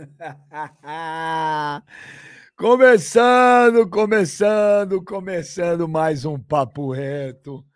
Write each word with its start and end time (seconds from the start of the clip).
começando, 2.56 3.88
começando, 3.88 5.04
começando 5.04 5.88
mais 5.88 6.24
um 6.24 6.38
papo 6.38 6.92
reto. 6.92 7.66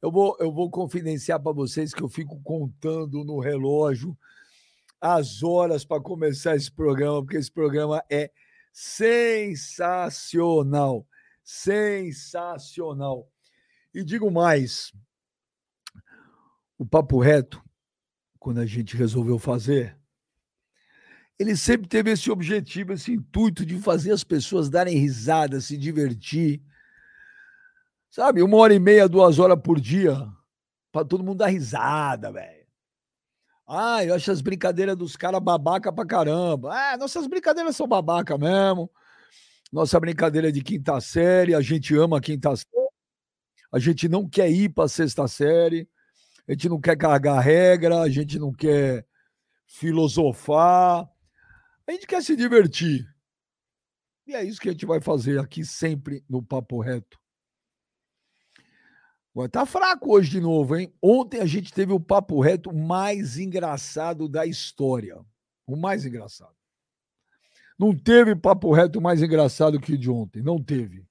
Eu 0.00 0.10
vou, 0.10 0.34
eu 0.40 0.50
vou 0.52 0.70
confidenciar 0.70 1.42
para 1.42 1.52
vocês 1.52 1.92
que 1.92 2.02
eu 2.02 2.08
fico 2.08 2.40
contando 2.42 3.22
no 3.24 3.40
relógio 3.40 4.16
as 5.00 5.42
horas 5.42 5.84
para 5.84 6.00
começar 6.00 6.54
esse 6.56 6.72
programa, 6.72 7.22
porque 7.22 7.36
esse 7.36 7.52
programa 7.52 8.02
é 8.10 8.30
sensacional, 8.72 11.06
sensacional. 11.42 13.28
E 13.92 14.02
digo 14.02 14.30
mais, 14.30 14.94
o 16.78 16.86
papo 16.86 17.20
reto, 17.20 17.62
quando 18.38 18.60
a 18.60 18.66
gente 18.66 18.96
resolveu 18.96 19.38
fazer, 19.38 19.94
ele 21.38 21.56
sempre 21.56 21.88
teve 21.88 22.10
esse 22.10 22.30
objetivo, 22.30 22.92
esse 22.92 23.12
intuito 23.12 23.64
de 23.66 23.78
fazer 23.78 24.12
as 24.12 24.22
pessoas 24.22 24.68
darem 24.68 24.96
risada, 24.96 25.60
se 25.60 25.76
divertir. 25.76 26.62
Sabe, 28.10 28.42
uma 28.42 28.56
hora 28.58 28.74
e 28.74 28.78
meia, 28.78 29.08
duas 29.08 29.38
horas 29.38 29.60
por 29.60 29.80
dia, 29.80 30.16
para 30.92 31.04
todo 31.04 31.24
mundo 31.24 31.38
dar 31.38 31.48
risada, 31.48 32.30
velho. 32.30 32.64
Ah, 33.66 34.04
eu 34.04 34.14
acho 34.14 34.30
as 34.30 34.40
brincadeiras 34.40 34.96
dos 34.96 35.16
caras 35.16 35.40
babaca 35.40 35.92
pra 35.92 36.06
caramba. 36.06 36.72
Ah, 36.72 36.96
nossas 36.96 37.26
brincadeiras 37.26 37.74
são 37.74 37.88
babaca 37.88 38.36
mesmo. 38.38 38.90
Nossa 39.72 39.98
brincadeira 39.98 40.50
é 40.50 40.52
de 40.52 40.62
quinta 40.62 41.00
série, 41.00 41.54
a 41.54 41.60
gente 41.60 41.96
ama 41.96 42.18
a 42.18 42.20
quinta 42.20 42.54
série. 42.54 42.70
A 43.72 43.78
gente 43.80 44.08
não 44.08 44.28
quer 44.28 44.48
ir 44.48 44.68
pra 44.68 44.86
sexta 44.86 45.26
série. 45.26 45.88
A 46.46 46.52
gente 46.52 46.68
não 46.68 46.80
quer 46.80 46.96
carregar 46.96 47.40
regra, 47.40 48.02
a 48.02 48.08
gente 48.08 48.38
não 48.38 48.52
quer 48.52 49.04
filosofar. 49.66 51.08
A 51.86 51.92
gente 51.92 52.06
quer 52.06 52.22
se 52.22 52.36
divertir. 52.36 53.06
E 54.26 54.34
é 54.34 54.42
isso 54.42 54.60
que 54.60 54.68
a 54.68 54.72
gente 54.72 54.86
vai 54.86 55.00
fazer 55.00 55.38
aqui 55.38 55.64
sempre 55.64 56.24
no 56.28 56.42
Papo 56.42 56.80
Reto. 56.80 57.18
Agora, 59.34 59.48
tá 59.48 59.66
fraco 59.66 60.14
hoje 60.14 60.30
de 60.30 60.40
novo, 60.40 60.76
hein? 60.76 60.94
Ontem 61.02 61.40
a 61.40 61.46
gente 61.46 61.72
teve 61.72 61.92
o 61.92 61.98
papo 61.98 62.40
reto 62.40 62.72
mais 62.72 63.36
engraçado 63.36 64.28
da 64.28 64.46
história. 64.46 65.18
O 65.66 65.74
mais 65.74 66.06
engraçado. 66.06 66.54
Não 67.76 67.92
teve 67.92 68.36
papo 68.36 68.72
reto 68.72 69.00
mais 69.00 69.20
engraçado 69.20 69.80
que 69.80 69.94
o 69.94 69.98
de 69.98 70.08
ontem. 70.08 70.40
Não 70.40 70.62
teve. 70.62 71.04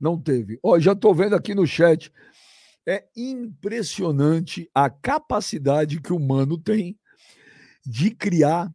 Não 0.00 0.20
teve. 0.20 0.58
Ó, 0.60 0.80
já 0.80 0.92
tô 0.92 1.14
vendo 1.14 1.36
aqui 1.36 1.54
no 1.54 1.64
chat. 1.68 2.12
É 2.84 3.06
impressionante 3.16 4.68
a 4.74 4.90
capacidade 4.90 6.00
que 6.00 6.12
o 6.12 6.16
humano 6.16 6.58
tem 6.58 6.98
de 7.86 8.10
criar 8.10 8.74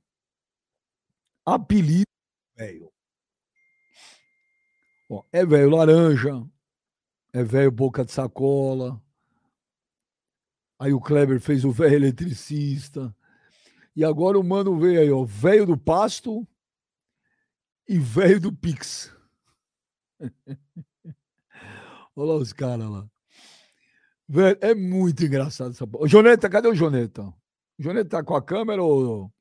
apelido 1.46 2.06
velho. 2.58 2.92
É 5.32 5.46
velho 5.46 5.70
laranja, 5.70 6.44
é 7.32 7.44
velho 7.44 7.72
boca 7.72 8.04
de 8.04 8.12
sacola. 8.12 9.02
Aí 10.80 10.92
o 10.94 11.00
Kleber 11.00 11.40
fez 11.40 11.64
o 11.64 11.72
velho 11.72 11.96
eletricista. 11.96 13.16
E 13.96 14.04
agora 14.04 14.38
o 14.38 14.44
mano 14.44 14.78
veio 14.78 15.00
aí, 15.00 15.12
ó, 15.12 15.24
velho 15.24 15.66
do 15.66 15.78
pasto 15.78 16.46
e 17.88 17.98
velho 17.98 18.42
do 18.42 18.52
Pix. 18.54 19.16
Olha 22.16 22.32
lá 22.32 22.36
os 22.36 22.52
caras 22.52 22.90
lá. 22.90 23.10
Velho, 24.28 24.58
é 24.62 24.74
muito 24.74 25.24
engraçado 25.24 25.72
essa 25.72 25.86
porra. 25.86 26.08
Joneta, 26.08 26.50
cadê 26.50 26.68
o 26.68 26.76
Joneta? 26.76 27.24
O 27.78 27.84
Joneta 27.84 28.10
tá 28.10 28.24
com 28.24 28.36
a 28.36 28.42
câmera 28.42 28.82
ou. 28.82 29.32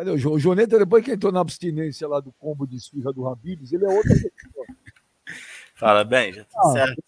Cadê 0.00 0.12
o, 0.12 0.16
jo... 0.16 0.32
o 0.32 0.38
Joneta, 0.38 0.78
depois 0.78 1.04
que 1.04 1.12
entrou 1.12 1.30
na 1.30 1.40
abstinência 1.40 2.08
lá 2.08 2.20
do 2.20 2.32
combo 2.32 2.66
de 2.66 2.74
esfirra 2.74 3.12
do 3.12 3.28
Habibs, 3.28 3.70
ele 3.70 3.84
é 3.84 3.88
outra 3.88 4.08
pessoa. 4.16 4.66
Fala 5.74 6.04
bem, 6.04 6.32
já 6.32 6.42
tudo 6.42 6.58
ah, 6.58 6.72
certo? 6.72 7.02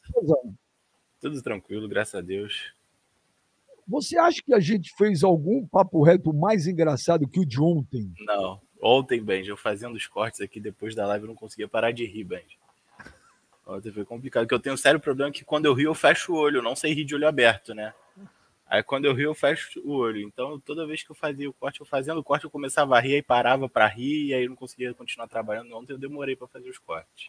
Tudo 1.18 1.40
tranquilo, 1.40 1.88
graças 1.88 2.14
a 2.14 2.20
Deus. 2.20 2.74
Você 3.88 4.18
acha 4.18 4.42
que 4.44 4.52
a 4.52 4.60
gente 4.60 4.94
fez 4.94 5.24
algum 5.24 5.66
papo 5.66 6.02
reto 6.02 6.34
mais 6.34 6.66
engraçado 6.66 7.26
que 7.26 7.40
o 7.40 7.46
de 7.46 7.58
ontem? 7.62 8.12
Não. 8.26 8.60
Ontem, 8.82 9.24
Benji, 9.24 9.48
eu 9.48 9.56
fazendo 9.56 9.94
os 9.94 10.06
cortes 10.06 10.42
aqui 10.42 10.60
depois 10.60 10.94
da 10.94 11.06
live, 11.06 11.24
eu 11.24 11.28
não 11.28 11.34
conseguia 11.34 11.66
parar 11.66 11.92
de 11.92 12.04
rir, 12.04 12.24
Benji. 12.24 12.58
Ontem 13.66 13.90
foi 13.90 14.04
complicado, 14.04 14.42
porque 14.42 14.54
eu 14.54 14.60
tenho 14.60 14.74
um 14.74 14.78
sério 14.78 15.00
problema 15.00 15.32
que 15.32 15.46
quando 15.46 15.64
eu 15.64 15.72
rio, 15.72 15.88
eu 15.88 15.94
fecho 15.94 16.34
o 16.34 16.36
olho, 16.36 16.58
eu 16.58 16.62
não 16.62 16.76
sei 16.76 16.92
rir 16.92 17.06
de 17.06 17.14
olho 17.14 17.26
aberto, 17.26 17.74
né? 17.74 17.94
Aí 18.72 18.82
quando 18.82 19.04
eu 19.04 19.12
rio, 19.12 19.28
eu 19.28 19.34
fecho 19.34 19.82
o 19.84 19.92
olho. 19.92 20.22
Então, 20.22 20.58
toda 20.58 20.86
vez 20.86 21.02
que 21.02 21.10
eu 21.10 21.14
fazia 21.14 21.46
o 21.46 21.52
corte, 21.52 21.80
eu 21.80 21.84
fazendo 21.84 22.16
o 22.16 22.24
corte, 22.24 22.46
eu 22.46 22.50
começava 22.50 22.96
a 22.96 23.00
rir 23.00 23.18
e 23.18 23.22
parava 23.22 23.68
para 23.68 23.86
rir, 23.86 24.28
e 24.28 24.34
aí 24.34 24.44
eu 24.44 24.48
não 24.48 24.56
conseguia 24.56 24.94
continuar 24.94 25.28
trabalhando. 25.28 25.76
Ontem 25.76 25.92
eu 25.92 25.98
demorei 25.98 26.34
para 26.34 26.46
fazer 26.46 26.70
os 26.70 26.78
cortes. 26.78 27.28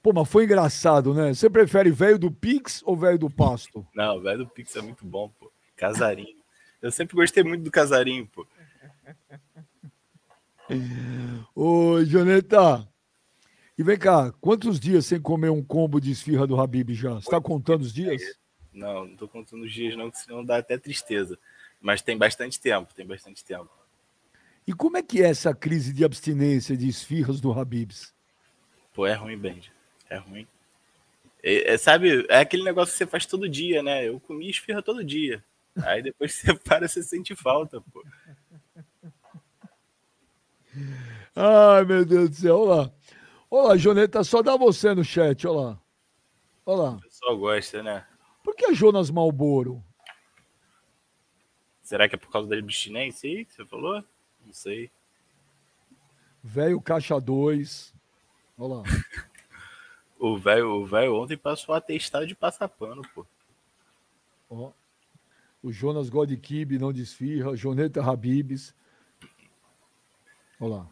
Pô, 0.00 0.12
mas 0.12 0.30
foi 0.30 0.44
engraçado, 0.44 1.12
né? 1.12 1.34
Você 1.34 1.50
prefere 1.50 1.90
velho 1.90 2.20
do 2.20 2.30
Pix 2.30 2.84
ou 2.86 2.96
velho 2.96 3.18
do 3.18 3.28
Pasto? 3.28 3.84
Não, 3.92 4.20
velho 4.20 4.44
do 4.44 4.46
Pix 4.46 4.76
é 4.76 4.80
muito 4.80 5.04
bom, 5.04 5.28
pô. 5.40 5.50
Casarinho. 5.74 6.38
Eu 6.80 6.92
sempre 6.92 7.16
gostei 7.16 7.42
muito 7.42 7.64
do 7.64 7.70
casarinho, 7.72 8.28
pô. 8.28 8.46
Ô, 11.52 12.04
Joneta. 12.04 12.88
E 13.76 13.82
vem 13.82 13.98
cá, 13.98 14.32
quantos 14.40 14.78
dias 14.78 15.04
sem 15.04 15.20
comer 15.20 15.50
um 15.50 15.64
combo 15.64 16.00
de 16.00 16.12
esfirra 16.12 16.46
do 16.46 16.60
Habib 16.60 16.94
já? 16.94 17.14
Você 17.14 17.28
tá 17.28 17.40
contando 17.40 17.80
os 17.80 17.92
dias? 17.92 18.38
Não, 18.72 19.06
não 19.06 19.16
tô 19.16 19.26
contando 19.26 19.64
os 19.64 19.72
dias, 19.72 19.96
não, 19.96 20.10
que 20.10 20.18
senão 20.18 20.44
dá 20.44 20.58
até 20.58 20.78
tristeza. 20.78 21.38
Mas 21.80 22.02
tem 22.02 22.16
bastante 22.16 22.60
tempo, 22.60 22.94
tem 22.94 23.06
bastante 23.06 23.44
tempo. 23.44 23.70
E 24.66 24.72
como 24.72 24.96
é 24.96 25.02
que 25.02 25.22
é 25.22 25.28
essa 25.28 25.54
crise 25.54 25.92
de 25.92 26.04
abstinência 26.04 26.76
de 26.76 26.88
esfirras 26.88 27.40
do 27.40 27.52
Habibs? 27.52 28.14
Pô, 28.92 29.06
é 29.06 29.14
ruim, 29.14 29.36
Benji. 29.36 29.72
É 30.08 30.16
ruim. 30.16 30.46
É, 31.42 31.72
é, 31.72 31.78
sabe, 31.78 32.26
é 32.28 32.38
aquele 32.38 32.62
negócio 32.62 32.92
que 32.92 32.98
você 32.98 33.06
faz 33.06 33.24
todo 33.24 33.48
dia, 33.48 33.82
né? 33.82 34.06
Eu 34.06 34.20
comi 34.20 34.48
esfirra 34.50 34.82
todo 34.82 35.04
dia. 35.04 35.42
Aí 35.82 36.02
depois 36.02 36.34
você 36.34 36.54
para, 36.54 36.86
você 36.86 37.02
sente 37.02 37.34
falta, 37.34 37.80
pô. 37.80 38.04
Ai, 41.34 41.84
meu 41.84 42.04
Deus 42.04 42.30
do 42.30 42.36
céu, 42.36 42.58
olha 42.58 42.74
lá. 42.74 42.92
Olha 43.50 43.68
lá, 43.68 43.76
Joneta, 43.76 44.22
só 44.22 44.42
dá 44.42 44.56
você 44.56 44.94
no 44.94 45.02
chat, 45.02 45.46
olha 45.46 45.60
lá. 45.60 45.80
Olha 46.66 46.82
lá. 46.82 46.90
O 46.90 47.00
pessoal 47.00 47.38
gosta, 47.38 47.82
né? 47.82 48.06
Por 48.42 48.54
que 48.54 48.74
Jonas 48.74 49.10
Malboro? 49.10 49.82
Será 51.82 52.08
que 52.08 52.14
é 52.14 52.18
por 52.18 52.30
causa 52.30 52.48
da 52.48 52.56
abstinência 52.56 53.28
aí 53.28 53.44
que 53.44 53.52
você 53.52 53.64
falou? 53.64 54.04
Não 54.44 54.52
sei. 54.52 54.90
Velho 56.42 56.80
Caixa 56.80 57.20
2. 57.20 57.94
Olha 58.56 58.74
lá. 58.74 58.82
o 60.18 60.38
velho 60.38 60.68
o 60.68 61.22
ontem 61.22 61.36
passou 61.36 61.74
a 61.74 61.80
testar 61.80 62.24
de 62.24 62.34
passar 62.34 62.68
pano, 62.68 63.02
pô. 63.14 63.26
Ó. 64.48 64.72
O 65.62 65.72
Jonas 65.72 66.08
Godkib 66.08 66.78
não 66.78 66.92
desfirra. 66.92 67.56
Joneta 67.56 68.02
Habibs. 68.02 68.74
Olha 70.60 70.76
lá. 70.76 70.88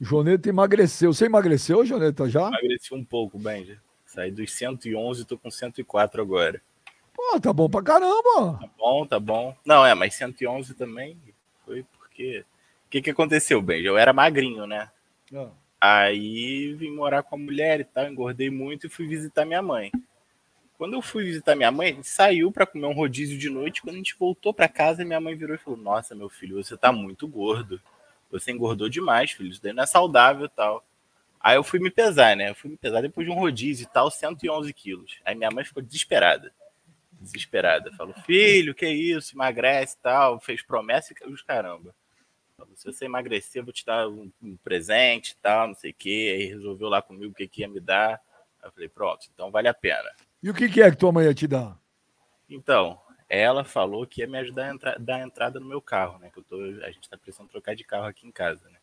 Joneta 0.00 0.48
emagreceu. 0.48 1.12
Você 1.12 1.26
emagreceu, 1.26 1.84
Joneta, 1.84 2.28
já? 2.28 2.48
Emagreci 2.48 2.94
um 2.94 3.04
pouco, 3.04 3.38
Benja. 3.38 3.80
Saí 4.04 4.30
dos 4.30 4.52
111, 4.52 5.24
tô 5.24 5.38
com 5.38 5.50
104 5.50 6.22
agora. 6.22 6.62
Pô, 7.30 7.40
tá 7.40 7.52
bom 7.52 7.68
pra 7.70 7.82
caramba. 7.82 8.58
Tá 8.60 8.70
bom, 8.78 9.06
tá 9.06 9.18
bom. 9.18 9.56
Não, 9.64 9.84
é, 9.84 9.94
mas 9.94 10.14
111 10.14 10.74
também 10.74 11.18
foi 11.64 11.84
porque. 11.98 12.44
O 12.86 12.90
que 12.90 13.02
que 13.02 13.10
aconteceu, 13.10 13.60
bem? 13.60 13.82
Eu 13.82 13.96
era 13.98 14.12
magrinho, 14.12 14.66
né? 14.66 14.90
Ah. 15.34 15.48
Aí 15.80 16.74
vim 16.74 16.90
morar 16.90 17.22
com 17.22 17.34
a 17.34 17.38
mulher 17.38 17.80
e 17.80 17.84
tal, 17.84 18.06
engordei 18.06 18.50
muito 18.50 18.86
e 18.86 18.90
fui 18.90 19.06
visitar 19.06 19.44
minha 19.44 19.62
mãe. 19.62 19.90
Quando 20.78 20.94
eu 20.94 21.02
fui 21.02 21.24
visitar 21.24 21.56
minha 21.56 21.72
mãe, 21.72 21.88
a 21.88 21.92
gente 21.94 22.08
saiu 22.08 22.52
para 22.52 22.66
comer 22.66 22.86
um 22.86 22.92
rodízio 22.92 23.38
de 23.38 23.48
noite. 23.48 23.82
Quando 23.82 23.94
a 23.94 23.98
gente 23.98 24.14
voltou 24.16 24.52
para 24.54 24.68
casa, 24.68 25.04
minha 25.04 25.20
mãe 25.20 25.34
virou 25.34 25.56
e 25.56 25.58
falou: 25.58 25.78
Nossa, 25.78 26.14
meu 26.14 26.28
filho, 26.28 26.62
você 26.62 26.76
tá 26.76 26.92
muito 26.92 27.26
gordo. 27.26 27.80
Você 28.30 28.52
engordou 28.52 28.88
demais, 28.88 29.30
filho. 29.30 29.50
Isso 29.50 29.62
daí 29.62 29.72
não 29.72 29.82
é 29.82 29.86
saudável 29.86 30.46
e 30.46 30.50
tal. 30.50 30.84
Aí 31.40 31.56
eu 31.56 31.64
fui 31.64 31.80
me 31.80 31.90
pesar, 31.90 32.36
né? 32.36 32.50
Eu 32.50 32.54
fui 32.54 32.70
me 32.70 32.76
pesar 32.76 33.00
depois 33.00 33.26
de 33.26 33.32
um 33.32 33.36
rodízio 33.36 33.84
e 33.84 33.92
tal, 33.92 34.10
111 34.10 34.72
quilos. 34.72 35.18
Aí 35.24 35.34
minha 35.34 35.50
mãe 35.50 35.64
ficou 35.64 35.82
desesperada 35.82 36.52
desesperada. 37.24 37.92
Falou, 37.92 38.14
filho, 38.24 38.74
que 38.74 38.88
isso? 38.88 39.34
Emagrece 39.34 39.96
e 39.98 40.02
tal. 40.02 40.40
Fez 40.40 40.62
promessa 40.62 41.12
e 41.12 41.28
os 41.28 41.42
caramba. 41.42 41.94
Falou, 42.56 42.76
se 42.76 42.84
você 42.84 43.06
emagrecer, 43.06 43.60
eu 43.60 43.64
vou 43.64 43.72
te 43.72 43.84
dar 43.84 44.08
um, 44.08 44.30
um 44.42 44.56
presente 44.58 45.30
e 45.30 45.36
tal, 45.36 45.68
não 45.68 45.74
sei 45.74 45.90
o 45.90 45.94
quê. 45.94 46.36
Aí 46.36 46.46
resolveu 46.46 46.88
lá 46.88 47.02
comigo 47.02 47.32
o 47.32 47.34
que, 47.34 47.48
que 47.48 47.62
ia 47.62 47.68
me 47.68 47.80
dar. 47.80 48.20
Aí 48.62 48.68
eu 48.68 48.72
falei, 48.72 48.88
pronto, 48.88 49.26
então 49.32 49.50
vale 49.50 49.68
a 49.68 49.74
pena. 49.74 50.08
E 50.42 50.50
o 50.50 50.54
que, 50.54 50.68
que 50.68 50.82
é 50.82 50.90
que 50.90 50.96
tua 50.96 51.10
mãe 51.10 51.26
ia 51.26 51.34
te 51.34 51.46
dar? 51.46 51.78
Então, 52.48 53.00
ela 53.28 53.64
falou 53.64 54.06
que 54.06 54.20
ia 54.20 54.28
me 54.28 54.38
ajudar 54.38 54.66
a 54.66 54.74
entra 54.74 54.96
dar 54.98 55.16
a 55.16 55.22
entrada 55.22 55.58
no 55.58 55.66
meu 55.66 55.80
carro, 55.80 56.18
né? 56.18 56.30
Que 56.30 56.38
eu 56.38 56.44
tô, 56.44 56.60
a 56.84 56.90
gente 56.90 57.08
tá 57.08 57.16
precisando 57.16 57.48
trocar 57.48 57.74
de 57.74 57.82
carro 57.82 58.06
aqui 58.06 58.26
em 58.26 58.30
casa, 58.30 58.68
né? 58.68 58.78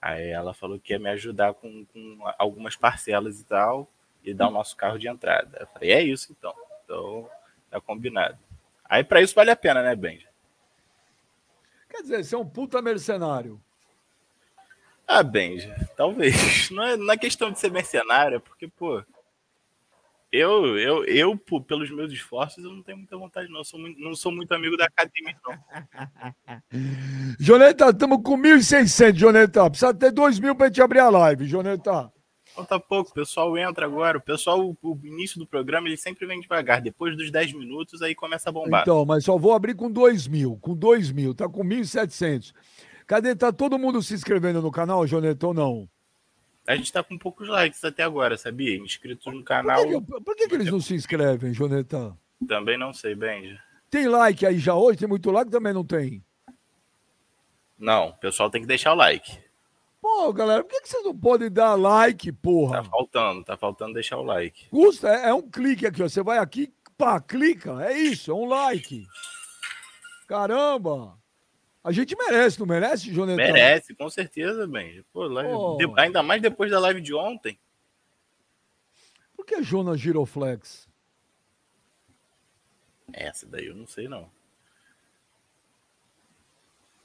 Aí 0.00 0.28
ela 0.28 0.54
falou 0.54 0.78
que 0.78 0.92
ia 0.92 0.98
me 0.98 1.08
ajudar 1.10 1.54
com, 1.54 1.84
com 1.86 2.18
algumas 2.38 2.76
parcelas 2.76 3.40
e 3.40 3.44
tal, 3.44 3.90
e 4.22 4.32
dar 4.32 4.48
o 4.48 4.52
nosso 4.52 4.76
carro 4.76 4.98
de 4.98 5.08
entrada. 5.08 5.58
Eu 5.60 5.66
falei, 5.66 5.92
é 5.92 6.02
isso 6.02 6.32
então. 6.32 6.54
Então, 6.84 7.28
Tá 7.74 7.80
combinado. 7.80 8.38
Aí 8.84 9.02
para 9.02 9.20
isso 9.20 9.34
vale 9.34 9.50
a 9.50 9.56
pena, 9.56 9.82
né, 9.82 9.96
Benja? 9.96 10.28
Quer 11.90 12.02
dizer, 12.02 12.24
você 12.24 12.36
é 12.36 12.38
um 12.38 12.48
puta 12.48 12.80
mercenário. 12.80 13.60
Ah, 15.04 15.24
Benja, 15.24 15.74
talvez. 15.96 16.70
Não 16.70 16.84
é, 16.84 16.96
não 16.96 17.12
é 17.12 17.18
questão 17.18 17.50
de 17.50 17.58
ser 17.58 17.72
mercenário, 17.72 18.36
é 18.36 18.38
porque, 18.38 18.68
pô. 18.68 19.02
Eu, 20.30 20.78
eu, 20.78 21.04
eu, 21.04 21.36
pelos 21.66 21.90
meus 21.90 22.12
esforços, 22.12 22.64
eu 22.64 22.70
não 22.72 22.82
tenho 22.82 22.98
muita 22.98 23.16
vontade, 23.16 23.48
não. 23.48 23.60
Eu 23.60 23.64
sou 23.64 23.78
muito, 23.78 24.00
não 24.00 24.14
sou 24.14 24.32
muito 24.32 24.52
amigo 24.52 24.76
da 24.76 24.86
academia, 24.86 25.36
não. 25.44 25.54
Joneta, 27.38 27.90
estamos 27.90 28.20
com 28.22 28.36
1.600, 28.36 29.14
Joneta. 29.14 29.68
Precisa 29.68 29.94
ter 29.94 30.10
2 30.10 30.40
mil 30.40 30.56
para 30.56 30.66
gente 30.66 30.82
abrir 30.82 31.00
a 31.00 31.10
live, 31.10 31.46
Joneta. 31.46 32.12
Falta 32.54 32.78
pouco, 32.78 33.10
o 33.10 33.14
pessoal 33.14 33.58
entra 33.58 33.84
agora. 33.84 34.18
O 34.18 34.20
pessoal, 34.20 34.60
o 34.60 35.00
início 35.02 35.40
do 35.40 35.46
programa, 35.46 35.88
ele 35.88 35.96
sempre 35.96 36.24
vem 36.24 36.40
devagar. 36.40 36.80
Depois 36.80 37.16
dos 37.16 37.28
10 37.30 37.52
minutos, 37.54 38.00
aí 38.00 38.14
começa 38.14 38.48
a 38.48 38.52
bombar. 38.52 38.82
Então, 38.82 39.04
mas 39.04 39.24
só 39.24 39.36
vou 39.36 39.52
abrir 39.52 39.74
com 39.74 39.90
2 39.90 40.28
mil. 40.28 40.56
Com 40.60 40.76
2 40.76 41.10
mil, 41.10 41.34
tá 41.34 41.48
com 41.48 41.64
1.700. 41.64 42.54
Cadê? 43.08 43.34
Tá 43.34 43.52
todo 43.52 43.78
mundo 43.78 44.00
se 44.00 44.14
inscrevendo 44.14 44.62
no 44.62 44.70
canal, 44.70 45.04
Joneta, 45.04 45.48
ou 45.48 45.52
não? 45.52 45.88
A 46.66 46.76
gente 46.76 46.92
tá 46.92 47.02
com 47.02 47.18
poucos 47.18 47.48
likes 47.48 47.84
até 47.84 48.04
agora, 48.04 48.38
sabia? 48.38 48.76
Inscritos 48.76 49.26
no 49.34 49.42
canal. 49.42 49.82
Por 49.82 49.88
que, 49.88 50.00
que, 50.00 50.24
por 50.24 50.36
que, 50.36 50.48
que 50.48 50.54
eles 50.54 50.70
não 50.70 50.80
se 50.80 50.94
inscrevem, 50.94 51.52
Joneta? 51.52 52.16
Também 52.46 52.78
não 52.78 52.92
sei, 52.92 53.16
Benja. 53.16 53.60
Tem 53.90 54.06
like 54.08 54.46
aí 54.46 54.58
já 54.58 54.74
hoje? 54.74 54.98
Tem 54.98 55.08
muito 55.08 55.30
like? 55.30 55.50
Também 55.50 55.72
não 55.72 55.84
tem. 55.84 56.24
Não, 57.76 58.10
o 58.10 58.14
pessoal 58.14 58.48
tem 58.48 58.60
que 58.60 58.66
deixar 58.66 58.92
o 58.92 58.96
like. 58.96 59.38
Pô, 60.04 60.30
galera, 60.34 60.62
por 60.62 60.70
que, 60.70 60.82
que 60.82 60.88
vocês 60.90 61.02
não 61.02 61.18
podem 61.18 61.50
dar 61.50 61.76
like, 61.76 62.30
porra? 62.30 62.82
Tá 62.82 62.84
faltando, 62.84 63.42
tá 63.42 63.56
faltando 63.56 63.94
deixar 63.94 64.18
o 64.18 64.22
like. 64.22 64.68
Custa, 64.68 65.08
é, 65.08 65.30
é 65.30 65.34
um 65.34 65.40
clique 65.40 65.86
aqui, 65.86 66.02
ó. 66.02 66.06
Você 66.06 66.22
vai 66.22 66.36
aqui, 66.36 66.70
pá, 66.94 67.18
clica. 67.18 67.82
É 67.82 67.96
isso, 67.96 68.30
é 68.30 68.34
um 68.34 68.44
like. 68.44 69.06
Caramba! 70.28 71.18
A 71.82 71.90
gente 71.90 72.14
merece, 72.18 72.60
não 72.60 72.66
merece, 72.66 73.10
Jonathan? 73.10 73.36
Merece, 73.36 73.94
com 73.94 74.10
certeza, 74.10 74.66
bem. 74.66 75.02
Pô, 75.10 75.24
oh. 75.24 75.78
de... 75.78 75.90
Ainda 75.98 76.22
mais 76.22 76.42
depois 76.42 76.70
da 76.70 76.78
live 76.80 77.00
de 77.00 77.14
ontem. 77.14 77.58
Por 79.34 79.46
que 79.46 79.62
Jonas 79.62 79.98
Giroflex? 79.98 80.86
Essa 83.10 83.46
daí 83.46 83.68
eu 83.68 83.74
não 83.74 83.86
sei, 83.86 84.06
não. 84.06 84.30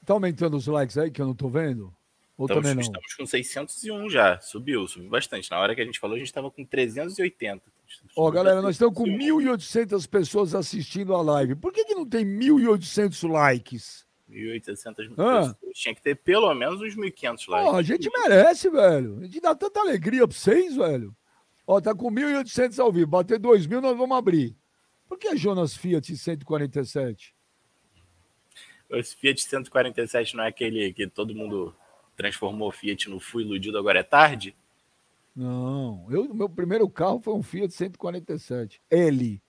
Tá 0.04 0.12
aumentando 0.12 0.58
os 0.58 0.66
likes 0.66 0.98
aí 0.98 1.10
que 1.10 1.22
eu 1.22 1.26
não 1.26 1.34
tô 1.34 1.48
vendo? 1.48 1.96
Ou 2.40 2.46
estamos, 2.46 2.62
também 2.62 2.74
não? 2.74 2.80
Estamos 2.80 3.14
com 3.14 3.26
601 3.26 4.08
já. 4.08 4.40
Subiu, 4.40 4.88
subiu 4.88 5.10
bastante. 5.10 5.50
Na 5.50 5.58
hora 5.58 5.74
que 5.74 5.82
a 5.82 5.84
gente 5.84 6.00
falou, 6.00 6.16
a 6.16 6.18
gente 6.18 6.28
estava 6.28 6.50
com 6.50 6.64
380. 6.64 7.62
Ó, 8.16 8.28
oh, 8.28 8.32
galera, 8.32 8.62
nós 8.62 8.76
estamos 8.76 8.96
com 8.96 9.04
1.800 9.04 10.08
pessoas 10.08 10.54
assistindo 10.54 11.14
a 11.14 11.20
live. 11.20 11.54
Por 11.54 11.70
que, 11.70 11.84
que 11.84 11.94
não 11.94 12.08
tem 12.08 12.24
1.800 12.24 13.30
likes? 13.30 14.06
1.800 14.30 15.08
mil 15.08 15.14
ah. 15.18 15.54
Tinha 15.74 15.94
que 15.94 16.00
ter 16.00 16.14
pelo 16.14 16.54
menos 16.54 16.80
uns 16.80 16.96
1.500 16.96 17.48
lá. 17.48 17.64
Ó, 17.64 17.76
a 17.76 17.82
gente 17.82 18.08
merece, 18.10 18.70
velho. 18.70 19.18
A 19.18 19.24
gente 19.24 19.40
dá 19.40 19.54
tanta 19.54 19.80
alegria 19.80 20.26
pra 20.26 20.34
vocês, 20.34 20.74
velho. 20.74 21.14
Ó, 21.66 21.78
tá 21.78 21.94
com 21.94 22.10
1.800 22.10 22.78
ao 22.78 22.90
vivo. 22.90 23.06
Bater 23.06 23.38
2.000, 23.38 23.82
nós 23.82 23.98
vamos 23.98 24.16
abrir. 24.16 24.56
Por 25.06 25.18
que 25.18 25.36
Jonas 25.36 25.76
Fiat 25.76 26.16
147? 26.16 27.34
Esse 28.92 29.14
Fiat 29.14 29.42
147 29.42 30.36
não 30.36 30.44
é 30.44 30.48
aquele 30.48 30.90
que 30.94 31.06
todo 31.06 31.34
mundo 31.34 31.74
transformou 32.20 32.68
o 32.68 32.72
Fiat 32.72 33.08
no 33.08 33.18
fui 33.18 33.42
iludido, 33.42 33.78
agora 33.78 34.00
é 34.00 34.02
tarde? 34.02 34.54
Não, 35.34 36.06
eu, 36.10 36.34
meu 36.34 36.50
primeiro 36.50 36.86
carro 36.88 37.18
foi 37.18 37.32
um 37.32 37.42
Fiat 37.42 37.72
147. 37.72 38.78
L. 38.90 39.42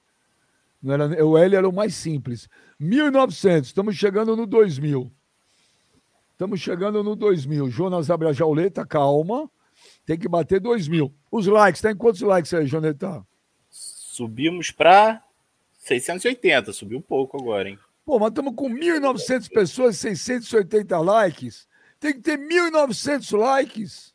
Não 0.81 0.93
era, 0.93 1.25
o 1.25 1.37
L 1.37 1.55
era 1.55 1.67
o 1.67 1.73
mais 1.73 1.93
simples. 1.95 2.47
1.900, 2.79 3.63
estamos 3.63 3.95
chegando 3.97 4.37
no 4.37 4.47
2.000. 4.47 5.11
Estamos 6.31 6.61
chegando 6.61 7.03
no 7.03 7.17
2.000. 7.17 7.69
Jonas 7.69 8.09
abre 8.09 8.29
a 8.29 8.33
jauleta, 8.33 8.85
calma. 8.85 9.51
Tem 10.05 10.17
que 10.17 10.29
bater 10.29 10.61
2.000. 10.61 11.11
Os 11.29 11.47
likes, 11.47 11.81
tem 11.81 11.95
quantos 11.95 12.21
likes 12.21 12.53
aí, 12.53 12.65
Joneta? 12.65 13.25
Subimos 13.69 14.71
para 14.71 15.21
680, 15.77 16.71
subiu 16.71 17.01
pouco 17.01 17.37
agora, 17.37 17.69
hein? 17.69 17.77
Pô, 18.05 18.17
mas 18.17 18.29
estamos 18.29 18.55
com 18.55 18.69
1.900 18.69 19.49
pessoas, 19.49 19.97
680 19.97 20.97
likes. 20.99 21.67
Tem 22.01 22.13
que 22.13 22.19
ter 22.19 22.35
1.900 22.35 23.37
likes. 23.37 24.11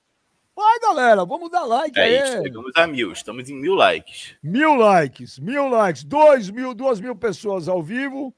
Vai, 0.57 0.81
galera, 0.81 1.25
vamos 1.25 1.49
dar 1.49 1.65
like 1.65 1.97
é 1.97 2.03
aí. 2.03 2.17
Isso, 2.17 2.43
chegamos 2.43 2.73
a 2.75 2.87
mil, 2.87 3.13
estamos 3.13 3.49
em 3.49 3.55
mil 3.55 3.75
likes. 3.75 4.35
Mil 4.43 4.75
likes, 4.75 5.39
mil 5.39 5.69
likes, 5.69 6.03
dois 6.03 6.51
mil, 6.51 6.75
duas 6.75 6.99
mil 6.99 7.15
pessoas 7.15 7.69
ao 7.69 7.81
vivo. 7.81 8.35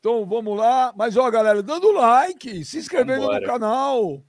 Então 0.00 0.26
vamos 0.26 0.58
lá. 0.58 0.92
Mas, 0.96 1.16
ó, 1.16 1.30
galera, 1.30 1.62
dando 1.62 1.92
like, 1.92 2.64
se 2.64 2.78
inscrevendo 2.78 3.20
Vambora. 3.20 3.40
no 3.40 3.46
canal. 3.46 4.24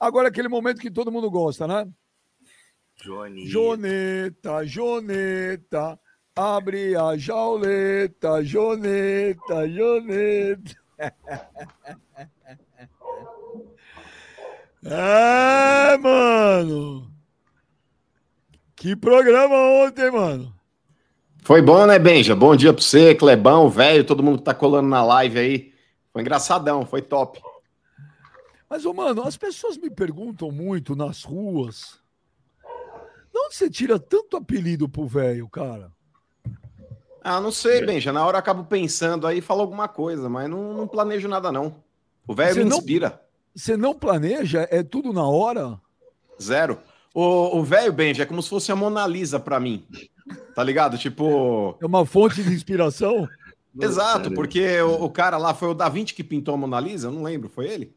Agora 0.00 0.28
aquele 0.28 0.48
momento 0.48 0.80
que 0.80 0.90
todo 0.90 1.12
mundo 1.12 1.30
gosta, 1.30 1.66
né? 1.66 1.86
Johnny. 3.04 3.46
Joneta, 3.46 4.64
Joneta, 4.64 6.00
abre 6.34 6.96
a 6.96 7.14
jauleta, 7.18 8.42
Joneta, 8.42 9.68
Joneta. 9.68 10.78
É, 14.84 15.96
mano. 15.98 17.10
Que 18.76 18.94
programa 18.94 19.54
ontem, 19.84 20.10
mano. 20.10 20.54
Foi 21.42 21.60
bom, 21.62 21.86
né, 21.86 21.98
Benja? 21.98 22.36
Bom 22.36 22.54
dia 22.54 22.72
pra 22.72 22.82
você, 22.82 23.14
Clebão, 23.14 23.68
velho, 23.68 24.04
todo 24.04 24.22
mundo 24.22 24.38
que 24.38 24.44
tá 24.44 24.54
colando 24.54 24.88
na 24.88 25.02
live 25.04 25.38
aí. 25.38 25.72
Foi 26.12 26.22
engraçadão, 26.22 26.86
foi 26.86 27.02
top. 27.02 27.40
Mas, 28.68 28.84
ô, 28.84 28.92
mano, 28.92 29.22
as 29.26 29.36
pessoas 29.36 29.76
me 29.76 29.88
perguntam 29.88 30.50
muito 30.52 30.94
nas 30.94 31.24
ruas. 31.24 31.98
De 33.32 33.38
onde 33.38 33.56
você 33.56 33.70
tira 33.70 33.98
tanto 33.98 34.36
apelido 34.36 34.88
pro 34.88 35.06
velho, 35.06 35.48
cara? 35.48 35.90
Ah, 37.22 37.40
não 37.40 37.50
sei, 37.50 37.84
Benja. 37.84 38.12
Na 38.12 38.24
hora 38.24 38.36
eu 38.36 38.40
acabo 38.40 38.64
pensando 38.64 39.26
aí 39.26 39.38
e 39.38 39.42
falo 39.42 39.62
alguma 39.62 39.88
coisa, 39.88 40.28
mas 40.28 40.48
não, 40.48 40.74
não 40.74 40.86
planejo 40.86 41.28
nada, 41.28 41.50
não. 41.50 41.82
O 42.26 42.34
velho 42.34 42.64
me 42.64 42.70
inspira. 42.70 43.10
Não... 43.10 43.27
Você 43.58 43.76
não 43.76 43.92
planeja? 43.92 44.68
É 44.70 44.84
tudo 44.84 45.12
na 45.12 45.26
hora? 45.26 45.80
Zero. 46.40 46.78
O 47.12 47.60
velho 47.64 47.92
Benji 47.92 48.22
é 48.22 48.26
como 48.26 48.40
se 48.40 48.48
fosse 48.48 48.70
a 48.70 48.76
Mona 48.76 49.04
Lisa 49.04 49.40
para 49.40 49.58
mim. 49.58 49.84
Tá 50.54 50.62
ligado? 50.62 50.96
Tipo. 50.96 51.76
É 51.80 51.86
uma 51.86 52.06
fonte 52.06 52.40
de 52.40 52.54
inspiração? 52.54 53.28
Exato, 53.80 54.30
porque 54.32 54.80
o, 54.80 55.04
o, 55.04 55.10
cara 55.10 55.36
lá 55.36 55.54
foi 55.54 55.68
o 55.68 55.74
Da 55.74 55.88
Vinci 55.88 56.14
que 56.14 56.22
pintou 56.22 56.54
a 56.54 56.56
Mona 56.56 56.78
Lisa? 56.78 57.08
Eu 57.08 57.12
não 57.12 57.24
lembro, 57.24 57.48
foi 57.48 57.66
ele? 57.66 57.92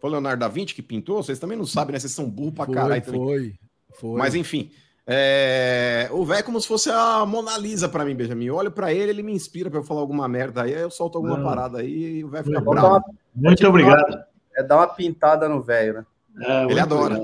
Foi 0.00 0.08
o 0.08 0.12
Leonardo 0.12 0.40
da 0.40 0.48
Vinci 0.48 0.74
que 0.74 0.82
pintou? 0.82 1.22
Vocês 1.22 1.38
também 1.38 1.58
não 1.58 1.66
sabem, 1.66 1.92
né? 1.92 1.98
Vocês 1.98 2.12
são 2.12 2.28
burros 2.28 2.54
pra 2.54 2.66
caralho. 2.66 3.04
Foi, 3.04 3.54
foi. 3.98 4.18
Mas 4.18 4.34
enfim. 4.34 4.70
É... 5.12 6.08
O 6.12 6.24
velho 6.24 6.38
é 6.38 6.42
como 6.42 6.60
se 6.60 6.68
fosse 6.68 6.88
a 6.88 7.26
Mona 7.26 7.58
Lisa 7.58 7.88
pra 7.88 8.04
mim, 8.04 8.14
Benjamin. 8.14 8.46
Eu 8.46 8.54
olho 8.54 8.70
pra 8.70 8.94
ele, 8.94 9.10
ele 9.10 9.24
me 9.24 9.32
inspira 9.32 9.68
pra 9.68 9.80
eu 9.80 9.84
falar 9.84 10.00
alguma 10.00 10.28
merda 10.28 10.62
aí, 10.62 10.72
eu 10.72 10.90
solto 10.90 11.18
alguma 11.18 11.36
não. 11.36 11.44
parada 11.44 11.78
aí 11.78 12.18
e 12.18 12.24
o 12.24 12.28
velho 12.28 12.44
fica 12.44 12.60
bravo. 12.60 13.02
Muito 13.34 13.66
obrigado. 13.66 14.24
É 14.56 14.62
dar 14.62 14.76
uma 14.76 14.86
pintada 14.86 15.48
no 15.48 15.60
velho, 15.60 15.94
né? 15.94 16.06
É, 16.42 16.64
ele 16.64 16.78
adora. 16.78 17.18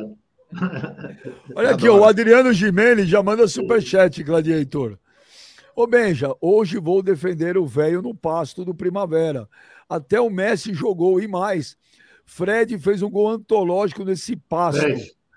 Olha 1.54 1.70
aqui, 1.70 1.86
adora. 1.86 2.02
o 2.02 2.04
Adriano 2.04 2.52
Gimenez 2.52 3.08
já 3.08 3.22
manda 3.22 3.46
superchat, 3.46 4.20
Gladiator. 4.24 4.98
Ô 5.76 5.86
Benja, 5.86 6.34
hoje 6.40 6.78
vou 6.78 7.02
defender 7.02 7.56
o 7.56 7.66
velho 7.66 8.02
no 8.02 8.14
pasto 8.14 8.64
do 8.64 8.74
Primavera. 8.74 9.48
Até 9.88 10.20
o 10.20 10.28
Messi 10.28 10.74
jogou 10.74 11.20
e 11.20 11.28
mais. 11.28 11.76
Fred 12.24 12.76
fez 12.78 13.00
um 13.02 13.10
gol 13.10 13.28
antológico 13.28 14.04
nesse 14.04 14.34
pasto. 14.34 14.84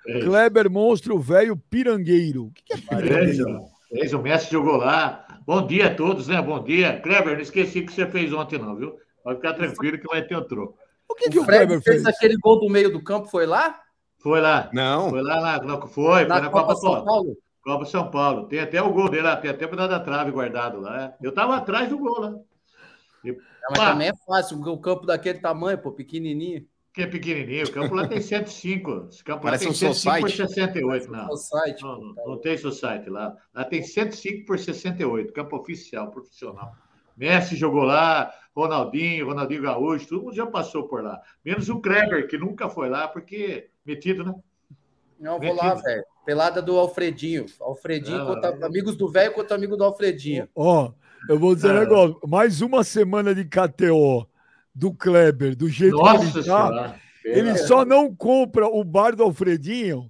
É 0.08 0.20
Kleber 0.20 0.70
Monstro 0.70 1.20
Velho 1.20 1.58
Pirangueiro. 1.58 2.46
O 2.46 2.51
que 2.51 2.74
é 2.74 2.77
Pirangueiro? 2.77 3.60
Fez, 3.89 4.13
o 4.13 4.20
Messi 4.20 4.51
jogou 4.51 4.77
lá. 4.77 5.25
Bom 5.46 5.65
dia 5.65 5.88
a 5.88 5.96
todos, 5.96 6.27
né? 6.27 6.41
Bom 6.41 6.63
dia. 6.63 7.00
Kleber, 7.01 7.34
não 7.34 7.41
esqueci 7.41 7.79
o 7.79 7.86
que 7.86 7.91
você 7.91 8.06
fez 8.06 8.32
ontem, 8.32 8.60
não, 8.60 8.75
viu? 8.75 8.96
Pode 9.24 9.38
ficar 9.38 9.53
tranquilo 9.53 9.98
que 9.98 10.08
vai 10.08 10.22
ter 10.22 10.36
o 10.36 10.46
troco. 10.46 10.77
O 11.08 11.15
que, 11.15 11.27
o 11.27 11.32
que 11.32 11.39
o 11.39 11.46
Kleber 11.46 11.82
fez? 11.82 12.03
fez? 12.03 12.06
aquele 12.06 12.38
gol 12.38 12.60
do 12.60 12.70
meio 12.70 12.91
do 12.91 13.03
campo, 13.03 13.27
foi 13.27 13.48
lá? 13.48 13.82
Foi 14.20 14.39
lá. 14.39 14.70
Não. 14.74 15.10
Foi 15.10 15.22
lá, 15.24 15.39
lá. 15.39 15.60
Foi, 15.88 16.25
na 16.25 16.36
foi 16.36 16.44
na 16.44 16.50
Copa, 16.50 16.68
Copa 16.68 16.75
São 16.75 17.03
Paulo. 17.03 17.38
Copa 17.63 17.86
São 17.86 18.12
Paulo. 18.12 18.48
Tem 18.48 18.60
até 18.60 18.82
o 18.82 18.94
gol 18.94 19.10
dele 19.10 19.24
lá, 19.24 19.38
tem 19.38 19.50
até 19.50 19.65
o 19.65 19.75
da 19.75 20.00
trave 20.00 20.32
guardado 20.32 20.79
lá. 20.79 21.13
Eu 21.22 21.34
tava 21.34 21.56
atrás 21.56 21.89
do 21.89 21.98
gol 21.98 22.20
lá. 22.20 22.36
E, 23.24 23.32
mas 23.70 23.79
pá. 23.79 23.91
também 23.91 24.10
é 24.10 24.13
fácil, 24.25 24.60
o 24.62 24.77
campo 24.77 25.06
daquele 25.06 25.39
tamanho, 25.39 25.77
pô, 25.77 25.91
pequenininho. 25.91 26.65
Que 27.00 27.03
é 27.03 27.08
pequenininho, 27.08 27.65
o 27.65 27.72
campo 27.72 27.96
lá 27.96 28.06
tem 28.06 28.20
105. 28.20 29.08
Esse 29.10 29.24
campo 29.24 29.44
Parece 29.44 29.68
lá 29.68 29.74
tem 29.74 29.89
um 29.89 29.94
105 29.94 30.20
por 30.20 30.32
68. 30.32 31.10
Não, 31.10 31.27
society, 31.29 31.82
não, 31.82 32.01
não, 32.01 32.27
não 32.27 32.38
tem 32.38 32.58
society 32.58 33.10
lá. 33.10 33.38
Lá 33.56 33.63
tem 33.63 33.82
105 33.82 34.46
por 34.46 34.60
68, 34.60 35.32
campo 35.32 35.56
oficial, 35.56 36.12
profissional. 36.12 36.74
Messi 37.15 37.56
jogou 37.56 37.84
lá, 37.84 38.34
Ronaldinho, 38.53 39.27
Ronaldinho 39.27 39.62
Gaúcho, 39.62 40.10
todo 40.10 40.24
mundo 40.24 40.36
já 40.36 40.46
passou 40.46 40.89
por 40.89 41.01
lá. 41.01 41.22
Menos 41.46 41.70
o 41.70 41.79
Kleber, 41.79 42.27
que 42.27 42.38
nunca 42.38 42.68
foi 42.68 42.89
lá, 42.89 43.08
porque 43.08 43.70
metido, 43.86 44.25
né? 44.25 44.36
Não, 45.18 45.39
vou 45.39 45.56
lá, 45.56 45.75
velho. 45.75 46.03
Pelada 46.25 46.62
do 46.62 46.77
Alfredinho. 46.77 47.46
Alfredinho, 47.62 48.24
ah, 48.24 48.25
contra, 48.25 48.50
é. 48.50 48.65
amigos 48.65 48.98
do 48.98 49.10
velho 49.10 49.34
contra 49.34 49.56
amigo 49.56 49.77
do 49.77 49.86
Alfredinho. 49.86 50.50
Ó, 50.53 50.88
oh, 50.88 51.32
eu 51.32 51.39
vou 51.39 51.56
dizer 51.56 51.72
ah. 51.72 51.75
um 51.75 51.79
negócio. 51.79 52.20
Mais 52.27 52.60
uma 52.60 52.84
semana 52.84 53.34
de 53.34 53.46
KTO 53.46 54.28
do 54.79 54.93
Kleber, 54.93 55.55
do 55.55 55.67
jeito 55.67 55.98
Nossa 55.98 56.19
que 56.19 56.24
ele 56.24 56.31
tá, 56.33 56.41
senhora. 56.43 56.95
ele 57.25 57.57
só 57.57 57.83
não 57.83 58.15
compra 58.15 58.65
o 58.67 58.81
bar 58.83 59.13
do 59.13 59.24
Alfredinho 59.24 60.09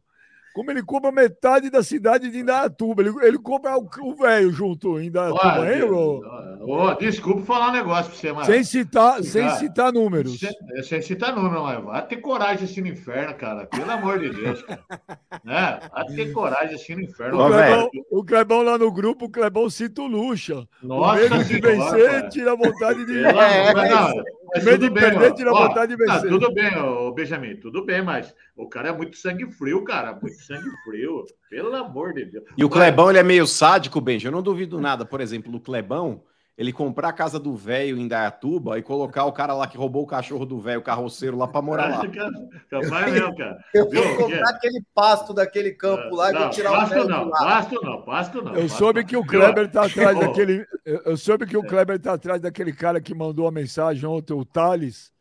como 0.59 0.71
ele 0.71 0.83
compra 0.83 1.09
metade 1.09 1.69
da 1.69 1.81
cidade 1.81 2.29
de 2.29 2.37
Indaiatuba. 2.39 3.01
Ele, 3.01 3.13
ele 3.21 3.37
compra 3.37 3.77
o 3.77 4.13
velho 4.13 4.51
junto 4.51 4.99
em 4.99 5.07
Indaiatuba, 5.07 5.73
hein, 5.73 5.81
Rô? 5.87 6.21
Ô, 6.59 6.93
desculpa 6.95 7.43
falar 7.43 7.69
um 7.69 7.71
negócio 7.71 8.11
pra 8.11 8.19
você, 8.19 8.33
mano. 8.33 8.45
Sem 8.45 8.61
citar, 8.65 9.23
sem 9.23 9.43
Cara, 9.45 9.55
citar 9.55 9.93
números. 9.93 10.37
Sem, 10.37 10.51
é, 10.75 10.83
sem 10.83 11.01
citar 11.01 11.33
número, 11.33 11.63
mas 11.63 11.81
vai 11.81 12.05
ter 12.07 12.17
coragem 12.17 12.65
assim 12.65 12.81
no 12.81 12.87
inferno, 12.87 13.33
cara. 13.35 13.67
Pelo 13.67 13.89
amor 13.89 14.19
de 14.19 14.31
Deus, 14.31 14.61
cara. 14.63 14.83
né? 15.45 15.79
Vai 15.93 16.05
ter 16.07 16.33
coragem 16.33 16.75
assim 16.75 16.95
no 16.95 17.03
inferno. 17.03 17.39
O 17.41 17.47
Clebão, 17.47 17.89
o 18.11 18.25
Clebão 18.25 18.61
lá 18.61 18.77
no 18.77 18.91
grupo, 18.91 19.25
o 19.25 19.29
Clebão 19.29 19.69
cita 19.69 20.01
o 20.01 20.07
Luxa. 20.07 20.67
Nossa 20.83 21.13
o 21.13 21.21
medo 21.21 21.37
de 21.37 21.45
Senhora, 21.45 21.67
vencer 21.71 22.09
cara. 22.11 22.29
tira 22.29 22.51
a 22.51 22.55
vontade 22.55 23.05
de 23.05 23.13
Pelo 23.13 23.29
amor- 23.29 23.73
mas 23.75 23.89
não, 23.91 24.23
mas 24.53 24.63
medo 24.65 24.77
de 24.79 24.89
bem, 24.89 25.03
perder 25.03 25.31
ó. 25.31 25.35
tira 25.35 25.51
a 25.51 25.53
vontade 25.53 25.95
de 25.95 26.05
tá, 26.05 26.13
vencer. 26.15 26.29
tudo 26.29 26.53
bem, 26.53 26.77
ô, 26.77 27.11
Benjamin, 27.13 27.55
tudo 27.55 27.85
bem, 27.85 28.01
mas 28.01 28.35
o 28.57 28.67
cara 28.67 28.89
é 28.89 28.91
muito 28.91 29.15
sangue 29.15 29.49
frio, 29.51 29.83
cara. 29.85 30.17
Muito 30.21 30.37
sangue 30.49 30.69
frio. 30.83 31.23
Pelo 31.49 31.75
amor 31.75 32.13
de 32.13 32.25
Deus. 32.25 32.45
E 32.57 32.65
o 32.65 32.69
Clebão, 32.69 33.09
ele 33.09 33.19
é 33.19 33.23
meio 33.23 33.45
sádico, 33.45 34.01
Benji. 34.01 34.25
Eu 34.25 34.31
não 34.31 34.41
duvido 34.41 34.81
nada. 34.81 35.05
Por 35.05 35.21
exemplo, 35.21 35.55
o 35.55 35.59
Clebão, 35.59 36.23
ele 36.57 36.73
comprar 36.73 37.09
a 37.09 37.13
casa 37.13 37.39
do 37.39 37.55
velho 37.55 37.97
em 37.97 38.07
Dayatuba 38.07 38.77
e 38.77 38.81
colocar 38.81 39.23
o 39.25 39.31
cara 39.31 39.53
lá 39.53 39.67
que 39.67 39.77
roubou 39.77 40.03
o 40.03 40.07
cachorro 40.07 40.45
do 40.45 40.59
velho, 40.59 40.79
o 40.79 40.83
carroceiro, 40.83 41.37
lá 41.37 41.47
pra 41.47 41.61
morar 41.61 41.89
lá. 41.89 42.01
Capaz 42.69 43.13
mesmo, 43.13 43.35
cara. 43.37 43.57
Eu 43.73 43.89
vou 43.89 44.17
comprar 44.17 44.49
aquele 44.49 44.81
pasto 44.93 45.33
daquele 45.33 45.71
campo 45.71 46.15
lá 46.15 46.29
e 46.29 46.33
vou 46.33 46.41
Não, 46.41 46.49
tirar 46.49 46.71
o 46.71 46.75
pasto 46.75 46.93
velho 46.95 47.07
não, 47.07 47.29
pasto 47.29 47.75
não, 47.81 48.01
pasto 48.01 48.41
não. 48.41 48.55
Eu 48.55 48.63
pasto 48.63 48.77
soube 48.77 48.99
não. 49.01 49.07
que 49.07 49.15
o? 49.15 49.25
Kleber 49.25 49.71
tá 49.71 49.85
atrás 49.85 50.19
daquele. 50.19 50.65
Eu 50.85 51.01
eu 51.05 51.17
soube 51.17 51.45
que 51.45 51.55
o 51.55 51.63
Kleber 51.63 51.99
tá 51.99 52.13
atrás 52.13 52.41
daquele 52.41 52.73
cara 52.73 52.99
que 52.99 53.15
mandou 53.15 53.47
a 53.47 53.51
mensagem 53.51 54.05
ontem, 54.05 54.33
o 54.33 54.43
Thales, 54.43 55.13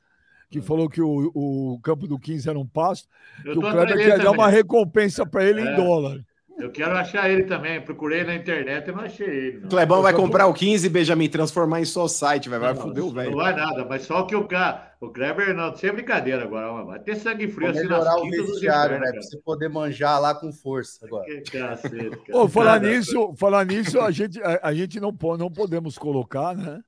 que 0.50 0.61
falou 0.61 0.88
que 0.88 1.00
o, 1.02 1.31
o 1.35 1.81
campo 1.83 2.07
do 2.07 2.19
15 2.19 2.49
era 2.49 2.59
um 2.59 2.67
pasto. 2.67 3.09
eu 3.45 3.52
Que 3.52 3.59
o 3.59 3.61
Kleber 3.61 3.83
atrás 3.83 4.00
quer 4.00 4.11
dele 4.12 4.25
dar 4.25 4.31
uma 4.33 4.49
recompensa 4.49 5.26
para 5.26 5.45
ele 5.45 5.61
em 5.61 5.69
É. 5.69 5.76
dólar. 5.76 6.25
Eu 6.59 6.73
quero 6.73 6.90
achar 6.97 7.31
ele 7.31 7.45
também. 7.45 7.81
Procurei 7.81 8.25
na 8.25 8.35
internet 8.35 8.88
e 8.88 8.93
não 8.93 9.02
achei 9.02 9.28
ele. 9.28 9.59
O 9.59 9.61
Não. 9.61 9.69
Clebão 9.69 10.02
vai 10.02 10.12
comprar 10.12 10.49
o 10.49 10.52
15, 10.52 10.88
Benjamin, 10.88 11.28
transformar 11.28 11.81
em 11.81 11.85
só 11.85 12.09
site, 12.09 12.49
vai, 12.49 12.59
vai 12.59 12.75
Não, 12.75 12.81
foder 12.83 13.05
o 13.05 13.07
Não 13.07 13.14
velho. 13.14 13.37
vai 13.37 13.55
nada, 13.55 13.85
mas 13.85 14.02
só 14.02 14.25
que 14.25 14.35
o 14.35 14.45
cara, 14.45 14.90
o 15.00 15.09
Kleber, 15.09 15.55
não, 15.55 15.73
sem 15.76 15.93
brincadeira 15.93 16.43
agora, 16.43 16.83
vai 16.83 16.99
ter 16.99 17.14
sangue 17.14 17.47
frio 17.47 17.69
Vou 17.71 17.78
assim 17.78 17.87
nas 17.88 17.99
melhorar 18.05 18.17
o 18.21 18.28
vestiário, 18.28 18.99
né? 18.99 19.12
Pra 19.12 19.23
você 19.23 19.38
poder 19.38 19.69
manjar 19.69 20.21
lá 20.21 20.35
com 20.35 20.52
força 20.52 21.07
agora. 21.07 21.26
Que 21.26 21.43
cacete, 21.43 22.17
cara. 22.26 22.38
Ô, 22.40 22.49
falar 22.49 22.81
nisso, 22.81 23.33
falar 23.37 23.64
nisso, 23.64 24.00
a 24.00 24.11
gente, 24.11 24.43
a, 24.43 24.59
a 24.64 24.75
gente 24.75 24.99
não, 24.99 25.14
pode, 25.14 25.38
não 25.40 25.52
podemos 25.52 25.97
colocar, 25.97 26.57
né? 26.57 26.81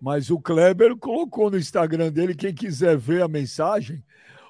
Mas 0.00 0.30
o 0.30 0.38
Kleber 0.40 0.96
colocou 0.96 1.50
no 1.50 1.56
Instagram 1.58 2.10
dele, 2.12 2.34
quem 2.34 2.54
quiser 2.54 2.96
ver 2.96 3.22
a 3.22 3.28
mensagem. 3.28 4.02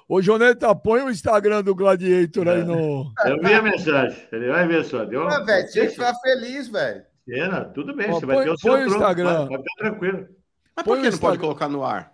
Ô, 0.07 0.21
Joneta, 0.21 0.75
põe 0.75 1.01
o 1.01 1.09
Instagram 1.09 1.63
do 1.63 1.73
Gladiator 1.73 2.47
aí 2.47 2.63
no. 2.63 3.11
Eu 3.25 3.39
vi 3.41 3.53
a 3.53 3.61
mensagem, 3.61 4.17
ele 4.31 4.49
vai 4.49 4.67
ver 4.67 4.83
só. 4.85 5.03
Deu 5.05 5.27
Ah, 5.27 5.39
velho, 5.43 5.67
tinha 5.71 5.85
que 5.85 5.91
ficar 5.93 6.13
feliz, 6.15 6.67
velho. 6.67 7.03
Cena, 7.27 7.65
tudo 7.65 7.95
bem, 7.95 8.11
Ó, 8.11 8.19
você 8.19 8.25
vai 8.25 8.35
põe- 8.35 8.45
ter 8.45 8.51
o 8.51 8.57
seu 8.57 8.71
põe 8.71 8.83
o 8.83 8.87
Instagram. 8.87 9.33
Vai, 9.33 9.47
vai 9.47 9.57
ficar 9.57 9.75
tranquilo. 9.77 10.27
Mas 10.75 10.85
Põe 10.85 10.97
por 10.97 11.03
que 11.05 11.11
não 11.11 11.17
pode 11.17 11.39
colocar 11.39 11.69
no 11.69 11.83
ar? 11.83 12.13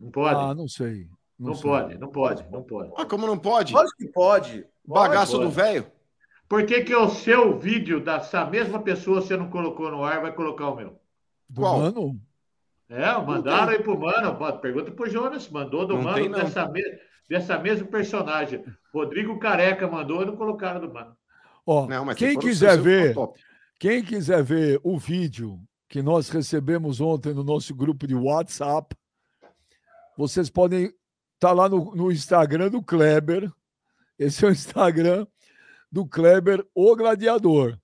Não 0.00 0.10
pode, 0.10 0.34
Ah, 0.40 0.54
não 0.54 0.66
sei. 0.66 1.06
não, 1.38 1.54
sei. 1.54 1.62
pode, 1.70 1.98
não 1.98 2.08
pode, 2.08 2.44
não 2.50 2.62
pode. 2.62 2.90
Ah, 2.96 3.04
como 3.04 3.26
não 3.26 3.38
pode? 3.38 3.72
Lógico 3.72 3.96
que 3.98 4.08
pode. 4.08 4.66
Bagaço 4.84 5.32
pode. 5.32 5.44
do 5.44 5.50
velho. 5.50 5.86
Por 6.48 6.66
que, 6.66 6.82
que 6.82 6.94
o 6.94 7.08
seu 7.08 7.56
vídeo 7.58 8.00
dessa 8.00 8.44
mesma 8.44 8.80
pessoa 8.82 9.20
você 9.22 9.36
não 9.36 9.48
colocou 9.48 9.90
no 9.90 10.02
ar, 10.04 10.20
vai 10.20 10.32
colocar 10.32 10.68
o 10.70 10.74
meu? 10.76 10.98
Do 11.54 11.60
Qual? 11.60 11.78
Mano? 11.78 12.20
É, 12.88 13.12
mandaram 13.22 13.72
aí 13.72 13.82
pro 13.82 13.98
Mano. 13.98 14.36
Pergunta 14.60 14.90
pro 14.90 15.08
Jonas. 15.08 15.48
Mandou 15.48 15.86
do 15.86 15.94
Não 15.94 16.02
Mano 16.02 16.16
tem, 16.16 16.30
dessa, 16.30 16.68
me... 16.68 16.82
dessa 17.28 17.58
mesma 17.58 17.86
personagem. 17.86 18.64
Rodrigo 18.92 19.38
Careca 19.38 19.86
mandou 19.86 20.22
e 20.22 20.26
não 20.26 20.36
colocaram 20.36 20.80
do 20.80 20.92
Mano. 20.92 21.16
Ó, 21.64 21.86
Não, 21.86 22.12
quem 22.14 22.38
quiser 22.38 22.78
ver, 22.78 23.14
quem 23.78 24.02
quiser 24.04 24.42
ver 24.42 24.80
o 24.82 24.98
vídeo 24.98 25.58
que 25.88 26.02
nós 26.02 26.28
recebemos 26.28 27.00
ontem 27.00 27.32
no 27.32 27.44
nosso 27.44 27.74
grupo 27.74 28.06
de 28.06 28.14
WhatsApp, 28.14 28.94
vocês 30.16 30.50
podem 30.50 30.92
estar 31.34 31.52
lá 31.52 31.68
no, 31.68 31.94
no 31.94 32.10
Instagram 32.10 32.68
do 32.68 32.82
Kleber. 32.82 33.50
Esse 34.18 34.44
é 34.44 34.48
o 34.48 34.52
Instagram 34.52 35.26
do 35.90 36.04
Kleber, 36.04 36.66
o 36.74 36.94
Gladiador. 36.96 37.78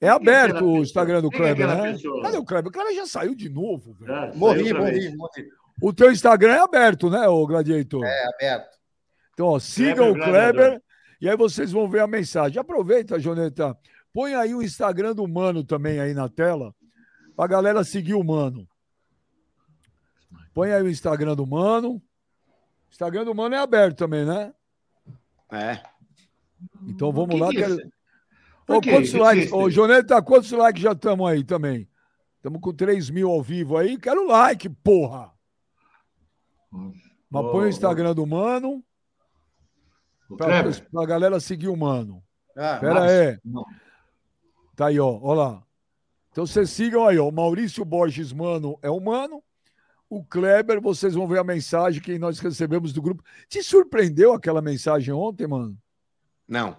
É 0.00 0.06
é 0.06 0.08
aberto 0.08 0.64
o? 0.64 0.78
Instagram 0.78 1.20
do 1.20 1.28
é 1.28 1.36
Kleber, 1.36 1.66
né? 1.68 1.96
Cadê 2.22 2.38
o 2.38 2.44
Kleber? 2.44 2.68
O 2.70 2.72
Kleber 2.72 2.94
já 2.94 3.06
saiu 3.06 3.34
de 3.34 3.48
novo, 3.50 3.92
velho. 3.94 4.06
Já, 4.10 4.20
saiu 4.28 4.38
Morri, 4.38 4.72
morri, 4.72 5.16
morri. 5.16 5.48
O 5.82 5.92
teu 5.92 6.10
Instagram 6.10 6.54
é 6.54 6.60
aberto, 6.60 7.10
né, 7.10 7.26
o 7.28 7.46
Gladiator? 7.46 8.04
É 8.04 8.28
aberto. 8.28 8.78
Então, 9.34 9.46
ó, 9.46 9.58
sigam 9.58 10.10
o 10.10 10.14
Gladiador. 10.14 10.52
Kleber 10.52 10.82
e 11.20 11.28
aí 11.28 11.36
vocês 11.36 11.70
vão 11.70 11.88
ver 11.88 12.00
a 12.00 12.06
mensagem. 12.06 12.58
Aproveita, 12.58 13.18
Joneta. 13.20 13.76
Põe 14.12 14.34
aí 14.34 14.54
o 14.54 14.62
Instagram 14.62 15.14
do 15.14 15.26
Mano 15.28 15.62
também 15.62 16.00
aí 16.00 16.14
na 16.14 16.28
tela, 16.28 16.74
pra 17.36 17.46
galera 17.46 17.84
seguir 17.84 18.14
o 18.14 18.24
Mano. 18.24 18.66
Põe 20.54 20.72
aí 20.72 20.82
o 20.82 20.88
Instagram 20.88 21.36
do 21.36 21.46
Mano. 21.46 21.92
O 21.96 22.02
Instagram 22.90 23.24
do 23.24 23.34
Mano 23.34 23.54
é 23.54 23.58
aberto 23.58 23.98
também, 23.98 24.24
né? 24.24 24.52
É. 25.52 25.80
Então 26.88 27.12
vamos 27.12 27.34
Que 27.36 27.40
lá. 27.40 27.48
que 27.50 27.58
é 27.58 27.60
quero-? 27.60 27.92
Ô, 28.68 28.80
que 28.80 28.90
quantos 28.90 29.12
likes? 29.12 29.52
Ô. 29.52 29.68
Joneta, 29.70 30.22
quantos 30.22 30.50
likes 30.52 30.82
já 30.82 30.92
estamos 30.92 31.28
aí 31.28 31.42
também? 31.44 31.88
Estamos 32.36 32.60
com 32.60 32.72
3 32.72 33.10
mil 33.10 33.30
ao 33.30 33.42
vivo 33.42 33.76
aí. 33.76 33.98
Quero 33.98 34.26
like, 34.26 34.68
porra! 34.68 35.32
Mas 36.72 37.42
põe 37.50 37.66
o 37.66 37.68
Instagram 37.68 38.14
do 38.14 38.26
Mano 38.26 38.82
pra, 40.36 40.62
pra 40.90 41.06
galera 41.06 41.40
seguir 41.40 41.68
o 41.68 41.76
Mano. 41.76 42.22
Ah, 42.56 42.78
Pera 42.80 42.94
mas- 42.94 43.10
aí. 43.12 43.38
não. 43.44 43.64
Tá 44.76 44.86
aí, 44.86 44.98
ó. 44.98 45.18
Ó 45.20 45.34
lá. 45.34 45.62
Então 46.30 46.46
vocês 46.46 46.70
sigam 46.70 47.06
aí, 47.06 47.18
ó. 47.18 47.28
O 47.28 47.32
Maurício 47.32 47.84
Borges 47.84 48.32
Mano 48.32 48.78
é 48.82 48.88
o 48.90 49.00
Mano. 49.00 49.42
O 50.08 50.24
Kleber, 50.24 50.80
vocês 50.80 51.14
vão 51.14 51.28
ver 51.28 51.38
a 51.38 51.44
mensagem 51.44 52.00
que 52.02 52.18
nós 52.18 52.38
recebemos 52.40 52.92
do 52.92 53.02
grupo. 53.02 53.22
Te 53.48 53.62
surpreendeu 53.62 54.32
aquela 54.32 54.60
mensagem 54.62 55.12
ontem, 55.14 55.46
mano? 55.46 55.76
Não. 56.48 56.76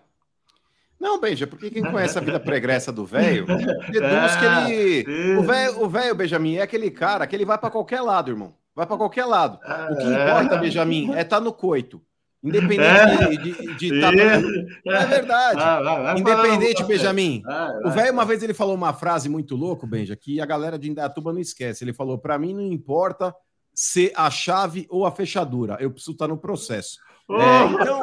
Não, 1.01 1.20
Benja, 1.20 1.48
porque 1.48 1.72
quem 1.72 1.81
conhece 1.84 2.15
a 2.17 2.22
vida 2.22 2.39
pregressa 2.39 2.91
do 2.91 3.03
velho, 3.05 3.46
deduz 3.48 4.36
que 4.36 4.46
ele. 4.72 5.36
O 5.38 5.41
velho, 5.43 5.84
o 5.84 5.89
velho, 5.89 6.13
Benjamin, 6.15 6.58
é 6.58 6.62
aquele 6.62 6.91
cara 6.91 7.25
que 7.25 7.36
ele 7.36 7.43
vai 7.43 7.58
pra 7.58 7.72
qualquer 7.72 8.01
lado, 8.01 8.29
irmão. 8.29 8.53
Vai 8.75 8.86
pra 8.86 8.96
qualquer 8.98 9.25
lado. 9.25 9.58
O 9.91 9.96
que 9.98 10.03
É. 10.03 10.24
importa, 10.29 10.58
Benjamin, 10.58 11.13
é 11.15 11.22
estar 11.22 11.39
no 11.39 11.51
coito. 11.51 12.00
Independente 12.43 13.38
de, 13.38 13.51
de, 13.53 13.75
de 13.91 14.01
tá- 14.01 14.12
É 14.13 15.05
verdade. 15.05 15.60
Ah, 15.62 15.81
vai, 15.81 16.03
vai 16.03 16.20
Independente, 16.20 16.84
Benjamin. 16.84 17.41
Vai, 17.43 17.77
O 17.79 17.84
vai. 17.84 17.91
velho, 17.91 18.13
uma 18.13 18.25
vez, 18.25 18.41
ele 18.43 18.53
falou 18.53 18.75
uma 18.75 18.93
frase 18.93 19.27
muito 19.29 19.55
louca, 19.55 19.86
Benja, 19.88 20.15
que 20.15 20.39
a 20.41 20.46
galera 20.46 20.77
de 20.77 20.89
Indaiatuba 20.89 21.34
não 21.34 21.39
esquece. 21.39 21.84
Ele 21.84 21.93
falou: 21.93 22.17
pra 22.17 22.38
mim 22.39 22.53
não 22.53 22.62
importa 22.72 23.34
ser 23.74 24.12
a 24.15 24.29
chave 24.29 24.86
ou 24.89 25.05
a 25.05 25.12
fechadura, 25.12 25.77
eu 25.79 25.89
preciso 25.91 26.12
estar 26.13 26.27
no 26.27 26.38
processo. 26.38 26.98
É, 27.29 27.65
então-. 27.65 28.01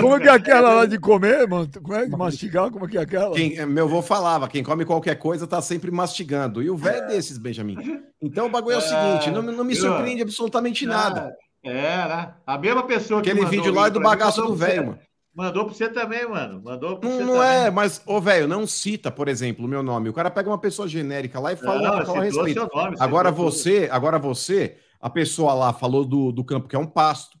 Como 0.00 0.20
que 0.20 0.28
é 0.28 0.32
aquela 0.32 0.74
lá 0.74 0.86
de 0.86 0.98
comer, 0.98 1.46
mano? 1.48 1.68
Como 1.82 1.94
é 1.94 2.06
de 2.06 2.16
mastigar? 2.16 2.70
Como 2.70 2.88
que 2.88 2.98
é 2.98 3.02
aquela? 3.02 3.34
Quem, 3.34 3.64
meu 3.66 3.84
avô 3.86 4.02
falava: 4.02 4.48
quem 4.48 4.62
come 4.62 4.84
qualquer 4.84 5.16
coisa 5.16 5.46
tá 5.46 5.60
sempre 5.62 5.90
mastigando. 5.90 6.62
E 6.62 6.70
o 6.70 6.76
velho 6.76 7.04
é 7.04 7.08
desses, 7.08 7.38
Benjamin. 7.38 7.76
Então 8.20 8.46
o 8.46 8.50
bagulho 8.50 8.74
é 8.74 8.78
o 8.78 8.80
seguinte: 8.80 9.30
não, 9.30 9.42
não 9.42 9.64
me 9.64 9.74
surpreende 9.74 10.22
absolutamente 10.22 10.86
nada. 10.86 11.34
É, 11.64 11.72
né? 11.72 12.34
A 12.46 12.58
mesma 12.58 12.82
pessoa 12.84 13.20
que 13.22 13.30
Aquele 13.30 13.46
vídeo 13.46 13.74
lá 13.74 13.88
é 13.88 13.90
do 13.90 14.00
bagaço 14.00 14.42
do 14.42 14.54
velho, 14.54 14.86
mano. 14.86 14.98
Mandou 15.34 15.66
pra 15.66 15.74
você 15.74 15.88
também, 15.90 16.26
mano. 16.26 16.62
Mandou 16.64 16.96
pra 16.96 17.10
você 17.10 17.18
Não, 17.18 17.26
não 17.26 17.34
também. 17.34 17.66
é, 17.66 17.70
mas, 17.70 18.00
ô, 18.06 18.18
velho, 18.20 18.48
não 18.48 18.66
cita, 18.66 19.10
por 19.10 19.28
exemplo, 19.28 19.66
o 19.66 19.68
meu 19.68 19.82
nome. 19.82 20.08
O 20.08 20.12
cara 20.12 20.30
pega 20.30 20.48
uma 20.48 20.56
pessoa 20.56 20.88
genérica 20.88 21.38
lá 21.38 21.52
e 21.52 21.56
fala, 21.56 21.98
Não, 21.98 22.06
fala 22.06 22.20
a 22.20 22.22
respeito. 22.22 22.60
seu 22.60 22.70
nome, 22.74 22.96
Agora 22.98 23.30
tudo. 23.30 23.42
você, 23.42 23.86
agora 23.92 24.18
você, 24.18 24.78
a 24.98 25.10
pessoa 25.10 25.52
lá 25.52 25.74
falou 25.74 26.06
do, 26.06 26.32
do 26.32 26.42
campo 26.42 26.68
que 26.68 26.74
é 26.74 26.78
um 26.78 26.86
pasto, 26.86 27.35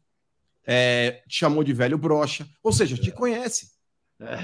é, 0.66 1.22
te 1.28 1.38
chamou 1.38 1.62
de 1.62 1.72
velho 1.72 1.96
brocha, 1.96 2.46
ou 2.62 2.72
seja, 2.72 2.96
te 2.96 3.12
conhece. 3.12 3.76
É, 4.18 4.38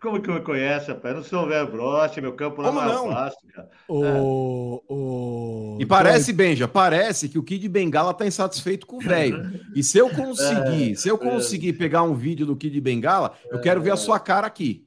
como 0.00 0.20
que 0.20 0.30
me 0.30 0.40
conhece, 0.40 0.88
rapaz? 0.88 1.14
Eu 1.14 1.20
não 1.20 1.28
sou 1.28 1.44
um 1.44 1.48
velho 1.48 1.70
broche, 1.70 2.22
meu 2.22 2.32
campo 2.32 2.62
não 2.62 2.82
é 2.82 2.86
não? 2.86 3.12
fácil, 3.12 3.48
cara. 3.54 3.68
O, 3.86 4.82
o... 4.88 5.78
E 5.78 5.84
parece, 5.84 6.32
Benja, 6.32 6.66
parece 6.66 7.28
que 7.28 7.38
o 7.38 7.42
Kid 7.42 7.68
Bengala 7.68 8.14
tá 8.14 8.26
insatisfeito 8.26 8.86
com 8.86 8.96
o 8.96 9.00
velho. 9.00 9.60
E 9.74 9.82
se 9.82 9.98
eu 9.98 10.08
conseguir, 10.08 10.96
se 10.96 11.08
eu 11.08 11.18
conseguir 11.18 11.74
pegar 11.74 12.02
um 12.02 12.14
vídeo 12.14 12.46
do 12.46 12.56
Kid 12.56 12.80
Bengala, 12.80 13.36
eu 13.50 13.60
quero 13.60 13.82
ver 13.82 13.90
a 13.90 13.96
sua 13.96 14.18
cara 14.18 14.46
aqui. 14.46 14.86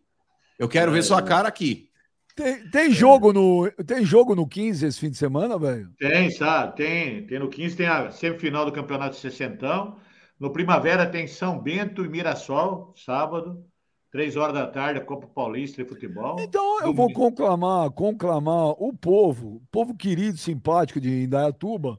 Eu 0.58 0.68
quero 0.68 0.92
ver 0.92 1.04
sua 1.04 1.22
cara 1.22 1.48
aqui. 1.48 1.90
Tem, 2.36 2.68
tem 2.70 2.92
jogo 2.92 3.32
no, 3.32 3.70
tem 3.86 4.04
jogo 4.04 4.34
no 4.34 4.48
15 4.48 4.88
esse 4.88 5.00
fim 5.00 5.12
de 5.12 5.18
semana, 5.18 5.60
velho? 5.60 5.92
Tem, 6.00 6.32
sabe? 6.32 6.76
Tem, 6.76 7.28
tem 7.28 7.38
no 7.38 7.48
15 7.48 7.76
tem 7.76 7.86
a 7.86 8.10
semifinal 8.10 8.66
do 8.66 8.72
Campeonato 8.72 9.14
de 9.14 9.22
Sessentão. 9.22 9.98
No 10.44 10.52
Primavera 10.52 11.10
tem 11.10 11.26
São 11.26 11.58
Bento 11.58 12.04
e 12.04 12.10
Mirassol, 12.10 12.94
sábado. 12.98 13.66
Três 14.12 14.36
horas 14.36 14.54
da 14.54 14.68
tarde, 14.68 15.00
a 15.00 15.06
Copa 15.06 15.26
Paulista 15.26 15.82
de 15.82 15.88
Futebol. 15.88 16.36
Então 16.38 16.82
eu 16.82 16.94
vou 16.94 17.14
conclamar, 17.14 17.90
conclamar 17.92 18.72
o 18.72 18.92
povo, 18.92 19.64
povo 19.72 19.96
querido, 19.96 20.38
simpático 20.38 21.00
de 21.00 21.24
Indaiatuba, 21.24 21.98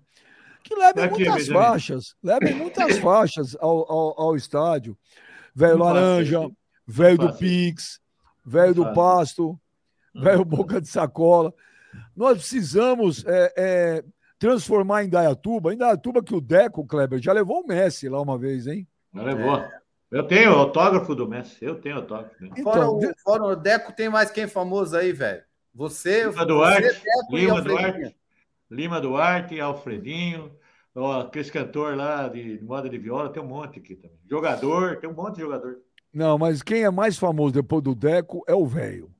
que 0.63 0.75
levem 0.75 1.05
Aqui, 1.05 1.25
muitas 1.25 1.49
faixas, 1.49 2.15
levem 2.23 2.55
muitas 2.55 2.99
faixas 3.01 3.57
ao, 3.59 3.91
ao, 3.91 4.21
ao 4.21 4.37
estádio. 4.37 4.95
Velho 5.55 5.79
Laranja, 5.79 6.47
velho 6.87 7.17
do 7.17 7.33
Pix, 7.33 7.99
velho 8.45 8.75
do 8.75 8.93
Pasto, 8.93 9.59
velho 10.15 10.45
Boca 10.45 10.83
de 10.83 10.89
Sacola. 10.89 11.51
Nós 12.15 12.37
precisamos 12.37 13.25
é, 13.25 13.55
é, 13.57 14.05
transformar 14.45 15.03
em 15.03 15.07
Indaiatuba. 15.07 15.73
Indaiatuba 15.73 16.23
que 16.23 16.35
o 16.35 16.41
Deco, 16.41 16.87
Kleber, 16.87 17.19
já 17.19 17.33
levou 17.33 17.63
o 17.63 17.67
Messi 17.67 18.11
lá 18.11 18.21
uma 18.21 18.37
vez, 18.37 18.67
hein? 18.67 18.87
Já 19.15 19.23
levou. 19.23 19.57
É. 19.57 19.81
Eu 20.11 20.23
tenho 20.25 20.53
autógrafo 20.53 21.15
do 21.15 21.27
Messi. 21.27 21.65
Eu 21.65 21.81
tenho 21.81 21.97
autógrafo. 21.97 22.45
Então, 22.45 22.63
fora, 22.63 22.91
o, 22.91 23.01
fora 23.23 23.45
o 23.45 23.57
Deco, 23.57 23.95
tem 23.95 24.11
mais 24.11 24.31
quem 24.31 24.47
famoso 24.47 24.95
aí, 24.99 25.15
velho? 25.15 25.43
Você, 25.75 26.27
Lima 26.27 26.45
Duarte, 26.45 26.83
você, 26.83 27.01
Deco 27.01 27.37
Lima 27.37 27.63
Duarte, 27.63 28.17
Lima 28.71 29.01
Duarte, 29.01 29.61
Alfredinho, 29.61 30.53
ó, 30.95 31.23
aquele 31.23 31.51
cantor 31.51 31.97
lá 31.97 32.29
de, 32.29 32.59
de 32.59 32.65
moda 32.65 32.89
de 32.89 32.99
viola, 32.99 33.31
tem 33.31 33.43
um 33.43 33.47
monte 33.47 33.79
aqui 33.79 33.97
também. 33.97 34.19
Jogador, 34.29 34.99
tem 34.99 35.09
um 35.09 35.15
monte 35.15 35.37
de 35.37 35.41
jogador. 35.41 35.79
Não, 36.13 36.37
mas 36.37 36.63
quem 36.63 36.85
é 36.85 36.91
mais 36.91 37.19
famoso 37.19 37.55
depois 37.55 37.83
do 37.83 37.95
Deco 37.95 38.45
é 38.47 38.55
o 38.55 38.67
velho. 38.67 39.11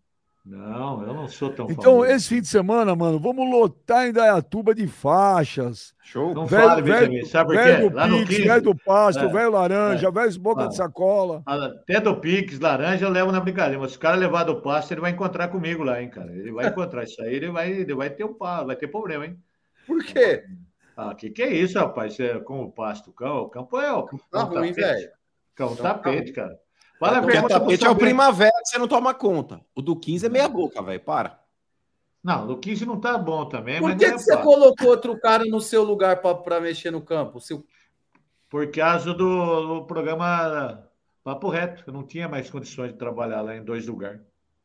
Não, 0.45 1.03
eu 1.03 1.15
não 1.15 1.27
sou 1.27 1.49
tão 1.49 1.71
Então, 1.71 1.85
famoso. 1.85 2.05
esse 2.05 2.29
fim 2.29 2.41
de 2.43 2.49
semana, 2.49 2.95
mano, 2.95 3.19
vamos 3.19 3.51
lotar 3.51 4.07
em 4.07 4.13
Dayatuba 4.13 4.75
de 4.75 4.87
faixas. 4.87 5.95
Show. 6.03 6.35
Não 6.35 6.47
velho, 6.47 6.69
fale, 6.69 6.83
velho, 6.83 7.27
Sabe 7.27 7.55
por 7.55 7.63
quê? 7.63 7.73
Velho 7.73 7.89
do 7.89 7.97
Lá 7.97 8.09
Pix, 8.09 8.45
velho 8.45 8.63
do 8.63 8.77
Pasto, 8.77 9.21
é, 9.21 9.29
velho 9.29 9.51
laranja, 9.51 10.07
é, 10.07 10.11
velho 10.11 10.41
boca 10.41 10.69
de 10.69 10.77
sacola. 10.77 11.43
Até 11.47 11.99
do 11.99 12.21
Pix, 12.21 12.61
laranja, 12.61 13.07
eu 13.07 13.11
levo 13.11 13.33
na 13.33 13.41
brincadeira. 13.41 13.81
Mas 13.81 13.93
se 13.93 13.97
o 13.97 14.01
cara 14.01 14.17
levar 14.17 14.45
do 14.45 14.61
Pasto, 14.61 14.93
ele 14.93 15.01
vai 15.01 15.13
encontrar 15.13 15.49
comigo 15.49 15.83
lá, 15.83 16.03
hein, 16.03 16.11
cara. 16.11 16.31
Ele 16.31 16.53
vai 16.53 16.67
encontrar 16.67 17.05
isso 17.05 17.23
aí, 17.23 17.35
ele 17.35 17.51
vai, 17.51 17.71
ele 17.71 17.95
vai 17.95 18.11
ter 18.11 18.25
um 18.25 18.37
vai 18.37 18.77
ter 18.77 18.89
problema, 18.89 19.25
hein? 19.25 19.39
Por 19.87 20.05
quê? 20.05 20.45
Ah, 20.95 21.15
que 21.15 21.31
que 21.31 21.43
é 21.43 21.55
isso, 21.55 21.79
rapaz? 21.79 22.17
Você, 22.17 22.39
com 22.41 22.65
o 22.65 22.71
Pasto, 22.71 23.09
o 23.09 23.13
campo, 23.15 23.45
o 23.45 23.49
campo 23.49 23.81
é 23.81 23.93
o... 23.93 24.07
Tá 24.31 24.43
ruim, 24.43 24.73
velho. 24.73 25.09
Cão 25.55 25.75
tapete, 25.75 26.33
cara. 26.33 26.59
Fala 26.99 27.21
Porque 27.21 27.39
o 27.39 27.49
tapete 27.49 27.85
é 27.85 27.91
o 27.91 27.97
primavera 27.97 28.53
que 28.63 28.69
você 28.69 28.79
não 28.79 28.89
toma 28.89 29.13
conta. 29.13 29.61
O 29.75 29.83
do 29.83 29.97
15 29.97 30.27
é 30.27 30.29
meia 30.29 30.49
boca, 30.49 30.83
velho. 30.83 31.01
Para. 31.01 31.41
Não, 32.23 32.51
o 32.51 32.57
15 32.57 32.87
não 32.87 32.99
tá 32.99 33.19
bom 33.19 33.45
também. 33.45 33.81
Por 33.81 33.95
que, 33.97 34.07
é 34.07 34.13
que 34.13 34.19
você 34.19 34.37
colocou 34.39 34.89
outro 34.89 35.19
cara 35.21 35.45
no 35.45 35.61
seu 35.61 35.83
lugar 35.83 36.23
para 36.23 36.61
mexer 36.61 36.91
no 36.91 37.03
campo? 37.03 37.39
Seu... 37.39 37.65
Por 38.49 38.71
causa 38.71 39.13
do, 39.13 39.81
do, 39.81 39.85
programa 39.85 40.89
Papo 41.23 41.51
Reto. 41.51 41.85
Eu 41.87 41.93
não 41.93 42.07
tinha 42.07 42.27
mais 42.27 42.49
condições 42.49 42.93
de 42.93 42.99
trabalhar 42.99 43.43
lá 43.43 43.55
em 43.55 43.63
dois 43.63 43.87
lugares. 43.87 44.21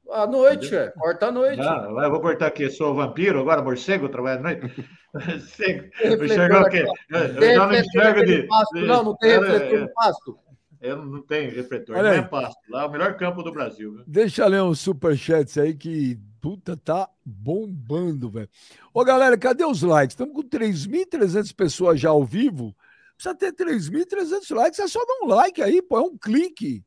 À 0.09 0.25
noite, 0.25 0.73
é. 0.73 0.89
Corta 0.91 1.27
à 1.27 1.31
noite. 1.31 1.61
Ah, 1.61 1.85
eu 1.87 2.09
vou 2.09 2.21
cortar 2.21 2.47
aqui. 2.47 2.63
Eu 2.63 2.71
sou 2.71 2.95
vampiro 2.95 3.41
agora, 3.41 3.61
morcego, 3.61 4.09
trabalho 4.09 4.39
à 4.39 4.43
noite. 4.43 4.89
Enxergar 6.23 6.61
o 6.61 6.69
quê? 6.69 6.85
Eu 7.09 7.55
já 7.55 7.67
não 7.67 7.73
enxergo 7.73 8.25
de. 8.25 8.47
Não, 8.87 9.03
não 9.03 9.15
tem 9.17 9.31
refletor 9.31 9.79
no 9.81 9.93
pasto. 9.93 10.39
Eu 10.81 11.05
não 11.05 11.21
tenho 11.21 11.53
refletor, 11.53 11.97
não 11.97 12.05
é 12.05 12.21
pasto. 12.21 12.59
Lá 12.69 12.83
é 12.83 12.85
o 12.85 12.91
melhor 12.91 13.17
campo 13.17 13.43
do 13.43 13.51
Brasil. 13.51 13.95
Viu? 13.95 14.03
Deixa 14.07 14.43
eu 14.43 14.47
ler 14.47 14.63
uns 14.63 14.79
superchats 14.79 15.57
aí 15.57 15.75
que, 15.75 16.17
puta, 16.39 16.77
tá 16.77 17.09
bombando, 17.25 18.29
velho. 18.29 18.49
Ô, 18.93 19.03
galera, 19.03 19.37
cadê 19.37 19.65
os 19.65 19.81
likes? 19.81 20.13
Estamos 20.13 20.33
com 20.33 20.43
3.300 20.43 21.53
pessoas 21.53 21.99
já 21.99 22.09
ao 22.09 22.23
vivo. 22.23 22.73
Precisa 23.15 23.35
ter 23.35 23.51
3.300 23.51 24.55
likes, 24.55 24.79
é 24.79 24.87
só 24.87 24.99
dar 25.05 25.25
um 25.25 25.27
like 25.27 25.61
aí, 25.61 25.81
pô, 25.81 25.97
é 25.97 26.01
um 26.01 26.17
clique. 26.17 26.85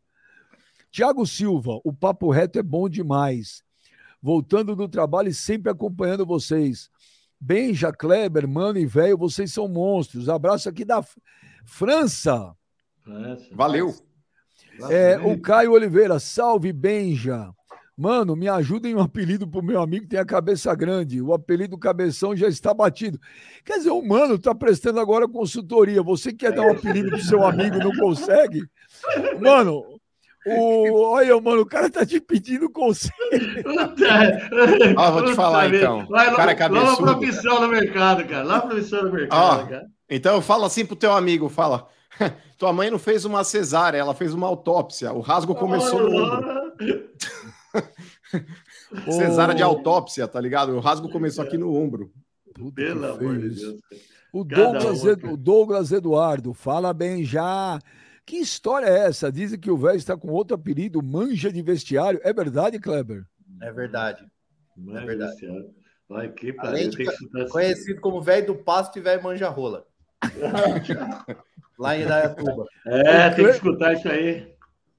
Tiago 0.90 1.26
Silva, 1.26 1.78
o 1.84 1.92
papo 1.92 2.30
reto 2.30 2.58
é 2.58 2.62
bom 2.62 2.88
demais. 2.88 3.62
Voltando 4.22 4.74
do 4.74 4.88
trabalho 4.88 5.28
e 5.28 5.34
sempre 5.34 5.70
acompanhando 5.70 6.24
vocês. 6.24 6.88
Benja, 7.38 7.92
Kleber, 7.92 8.48
mano 8.48 8.78
e 8.78 8.86
velho, 8.86 9.18
vocês 9.18 9.52
são 9.52 9.68
monstros. 9.68 10.30
Abraço 10.30 10.68
aqui 10.68 10.84
da 10.84 11.04
França. 11.66 12.54
Valeu. 13.52 13.94
É, 14.90 15.18
o 15.18 15.40
Caio 15.40 15.72
Oliveira, 15.72 16.18
salve 16.18 16.72
Benja. 16.72 17.52
Mano, 17.96 18.34
me 18.34 18.48
ajudem 18.48 18.94
um 18.94 19.00
apelido 19.00 19.46
pro 19.46 19.62
meu 19.62 19.80
amigo 19.80 20.04
que 20.04 20.10
tem 20.10 20.18
a 20.18 20.24
cabeça 20.24 20.74
grande. 20.74 21.20
O 21.20 21.34
apelido 21.34 21.76
Cabeção 21.76 22.34
já 22.34 22.48
está 22.48 22.72
batido. 22.72 23.18
Quer 23.64 23.78
dizer, 23.78 23.90
o 23.90 24.02
mano 24.02 24.38
tá 24.38 24.54
prestando 24.54 24.98
agora 24.98 25.28
consultoria. 25.28 26.02
Você 26.02 26.32
quer 26.32 26.52
dar 26.52 26.62
um 26.62 26.72
apelido 26.72 27.10
pro 27.10 27.22
seu 27.22 27.44
amigo 27.44 27.78
não 27.78 27.92
consegue? 27.92 28.64
Mano, 29.38 29.84
o... 30.46 31.02
Olha, 31.02 31.38
mano, 31.40 31.62
o 31.62 31.66
cara 31.66 31.90
tá 31.90 32.04
te 32.04 32.18
pedindo 32.20 32.70
conselho. 32.70 33.12
Ó, 34.96 35.10
vou 35.12 35.24
te 35.26 35.34
falar 35.34 35.72
então. 35.72 36.06
Vai 36.06 36.30
lá, 36.30 36.36
cara 36.36 36.54
cabeçudo, 36.54 37.04
lá 37.04 37.14
profissão 37.14 37.60
no 37.60 37.68
mercado, 37.68 38.24
cara. 38.26 38.42
Lá 38.42 38.60
profissão 38.62 39.04
no 39.04 39.12
mercado, 39.12 39.68
cara. 39.68 39.86
Então 40.08 40.40
fala 40.40 40.66
assim 40.66 40.84
pro 40.84 40.96
teu 40.96 41.12
amigo, 41.12 41.48
fala. 41.48 41.86
Tua 42.58 42.72
mãe 42.72 42.90
não 42.90 42.98
fez 42.98 43.24
uma 43.24 43.44
cesárea, 43.44 43.98
ela 43.98 44.14
fez 44.14 44.34
uma 44.34 44.46
autópsia. 44.46 45.12
O 45.12 45.20
rasgo 45.20 45.54
começou 45.54 46.10
no 46.10 46.22
ombro. 46.22 46.72
cesárea 49.10 49.54
de 49.54 49.62
autópsia, 49.62 50.28
tá 50.28 50.40
ligado? 50.40 50.72
O 50.72 50.80
rasgo 50.80 51.08
começou 51.10 51.44
aqui 51.44 51.56
no 51.56 51.74
ombro. 51.74 52.12
Pelo 52.74 53.06
amor 53.06 53.38
de 53.38 53.48
Deus. 53.50 53.80
O 54.32 54.44
Douglas, 54.44 55.04
um, 55.04 55.32
o 55.32 55.36
Douglas 55.36 55.92
Eduardo, 55.92 56.54
fala 56.54 56.92
bem 56.92 57.24
já. 57.24 57.78
Que 58.24 58.36
história 58.36 58.86
é 58.86 59.06
essa? 59.06 59.32
Dizem 59.32 59.58
que 59.58 59.70
o 59.70 59.76
velho 59.76 59.96
está 59.96 60.16
com 60.16 60.28
outro 60.28 60.54
apelido, 60.54 61.02
manja 61.02 61.52
de 61.52 61.60
vestiário. 61.60 62.20
É 62.22 62.32
verdade, 62.32 62.78
Kleber? 62.78 63.24
É 63.60 63.72
verdade. 63.72 64.24
é 64.94 65.04
verdade. 65.04 65.36
Vai, 66.08 66.30
que 66.30 66.54
Além 66.58 66.90
de, 66.90 67.04
conhecido 67.50 68.00
como 68.00 68.22
velho 68.22 68.48
do 68.48 68.54
pasto 68.54 68.98
e 68.98 69.02
velho 69.02 69.22
manja 69.22 69.48
rola. 69.48 69.86
Lá 71.82 71.96
em 71.96 72.02
Idaiatuba. 72.02 72.64
É, 72.86 73.30
tem 73.30 73.44
que 73.44 73.50
escutar 73.50 73.92
isso 73.94 74.08
aí. 74.08 74.46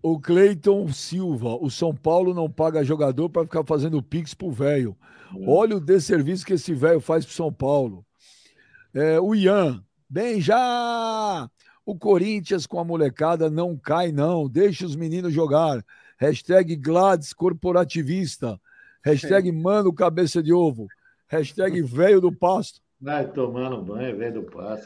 O 0.01 0.19
Cleiton 0.19 0.89
Silva, 0.89 1.55
o 1.55 1.71
São 1.71 1.95
Paulo 1.95 2.33
não 2.33 2.51
paga 2.51 2.83
jogador 2.83 3.29
para 3.29 3.45
ficar 3.45 3.63
fazendo 3.63 4.03
pix 4.03 4.33
pro 4.33 4.51
velho. 4.51 4.97
É. 5.33 5.45
Olha 5.47 5.77
o 5.77 5.79
desserviço 5.79 6.45
que 6.45 6.53
esse 6.53 6.73
velho 6.73 6.99
faz 6.99 7.25
pro 7.25 7.33
São 7.33 7.53
Paulo. 7.53 8.05
É, 8.93 9.17
o 9.19 9.33
Ian, 9.33 9.81
bem 10.09 10.41
já! 10.41 11.49
O 11.85 11.97
Corinthians 11.97 12.67
com 12.67 12.79
a 12.79 12.83
molecada 12.83 13.49
não 13.49 13.77
cai, 13.77 14.11
não. 14.11 14.49
Deixa 14.49 14.85
os 14.85 14.95
meninos 14.95 15.33
jogar. 15.33 15.83
Hashtag 16.17 16.75
Gladys 16.75 17.31
corporativista. 17.31 18.59
Hashtag 19.03 19.51
Mano 19.55 19.93
Cabeça 19.93 20.43
de 20.43 20.51
Ovo. 20.51 20.87
Hashtag 21.27 21.81
Velho 21.81 22.19
do 22.19 22.31
Pasto. 22.31 22.82
Vai 23.03 23.27
tomando 23.27 23.81
banho, 23.81 24.17
velho 24.17 24.41
do 24.41 24.43
cara. 24.43 24.79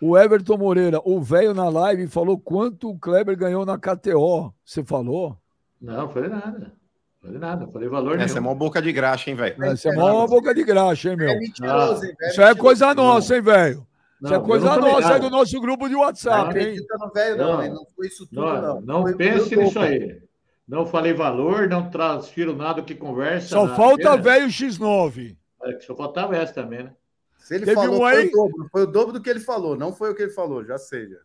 O 0.00 0.16
Everton 0.16 0.56
Moreira, 0.56 1.00
o 1.04 1.20
velho 1.20 1.52
na 1.52 1.68
live 1.68 2.06
falou 2.06 2.38
quanto 2.38 2.88
o 2.88 2.96
Kleber 2.96 3.36
ganhou 3.36 3.66
na 3.66 3.76
KTO. 3.76 4.54
Você 4.64 4.84
falou? 4.84 5.36
Não, 5.82 6.08
falei 6.08 6.30
nada. 6.30 6.72
Falei 7.20 7.38
nada, 7.40 7.66
falei 7.66 7.88
valor 7.88 8.14
Essa 8.20 8.34
nenhum. 8.34 8.46
é 8.46 8.48
uma 8.50 8.54
boca 8.54 8.80
de 8.80 8.92
graxa, 8.92 9.28
hein, 9.28 9.34
velho? 9.34 9.64
Essa 9.64 9.88
é 9.88 9.92
uma 9.92 10.24
boca 10.28 10.54
de 10.54 10.62
graxa, 10.62 11.10
hein, 11.10 11.16
meu? 11.16 11.30
É 11.30 11.36
mentiroso, 11.36 12.04
hein, 12.04 12.14
Isso 12.20 12.42
é 12.42 12.54
coisa 12.54 12.94
nossa, 12.94 13.34
hein, 13.34 13.42
velho? 13.42 13.84
Isso 14.22 14.34
é 14.34 14.40
coisa 14.40 14.76
nossa, 14.76 15.14
é 15.14 15.18
do 15.18 15.28
nosso 15.28 15.60
grupo 15.60 15.88
de 15.88 15.96
WhatsApp, 15.96 16.54
não, 16.54 16.60
hein? 16.60 16.76
Não, 16.88 17.10
velho, 17.10 17.36
não, 17.36 17.56
não, 17.56 17.74
não 17.74 17.86
foi 17.96 18.06
isso 18.06 18.24
tudo, 18.24 18.40
não. 18.40 18.80
Não, 18.82 19.02
não 19.02 19.16
pense 19.16 19.56
nisso 19.56 19.80
aí. 19.80 20.22
Não 20.68 20.86
falei 20.86 21.12
valor, 21.12 21.68
não 21.68 21.90
transfiro 21.90 22.54
nada 22.54 22.82
que 22.82 22.94
conversa. 22.94 23.48
Só 23.48 23.64
nada. 23.64 23.74
falta 23.74 24.16
velho 24.16 24.46
X9. 24.46 25.36
É, 25.64 25.80
só 25.80 25.96
faltava 25.96 26.36
essa 26.36 26.54
também, 26.54 26.84
né? 26.84 26.92
Se 27.44 27.56
ele 27.56 27.66
Teve 27.66 27.76
falou, 27.76 28.00
um 28.00 28.04
aí... 28.06 28.16
foi, 28.16 28.26
o 28.26 28.32
dobro, 28.32 28.68
foi 28.72 28.82
o 28.82 28.86
dobro 28.86 29.12
do 29.12 29.20
que 29.20 29.28
ele 29.28 29.40
falou, 29.40 29.76
não 29.76 29.92
foi 29.92 30.10
o 30.10 30.14
que 30.14 30.22
ele 30.22 30.32
falou, 30.32 30.64
já 30.64 30.78
sei. 30.78 31.10
Já. 31.10 31.18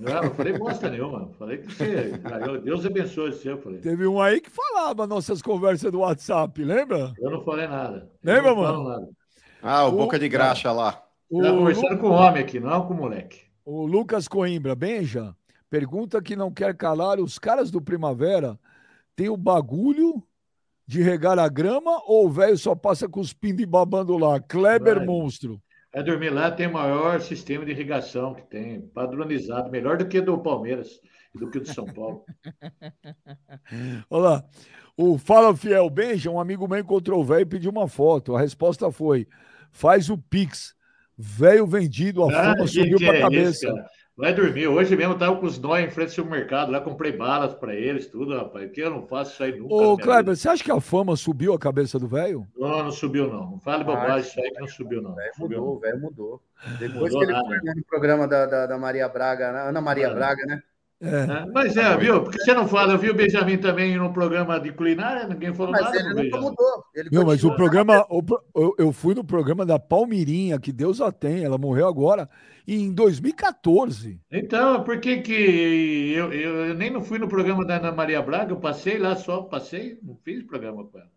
Não, 0.00 0.22
não 0.22 0.34
falei 0.34 0.56
bosta 0.56 0.88
nenhuma. 0.88 1.30
Falei 1.38 1.58
que 1.58 1.70
você. 1.70 2.12
Deus 2.64 2.86
abençoe 2.86 3.32
você. 3.32 3.50
Eu 3.50 3.58
falei. 3.58 3.78
Teve 3.80 4.06
um 4.06 4.18
aí 4.18 4.40
que 4.40 4.48
falava 4.48 5.06
nossas 5.06 5.42
conversas 5.42 5.92
do 5.92 5.98
WhatsApp, 5.98 6.64
lembra? 6.64 7.12
Eu 7.18 7.30
não 7.30 7.44
falei 7.44 7.68
nada. 7.68 8.10
Lembra, 8.24 8.54
mano? 8.54 8.88
Nada. 8.88 9.08
Ah, 9.62 9.84
o, 9.84 9.88
o 9.88 9.92
Boca 9.92 10.18
de 10.18 10.26
Graxa 10.26 10.72
lá. 10.72 11.04
O 11.28 11.42
tá 11.42 11.50
conversando 11.50 11.92
Lu... 11.92 11.98
com 11.98 12.08
o 12.08 12.12
homem 12.12 12.42
aqui, 12.42 12.58
não 12.58 12.86
com 12.86 12.94
o 12.94 12.96
moleque. 12.96 13.42
O 13.62 13.84
Lucas 13.84 14.26
Coimbra, 14.26 14.74
Benja, 14.74 15.36
pergunta 15.68 16.22
que 16.22 16.34
não 16.34 16.50
quer 16.50 16.74
calar. 16.74 17.20
Os 17.20 17.38
caras 17.38 17.70
do 17.70 17.82
Primavera 17.82 18.58
têm 19.14 19.28
o 19.28 19.36
bagulho 19.36 20.22
de 20.88 21.02
regar 21.02 21.38
a 21.38 21.46
grama 21.50 22.02
ou 22.06 22.24
o 22.24 22.30
velho 22.30 22.56
só 22.56 22.74
passa 22.74 23.06
cuspindo 23.06 23.60
e 23.60 23.66
babando 23.66 24.16
lá? 24.16 24.40
Kleber 24.40 24.96
Vai. 24.96 25.04
Monstro. 25.04 25.60
É 25.92 26.02
dormir 26.02 26.30
lá 26.30 26.50
tem 26.50 26.66
o 26.66 26.72
maior 26.72 27.20
sistema 27.20 27.62
de 27.62 27.72
irrigação 27.72 28.34
que 28.34 28.40
tem, 28.42 28.80
padronizado, 28.80 29.70
melhor 29.70 29.98
do 29.98 30.08
que 30.08 30.18
do 30.18 30.38
Palmeiras 30.38 30.98
e 31.34 31.38
do 31.38 31.50
que 31.50 31.60
do 31.60 31.68
São 31.68 31.84
Paulo. 31.84 32.24
Olá. 34.08 34.42
O 34.96 35.18
Fala 35.18 35.54
Fiel 35.54 35.88
Benja, 35.90 36.30
um 36.30 36.40
amigo 36.40 36.66
meu 36.66 36.78
encontrou 36.78 37.20
o 37.20 37.24
velho 37.24 37.42
e 37.42 37.46
pediu 37.46 37.70
uma 37.70 37.86
foto. 37.86 38.34
A 38.34 38.40
resposta 38.40 38.90
foi: 38.90 39.28
faz 39.70 40.08
o 40.08 40.16
Pix. 40.16 40.74
Velho 41.20 41.66
vendido, 41.66 42.24
a 42.24 42.28
ah, 42.28 42.54
fama 42.54 42.66
subiu 42.66 42.98
para 42.98 43.18
a 43.18 43.20
cabeça. 43.22 43.66
Vai 44.18 44.34
dormir. 44.34 44.66
Hoje 44.66 44.96
mesmo 44.96 45.12
eu 45.12 45.18
tava 45.18 45.36
com 45.36 45.46
os 45.46 45.60
nós 45.60 45.84
em 45.84 45.90
frente 45.90 46.08
ao 46.08 46.14
supermercado, 46.26 46.72
lá 46.72 46.80
comprei 46.80 47.12
balas 47.12 47.54
para 47.54 47.72
eles, 47.72 48.08
tudo, 48.08 48.36
rapaz. 48.36 48.68
Que 48.72 48.80
eu 48.80 48.90
não 48.90 49.06
faço 49.06 49.32
isso 49.32 49.44
aí 49.44 49.56
nunca. 49.56 49.72
Ô, 49.72 49.96
Kleber, 49.96 50.34
você 50.34 50.48
acha 50.48 50.64
que 50.64 50.72
a 50.72 50.80
fama 50.80 51.14
subiu 51.14 51.54
a 51.54 51.58
cabeça 51.58 52.00
do 52.00 52.08
velho? 52.08 52.44
Não, 52.56 52.82
não 52.82 52.90
subiu, 52.90 53.28
não. 53.28 53.52
Não 53.52 53.60
fale 53.60 53.84
bobagem, 53.84 54.28
isso 54.28 54.40
aí 54.40 54.50
que 54.50 54.60
não 54.60 54.66
subiu, 54.66 55.00
não. 55.00 55.14
Velho 55.14 55.34
subiu, 55.36 55.60
mudou, 55.60 55.78
velho 55.78 56.00
mudou. 56.00 56.42
Depois 56.80 57.14
mudou 57.14 57.18
que 57.20 57.24
ele 57.26 57.32
nada. 57.32 57.60
foi 57.60 57.74
no 57.76 57.84
programa 57.84 58.26
da, 58.26 58.46
da, 58.46 58.66
da 58.66 58.76
Maria 58.76 59.08
Braga, 59.08 59.68
Ana 59.68 59.80
Maria 59.80 60.08
é. 60.08 60.14
Braga, 60.14 60.44
né? 60.46 60.62
É. 61.00 61.16
É, 61.16 61.46
mas 61.52 61.76
é, 61.76 61.96
viu? 61.96 62.24
Porque 62.24 62.40
você 62.40 62.52
não 62.52 62.66
fala, 62.66 62.92
eu 62.92 62.98
vi 62.98 63.08
o 63.08 63.14
Benjamin 63.14 63.56
também 63.58 63.96
no 63.96 64.12
programa 64.12 64.58
de 64.58 64.72
culinária, 64.72 65.28
ninguém 65.28 65.54
falou 65.54 65.70
mas 65.70 65.82
nada. 65.82 65.96
Ele 65.96 66.24
nunca 66.24 66.40
mudou. 66.40 66.84
Ele 66.92 67.08
Não, 67.12 67.24
mas 67.24 67.44
o 67.44 67.54
programa, 67.54 68.04
o, 68.10 68.20
eu, 68.56 68.74
eu 68.78 68.92
fui 68.92 69.14
no 69.14 69.22
programa 69.22 69.64
da 69.64 69.78
Palmirinha, 69.78 70.58
que 70.58 70.72
Deus 70.72 71.00
a 71.00 71.12
tem, 71.12 71.44
ela 71.44 71.56
morreu 71.56 71.86
agora, 71.86 72.28
em 72.66 72.92
2014. 72.92 74.20
Então, 74.32 74.82
por 74.82 74.98
que 74.98 75.18
que 75.18 76.12
eu, 76.12 76.32
eu, 76.32 76.66
eu, 76.66 76.74
nem 76.74 76.90
não 76.90 77.00
fui 77.00 77.20
no 77.20 77.28
programa 77.28 77.64
da 77.64 77.76
Ana 77.76 77.92
Maria 77.92 78.20
Braga, 78.20 78.50
eu 78.50 78.58
passei 78.58 78.98
lá 78.98 79.14
só, 79.14 79.42
passei, 79.42 79.98
não 80.02 80.16
fiz 80.24 80.42
programa 80.42 80.84
com 80.84 80.98
ela. 80.98 81.10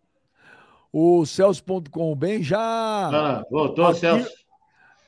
O 0.92 1.26
Celso.com 1.26 2.14
bem 2.14 2.40
já. 2.42 2.58
Ah, 2.60 3.44
voltou, 3.50 3.86
aqui, 3.86 3.98
Celso. 3.98 4.30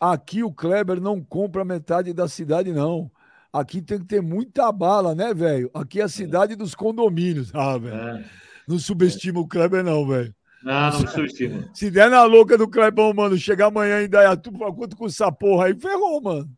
Aqui 0.00 0.42
o 0.42 0.52
Kleber 0.52 1.00
não 1.00 1.22
compra 1.22 1.64
metade 1.64 2.12
da 2.12 2.26
cidade, 2.26 2.72
não. 2.72 3.10
Aqui 3.54 3.80
tem 3.80 4.00
que 4.00 4.06
ter 4.06 4.20
muita 4.20 4.72
bala, 4.72 5.14
né, 5.14 5.32
velho? 5.32 5.70
Aqui 5.72 6.00
é 6.00 6.02
a 6.02 6.08
cidade 6.08 6.56
dos 6.56 6.74
condomínios. 6.74 7.54
Ah, 7.54 7.78
velho. 7.78 7.94
É. 7.94 8.24
Não 8.66 8.80
subestima 8.80 9.38
é. 9.38 9.42
o 9.42 9.46
Kleber, 9.46 9.84
não, 9.84 10.04
velho. 10.04 10.34
Não, 10.60 10.90
não 10.90 11.06
subestima. 11.06 11.70
Se 11.72 11.88
der 11.88 12.10
na 12.10 12.24
louca 12.24 12.58
do 12.58 12.66
Clebão, 12.66 13.14
mano, 13.14 13.38
chegar 13.38 13.66
amanhã 13.66 14.02
em 14.02 14.08
Dayatuba, 14.08 14.72
quanto 14.72 14.96
com 14.96 15.06
essa 15.06 15.30
porra 15.30 15.66
aí, 15.66 15.74
ferrou, 15.78 16.20
mano. 16.20 16.50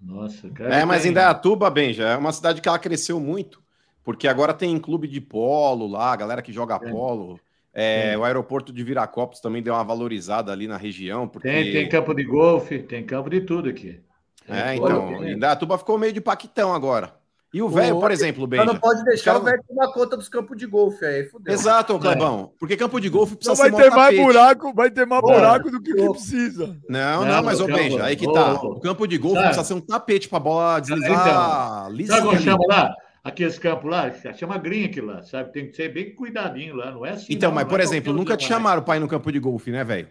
Nossa, 0.00 0.48
cara. 0.48 0.74
É, 0.74 0.84
mas 0.86 1.04
em 1.04 1.12
Dayatuba, 1.12 1.68
Benja, 1.68 2.04
é 2.04 2.16
uma 2.16 2.32
cidade 2.32 2.62
que 2.62 2.68
ela 2.68 2.78
cresceu 2.78 3.20
muito. 3.20 3.62
Porque 4.02 4.26
agora 4.26 4.54
tem 4.54 4.78
clube 4.78 5.06
de 5.06 5.20
polo 5.20 5.86
lá, 5.86 6.16
galera 6.16 6.40
que 6.40 6.50
joga 6.50 6.76
é. 6.76 6.90
polo. 6.90 7.38
É, 7.74 8.16
o 8.16 8.24
aeroporto 8.24 8.72
de 8.72 8.82
Viracopos 8.82 9.38
também 9.38 9.62
deu 9.62 9.74
uma 9.74 9.84
valorizada 9.84 10.50
ali 10.50 10.66
na 10.66 10.78
região. 10.78 11.28
Porque... 11.28 11.46
Tem, 11.46 11.72
tem 11.72 11.88
campo 11.90 12.14
de 12.14 12.24
golfe, 12.24 12.78
tem 12.78 13.04
campo 13.04 13.28
de 13.28 13.42
tudo 13.42 13.68
aqui. 13.68 14.00
É, 14.48 14.74
então, 14.74 15.24
Indaiatuba 15.24 15.78
ficou 15.78 15.98
meio 15.98 16.12
de 16.12 16.20
paquitão 16.20 16.74
agora. 16.74 17.12
E 17.52 17.62
o 17.62 17.68
velho, 17.68 17.98
por 17.98 18.10
exemplo, 18.10 18.46
bem. 18.46 18.64
Não 18.64 18.76
pode 18.76 19.02
deixar 19.04 19.32
cara... 19.32 19.38
o 19.38 19.44
velho 19.44 19.62
tomar 19.66 19.92
conta 19.92 20.16
dos 20.18 20.28
campos 20.28 20.56
de 20.56 20.66
golfe 20.66 21.02
aí, 21.02 21.24
fudeu. 21.24 21.52
Exato, 21.52 21.98
Clebão. 21.98 22.52
Porque 22.58 22.76
campo 22.76 23.00
de 23.00 23.08
golfe 23.08 23.36
precisa 23.36 23.56
ser 23.56 23.70
vai 23.70 23.82
ter 23.82 23.90
mais 23.90 24.16
buraco, 24.18 24.74
vai 24.74 24.90
ter 24.90 25.06
mais 25.06 25.22
buraco 25.22 25.70
do 25.70 25.80
que, 25.80 25.94
que 25.94 26.08
precisa. 26.10 26.76
Não, 26.88 27.24
não, 27.24 27.36
não 27.36 27.42
mas, 27.42 27.58
ô, 27.60 27.66
Benja, 27.66 28.04
aí 28.04 28.16
que 28.16 28.30
tá. 28.30 28.52
O 28.52 28.80
campo 28.80 29.06
de 29.06 29.16
golfe 29.16 29.40
precisa 29.40 29.64
ser 29.64 29.74
um 29.74 29.80
tapete 29.80 30.28
pra 30.28 30.38
bola 30.38 30.78
deslizar. 30.78 31.88
Então, 31.90 32.06
sabe 32.06 32.26
como 32.26 32.38
chama 32.38 32.64
lá? 32.68 32.94
Aqueles 33.24 33.58
campos 33.58 33.90
lá, 33.90 34.10
chama 34.34 34.56
green 34.58 34.84
aqui 34.84 35.00
lá, 35.00 35.22
sabe? 35.22 35.52
Tem 35.52 35.66
que 35.66 35.76
ser 35.76 35.92
bem 35.92 36.14
cuidadinho 36.14 36.74
lá, 36.76 36.90
não 36.90 37.04
é 37.04 37.10
assim. 37.10 37.32
Então, 37.32 37.50
não, 37.50 37.54
mas, 37.56 37.66
por 37.66 37.80
é 37.80 37.82
exemplo, 37.82 38.12
nunca 38.12 38.36
te 38.36 38.46
chamaram 38.46 38.82
para 38.82 38.96
ir 38.96 39.00
no 39.00 39.08
campo 39.08 39.32
de 39.32 39.38
golfe, 39.38 39.70
né, 39.70 39.84
velho? 39.84 40.08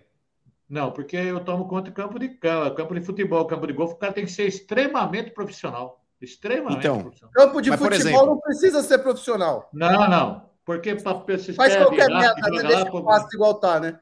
Não, 0.70 0.92
porque 0.92 1.16
eu 1.16 1.40
tomo 1.40 1.68
conta 1.68 1.90
de 1.90 1.96
campo 1.96 2.20
de 2.20 2.30
campo 2.30 2.94
de 2.94 3.02
futebol, 3.02 3.46
campo 3.46 3.66
de 3.66 3.74
golfe, 3.74 3.94
o 3.94 3.98
cara 3.98 4.12
tem 4.12 4.26
que 4.26 4.32
ser 4.32 4.48
extremamente 4.48 5.32
profissional. 5.32 6.04
Extremamente 6.22 6.80
então, 6.80 7.02
profissional. 7.02 7.34
Campo 7.34 7.62
de 7.62 7.70
mas, 7.70 7.80
futebol 7.80 8.00
exemplo, 8.00 8.26
não 8.26 8.40
precisa 8.40 8.84
ser 8.84 8.98
profissional. 9.00 9.70
Não, 9.72 10.10
não. 10.10 10.50
Porque 10.66 10.96
para 10.96 11.24
Faz 11.56 11.76
qualquer 11.78 12.10
merda, 12.10 12.50
né? 12.50 12.64
deixa 12.64 12.92
um 12.94 13.04
pasto 13.04 13.34
igual 13.34 13.54
tá, 13.54 13.80
né? 13.80 14.00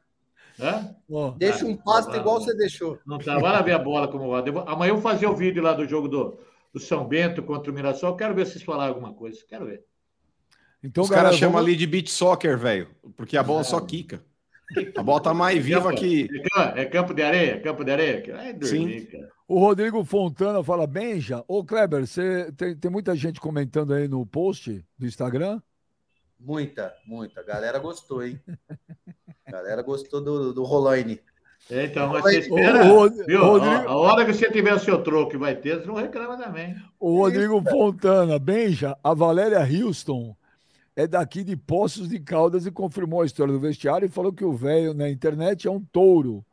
Hã? 0.60 0.96
deixa 1.38 1.66
um 1.66 1.76
pasto 1.76 2.16
igual 2.16 2.40
você 2.40 2.56
deixou. 2.56 2.98
Não 3.06 3.20
tá. 3.20 3.38
Vai 3.38 3.52
lá 3.52 3.62
ver 3.62 3.74
a 3.74 3.80
bola 3.80 4.08
como 4.08 4.30
vai. 4.30 4.44
Amanhã 4.66 4.90
eu 4.90 4.96
vou 4.96 5.04
fazer 5.04 5.28
o 5.28 5.36
vídeo 5.36 5.62
lá 5.62 5.74
do 5.74 5.88
jogo 5.88 6.08
do, 6.08 6.40
do 6.74 6.80
São 6.80 7.06
Bento 7.06 7.44
contra 7.44 7.72
o 7.72 7.76
Mirassol. 7.76 8.16
Quero 8.16 8.34
ver 8.34 8.46
se 8.46 8.54
vocês 8.54 8.64
falaram 8.64 8.94
alguma 8.94 9.14
coisa. 9.14 9.40
Quero 9.48 9.66
ver. 9.66 9.84
Então, 10.82 11.04
Os 11.04 11.10
caras 11.10 11.36
chamam 11.36 11.54
vamos... 11.54 11.68
ali 11.68 11.76
de 11.76 11.86
beat 11.86 12.08
soccer, 12.08 12.58
velho. 12.58 12.90
Porque 13.16 13.38
a 13.38 13.44
bola 13.44 13.64
só 13.64 13.80
quica. 13.82 14.24
A 14.98 15.04
bola 15.04 15.22
tá 15.22 15.34
mais 15.34 15.64
viva 15.64 15.94
que. 15.94 16.28
É 16.76 16.86
campo 16.86 17.14
de 17.14 17.22
areia? 17.22 17.60
Campo 17.60 17.84
de 17.84 17.92
areia? 17.92 18.24
É 18.42 18.54
dormir, 18.54 19.02
Sim. 19.02 19.06
Cara. 19.06 19.30
O 19.48 19.60
Rodrigo 19.60 20.04
Fontana 20.04 20.64
fala, 20.64 20.88
Benja. 20.88 21.44
Ô, 21.48 21.64
Kleber, 21.64 22.08
você 22.08 22.52
tem, 22.54 22.76
tem 22.76 22.90
muita 22.90 23.16
gente 23.16 23.40
comentando 23.40 23.94
aí 23.94 24.08
no 24.08 24.26
post 24.26 24.84
do 24.98 25.06
Instagram? 25.06 25.62
Muita, 26.40 26.94
muita. 27.06 27.42
A 27.42 27.44
galera 27.44 27.78
gostou, 27.80 28.24
hein? 28.24 28.40
A 29.48 29.52
galera 29.52 29.82
gostou 29.84 30.22
do, 30.22 30.54
do 30.54 30.64
Rolaine. 30.64 31.22
É, 31.70 31.86
então, 31.86 32.10
mas 32.10 32.24
você 32.24 32.40
espera. 32.40 32.86
O, 32.86 33.06
o, 33.06 33.10
viu? 33.10 33.44
Rodrigo... 33.44 33.88
A 33.88 33.96
hora 33.96 34.26
que 34.26 34.34
você 34.34 34.52
tiver 34.52 34.74
o 34.74 34.80
seu 34.80 35.02
troco 35.02 35.36
e 35.36 35.38
vai 35.38 35.56
ter, 35.56 35.80
você 35.80 35.88
não 35.88 35.96
reclama 35.96 36.38
também. 36.38 36.76
O 37.00 37.18
Rodrigo 37.18 37.62
Fontana, 37.62 38.38
Benja, 38.38 38.98
a 39.04 39.14
Valéria 39.14 39.60
Houston 39.60 40.36
é 40.96 41.06
daqui 41.06 41.44
de 41.44 41.58
Poços 41.58 42.08
de 42.08 42.20
Caldas 42.20 42.66
e 42.66 42.72
confirmou 42.72 43.22
a 43.22 43.26
história 43.26 43.52
do 43.52 43.60
vestiário 43.60 44.06
e 44.06 44.10
falou 44.10 44.32
que 44.32 44.46
o 44.46 44.54
velho 44.54 44.94
na 44.94 45.10
internet 45.10 45.68
é 45.68 45.72
um 45.72 45.82
touro, 45.82 46.46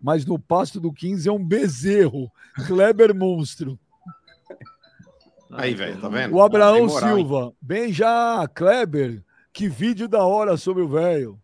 mas 0.00 0.26
no 0.26 0.38
pasto 0.38 0.78
do 0.78 0.92
15 0.92 1.28
é 1.28 1.32
um 1.32 1.42
bezerro. 1.42 2.30
Kleber 2.66 3.14
monstro. 3.14 3.78
Aí, 5.50 5.74
velho, 5.74 5.98
tá 5.98 6.08
vendo? 6.08 6.34
O 6.34 6.42
Abraão 6.42 6.86
moral, 6.86 7.16
Silva. 7.16 7.40
Hein? 7.44 7.56
Bem 7.60 7.92
já, 7.92 8.46
Kleber. 8.54 9.24
Que 9.52 9.66
vídeo 9.68 10.06
da 10.06 10.24
hora 10.24 10.56
sobre 10.58 10.82
o 10.82 10.88
velho. 10.88 11.40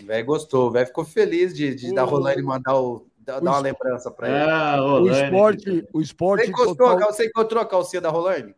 O 0.00 0.06
velho 0.06 0.24
gostou, 0.24 0.68
o 0.68 0.70
velho 0.70 0.86
ficou 0.86 1.04
feliz 1.04 1.52
de, 1.52 1.74
de 1.74 1.90
o... 1.90 1.94
dar 1.94 2.04
rolando 2.04 2.38
e 2.38 2.42
mandar 2.42 2.78
o, 2.78 3.06
dar, 3.18 3.42
uma 3.42 3.58
lembrança 3.58 4.10
para 4.10 4.28
ele. 4.28 4.50
Ah, 4.50 4.82
o 4.82 5.10
esporte, 5.10 5.88
o 5.92 6.00
esporte. 6.00 6.50
Você, 6.50 6.74
total... 6.76 6.98
você 7.00 7.26
encontrou 7.26 7.60
a 7.60 7.66
calcinha 7.66 8.00
da 8.00 8.10
Rolane? 8.10 8.54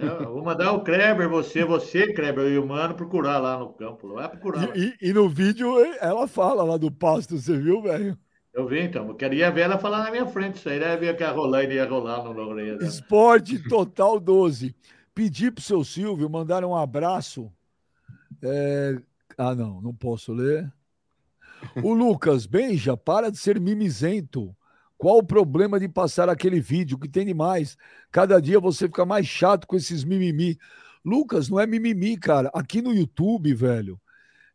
Eu 0.00 0.32
vou 0.32 0.44
mandar 0.44 0.72
o 0.72 0.82
Kleber, 0.82 1.28
você, 1.28 1.64
você, 1.64 2.12
Kleber 2.12 2.46
e 2.46 2.58
o 2.58 2.66
Mano 2.66 2.94
procurar 2.94 3.38
lá 3.38 3.58
no 3.58 3.72
campo. 3.72 4.14
Vai 4.14 4.28
procurar. 4.28 4.76
E, 4.76 4.94
e, 5.00 5.10
e, 5.10 5.12
no 5.12 5.28
vídeo 5.28 5.78
ela 6.00 6.26
fala 6.26 6.62
lá 6.62 6.76
do 6.76 6.90
pasto, 6.90 7.38
você 7.38 7.56
viu, 7.56 7.82
velho? 7.82 8.16
Eu 8.52 8.66
vi, 8.66 8.80
então. 8.80 9.08
Eu 9.08 9.14
queria 9.14 9.50
ver 9.50 9.62
ela 9.62 9.78
falar 9.78 10.04
na 10.04 10.10
minha 10.10 10.26
frente. 10.26 10.56
Isso 10.56 10.68
aí 10.68 10.78
deve 10.78 11.06
ver 11.06 11.16
que 11.16 11.24
a 11.24 11.30
Rolane 11.30 11.74
ia 11.74 11.88
rolar 11.88 12.22
no 12.22 12.32
Lorena. 12.32 12.84
Esporte 12.84 13.58
Total 13.68 14.20
12. 14.20 14.74
Pedi 15.14 15.50
pro 15.50 15.62
seu 15.62 15.82
Silvio 15.84 16.28
mandar 16.28 16.64
um 16.64 16.76
abraço. 16.76 17.50
É... 18.42 18.98
Ah, 19.38 19.54
não, 19.54 19.80
não 19.80 19.94
posso 19.94 20.32
ler. 20.32 20.70
O 21.82 21.94
Lucas, 21.94 22.44
Benja, 22.44 22.96
para 22.96 23.30
de 23.30 23.38
ser 23.38 23.58
mimizento. 23.58 24.54
Qual 25.02 25.18
o 25.18 25.22
problema 25.24 25.80
de 25.80 25.88
passar 25.88 26.28
aquele 26.28 26.60
vídeo? 26.60 26.96
que 26.96 27.08
tem 27.08 27.26
demais? 27.26 27.76
Cada 28.12 28.40
dia 28.40 28.60
você 28.60 28.86
fica 28.86 29.04
mais 29.04 29.26
chato 29.26 29.66
com 29.66 29.74
esses 29.74 30.04
mimimi. 30.04 30.56
Lucas, 31.04 31.48
não 31.48 31.58
é 31.58 31.66
mimimi, 31.66 32.16
cara. 32.16 32.48
Aqui 32.54 32.80
no 32.80 32.94
YouTube, 32.94 33.52
velho, 33.52 34.00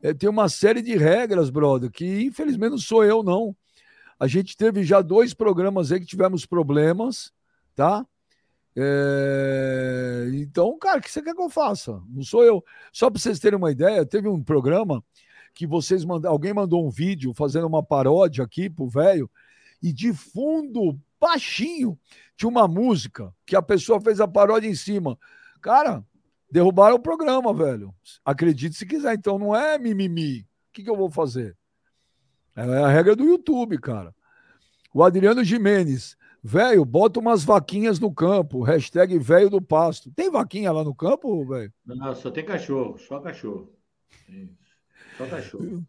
é, 0.02 0.14
tem 0.14 0.30
uma 0.30 0.48
série 0.48 0.82
de 0.82 0.96
regras, 0.96 1.50
brother, 1.50 1.92
que 1.92 2.24
infelizmente 2.24 2.72
não 2.72 2.78
sou 2.78 3.04
eu, 3.04 3.22
não. 3.22 3.54
A 4.18 4.26
gente 4.26 4.56
teve 4.56 4.86
já 4.86 5.02
dois 5.02 5.34
programas 5.34 5.92
aí 5.92 6.00
que 6.00 6.06
tivemos 6.06 6.46
problemas, 6.46 7.34
tá? 7.76 8.08
É... 8.74 10.30
Então, 10.32 10.80
cara, 10.80 11.00
o 11.00 11.02
que 11.02 11.12
você 11.12 11.22
quer 11.22 11.36
que 11.36 11.42
eu 11.42 11.50
faça? 11.50 12.02
Não 12.08 12.24
sou 12.24 12.46
eu. 12.46 12.64
Só 12.94 13.10
para 13.10 13.20
vocês 13.20 13.38
terem 13.38 13.58
uma 13.58 13.70
ideia, 13.70 14.06
teve 14.06 14.30
um 14.30 14.42
programa 14.42 15.04
que 15.54 15.68
vocês 15.68 16.06
mandaram, 16.06 16.32
alguém 16.32 16.54
mandou 16.54 16.88
um 16.88 16.90
vídeo 16.90 17.34
fazendo 17.34 17.68
uma 17.68 17.84
paródia 17.84 18.46
aqui 18.46 18.70
pro 18.70 18.88
velho 18.88 19.30
e 19.82 19.92
de 19.94 20.14
fundo, 20.14 21.00
baixinho, 21.20 21.98
tinha 22.36 22.50
uma 22.50 22.68
música 22.68 23.34
que 23.46 23.56
a 23.56 23.62
pessoa 23.62 24.00
fez 24.02 24.20
a 24.20 24.28
paródia 24.28 24.68
em 24.68 24.76
cima. 24.76 25.18
Cara, 25.62 26.04
derrubaram 26.50 26.96
o 26.96 27.02
programa, 27.02 27.54
velho. 27.54 27.94
Acredite 28.24 28.76
se 28.76 28.86
quiser. 28.86 29.16
Então 29.16 29.38
não 29.38 29.56
é 29.56 29.78
mimimi. 29.78 30.42
O 30.42 30.46
que, 30.74 30.84
que 30.84 30.90
eu 30.90 30.96
vou 30.96 31.10
fazer? 31.10 31.58
É 32.56 32.62
a 32.62 32.88
regra 32.88 33.16
do 33.16 33.24
YouTube, 33.24 33.78
cara. 33.78 34.14
O 34.94 35.04
Adriano 35.04 35.44
Jimenez. 35.44 36.18
Velho, 36.44 36.86
bota 36.86 37.20
umas 37.20 37.44
vaquinhas 37.44 38.00
no 38.00 38.14
campo. 38.14 38.64
Hashtag 38.64 39.18
velho 39.20 39.50
do 39.50 39.62
pasto. 39.62 40.12
Tem 40.12 40.30
vaquinha 40.32 40.72
lá 40.72 40.84
no 40.84 40.96
campo, 40.96 41.46
velho? 41.46 41.74
Não, 41.86 42.16
só 42.16 42.32
tem 42.32 42.46
cachorro. 42.46 42.98
Só 42.98 43.20
cachorro. 43.20 43.74
Só 45.18 45.28
cachorro. 45.28 45.86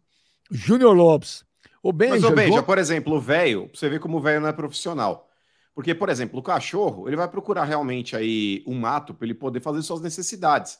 Júnior 0.51 0.95
Lopes. 0.95 1.45
O 1.81 1.93
Benja, 1.93 2.13
Mas, 2.13 2.23
o 2.23 2.31
Benja, 2.31 2.63
por 2.63 2.77
exemplo, 2.77 3.15
o 3.15 3.21
velho, 3.21 3.69
você 3.73 3.87
vê 3.89 3.99
como 3.99 4.17
o 4.17 4.21
velho 4.21 4.41
não 4.41 4.49
é 4.49 4.53
profissional. 4.53 5.29
Porque, 5.73 5.95
por 5.95 6.09
exemplo, 6.09 6.39
o 6.39 6.43
cachorro, 6.43 7.07
ele 7.07 7.15
vai 7.15 7.27
procurar 7.27 7.63
realmente 7.63 8.15
aí 8.15 8.63
um 8.67 8.77
mato 8.77 9.13
para 9.13 9.25
ele 9.25 9.33
poder 9.33 9.61
fazer 9.61 9.81
suas 9.81 10.01
necessidades. 10.01 10.77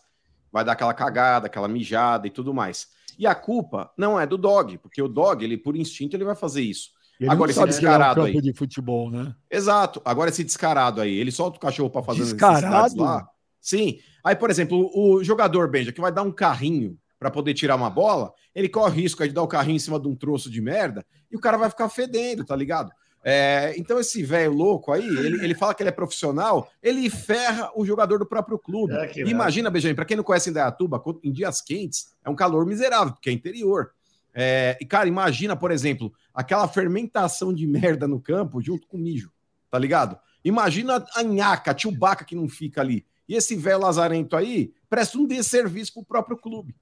Vai 0.51 0.65
dar 0.65 0.73
aquela 0.73 0.93
cagada, 0.93 1.47
aquela 1.47 1.67
mijada 1.67 2.27
e 2.27 2.29
tudo 2.29 2.53
mais. 2.53 2.87
E 3.17 3.25
a 3.25 3.35
culpa 3.35 3.91
não 3.97 4.19
é 4.19 4.25
do 4.25 4.37
dog, 4.37 4.77
porque 4.79 5.01
o 5.01 5.07
dog, 5.07 5.43
ele 5.43 5.57
por 5.57 5.75
instinto, 5.75 6.15
ele 6.15 6.25
vai 6.25 6.35
fazer 6.35 6.61
isso. 6.61 6.89
Ele 7.19 7.29
Agora 7.29 7.51
esse 7.51 7.65
descarado 7.65 8.21
é 8.21 8.23
um 8.23 8.27
aí. 8.27 8.41
de 8.41 8.53
futebol, 8.53 9.11
né? 9.11 9.35
Exato. 9.51 10.01
Agora 10.05 10.29
esse 10.29 10.43
descarado 10.43 11.01
aí, 11.01 11.13
ele 11.13 11.31
solta 11.31 11.57
o 11.57 11.61
cachorro 11.61 11.89
para 11.89 12.01
fazer 12.01 12.23
descarado? 12.23 12.95
lá. 12.95 13.27
Sim. 13.61 13.99
Aí, 14.23 14.35
por 14.35 14.49
exemplo, 14.49 14.89
o 14.93 15.23
jogador 15.23 15.69
Benja 15.69 15.91
que 15.91 15.99
vai 15.99 16.11
dar 16.11 16.23
um 16.23 16.31
carrinho 16.31 16.97
para 17.19 17.29
poder 17.29 17.53
tirar 17.53 17.75
uma 17.75 17.89
bola, 17.89 18.33
ele 18.59 18.69
corre 18.69 19.01
risco 19.01 19.25
de 19.25 19.33
dar 19.33 19.41
o 19.41 19.47
carrinho 19.47 19.77
em 19.77 19.79
cima 19.79 19.99
de 19.99 20.07
um 20.07 20.15
troço 20.15 20.49
de 20.49 20.59
merda 20.59 21.05
e 21.31 21.35
o 21.35 21.39
cara 21.39 21.57
vai 21.57 21.69
ficar 21.69 21.87
fedendo, 21.87 22.43
tá 22.43 22.55
ligado? 22.55 22.91
É, 23.23 23.73
então, 23.77 23.99
esse 23.99 24.21
velho 24.23 24.51
louco 24.53 24.91
aí, 24.91 25.05
ele, 25.05 25.43
ele 25.43 25.55
fala 25.55 25.73
que 25.73 25.81
ele 25.81 25.89
é 25.89 25.93
profissional, 25.93 26.69
ele 26.81 27.09
ferra 27.09 27.71
o 27.75 27.85
jogador 27.85 28.19
do 28.19 28.25
próprio 28.25 28.59
clube. 28.59 28.93
É 28.93 29.19
Imagina, 29.21 29.69
Benjamin, 29.69 29.95
para 29.95 30.05
quem 30.05 30.17
não 30.17 30.23
conhece 30.23 30.49
Indaiatuba, 30.49 31.01
em 31.23 31.31
dias 31.31 31.61
quentes, 31.61 32.13
é 32.23 32.29
um 32.29 32.35
calor 32.35 32.65
miserável, 32.65 33.13
porque 33.13 33.29
é 33.29 33.33
interior. 33.33 33.91
É, 34.33 34.77
e, 34.79 34.85
cara, 34.85 35.07
imagina, 35.07 35.55
por 35.55 35.71
exemplo, 35.71 36.13
aquela 36.33 36.67
fermentação 36.67 37.53
de 37.53 37.65
merda 37.65 38.07
no 38.07 38.19
campo 38.21 38.61
junto 38.61 38.87
com 38.87 38.97
mijo, 38.97 39.31
tá 39.69 39.79
ligado? 39.79 40.17
Imagina 40.43 41.05
a 41.15 41.23
nhaca, 41.23 41.71
a 41.71 41.77
Chewbacca 41.77 42.25
que 42.25 42.35
não 42.35 42.47
fica 42.47 42.81
ali. 42.81 43.05
E 43.27 43.35
esse 43.35 43.55
velho 43.55 43.79
lazarento 43.79 44.35
aí 44.35 44.73
presta 44.89 45.17
um 45.17 45.25
desserviço 45.25 45.93
pro 45.93 46.03
próprio 46.03 46.37
clube. 46.37 46.75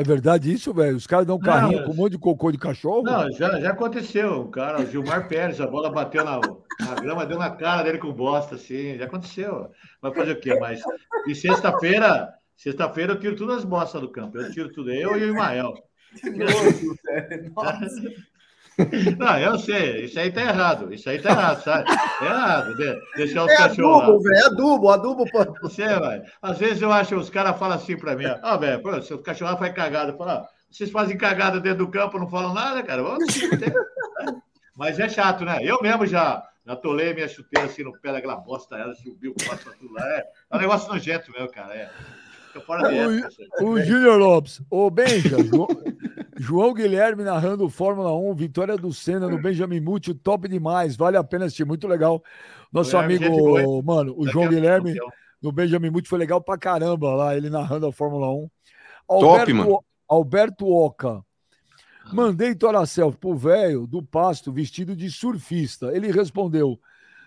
É 0.00 0.02
verdade 0.02 0.50
isso, 0.50 0.72
velho? 0.72 0.96
Os 0.96 1.06
caras 1.06 1.26
dão 1.26 1.38
carrinho 1.38 1.80
não, 1.80 1.84
com 1.84 1.92
um 1.92 1.94
monte 1.94 2.12
de 2.12 2.18
cocô 2.18 2.50
de 2.50 2.56
cachorro? 2.56 3.02
Não, 3.02 3.30
já, 3.32 3.60
já 3.60 3.72
aconteceu. 3.72 4.40
O 4.40 4.48
cara, 4.48 4.80
o 4.80 4.86
Gilmar 4.86 5.28
Pérez, 5.28 5.60
a 5.60 5.66
bola 5.66 5.92
bateu 5.92 6.24
na, 6.24 6.40
na 6.40 6.94
grama, 6.94 7.26
deu 7.26 7.38
na 7.38 7.50
cara 7.50 7.82
dele 7.82 7.98
com 7.98 8.10
bosta, 8.10 8.54
assim. 8.54 8.96
Já 8.96 9.04
aconteceu. 9.04 9.70
Vai 10.00 10.14
fazer 10.14 10.32
o 10.32 10.40
quê? 10.40 10.58
Mas. 10.58 10.80
E 11.28 11.34
sexta-feira, 11.34 12.32
sexta-feira 12.56 13.12
eu 13.12 13.20
tiro 13.20 13.36
todas 13.36 13.58
as 13.58 13.64
bostas 13.66 14.00
do 14.00 14.08
campo. 14.08 14.38
Eu 14.38 14.50
tiro 14.50 14.72
tudo. 14.72 14.90
Eu 14.90 15.18
e 15.18 15.24
o 15.24 15.28
Imael. 15.28 15.74
Nossa. 17.54 18.02
Não, 19.18 19.38
eu 19.38 19.58
sei, 19.58 20.04
isso 20.04 20.18
aí 20.18 20.30
tá 20.30 20.42
errado. 20.42 20.92
Isso 20.92 21.08
aí 21.08 21.20
tá 21.20 21.30
errado, 21.30 21.62
sabe? 21.62 21.90
É 22.20 22.24
errado. 22.24 22.76
Deixar 23.16 23.44
os 23.44 23.50
é 23.50 23.56
cachorros. 23.56 24.02
Adubo, 24.02 24.22
velho, 24.22 24.36
é 24.36 24.46
adubo, 24.46 24.88
adubo, 24.90 25.30
pô. 25.30 25.44
Você, 25.62 25.86
velho. 25.86 26.22
Às 26.40 26.58
vezes 26.58 26.82
eu 26.82 26.92
acho, 26.92 27.16
os 27.16 27.30
caras 27.30 27.58
falam 27.58 27.76
assim 27.76 27.96
pra 27.96 28.16
mim, 28.16 28.26
ó, 28.26 28.54
oh, 28.54 28.58
velho, 28.58 29.02
se 29.02 29.14
o 29.14 29.18
cachorro 29.18 29.56
faz 29.56 29.72
cagada, 29.74 30.16
fala, 30.16 30.48
vocês 30.70 30.90
fazem 30.90 31.16
cagada 31.16 31.60
dentro 31.60 31.84
do 31.84 31.90
campo, 31.90 32.18
não 32.18 32.28
falam 32.28 32.54
nada, 32.54 32.82
cara. 32.82 33.02
Mas 34.76 34.98
é 34.98 35.08
chato, 35.08 35.44
né? 35.44 35.58
Eu 35.62 35.82
mesmo 35.82 36.06
já 36.06 36.42
atolei 36.66 37.12
minha 37.12 37.28
chuteira 37.28 37.66
assim 37.66 37.82
no 37.82 37.92
pé 38.00 38.12
daquela 38.12 38.36
bosta, 38.36 38.76
ela 38.76 38.94
subiu, 38.94 39.34
passou 39.46 39.72
tudo 39.74 39.92
lá. 39.92 40.06
É, 40.16 40.26
é 40.50 40.56
um 40.56 40.60
negócio 40.60 40.88
nojento 40.90 41.30
mesmo, 41.32 41.50
cara. 41.50 41.74
É. 41.74 41.90
fora 42.60 42.88
o, 43.60 43.70
o 43.70 43.80
Júnior 43.82 44.16
Lopes, 44.16 44.62
ô 44.70 44.88
Benja, 44.88 45.36
João 46.40 46.72
Guilherme 46.72 47.22
narrando 47.22 47.68
Fórmula 47.68 48.16
1, 48.16 48.34
vitória 48.34 48.74
do 48.74 48.94
Senna 48.94 49.28
no 49.28 49.42
Benjamin 49.42 49.78
Mútil, 49.78 50.14
top 50.14 50.48
demais, 50.48 50.96
vale 50.96 51.18
a 51.18 51.22
pena 51.22 51.44
assistir, 51.44 51.66
muito 51.66 51.86
legal. 51.86 52.24
Nosso 52.72 52.96
amigo, 52.96 53.82
mano, 53.82 54.14
o 54.16 54.26
João 54.26 54.48
Guilherme 54.48 54.96
no 55.42 55.52
Benjamin 55.52 55.90
Mútil 55.90 56.08
foi 56.08 56.18
legal 56.18 56.40
pra 56.40 56.56
caramba 56.56 57.14
lá, 57.14 57.36
ele 57.36 57.50
narrando 57.50 57.86
a 57.86 57.92
Fórmula 57.92 58.32
1. 58.32 58.50
Alberto, 59.06 59.38
top, 59.38 59.52
mano. 59.52 59.84
Alberto 60.08 60.66
Oca. 60.66 61.22
Mandei 62.10 62.54
Toracel 62.54 63.12
pro 63.12 63.34
velho 63.36 63.86
do 63.86 64.02
pasto 64.02 64.50
vestido 64.50 64.96
de 64.96 65.10
surfista. 65.10 65.94
Ele 65.94 66.10
respondeu: 66.10 66.80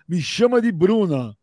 Me 0.08 0.20
chama 0.20 0.60
de 0.60 0.72
Bruna, 0.72 1.36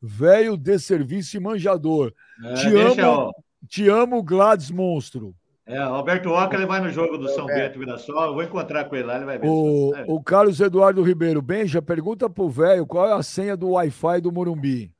velho 0.00 0.56
de 0.56 0.78
serviço 0.78 1.36
e 1.36 1.40
manjador. 1.40 2.10
É, 2.42 2.54
te 2.54 2.68
amo, 2.74 3.34
te 3.68 3.88
amo, 3.90 4.22
Gladys 4.22 4.70
Monstro. 4.70 5.36
É, 5.68 5.78
o 5.80 5.94
Alberto 5.96 6.30
Oca 6.30 6.56
ele 6.56 6.64
vai 6.64 6.80
no 6.80 6.88
jogo 6.88 7.18
do 7.18 7.28
São 7.28 7.44
Bento 7.44 7.78
Mirassol. 7.78 8.24
Eu 8.24 8.32
vou 8.32 8.42
encontrar 8.42 8.86
com 8.86 8.96
ele 8.96 9.04
lá, 9.04 9.16
ele 9.16 9.26
vai 9.26 9.38
ver. 9.38 9.46
O, 9.46 9.92
o 10.06 10.22
Carlos 10.22 10.58
Eduardo 10.60 11.02
Ribeiro, 11.02 11.42
Benja, 11.42 11.82
pergunta 11.82 12.28
pro 12.30 12.48
velho 12.48 12.86
qual 12.86 13.06
é 13.06 13.12
a 13.12 13.22
senha 13.22 13.54
do 13.54 13.72
Wi-Fi 13.72 14.22
do 14.22 14.32
Morumbi. 14.32 14.90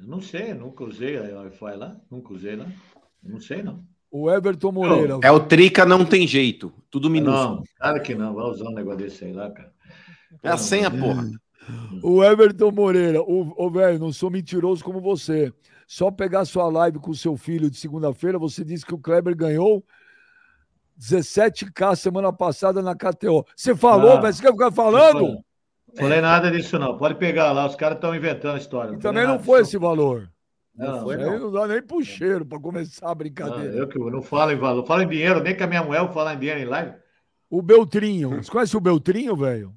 Eu 0.00 0.06
não 0.06 0.22
sei, 0.22 0.54
nunca 0.54 0.82
usei 0.82 1.18
o 1.18 1.40
Wi-Fi 1.40 1.76
lá. 1.76 1.94
Nunca 2.10 2.32
usei 2.32 2.56
lá. 2.56 2.66
Não 3.22 3.38
sei, 3.38 3.62
não. 3.62 3.84
O 4.10 4.30
Everton 4.30 4.72
Moreira. 4.72 5.18
É 5.22 5.30
o 5.30 5.40
Trica, 5.40 5.84
não 5.84 6.02
tem 6.02 6.26
jeito. 6.26 6.72
Tudo 6.90 7.10
minúsculo. 7.10 7.56
Não, 7.56 7.64
claro 7.78 8.02
que 8.02 8.14
não. 8.14 8.32
Vai 8.34 8.46
usar 8.46 8.70
um 8.70 8.74
negócio 8.74 9.00
desse 9.00 9.26
aí 9.26 9.32
lá, 9.34 9.50
cara. 9.50 9.70
É 10.42 10.48
a 10.48 10.56
senha, 10.56 10.90
porra. 10.90 11.28
O 12.02 12.24
Everton 12.24 12.70
Moreira. 12.70 13.20
O 13.22 13.70
velho, 13.70 13.98
não 13.98 14.10
sou 14.10 14.30
mentiroso 14.30 14.82
como 14.82 15.02
você. 15.02 15.52
Só 15.86 16.10
pegar 16.10 16.44
sua 16.44 16.68
live 16.68 16.98
com 16.98 17.12
o 17.12 17.14
seu 17.14 17.36
filho 17.36 17.70
de 17.70 17.76
segunda-feira, 17.76 18.38
você 18.38 18.64
disse 18.64 18.84
que 18.84 18.94
o 18.94 18.98
Kleber 18.98 19.36
ganhou 19.36 19.84
17k 20.98 21.94
semana 21.94 22.32
passada 22.32 22.82
na 22.82 22.94
KTO. 22.94 23.44
Você 23.54 23.74
falou, 23.74 24.20
mas 24.20 24.36
você 24.36 24.42
quer 24.42 24.52
ficar 24.52 24.72
falando? 24.72 25.20
Não 25.22 25.44
falei 25.96 26.20
nada 26.20 26.50
disso, 26.50 26.78
não. 26.78 26.96
Pode 26.98 27.14
pegar 27.14 27.52
lá, 27.52 27.66
os 27.66 27.76
caras 27.76 27.96
estão 27.96 28.14
inventando 28.14 28.56
a 28.56 28.58
história. 28.58 28.94
E 28.94 28.98
também 28.98 29.26
não 29.26 29.38
foi 29.38 29.60
esse 29.60 29.78
valor. 29.78 30.28
Não, 30.74 30.92
não 30.92 31.00
foi, 31.02 31.16
não. 31.16 31.38
não 31.38 31.52
dá 31.52 31.68
nem 31.68 31.82
pro 31.82 32.04
cheiro 32.04 32.44
para 32.44 32.60
começar 32.60 33.10
a 33.10 33.14
brincadeira. 33.14 33.72
Não, 33.72 33.78
eu 33.78 33.88
que 33.88 33.98
não 33.98 34.20
falo 34.20 34.52
em 34.52 34.56
valor, 34.56 34.84
falo 34.84 35.02
em 35.02 35.08
dinheiro, 35.08 35.42
nem 35.42 35.56
que 35.56 35.62
a 35.62 35.66
minha 35.66 35.82
mulher 35.82 36.00
vou 36.00 36.12
falar 36.12 36.34
em 36.34 36.38
dinheiro 36.38 36.60
em 36.60 36.66
live. 36.66 36.94
O 37.48 37.62
Beltrinho, 37.62 38.42
você 38.42 38.50
conhece 38.50 38.76
o 38.76 38.80
Beltrinho, 38.80 39.36
velho? 39.36 39.72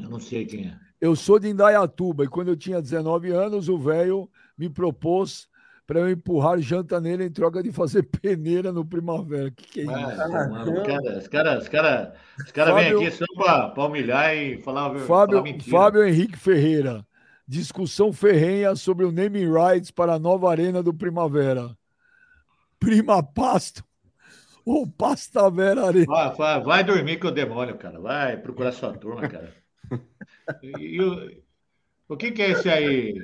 Eu 0.00 0.08
não 0.08 0.20
sei 0.20 0.46
quem 0.46 0.68
é. 0.68 0.78
Eu 0.98 1.14
sou 1.14 1.38
de 1.38 1.48
Indaiatuba 1.48 2.24
e 2.24 2.28
quando 2.28 2.48
eu 2.48 2.56
tinha 2.56 2.80
19 2.80 3.30
anos, 3.30 3.68
o 3.68 3.78
velho 3.78 4.30
me 4.56 4.68
propôs 4.68 5.48
para 5.86 6.00
eu 6.00 6.10
empurrar 6.10 6.58
janta 6.58 7.00
nele 7.00 7.24
em 7.24 7.30
troca 7.30 7.62
de 7.62 7.70
fazer 7.70 8.02
peneira 8.20 8.72
no 8.72 8.84
primavera. 8.84 9.50
Que 9.50 9.64
que 9.64 9.80
é 9.80 9.84
isso? 9.84 9.92
Ah, 9.92 11.18
os 11.18 11.28
caras 11.28 11.62
os 11.62 11.68
cara, 11.68 12.14
os 12.38 12.52
cara 12.52 12.74
vêm 12.74 12.92
aqui 12.92 13.10
só 13.12 13.24
para 13.72 13.84
humilhar 13.84 14.36
e 14.36 14.58
falar, 14.62 14.90
Fábio, 15.00 15.36
falar 15.36 15.60
Fábio 15.70 16.04
Henrique 16.04 16.36
Ferreira. 16.36 17.06
Discussão 17.48 18.12
ferrenha 18.12 18.74
sobre 18.74 19.04
o 19.04 19.12
naming 19.12 19.48
rights 19.52 19.92
para 19.92 20.14
a 20.14 20.18
nova 20.18 20.50
arena 20.50 20.82
do 20.82 20.92
Primavera. 20.92 21.76
Prima 22.80 23.22
Pasto 23.22 23.84
ou 24.64 24.84
Pastavera 24.84 25.86
Arena? 25.86 26.06
Vai, 26.06 26.34
vai, 26.34 26.60
vai 26.60 26.84
dormir 26.84 27.18
com 27.20 27.28
o 27.28 27.32
demônio, 27.32 27.78
cara. 27.78 28.00
Vai 28.00 28.36
procurar 28.36 28.72
sua 28.72 28.92
turma, 28.92 29.28
cara. 29.28 29.54
E, 30.62 30.96
e 30.96 31.00
o, 31.00 31.42
o 32.08 32.16
que, 32.16 32.30
que 32.30 32.40
é 32.40 32.50
esse 32.50 32.68
aí? 32.68 33.14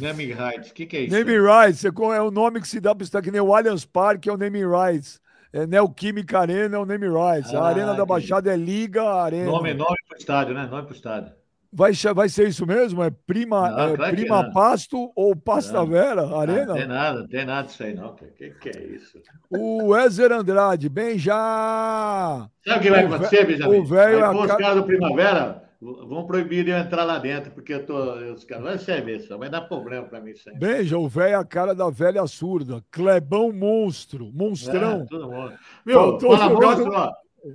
Naming 0.00 0.32
Rights, 0.32 0.70
o 0.70 0.74
que, 0.74 0.86
que 0.86 0.96
é 0.96 1.00
isso? 1.02 1.16
Naming 1.16 1.40
Rights 1.40 1.84
é, 1.84 1.88
é 1.88 2.22
o 2.22 2.30
nome 2.30 2.60
que 2.60 2.68
se 2.68 2.80
dá 2.80 2.94
para 2.94 3.04
estar 3.04 3.22
que 3.22 3.30
nem 3.30 3.40
o 3.40 3.54
Allianz 3.54 3.84
Parque 3.84 4.28
é 4.28 4.32
o 4.32 4.36
Naming 4.36 4.66
Rights. 4.66 5.20
É 5.52 5.66
Neoquímica 5.66 6.38
Arena 6.38 6.76
é 6.76 6.78
o 6.78 6.86
Naming 6.86 7.12
Rights. 7.12 7.54
Ah, 7.54 7.60
a 7.60 7.68
Arena 7.68 7.94
da 7.94 8.06
Baixada 8.06 8.52
é 8.52 8.56
Liga 8.56 9.04
Arena. 9.04 9.44
Nome, 9.44 9.74
nome 9.74 9.96
para 10.08 10.16
o 10.16 10.18
estádio, 10.18 10.54
né? 10.54 10.66
Nome 10.66 10.84
para 10.84 10.92
o 10.92 10.96
estádio. 10.96 11.32
Vai, 11.74 11.92
vai 12.14 12.28
ser 12.28 12.48
isso 12.48 12.66
mesmo? 12.66 13.02
É 13.02 13.10
Prima, 13.10 13.70
não, 13.70 13.94
é 13.94 13.96
claro 13.96 14.14
prima 14.14 14.52
Pasto 14.52 15.10
ou 15.16 15.34
Pasta 15.34 15.72
não, 15.72 15.86
Vera 15.86 16.36
Arena? 16.36 16.66
Não 16.66 16.74
tem 16.74 16.86
nada, 16.86 17.18
não 17.20 17.28
tem 17.28 17.44
nada 17.46 17.66
disso 17.66 17.82
aí, 17.82 17.94
não. 17.94 18.08
O 18.08 18.14
que, 18.14 18.50
que 18.50 18.68
é 18.68 18.82
isso? 18.82 19.18
O 19.50 19.96
Ezer 19.96 20.32
Andrade, 20.32 20.90
bem 20.90 21.18
já. 21.18 22.46
Sabe 22.66 22.78
o 22.78 22.82
que 22.82 22.90
vai 22.90 23.04
acontecer, 23.04 23.46
Benjamin? 23.46 23.78
O 23.78 23.84
velho. 23.86 24.24
Aí, 24.24 24.36
os 24.36 24.46
caras 24.54 24.76
do 24.76 24.84
Primavera 24.84 25.62
Vão 25.82 26.24
proibir 26.28 26.64
de 26.64 26.70
eu 26.70 26.78
entrar 26.78 27.02
lá 27.02 27.18
dentro, 27.18 27.50
porque 27.50 27.74
eu 27.74 27.84
tô. 27.84 28.14
Os 28.32 28.44
caras, 28.44 28.64
vai 28.64 28.78
ser 28.78 29.04
ver 29.04 29.20
só, 29.22 29.36
vai 29.36 29.50
dar 29.50 29.62
problema 29.62 30.06
para 30.06 30.20
mim 30.20 30.30
isso 30.30 30.48
aí. 30.48 30.56
Beija, 30.56 30.96
o 30.96 31.08
velho 31.08 31.32
é 31.32 31.34
a 31.34 31.44
cara 31.44 31.74
da 31.74 31.90
velha 31.90 32.24
surda. 32.28 32.84
Clebão 32.88 33.52
monstro, 33.52 34.30
monstrão. 34.32 35.02
É, 35.02 35.06
todo 35.06 35.28
mundo. 35.28 35.52
Meu, 35.84 36.20
fala 36.20 36.48
monstro, 36.50 36.92
ó. 36.92 37.12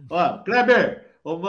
ó. 0.10 0.38
Kleber, 0.40 1.06
ô, 1.24 1.40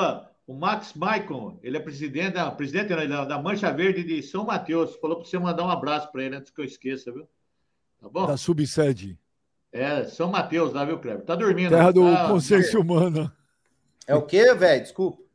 o 0.46 0.54
Max 0.54 0.94
Maicon, 0.94 1.58
ele 1.64 1.76
é 1.76 1.80
presidente 1.80 2.34
da, 2.34 2.48
presidente 2.48 2.94
da, 2.94 3.24
da 3.24 3.42
Mancha 3.42 3.72
Verde 3.72 4.04
de 4.04 4.22
São 4.22 4.44
Mateus. 4.44 4.94
Falou 4.96 5.16
para 5.16 5.28
você 5.28 5.36
mandar 5.36 5.64
um 5.64 5.70
abraço 5.70 6.12
para 6.12 6.22
ele 6.22 6.36
antes 6.36 6.52
que 6.52 6.60
eu 6.60 6.64
esqueça, 6.64 7.10
viu? 7.10 7.28
Tá 8.00 8.08
bom? 8.08 8.24
Da 8.24 8.36
subsede. 8.36 9.18
É, 9.72 10.04
São 10.04 10.30
Mateus 10.30 10.72
lá, 10.72 10.84
viu, 10.84 11.00
Kleber? 11.00 11.24
Tá 11.24 11.34
dormindo. 11.34 11.70
Terra 11.70 11.92
do 11.92 12.06
ah, 12.06 12.28
Consciência 12.28 12.78
Humana. 12.78 13.36
É 14.06 14.14
o 14.14 14.22
quê, 14.22 14.54
velho? 14.54 14.80
Desculpa. 14.80 15.27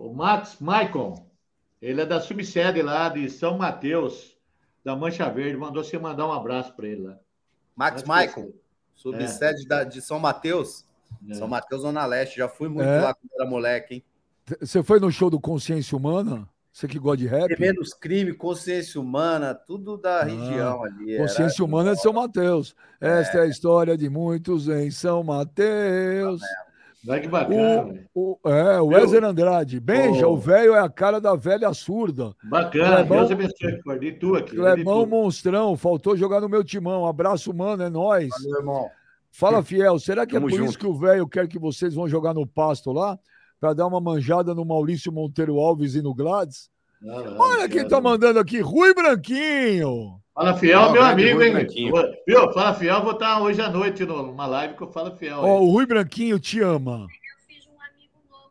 É. 0.00 0.02
O 0.02 0.12
Max 0.14 0.56
Maicon, 0.58 1.26
ele 1.80 2.00
é 2.00 2.06
da 2.06 2.20
subsede 2.20 2.80
lá 2.80 3.08
de 3.08 3.28
São 3.28 3.58
Mateus, 3.58 4.36
da 4.84 4.96
Mancha 4.96 5.28
Verde. 5.28 5.56
Mandou 5.56 5.84
você 5.84 5.98
mandar 5.98 6.26
um 6.26 6.32
abraço 6.32 6.74
para 6.74 6.88
ele 6.88 7.02
lá. 7.02 7.18
Max 7.76 8.02
Maicon, 8.04 8.52
subsede 8.94 9.64
é. 9.64 9.68
da, 9.68 9.84
de 9.84 10.00
São 10.00 10.18
Mateus. 10.18 10.86
É. 11.28 11.34
São 11.34 11.46
Mateus, 11.46 11.82
Zona 11.82 12.06
Leste. 12.06 12.38
Já 12.38 12.48
fui 12.48 12.68
muito 12.68 12.88
é. 12.88 13.00
lá 13.00 13.14
quando 13.14 13.32
era 13.34 13.48
moleque, 13.48 13.94
hein? 13.94 14.04
Você 14.60 14.82
foi 14.82 14.98
no 14.98 15.12
show 15.12 15.30
do 15.30 15.40
Consciência 15.40 15.96
Humana? 15.96 16.48
Você 16.72 16.86
que 16.86 16.98
gosta 16.98 17.18
de 17.18 17.26
rap? 17.26 17.58
Menos 17.58 17.92
crime, 17.92 18.32
consciência 18.32 19.00
humana, 19.00 19.54
tudo 19.54 19.96
da 19.96 20.20
ah, 20.20 20.24
região 20.24 20.84
ali. 20.84 21.16
Consciência 21.16 21.64
humana 21.64 21.90
é 21.90 21.94
de 21.94 22.00
São 22.00 22.12
Mateus. 22.12 22.76
Esta 23.00 23.38
é. 23.38 23.40
é 23.40 23.44
a 23.44 23.46
história 23.46 23.96
de 23.96 24.08
muitos 24.08 24.68
em 24.68 24.90
São 24.90 25.24
Mateus. 25.24 26.40
Ah, 26.42 26.69
Vai 27.04 27.20
que 27.20 27.28
bacana. 27.28 28.06
O, 28.14 28.38
o, 28.42 28.48
é, 28.48 28.80
o 28.80 28.86
Wesley 28.88 29.24
Andrade. 29.24 29.80
Benja, 29.80 30.28
oh. 30.28 30.34
o 30.34 30.36
velho 30.36 30.74
é 30.74 30.80
a 30.80 30.88
cara 30.88 31.20
da 31.20 31.34
velha 31.34 31.72
surda. 31.72 32.34
Bacana, 32.44 32.96
Clebão, 32.96 33.26
Deus 33.26 33.30
abençoe, 33.30 33.98
de 33.98 34.12
tu 34.12 34.34
aqui. 34.34 34.56
Clebão 34.56 35.06
Monstrão, 35.06 35.76
faltou 35.76 36.16
jogar 36.16 36.40
no 36.40 36.48
meu 36.48 36.62
timão. 36.62 37.06
abraço, 37.06 37.54
mano, 37.54 37.82
é 37.82 37.88
nóis. 37.88 38.28
Valeu, 38.28 38.58
irmão. 38.58 38.90
Fala, 39.32 39.62
Fiel, 39.62 39.98
será 39.98 40.26
que 40.26 40.36
é 40.36 40.38
Tamo 40.38 40.48
é 40.48 40.50
por 40.50 40.56
junto. 40.56 40.70
isso 40.70 40.78
que 40.78 40.86
o 40.86 40.98
velho 40.98 41.26
quer 41.26 41.48
que 41.48 41.58
vocês 41.58 41.94
vão 41.94 42.08
jogar 42.08 42.34
no 42.34 42.46
pasto 42.46 42.92
lá? 42.92 43.18
Para 43.58 43.74
dar 43.74 43.86
uma 43.86 44.00
manjada 44.00 44.54
no 44.54 44.64
Maurício 44.64 45.12
Monteiro 45.12 45.58
Alves 45.58 45.94
e 45.94 46.02
no 46.02 46.14
Gladys? 46.14 46.70
Não, 47.00 47.24
não, 47.24 47.38
Olha 47.38 47.68
quem 47.68 47.88
tá 47.88 48.00
mandando 48.00 48.38
aqui, 48.38 48.60
Rui 48.60 48.92
Branquinho. 48.92 50.20
Fala 50.34 50.56
Fiel, 50.56 50.80
não, 50.80 50.92
meu 50.92 51.02
amigo, 51.02 51.42
hein? 51.42 51.66
Viu? 52.26 52.52
Fala 52.52 52.74
Fiel, 52.74 53.02
vou 53.02 53.12
estar 53.12 53.40
hoje 53.40 53.60
à 53.60 53.68
noite 53.70 54.04
numa 54.04 54.46
live 54.46 54.74
que 54.74 54.82
eu 54.82 54.92
falo 54.92 55.16
Fiel. 55.16 55.38
Ó, 55.38 55.60
o 55.60 55.70
Rui 55.70 55.86
Branquinho 55.86 56.38
te 56.38 56.60
ama. 56.60 57.06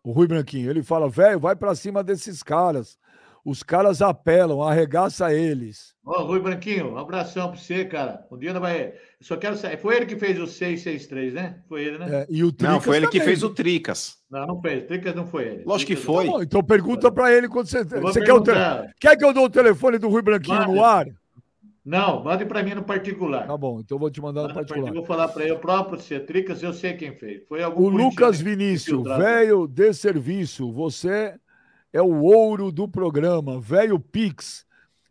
O 0.04 0.12
Rui 0.12 0.28
Branquinho. 0.28 0.70
Ele 0.70 0.82
fala, 0.82 1.10
velho, 1.10 1.40
vai 1.40 1.56
para 1.56 1.76
cima 1.76 2.04
desses 2.04 2.42
caras. 2.42 2.98
Os 3.46 3.64
caras 3.64 4.02
apelam, 4.02 4.62
arregaça 4.62 5.34
eles. 5.34 5.96
Ó, 6.06 6.24
Rui 6.24 6.40
Branquinho, 6.40 6.94
um 6.94 6.98
abração 6.98 7.50
para 7.50 7.60
você, 7.60 7.86
cara. 7.86 8.26
Um 8.32 8.38
dia 8.38 8.54
não 8.54 8.62
vai. 8.62 8.94
Só 9.22 9.36
quero 9.36 9.58
saber. 9.58 9.78
Foi 9.78 9.98
ele 9.98 10.06
que 10.06 10.16
fez 10.16 10.40
o 10.40 10.48
663, 10.48 11.34
né? 11.34 11.62
Foi 11.68 11.84
ele, 11.84 11.98
né? 11.98 12.22
É, 12.22 12.28
e 12.30 12.42
o 12.44 12.54
Tricas 12.54 12.74
não, 12.74 12.82
foi 12.82 12.98
ele 12.98 13.06
também. 13.06 13.20
que 13.20 13.26
fez 13.26 13.44
o 13.44 13.50
Tricas. 13.50 14.18
Não, 14.32 14.48
não 14.48 14.62
fez. 14.62 14.86
Tricas 14.86 15.14
não 15.14 15.28
foi 15.28 15.46
ele. 15.46 15.64
Lógico 15.66 15.92
que 15.92 15.98
foi. 15.98 16.26
Tá 16.26 16.44
então 16.44 16.64
pergunta 16.64 17.12
para 17.12 17.34
ele 17.34 17.50
quando 17.50 17.68
você. 17.68 17.84
Você 17.84 18.22
quer, 18.22 18.34
o 18.34 18.42
te... 18.42 18.52
quer 19.00 19.18
que 19.18 19.26
eu 19.26 19.34
dou 19.34 19.46
o 19.46 19.50
telefone 19.50 19.98
do 19.98 20.08
Rui 20.08 20.22
Branquinho 20.22 20.60
Mande. 20.60 20.72
no 20.72 20.84
ar? 20.84 21.08
Não, 21.84 22.24
mande 22.24 22.46
para 22.46 22.62
mim 22.62 22.76
no 22.76 22.84
particular. 22.84 23.48
Tá 23.48 23.58
bom, 23.58 23.80
então 23.80 23.96
eu 23.96 24.00
vou 24.00 24.12
te 24.12 24.22
mandar 24.22 24.48
no 24.48 24.54
particular. 24.54 24.90
Eu 24.90 24.94
vou 24.94 25.06
falar 25.06 25.28
para 25.30 25.44
ele, 25.44 25.54
o 25.54 25.60
próprio 25.60 26.20
Tricas, 26.22 26.62
eu 26.62 26.72
sei 26.72 26.94
quem 26.94 27.16
fez. 27.16 27.42
Foi 27.48 27.64
algum 27.64 27.86
O 27.86 27.90
Lucas 27.90 28.40
Vinícius, 28.40 29.04
velho 29.04 29.68
de 29.68 29.94
serviço, 29.94 30.72
você 30.72 31.34
é 31.92 32.02
o 32.02 32.22
ouro 32.22 32.72
do 32.72 32.88
programa. 32.88 33.60
Velho 33.60 34.00
Pix, 34.00 34.66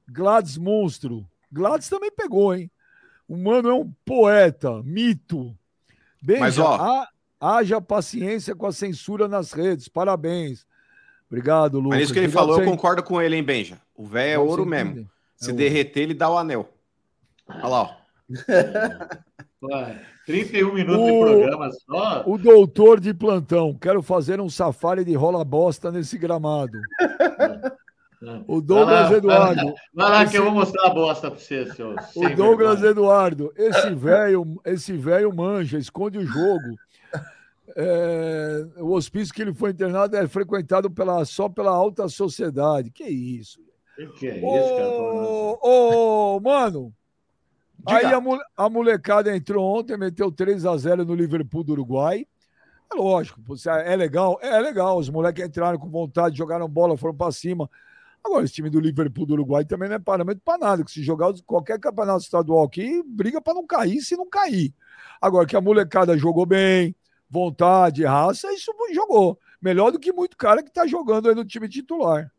Gladys 0.09 0.57
Monstro. 0.57 1.27
Gladys 1.51 1.89
também 1.89 2.13
pegou, 2.13 2.55
hein? 2.55 2.71
O 3.29 3.37
mano 3.37 3.69
é 3.69 3.75
um 3.75 3.93
poeta, 4.05 4.83
mito. 4.83 5.55
Benja, 6.21 6.41
Mas, 6.41 6.59
ó... 6.59 6.77
Ha, 6.77 7.09
haja 7.41 7.81
paciência 7.81 8.55
com 8.57 8.67
a 8.67 8.73
censura 8.73 9.29
nas 9.29 9.53
redes. 9.53 9.87
Parabéns. 9.89 10.67
Obrigado, 11.31 11.79
Lucas. 11.79 11.99
Mas 11.99 12.05
isso 12.05 12.13
que 12.13 12.19
ele 12.19 12.27
Obrigado 12.27 12.47
falou, 12.47 12.61
eu 12.61 12.71
concordo 12.71 13.03
com 13.03 13.21
ele, 13.21 13.37
hein, 13.37 13.43
Benja? 13.43 13.79
O 13.95 14.07
velho 14.07 14.33
é 14.33 14.39
ouro 14.39 14.65
mesmo. 14.65 15.01
É 15.01 15.45
Se 15.45 15.53
derreter, 15.53 16.05
ele 16.05 16.15
dá 16.15 16.31
o 16.31 16.39
anel. 16.39 16.69
Olha 17.47 17.69
lá, 17.69 17.83
ó. 17.83 17.95
31 20.29 20.75
minutos 20.75 21.03
o, 21.03 21.25
de 21.25 21.33
programa 21.33 21.71
só. 21.73 22.23
O 22.27 22.39
doutor 22.39 23.01
de 23.01 23.15
plantão, 23.15 23.75
quero 23.75 24.03
fazer 24.03 24.41
um 24.41 24.51
safari 24.51 25.05
de 25.05 25.15
rola 25.15 25.43
bosta 25.45 25.91
nesse 25.91 26.19
gramado. 26.19 26.79
O 28.47 28.61
Douglas 28.61 28.89
vai 28.89 29.11
lá, 29.11 29.17
Eduardo. 29.17 29.55
Vai 29.55 29.65
lá, 29.65 29.75
vai 29.95 30.11
lá 30.11 30.23
esse... 30.23 30.33
que 30.33 30.39
eu 30.39 30.45
vou 30.45 30.53
mostrar 30.53 30.87
a 30.87 30.91
bosta 30.91 31.31
para 31.31 31.39
você, 31.39 31.67
seu. 31.73 31.95
O 32.17 32.35
Douglas 32.35 32.81
vergonha. 32.81 32.91
Eduardo, 32.91 33.53
esse 33.57 33.95
velho, 33.95 34.61
esse 34.65 34.93
velho 34.97 35.35
manja, 35.35 35.79
esconde 35.79 36.19
o 36.19 36.27
jogo. 36.27 36.77
É, 37.77 38.67
o 38.79 38.93
hospício 38.93 39.33
que 39.33 39.43
ele 39.43 39.55
foi 39.55 39.71
internado 39.71 40.17
é 40.17 40.27
frequentado 40.27 40.91
pela, 40.91 41.25
só 41.25 41.49
pela 41.49 41.71
alta 41.71 42.09
sociedade. 42.09 42.91
Que 42.91 43.05
isso? 43.05 43.61
Que, 43.95 44.07
que 44.09 44.27
é 44.27 44.37
isso, 44.39 44.77
cara? 44.77 44.89
Ô, 44.89 45.59
oh, 46.37 46.41
mano, 46.41 46.93
Aí 47.87 48.05
a, 48.05 48.21
a, 48.57 48.69
molecada 48.69 49.35
entrou 49.35 49.65
ontem, 49.65 49.97
meteu 49.97 50.31
3 50.33 50.67
a 50.67 50.77
0 50.77 51.05
no 51.05 51.15
Liverpool 51.15 51.63
do 51.63 51.73
Uruguai. 51.73 52.27
É 52.93 52.97
lógico, 52.97 53.41
é 53.85 53.97
legal, 53.97 54.39
é 54.43 54.59
legal. 54.61 54.99
Os 54.99 55.11
moleques 55.11 55.45
entraram 55.45 55.79
com 55.79 55.89
vontade, 55.89 56.37
jogaram 56.37 56.69
bola, 56.69 56.97
foram 56.97 57.15
para 57.15 57.31
cima. 57.31 57.71
Agora, 58.25 58.45
esse 58.45 58.55
time 58.55 58.69
do 58.69 58.81
Liverpool 58.81 59.27
do 59.27 59.35
Uruguai 59.35 59.65
também 59.65 59.89
não 59.89 59.97
é 59.97 59.99
parâmetro 59.99 60.43
para 60.45 60.59
nada, 60.59 60.85
que 60.85 60.91
se 60.91 61.03
jogar 61.03 61.33
qualquer 61.47 61.79
campeonato 61.79 62.23
estadual 62.23 62.65
aqui, 62.65 63.03
briga 63.07 63.41
para 63.41 63.55
não 63.55 63.67
cair 63.67 64.01
se 64.01 64.17
não 64.17 64.29
cair. 64.29 64.75
Agora, 65.21 65.47
que 65.47 65.57
a 65.57 65.61
molecada 65.61 66.17
jogou 66.17 66.45
bem, 66.45 66.95
vontade, 67.29 68.05
raça, 68.05 68.53
isso 68.53 68.73
jogou. 68.93 69.39
Melhor 69.61 69.91
do 69.91 69.99
que 69.99 70.13
muito 70.13 70.37
cara 70.37 70.63
que 70.63 70.71
tá 70.71 70.87
jogando 70.87 71.29
aí 71.29 71.35
no 71.35 71.45
time 71.45 71.69
titular. 71.69 72.31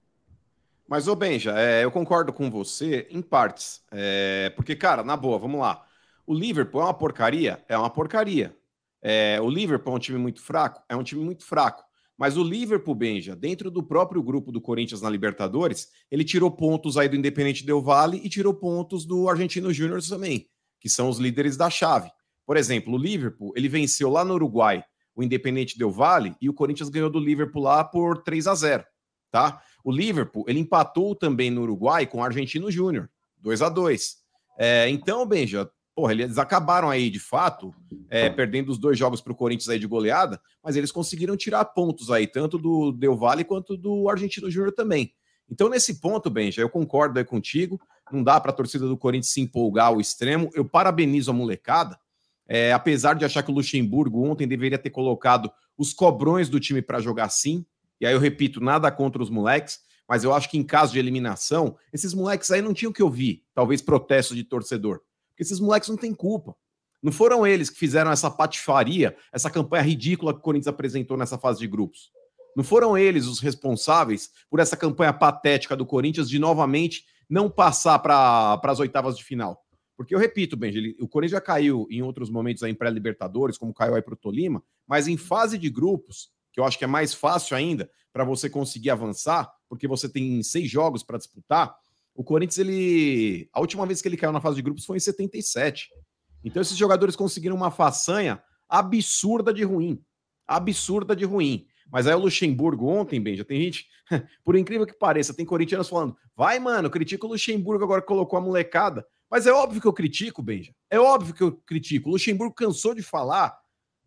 Mas, 0.87 1.07
ô 1.07 1.15
Benja, 1.15 1.53
é, 1.55 1.83
eu 1.83 1.91
concordo 1.91 2.33
com 2.33 2.49
você 2.49 3.07
em 3.11 3.21
partes. 3.21 3.83
É, 3.91 4.51
porque, 4.55 4.75
cara, 4.75 5.03
na 5.03 5.15
boa, 5.15 5.37
vamos 5.37 5.61
lá. 5.61 5.85
O 6.25 6.33
Liverpool 6.33 6.81
é 6.81 6.85
uma 6.85 6.93
porcaria? 6.93 7.63
É 7.67 7.77
uma 7.77 7.89
porcaria. 7.89 8.55
É, 9.01 9.39
o 9.41 9.49
Liverpool 9.49 9.93
é 9.93 9.95
um 9.95 9.99
time 9.99 10.17
muito 10.17 10.41
fraco? 10.41 10.81
É 10.89 10.95
um 10.95 11.03
time 11.03 11.23
muito 11.23 11.45
fraco. 11.45 11.83
Mas 12.19 12.35
o 12.35 12.43
Liverpool, 12.43 12.93
Benja, 12.93 13.33
dentro 13.33 13.71
do 13.71 13.81
próprio 13.81 14.21
grupo 14.21 14.51
do 14.51 14.59
Corinthians 14.59 15.01
na 15.01 15.09
Libertadores, 15.09 15.87
ele 16.11 16.25
tirou 16.25 16.51
pontos 16.51 16.97
aí 16.97 17.07
do 17.07 17.15
Independente 17.15 17.65
Del 17.65 17.81
Vale 17.81 18.19
e 18.21 18.27
tirou 18.27 18.53
pontos 18.53 19.05
do 19.05 19.29
Argentino 19.29 19.71
Júnior 19.71 20.05
também, 20.05 20.49
que 20.81 20.89
são 20.89 21.07
os 21.07 21.17
líderes 21.17 21.55
da 21.55 21.69
chave. 21.69 22.11
Por 22.45 22.57
exemplo, 22.57 22.93
o 22.93 22.97
Liverpool, 22.97 23.53
ele 23.55 23.69
venceu 23.69 24.09
lá 24.09 24.25
no 24.25 24.33
Uruguai 24.33 24.83
o 25.15 25.23
Independente 25.23 25.77
Del 25.77 25.91
Vale 25.91 26.35
e 26.41 26.49
o 26.49 26.53
Corinthians 26.53 26.89
ganhou 26.89 27.09
do 27.09 27.19
Liverpool 27.19 27.63
lá 27.63 27.85
por 27.85 28.21
3 28.21 28.47
a 28.47 28.55
0 28.55 28.83
tá? 29.31 29.61
O 29.81 29.89
Liverpool, 29.89 30.43
ele 30.45 30.59
empatou 30.59 31.15
também 31.15 31.49
no 31.49 31.61
Uruguai 31.61 32.05
com 32.05 32.17
o 32.17 32.23
Argentino 32.23 32.69
Júnior, 32.69 33.09
2 33.37 33.61
a 33.61 33.69
2 33.69 34.17
é, 34.57 34.89
Então, 34.89 35.25
Benja, 35.25 35.69
porra, 35.99 36.13
eles 36.13 36.37
acabaram 36.37 36.89
aí, 36.89 37.09
de 37.09 37.19
fato, 37.19 37.75
é, 38.09 38.29
perdendo 38.29 38.69
os 38.69 38.77
dois 38.77 38.97
jogos 38.97 39.19
para 39.19 39.33
o 39.33 39.35
Corinthians 39.35 39.67
aí 39.67 39.77
de 39.77 39.85
goleada, 39.85 40.39
mas 40.63 40.77
eles 40.77 40.93
conseguiram 40.93 41.35
tirar 41.35 41.65
pontos 41.65 42.09
aí, 42.09 42.25
tanto 42.25 42.57
do 42.57 42.93
Del 42.93 43.17
Valle 43.17 43.43
quanto 43.43 43.75
do 43.75 44.07
Argentino 44.07 44.49
Júnior 44.49 44.71
também. 44.71 45.13
Então, 45.51 45.67
nesse 45.67 45.99
ponto, 45.99 46.29
Benja, 46.29 46.61
eu 46.61 46.69
concordo 46.69 47.19
aí 47.19 47.25
contigo, 47.25 47.77
não 48.13 48.23
dá 48.23 48.39
para 48.39 48.51
a 48.51 48.53
torcida 48.53 48.87
do 48.87 48.95
Corinthians 48.95 49.33
se 49.33 49.41
empolgar 49.41 49.87
ao 49.87 49.99
extremo. 49.99 50.49
Eu 50.53 50.63
parabenizo 50.63 51.31
a 51.31 51.33
molecada, 51.33 51.99
é, 52.47 52.71
apesar 52.71 53.13
de 53.15 53.25
achar 53.25 53.43
que 53.43 53.51
o 53.51 53.53
Luxemburgo 53.53 54.25
ontem 54.25 54.47
deveria 54.47 54.77
ter 54.77 54.91
colocado 54.91 55.51
os 55.77 55.91
cobrões 55.91 56.47
do 56.47 56.61
time 56.61 56.81
para 56.81 57.01
jogar 57.01 57.27
sim, 57.27 57.65
e 57.99 58.05
aí 58.05 58.13
eu 58.13 58.19
repito, 58.21 58.61
nada 58.61 58.89
contra 58.89 59.21
os 59.21 59.29
moleques, 59.29 59.79
mas 60.07 60.23
eu 60.23 60.33
acho 60.33 60.49
que 60.49 60.57
em 60.57 60.63
caso 60.63 60.93
de 60.93 60.99
eliminação, 60.99 61.75
esses 61.91 62.13
moleques 62.13 62.49
aí 62.51 62.61
não 62.61 62.73
tinham 62.73 62.93
que 62.93 63.03
ouvir, 63.03 63.43
talvez 63.53 63.81
protesto 63.81 64.33
de 64.33 64.45
torcedor. 64.45 65.01
Porque 65.39 65.43
esses 65.45 65.61
moleques 65.61 65.87
não 65.87 65.95
têm 65.95 66.13
culpa. 66.13 66.53
Não 67.01 67.13
foram 67.13 67.47
eles 67.47 67.69
que 67.69 67.79
fizeram 67.79 68.11
essa 68.11 68.29
patifaria, 68.29 69.15
essa 69.31 69.49
campanha 69.49 69.81
ridícula 69.81 70.33
que 70.33 70.39
o 70.39 70.41
Corinthians 70.41 70.67
apresentou 70.67 71.15
nessa 71.15 71.37
fase 71.37 71.59
de 71.59 71.67
grupos. 71.67 72.11
Não 72.57 72.63
foram 72.63 72.97
eles 72.97 73.25
os 73.25 73.39
responsáveis 73.39 74.31
por 74.49 74.59
essa 74.59 74.75
campanha 74.75 75.13
patética 75.13 75.77
do 75.77 75.85
Corinthians 75.85 76.29
de 76.29 76.37
novamente 76.39 77.05
não 77.29 77.49
passar 77.49 77.99
para 77.99 78.59
as 78.61 78.79
oitavas 78.81 79.17
de 79.17 79.23
final. 79.23 79.63
Porque 79.95 80.13
eu 80.13 80.19
repito, 80.19 80.57
Benji, 80.57 80.97
o 80.99 81.07
Corinthians 81.07 81.39
já 81.39 81.41
caiu 81.41 81.87
em 81.89 82.01
outros 82.01 82.29
momentos 82.29 82.61
aí 82.61 82.71
em 82.71 82.75
pré-libertadores, 82.75 83.57
como 83.57 83.73
caiu 83.73 83.95
aí 83.95 84.01
para 84.01 84.15
o 84.15 84.17
Tolima, 84.17 84.61
mas 84.85 85.07
em 85.07 85.15
fase 85.15 85.57
de 85.57 85.69
grupos, 85.69 86.31
que 86.51 86.59
eu 86.59 86.65
acho 86.65 86.77
que 86.77 86.83
é 86.83 86.87
mais 86.87 87.13
fácil 87.13 87.55
ainda 87.55 87.89
para 88.11 88.25
você 88.25 88.49
conseguir 88.49 88.89
avançar, 88.89 89.49
porque 89.69 89.87
você 89.87 90.09
tem 90.09 90.43
seis 90.43 90.69
jogos 90.69 91.01
para 91.01 91.17
disputar. 91.17 91.73
O 92.19 92.23
Corinthians, 92.25 92.57
ele. 92.57 93.49
A 93.53 93.61
última 93.61 93.85
vez 93.85 94.01
que 94.01 94.07
ele 94.09 94.17
caiu 94.17 94.33
na 94.33 94.41
fase 94.41 94.57
de 94.57 94.61
grupos 94.61 94.83
foi 94.83 94.97
em 94.97 94.99
77. 94.99 95.87
Então, 96.43 96.61
esses 96.61 96.75
jogadores 96.75 97.15
conseguiram 97.15 97.55
uma 97.55 97.71
façanha 97.71 98.43
absurda 98.67 99.53
de 99.53 99.63
ruim. 99.63 100.03
Absurda 100.45 101.15
de 101.15 101.23
ruim. 101.23 101.65
Mas 101.89 102.07
aí 102.07 102.13
o 102.13 102.19
Luxemburgo 102.19 102.89
ontem, 102.89 103.21
bem, 103.21 103.37
já 103.37 103.45
tem 103.45 103.61
gente, 103.61 103.87
por 104.43 104.57
incrível 104.57 104.85
que 104.85 104.91
pareça, 104.91 105.33
tem 105.33 105.45
corintianos 105.45 105.87
falando: 105.87 106.13
vai, 106.35 106.59
mano, 106.59 106.89
critica 106.89 107.25
o 107.25 107.29
Luxemburgo 107.29 107.85
agora 107.85 108.01
que 108.01 108.07
colocou 108.07 108.37
a 108.37 108.41
molecada. 108.41 109.07
Mas 109.31 109.47
é 109.47 109.53
óbvio 109.53 109.79
que 109.79 109.87
eu 109.87 109.93
critico, 109.93 110.43
Benja. 110.43 110.73
É 110.89 110.99
óbvio 110.99 111.33
que 111.33 111.41
eu 111.41 111.53
critico. 111.53 112.09
O 112.09 112.11
Luxemburgo 112.11 112.53
cansou 112.53 112.93
de 112.93 113.01
falar 113.01 113.57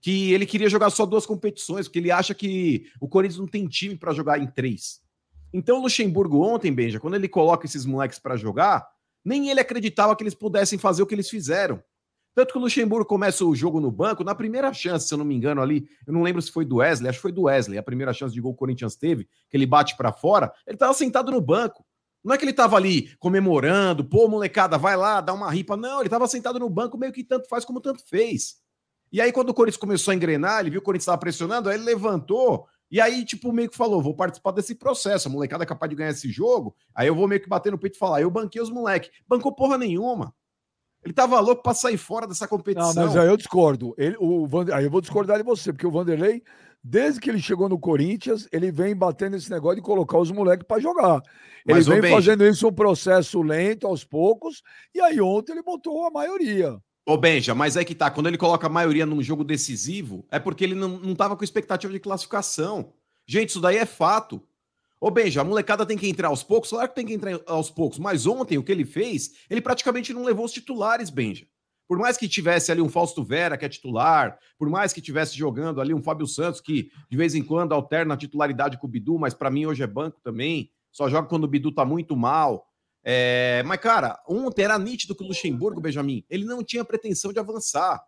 que 0.02 0.34
ele 0.34 0.44
queria 0.44 0.68
jogar 0.68 0.90
só 0.90 1.06
duas 1.06 1.24
competições, 1.24 1.88
porque 1.88 2.00
ele 2.00 2.10
acha 2.10 2.34
que 2.34 2.90
o 3.00 3.08
Corinthians 3.08 3.38
não 3.38 3.46
tem 3.46 3.66
time 3.66 3.96
para 3.96 4.12
jogar 4.12 4.38
em 4.38 4.46
três. 4.48 5.01
Então 5.52 5.78
o 5.78 5.82
Luxemburgo 5.82 6.42
ontem, 6.42 6.72
Benja, 6.72 6.98
quando 6.98 7.14
ele 7.14 7.28
coloca 7.28 7.66
esses 7.66 7.84
moleques 7.84 8.18
para 8.18 8.36
jogar, 8.36 8.86
nem 9.24 9.50
ele 9.50 9.60
acreditava 9.60 10.16
que 10.16 10.22
eles 10.22 10.34
pudessem 10.34 10.78
fazer 10.78 11.02
o 11.02 11.06
que 11.06 11.14
eles 11.14 11.28
fizeram. 11.28 11.82
Tanto 12.34 12.52
que 12.52 12.58
o 12.58 12.62
Luxemburgo 12.62 13.04
começa 13.04 13.44
o 13.44 13.54
jogo 13.54 13.78
no 13.78 13.90
banco, 13.90 14.24
na 14.24 14.34
primeira 14.34 14.72
chance, 14.72 15.06
se 15.06 15.12
eu 15.12 15.18
não 15.18 15.24
me 15.24 15.34
engano 15.34 15.60
ali, 15.60 15.86
eu 16.06 16.14
não 16.14 16.22
lembro 16.22 16.40
se 16.40 16.50
foi 16.50 16.64
do 16.64 16.76
Wesley, 16.76 17.10
acho 17.10 17.18
que 17.18 17.22
foi 17.22 17.32
do 17.32 17.42
Wesley, 17.42 17.76
a 17.76 17.82
primeira 17.82 18.12
chance 18.14 18.32
de 18.32 18.40
gol 18.40 18.52
que 18.52 18.56
o 18.56 18.58
Corinthians 18.58 18.96
teve, 18.96 19.28
que 19.50 19.56
ele 19.56 19.66
bate 19.66 19.96
para 19.98 20.12
fora, 20.12 20.50
ele 20.66 20.76
estava 20.76 20.94
sentado 20.94 21.30
no 21.30 21.40
banco. 21.40 21.84
Não 22.24 22.34
é 22.34 22.38
que 22.38 22.44
ele 22.44 22.52
estava 22.52 22.76
ali 22.76 23.14
comemorando, 23.18 24.04
pô, 24.04 24.28
molecada, 24.28 24.78
vai 24.78 24.96
lá, 24.96 25.20
dá 25.20 25.32
uma 25.32 25.50
ripa. 25.50 25.76
Não, 25.76 25.98
ele 25.98 26.06
estava 26.06 26.26
sentado 26.28 26.58
no 26.58 26.70
banco, 26.70 26.96
meio 26.96 27.12
que 27.12 27.24
tanto 27.24 27.48
faz 27.48 27.64
como 27.64 27.80
tanto 27.80 28.02
fez. 28.06 28.56
E 29.10 29.20
aí, 29.20 29.32
quando 29.32 29.50
o 29.50 29.54
Corinthians 29.54 29.80
começou 29.80 30.12
a 30.12 30.14
engrenar, 30.14 30.60
ele 30.60 30.70
viu 30.70 30.80
que 30.80 30.84
o 30.84 30.86
Corinthians 30.86 31.04
estava 31.04 31.18
pressionando, 31.18 31.68
aí 31.68 31.76
ele 31.76 31.84
levantou 31.84 32.66
e 32.92 33.00
aí, 33.00 33.24
tipo, 33.24 33.50
meio 33.54 33.70
que 33.70 33.76
falou: 33.76 34.02
vou 34.02 34.14
participar 34.14 34.50
desse 34.50 34.74
processo. 34.74 35.26
A 35.26 35.30
molecada 35.30 35.64
é 35.64 35.66
capaz 35.66 35.88
de 35.88 35.96
ganhar 35.96 36.10
esse 36.10 36.30
jogo. 36.30 36.76
Aí 36.94 37.08
eu 37.08 37.14
vou 37.14 37.26
meio 37.26 37.40
que 37.40 37.48
bater 37.48 37.72
no 37.72 37.78
peito 37.78 37.94
e 37.94 37.98
falar: 37.98 38.20
eu 38.20 38.30
banquei 38.30 38.60
os 38.60 38.68
moleques. 38.68 39.10
Bancou 39.26 39.50
porra 39.50 39.78
nenhuma. 39.78 40.34
Ele 41.02 41.14
tava 41.14 41.40
louco 41.40 41.62
para 41.62 41.72
sair 41.72 41.96
fora 41.96 42.26
dessa 42.26 42.46
competição. 42.46 42.92
Não, 42.92 43.06
mas 43.06 43.16
aí 43.16 43.26
eu 43.26 43.36
discordo. 43.36 43.94
Ele, 43.96 44.14
o 44.20 44.46
Vander... 44.46 44.76
Aí 44.76 44.84
eu 44.84 44.90
vou 44.90 45.00
discordar 45.00 45.38
de 45.38 45.42
você, 45.42 45.72
porque 45.72 45.86
o 45.86 45.90
Vanderlei, 45.90 46.42
desde 46.84 47.18
que 47.18 47.30
ele 47.30 47.40
chegou 47.40 47.68
no 47.68 47.78
Corinthians, 47.78 48.46
ele 48.52 48.70
vem 48.70 48.94
batendo 48.94 49.36
esse 49.36 49.50
negócio 49.50 49.76
de 49.76 49.82
colocar 49.82 50.18
os 50.18 50.30
moleques 50.30 50.64
para 50.64 50.80
jogar. 50.80 51.20
Ele 51.66 51.78
mas, 51.78 51.86
vem 51.88 52.02
bem... 52.02 52.12
fazendo 52.12 52.44
isso 52.46 52.68
um 52.68 52.72
processo 52.72 53.42
lento, 53.42 53.86
aos 53.86 54.04
poucos, 54.04 54.62
e 54.94 55.00
aí 55.00 55.20
ontem 55.20 55.52
ele 55.52 55.62
botou 55.62 56.06
a 56.06 56.10
maioria. 56.10 56.78
Ô, 57.04 57.16
Benja, 57.16 57.54
mas 57.54 57.76
é 57.76 57.84
que 57.84 57.96
tá, 57.96 58.10
quando 58.10 58.28
ele 58.28 58.38
coloca 58.38 58.66
a 58.66 58.70
maioria 58.70 59.04
num 59.04 59.20
jogo 59.20 59.42
decisivo, 59.42 60.24
é 60.30 60.38
porque 60.38 60.62
ele 60.62 60.74
não, 60.74 61.00
não 61.00 61.14
tava 61.16 61.36
com 61.36 61.42
expectativa 61.42 61.92
de 61.92 61.98
classificação. 61.98 62.92
Gente, 63.26 63.50
isso 63.50 63.60
daí 63.60 63.76
é 63.76 63.86
fato. 63.86 64.40
Ô, 65.00 65.10
Benja, 65.10 65.40
a 65.40 65.44
molecada 65.44 65.84
tem 65.84 65.98
que 65.98 66.08
entrar 66.08 66.28
aos 66.28 66.44
poucos? 66.44 66.70
Claro 66.70 66.88
que 66.88 66.94
tem 66.94 67.04
que 67.04 67.12
entrar 67.12 67.40
aos 67.46 67.70
poucos, 67.70 67.98
mas 67.98 68.24
ontem 68.24 68.56
o 68.56 68.62
que 68.62 68.70
ele 68.70 68.84
fez, 68.84 69.32
ele 69.50 69.60
praticamente 69.60 70.12
não 70.12 70.22
levou 70.22 70.44
os 70.44 70.52
titulares, 70.52 71.10
Benja. 71.10 71.44
Por 71.88 71.98
mais 71.98 72.16
que 72.16 72.28
tivesse 72.28 72.70
ali 72.70 72.80
um 72.80 72.88
Fausto 72.88 73.24
Vera, 73.24 73.58
que 73.58 73.64
é 73.64 73.68
titular, 73.68 74.38
por 74.56 74.70
mais 74.70 74.92
que 74.92 75.00
tivesse 75.00 75.36
jogando 75.36 75.80
ali 75.80 75.92
um 75.92 76.02
Fábio 76.02 76.26
Santos, 76.28 76.60
que 76.60 76.88
de 77.10 77.16
vez 77.16 77.34
em 77.34 77.42
quando 77.42 77.72
alterna 77.72 78.14
a 78.14 78.16
titularidade 78.16 78.78
com 78.78 78.86
o 78.86 78.90
Bidu, 78.90 79.18
mas 79.18 79.34
para 79.34 79.50
mim 79.50 79.66
hoje 79.66 79.82
é 79.82 79.86
banco 79.88 80.20
também, 80.22 80.70
só 80.92 81.10
joga 81.10 81.28
quando 81.28 81.44
o 81.44 81.48
Bidu 81.48 81.72
tá 81.72 81.84
muito 81.84 82.16
mal. 82.16 82.71
É... 83.04 83.62
Mas, 83.66 83.80
cara, 83.80 84.20
ontem 84.28 84.62
era 84.62 84.78
nítido 84.78 85.14
que 85.14 85.22
o 85.22 85.26
Luxemburgo, 85.26 85.80
Benjamin, 85.80 86.24
ele 86.28 86.44
não 86.44 86.62
tinha 86.62 86.84
pretensão 86.84 87.32
de 87.32 87.38
avançar. 87.38 88.02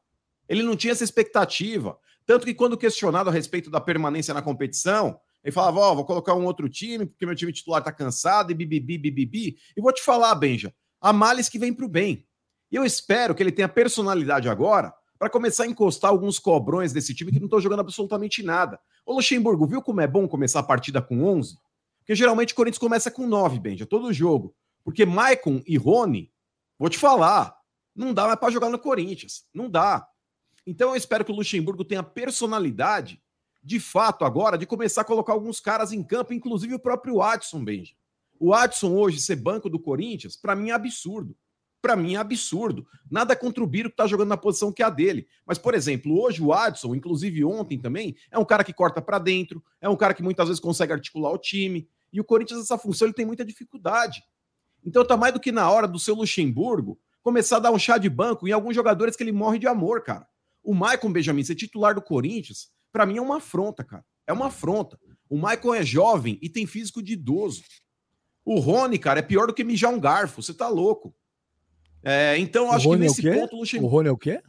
Ele 0.49 0.63
não 0.63 0.77
tinha 0.77 0.93
essa 0.93 1.05
expectativa. 1.05 1.99
Tanto 2.27 2.47
que, 2.47 2.55
quando 2.55 2.77
questionado 2.77 3.29
a 3.29 3.33
respeito 3.33 3.71
da 3.71 3.81
permanência 3.81 4.33
na 4.33 4.43
competição, 4.43 5.19
ele 5.43 5.53
falava: 5.53 5.81
Ó, 5.81 5.93
oh, 5.93 5.95
vou 5.97 6.05
colocar 6.05 6.35
um 6.35 6.45
outro 6.45 6.69
time, 6.69 7.07
porque 7.07 7.27
meu 7.27 7.35
time 7.35 7.53
titular 7.53 7.83
tá 7.83 7.93
cansado, 7.93 8.51
e 8.51 8.55
bibibi, 8.55 8.97
bibibi. 8.97 9.57
E 9.77 9.81
vou 9.81 9.93
te 9.93 10.03
falar, 10.03 10.35
Benja, 10.35 10.75
há 11.01 11.13
males 11.13 11.49
que 11.49 11.59
vem 11.59 11.73
pro 11.73 11.89
bem. 11.89 12.27
E 12.73 12.77
eu 12.77 12.85
espero 12.85 13.35
que 13.35 13.43
ele 13.43 13.53
tenha 13.53 13.69
personalidade 13.69 14.49
agora 14.49 14.93
para 15.19 15.31
começar 15.31 15.65
a 15.65 15.67
encostar 15.67 16.11
alguns 16.11 16.39
cobrões 16.39 16.93
desse 16.93 17.15
time 17.15 17.31
que 17.31 17.39
não 17.39 17.47
estão 17.47 17.61
jogando 17.61 17.81
absolutamente 17.81 18.43
nada. 18.43 18.81
Ô 19.07 19.13
Luxemburgo, 19.13 19.67
viu 19.67 19.83
como 19.83 20.01
é 20.01 20.07
bom 20.07 20.27
começar 20.27 20.61
a 20.61 20.65
partida 20.65 21.01
com 21.01 21.23
11? 21.23 21.57
Porque 21.99 22.15
geralmente 22.15 22.53
o 22.53 22.57
Corinthians 22.57 22.79
começa 22.79 23.11
com 23.11 23.27
9, 23.27 23.61
Benja, 23.61 23.87
todo 23.87 24.13
jogo. 24.13 24.55
Porque 24.85 25.07
Maicon 25.07 25.63
e 25.67 25.77
Rony, 25.77 26.31
vou 26.79 26.89
te 26.89 26.99
falar, 26.99 27.57
não 27.97 28.13
dá 28.13 28.27
mais 28.27 28.39
para 28.39 28.53
jogar 28.53 28.69
no 28.69 28.79
Corinthians. 28.79 29.45
Não 29.53 29.69
dá. 29.69 30.07
Então 30.67 30.91
eu 30.91 30.97
espero 30.97 31.25
que 31.25 31.33
o 31.33 31.35
Luxemburgo 31.35 31.85
tenha 31.85 32.03
personalidade, 32.03 33.21
de 33.63 33.81
fato, 33.81 34.25
agora, 34.25 34.59
de 34.59 34.67
começar 34.67 35.01
a 35.01 35.05
colocar 35.05 35.33
alguns 35.33 35.59
caras 35.59 35.93
em 35.93 36.03
campo, 36.03 36.35
inclusive 36.35 36.75
o 36.75 36.79
próprio 36.79 37.17
Watson, 37.17 37.65
Benja. 37.65 37.95
O 38.39 38.51
Watson 38.51 38.95
hoje 38.95 39.21
ser 39.21 39.37
banco 39.37 39.71
do 39.71 39.79
Corinthians, 39.79 40.37
para 40.37 40.55
mim 40.55 40.71
é 40.71 40.73
absurdo 40.73 41.35
para 41.85 41.97
mim 41.97 42.15
é 42.15 42.17
absurdo. 42.17 42.87
Nada 43.11 43.37
contra 43.37 43.63
o 43.63 43.67
Biro 43.67 43.91
que 43.91 43.97
tá 43.97 44.07
jogando 44.07 44.31
na 44.31 44.39
posição 44.39 44.73
que 44.73 44.83
é 44.83 44.87
a 44.87 44.91
dele. 44.91 45.27
Mas, 45.45 45.59
por 45.59 45.75
exemplo, 45.75 46.19
hoje 46.19 46.43
o 46.43 46.51
Adson, 46.51 46.95
inclusive 46.95 47.45
ontem 47.45 47.79
também, 47.79 48.17
é 48.31 48.39
um 48.39 48.45
cara 48.45 48.65
que 48.65 48.73
corta 48.73 49.03
para 49.03 49.19
dentro, 49.19 49.63
é 49.83 49.87
um 49.87 49.95
cara 49.95 50.15
que 50.15 50.23
muitas 50.23 50.49
vezes 50.49 50.59
consegue 50.59 50.95
articular 50.95 51.31
o 51.31 51.37
time. 51.37 51.87
E 52.11 52.19
o 52.19 52.25
Corinthians, 52.25 52.61
essa 52.61 52.79
função, 52.79 53.07
ele 53.07 53.15
tem 53.15 53.27
muita 53.27 53.45
dificuldade. 53.45 54.25
Então 54.85 55.05
tá 55.05 55.17
mais 55.17 55.33
do 55.33 55.41
que 55.41 55.51
na 55.51 55.71
hora 55.71 55.89
do 55.89 55.99
seu 55.99 56.15
Luxemburgo 56.15 56.99
começar 57.23 57.57
a 57.57 57.61
dar 57.61 57.73
um 57.73 57.79
chá 57.79 57.97
de 57.97 58.11
banco 58.11 58.47
em 58.47 58.53
alguns 58.53 58.75
jogadores 58.75 59.17
que 59.17 59.23
ele 59.23 59.33
morre 59.33 59.59
de 59.59 59.67
amor, 59.67 60.03
cara. 60.03 60.27
O 60.63 60.75
Maicon 60.75 61.11
Benjamin 61.11 61.43
ser 61.43 61.55
titular 61.55 61.95
do 61.95 62.03
Corinthians, 62.03 62.71
para 62.93 63.07
mim 63.07 63.17
é 63.17 63.23
uma 63.23 63.39
afronta, 63.39 63.83
cara. 63.83 64.05
É 64.27 64.33
uma 64.33 64.47
afronta. 64.47 64.99
O 65.29 65.39
Maicon 65.39 65.75
é 65.75 65.83
jovem 65.83 66.39
e 66.43 66.49
tem 66.49 66.67
físico 66.67 67.03
de 67.03 67.15
idoso. 67.15 67.63
O 68.45 68.59
Rony, 68.61 68.99
cara, 68.99 69.21
é 69.21 69.23
pior 69.23 69.47
do 69.47 69.55
que 69.55 69.65
mijar 69.65 69.93
um 69.93 69.99
garfo. 69.99 70.43
Você 70.43 70.53
tá 70.53 70.69
louco. 70.69 71.15
É, 72.03 72.37
então, 72.39 72.71
acho 72.71 72.89
que 72.89 72.95
é 72.95 72.99
nesse 72.99 73.27
é 73.27 73.35
ponto 73.35 73.57
o 73.57 73.61
Luxemburgo. 73.61 73.89
O 73.89 73.97
Rony 73.97 74.09
é 74.09 74.13
o 74.13 74.19
quê? 74.19 74.43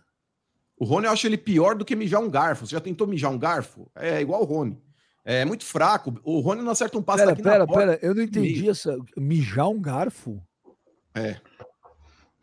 O 0.78 0.84
Rony 0.84 1.08
eu 1.08 1.12
acho 1.12 1.26
ele 1.26 1.38
pior 1.38 1.76
do 1.76 1.86
que 1.86 1.96
mijar 1.96 2.22
um 2.22 2.30
garfo. 2.30 2.68
Você 2.68 2.74
já 2.74 2.82
tentou 2.82 3.08
mijar 3.08 3.32
um 3.32 3.40
garfo? 3.40 3.90
É 3.96 4.20
igual 4.20 4.42
o 4.42 4.46
Rony. 4.46 4.78
É 5.26 5.44
muito 5.44 5.66
fraco. 5.66 6.14
O 6.24 6.40
Rony 6.40 6.62
não 6.62 6.72
acerta 6.72 6.98
um 7.00 7.02
passo 7.02 7.20
pera, 7.20 7.32
daqui 7.32 7.42
pera, 7.42 7.60
na 7.60 7.66
porta. 7.68 7.98
Pera, 7.98 8.00
eu 8.02 8.14
não 8.14 8.22
entendi 8.22 8.70
essa. 8.70 8.96
Mijar 9.18 9.68
um 9.68 9.82
garfo? 9.82 10.40
É. 11.16 11.38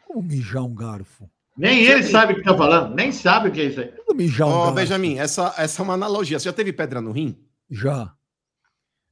Como 0.04 0.22
mijar 0.22 0.64
um 0.64 0.74
garfo? 0.74 1.30
Nem 1.56 1.84
ele 1.84 2.02
sabe 2.02 2.32
o 2.32 2.36
que 2.36 2.42
tá 2.42 2.56
falando, 2.56 2.94
nem 2.94 3.12
sabe 3.12 3.50
o 3.50 3.52
que 3.52 3.60
é 3.60 3.64
isso 3.66 3.80
aí. 3.80 3.92
Mijar 4.14 4.48
um 4.48 4.50
oh, 4.50 4.58
garfo. 4.62 4.74
Benjamin, 4.74 5.18
essa, 5.18 5.54
essa 5.56 5.80
é 5.80 5.84
uma 5.84 5.94
analogia. 5.94 6.40
Você 6.40 6.46
já 6.46 6.52
teve 6.52 6.72
pedra 6.72 7.00
no 7.00 7.12
rim? 7.12 7.38
Já. 7.70 8.12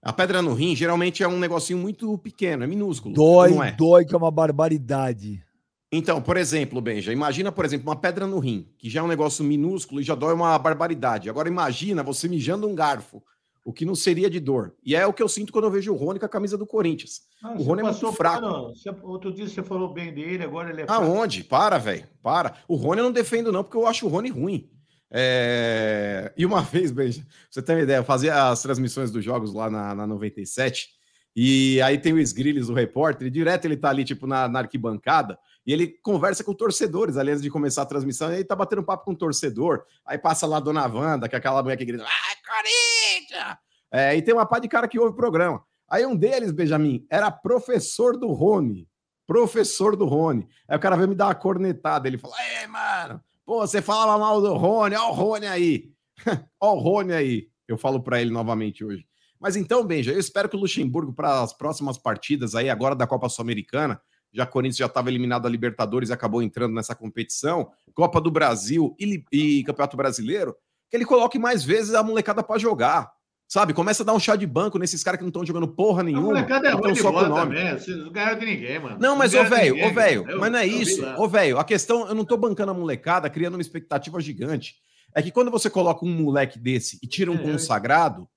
A 0.03 0.13
pedra 0.13 0.43
no 0.43 0.55
rim 0.55 0.75
geralmente 0.75 1.23
é 1.23 1.29
um 1.29 1.39
negocinho 1.39 1.79
muito 1.79 2.19
pequeno, 2.19 2.65
é 2.65 2.67
minúsculo. 2.67 3.15
Dói, 3.15 3.53
é? 3.69 3.73
dói, 3.73 4.05
que 4.05 4.15
é 4.15 4.19
uma 4.19 4.31
barbaridade. 4.31 5.45
Então, 5.93 6.23
por 6.23 6.37
exemplo, 6.37 6.81
Benja, 6.81 7.13
imagina, 7.13 7.53
por 7.53 7.65
exemplo, 7.65 7.89
uma 7.89 7.97
pedra 7.97 8.27
no 8.27 8.39
rim, 8.39 8.69
que 8.79 8.89
já 8.89 9.01
é 9.01 9.03
um 9.03 9.09
negócio 9.09 9.45
minúsculo 9.45 10.01
e 10.01 10.05
já 10.05 10.15
dói 10.15 10.33
uma 10.33 10.59
barbaridade. 10.59 11.29
Agora 11.29 11.49
imagina 11.49 12.03
você 12.03 12.29
mijando 12.29 12.67
um 12.67 12.75
garfo, 12.75 13.23
o 13.71 13.73
que 13.73 13.85
não 13.85 13.95
seria 13.95 14.29
de 14.29 14.41
dor. 14.41 14.75
E 14.85 14.97
é 14.97 15.07
o 15.07 15.13
que 15.13 15.23
eu 15.23 15.29
sinto 15.29 15.53
quando 15.53 15.67
eu 15.67 15.71
vejo 15.71 15.93
o 15.93 15.97
Rony 15.97 16.19
com 16.19 16.27
a 16.27 16.29
camisa 16.29 16.59
do 16.59 16.67
Corinthians. 16.67 17.21
Ah, 17.41 17.53
o 17.53 17.63
Rony 17.63 17.83
é 17.83 17.85
muito 17.85 18.13
fraco. 18.13 18.75
Você, 18.75 18.91
outro 19.03 19.33
dia 19.33 19.49
você 19.49 19.63
falou 19.63 19.95
bem 19.95 20.13
dele, 20.13 20.43
agora 20.43 20.71
ele 20.71 20.83
é 20.83 20.87
fraco. 20.87 21.05
Aonde? 21.05 21.45
Para, 21.45 21.79
velho. 21.79 22.05
Para. 22.21 22.57
O 22.67 22.75
Rony 22.75 22.99
eu 22.99 23.05
não 23.05 23.13
defendo 23.13 23.53
não, 23.53 23.63
porque 23.63 23.77
eu 23.77 23.87
acho 23.87 24.07
o 24.07 24.09
Rony 24.09 24.29
ruim. 24.29 24.69
É... 25.09 26.33
E 26.37 26.45
uma 26.45 26.63
vez, 26.67 26.91
Benja, 26.91 27.25
você 27.49 27.63
tem 27.63 27.77
uma 27.77 27.83
ideia, 27.83 27.99
eu 27.99 28.05
fazia 28.05 28.51
as 28.51 28.61
transmissões 28.61 29.13
dos 29.13 29.25
jogos 29.25 29.55
lá 29.55 29.71
na, 29.71 29.95
na 29.95 30.05
97, 30.05 30.89
e 31.37 31.81
aí 31.81 31.97
tem 31.97 32.13
o 32.13 32.19
Sgrilles, 32.19 32.69
o 32.69 32.75
repórter, 32.75 33.29
e 33.29 33.31
direto 33.31 33.67
ele 33.67 33.77
tá 33.77 33.89
ali, 33.89 34.03
tipo, 34.03 34.27
na, 34.27 34.49
na 34.49 34.59
arquibancada, 34.59 35.39
e 35.67 35.73
ele 35.73 35.89
conversa 36.03 36.43
com 36.43 36.55
torcedores, 36.55 37.17
aliás, 37.17 37.43
de 37.43 37.51
começar 37.51 37.83
a 37.83 37.87
transmissão, 37.87 38.33
e 38.33 38.37
ele 38.37 38.45
tá 38.45 38.57
batendo 38.57 38.83
papo 38.83 39.05
com 39.05 39.15
torcedor. 39.15 39.85
Aí 40.07 40.19
passa 40.19 40.47
lá 40.47 40.57
a 40.57 40.61
dona 40.61 40.87
Wanda, 40.87 41.29
que 41.29 41.35
é 41.35 41.39
aquela 41.39 41.63
mulher 41.63 41.77
que 41.77 41.85
grita: 41.85 42.05
Ah, 42.05 42.37
Corinthians! 42.47 43.57
É, 43.93 44.17
e 44.17 44.23
tem 44.23 44.33
uma 44.33 44.47
pá 44.47 44.59
de 44.59 44.69
cara 44.69 44.89
que 44.89 44.99
ouve 44.99 45.13
o 45.13 45.17
programa. 45.17 45.63
Aí 45.89 46.07
um 46.07 46.17
deles, 46.17 46.53
Benjamin, 46.53 47.05
era 47.11 47.31
professor 47.31 48.17
do 48.17 48.29
Rony. 48.29 48.89
Professor 49.27 49.97
do 49.97 50.07
Rony. 50.07 50.47
Aí 50.69 50.77
o 50.77 50.81
cara 50.81 50.97
veio 50.97 51.09
me 51.09 51.15
dar 51.15 51.27
uma 51.27 51.35
cornetada. 51.35 52.09
Ele 52.09 52.19
falou: 52.19 52.37
Ei, 52.39 52.67
mano, 52.67 53.21
pô, 53.45 53.67
você 53.67 53.83
falava 53.83 54.19
mal 54.19 54.41
do 54.41 54.55
Rony, 54.55 54.95
ó 54.97 55.11
o 55.11 55.13
Rony 55.13 55.47
aí. 55.47 55.93
ó 56.61 56.75
o 56.75 56.79
Rony 56.79 57.13
aí. 57.13 57.49
Eu 57.67 57.77
falo 57.77 58.03
para 58.03 58.21
ele 58.21 58.31
novamente 58.31 58.85
hoje. 58.85 59.07
Mas 59.39 59.57
então, 59.57 59.85
Benja, 59.85 60.13
eu 60.13 60.19
espero 60.19 60.49
que 60.49 60.57
o 60.57 60.61
Luxemburgo, 60.61 61.13
para 61.13 61.41
as 61.41 61.53
próximas 61.53 61.97
partidas 61.97 62.55
aí, 62.55 62.69
agora 62.69 62.95
da 62.95 63.07
Copa 63.07 63.29
Sul-Americana, 63.29 64.01
já 64.33 64.47
Corinthians 64.47 64.77
já 64.77 64.87
estava 64.87 65.09
eliminado 65.09 65.43
da 65.43 65.49
Libertadores 65.49 66.11
e 66.11 66.13
acabou 66.13 66.43
entrando 66.43 66.75
nessa 66.75 66.95
competição, 66.95 67.71
Copa 67.95 68.21
do 68.21 68.31
Brasil 68.31 68.95
e, 68.99 69.25
e 69.33 69.65
Campeonato 69.65 69.97
Brasileiro, 69.97 70.55
que 70.91 70.97
ele 70.97 71.05
coloque 71.05 71.39
mais 71.39 71.65
vezes 71.65 71.95
a 71.95 72.03
molecada 72.03 72.43
para 72.43 72.59
jogar. 72.59 73.11
Sabe, 73.49 73.75
começa 73.75 74.05
a 74.05 74.07
dar 74.07 74.15
um 74.15 74.21
chá 74.21 74.37
de 74.37 74.47
banco 74.47 74.79
nesses 74.79 75.03
caras 75.03 75.19
que 75.19 75.25
não 75.25 75.29
estão 75.31 75.45
jogando 75.45 75.67
porra 75.67 76.05
nenhuma. 76.05 76.29
A 76.29 76.35
molecada 76.35 76.69
é 76.69 76.71
ruim 76.71 76.95
só 76.95 77.11
com 77.11 77.19
o 77.19 77.29
nome. 77.29 77.57
também, 77.57 77.77
vocês 77.77 77.97
não 77.97 78.13
ganharam 78.13 78.39
de 78.39 78.47
ninguém, 78.47 78.79
mano. 78.79 78.97
Não, 79.01 79.17
mas, 79.17 79.35
ô 79.35 79.43
velho, 79.43 79.85
ô 79.85 79.93
velho, 79.93 80.25
mas 80.39 80.53
não 80.53 80.59
é 80.61 80.67
isso. 80.67 81.05
Ô 81.17 81.27
velho, 81.27 81.59
a 81.59 81.65
questão, 81.65 82.07
eu 82.07 82.15
não 82.15 82.25
tô 82.25 82.37
bancando 82.37 82.71
a 82.71 82.75
molecada, 82.75 83.29
criando 83.29 83.55
uma 83.55 83.61
expectativa 83.61 84.21
gigante. 84.21 84.77
É 85.13 85.21
que 85.21 85.33
quando 85.33 85.51
você 85.51 85.69
coloca 85.69 86.05
um 86.05 86.15
moleque 86.15 86.61
desse 86.61 86.97
e 87.03 87.09
tira 87.09 87.33
um 87.33 87.35
é, 87.35 87.39
consagrado, 87.39 88.29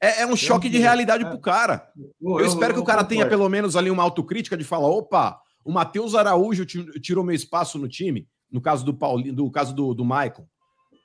é, 0.00 0.22
é 0.22 0.26
um 0.26 0.36
choque 0.36 0.68
de 0.68 0.78
realidade 0.78 1.24
pro 1.24 1.40
cara. 1.40 1.88
Eu, 2.20 2.40
eu 2.40 2.46
espero 2.46 2.74
que 2.74 2.80
o 2.80 2.84
cara 2.84 3.04
tenha 3.04 3.28
pelo 3.28 3.48
menos 3.48 3.76
ali 3.76 3.90
uma 3.90 4.02
autocrítica 4.02 4.56
de 4.56 4.64
falar: 4.64 4.88
opa, 4.88 5.40
o 5.64 5.72
Matheus 5.72 6.14
Araújo 6.14 6.64
tirou 6.64 7.24
meu 7.24 7.34
espaço 7.34 7.78
no 7.78 7.88
time, 7.88 8.26
no 8.50 8.60
caso 8.60 8.84
do 8.84 8.94
Paulinho, 8.94 9.34
do 9.34 9.50
caso 9.50 9.74
do, 9.74 9.92
do 9.94 10.04
Maicon. 10.04 10.46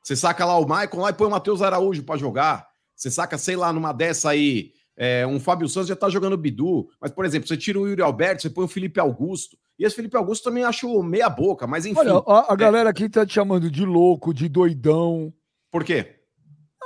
Você 0.04 0.16
saca 0.16 0.46
lá 0.46 0.58
o 0.58 0.68
Maicon 0.68 1.02
lá 1.02 1.10
e 1.10 1.14
põe 1.14 1.28
o 1.28 1.32
Matheus 1.32 1.62
Araújo 1.62 2.04
para 2.04 2.20
jogar. 2.20 2.68
Você 2.96 3.10
saca, 3.10 3.38
sei 3.38 3.56
lá, 3.56 3.74
numa 3.74 3.91
dessa 3.91 4.30
aí, 4.30 4.72
é, 4.96 5.26
um 5.26 5.39
Fábio 5.39 5.68
Santos 5.68 5.88
já 5.88 5.96
tá 5.96 6.10
jogando 6.10 6.38
Bidu. 6.38 6.88
Mas, 7.02 7.12
por 7.12 7.26
exemplo, 7.26 7.48
você 7.48 7.58
tira 7.58 7.80
o 7.80 7.88
Yuri 7.88 8.02
Alberto, 8.02 8.41
você 8.41 8.50
põe 8.50 8.66
o 8.66 8.68
Felipe 8.68 9.00
Augusto. 9.00 9.58
E 9.80 9.86
esse 9.86 9.96
Felipe 9.96 10.16
Augusto 10.16 10.44
também 10.44 10.64
acho 10.64 11.02
meia 11.02 11.30
boca, 11.30 11.66
mas 11.66 11.86
enfim. 11.86 12.00
Olha, 12.00 12.24
a, 12.28 12.52
a 12.52 12.54
é... 12.54 12.58
galera 12.58 12.89
aqui 12.89 13.10
tá 13.10 13.26
te 13.26 13.34
chamando 13.34 13.72
de 13.72 13.86
louco, 13.86 14.34
de 14.34 14.48
doidão. 14.48 15.34
Por 15.72 15.84
quê? 15.84 16.23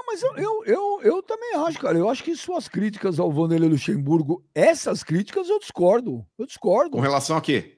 Mas 0.08 0.24
eu, 0.24 0.36
eu, 0.38 0.64
eu, 0.66 1.02
eu, 1.04 1.22
também 1.22 1.54
acho, 1.56 1.78
cara. 1.80 1.98
Eu 1.98 2.10
acho 2.10 2.24
que 2.24 2.34
suas 2.34 2.70
críticas 2.70 3.20
ao 3.20 3.30
Vanderlei 3.30 3.70
Luxemburgo, 3.70 4.42
essas 4.56 5.04
críticas 5.04 5.50
eu 5.50 5.60
discordo. 5.60 6.26
Eu 6.40 6.46
discordo. 6.46 6.92
Com 6.92 7.02
relação 7.02 7.36
a 7.36 7.42
quê? 7.42 7.78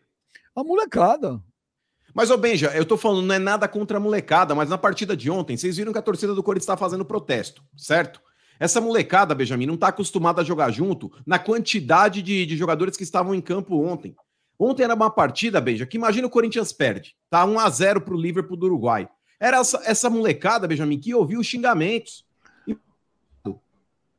A 0.56 0.64
molecada. 0.64 1.42
Mas, 2.14 2.30
ô 2.30 2.38
Benja, 2.38 2.72
eu 2.76 2.86
tô 2.86 2.98
falando, 2.98 3.26
não 3.26 3.34
é 3.34 3.40
nada 3.40 3.68
contra 3.68 3.98
a 3.98 4.00
molecada, 4.00 4.54
mas 4.54 4.70
na 4.70 4.78
partida 4.78 5.18
de 5.18 5.30
ontem, 5.30 5.58
vocês 5.58 5.78
viram 5.78 5.92
que 5.92 5.98
a 5.98 6.04
torcida 6.04 6.36
do 6.36 6.44
Corinthians 6.44 6.68
tá 6.68 6.78
fazendo 6.78 7.04
protesto, 7.04 7.64
certo? 7.76 8.22
Essa 8.60 8.80
molecada, 8.80 9.34
Benjamin, 9.34 9.66
não 9.66 9.78
tá 9.78 9.88
acostumada 9.88 10.42
a 10.42 10.46
jogar 10.46 10.70
junto 10.70 11.12
na 11.26 11.40
quantidade 11.40 12.22
de, 12.22 12.46
de 12.46 12.58
jogadores 12.58 12.96
que 12.96 13.04
estavam 13.04 13.34
em 13.34 13.42
campo 13.42 13.82
ontem. 13.84 14.16
Ontem 14.60 14.84
era 14.84 14.94
uma 14.94 15.10
partida, 15.10 15.62
Benja, 15.62 15.86
que 15.86 15.98
imagina 15.98 16.28
o 16.28 16.30
Corinthians 16.30 16.74
perde. 16.74 17.16
Tá 17.30 17.46
1 17.46 17.60
a 17.60 17.70
0 17.70 18.02
pro 18.02 18.18
Liverpool 18.18 18.58
do 18.58 18.66
Uruguai. 18.66 19.10
Era 19.40 19.58
essa, 19.58 19.82
essa 19.86 20.10
molecada, 20.10 20.68
Benjamin, 20.68 21.00
que 21.00 21.16
ouvia 21.16 21.40
os 21.40 21.48
xingamentos. 21.48 22.26
E, 22.68 22.78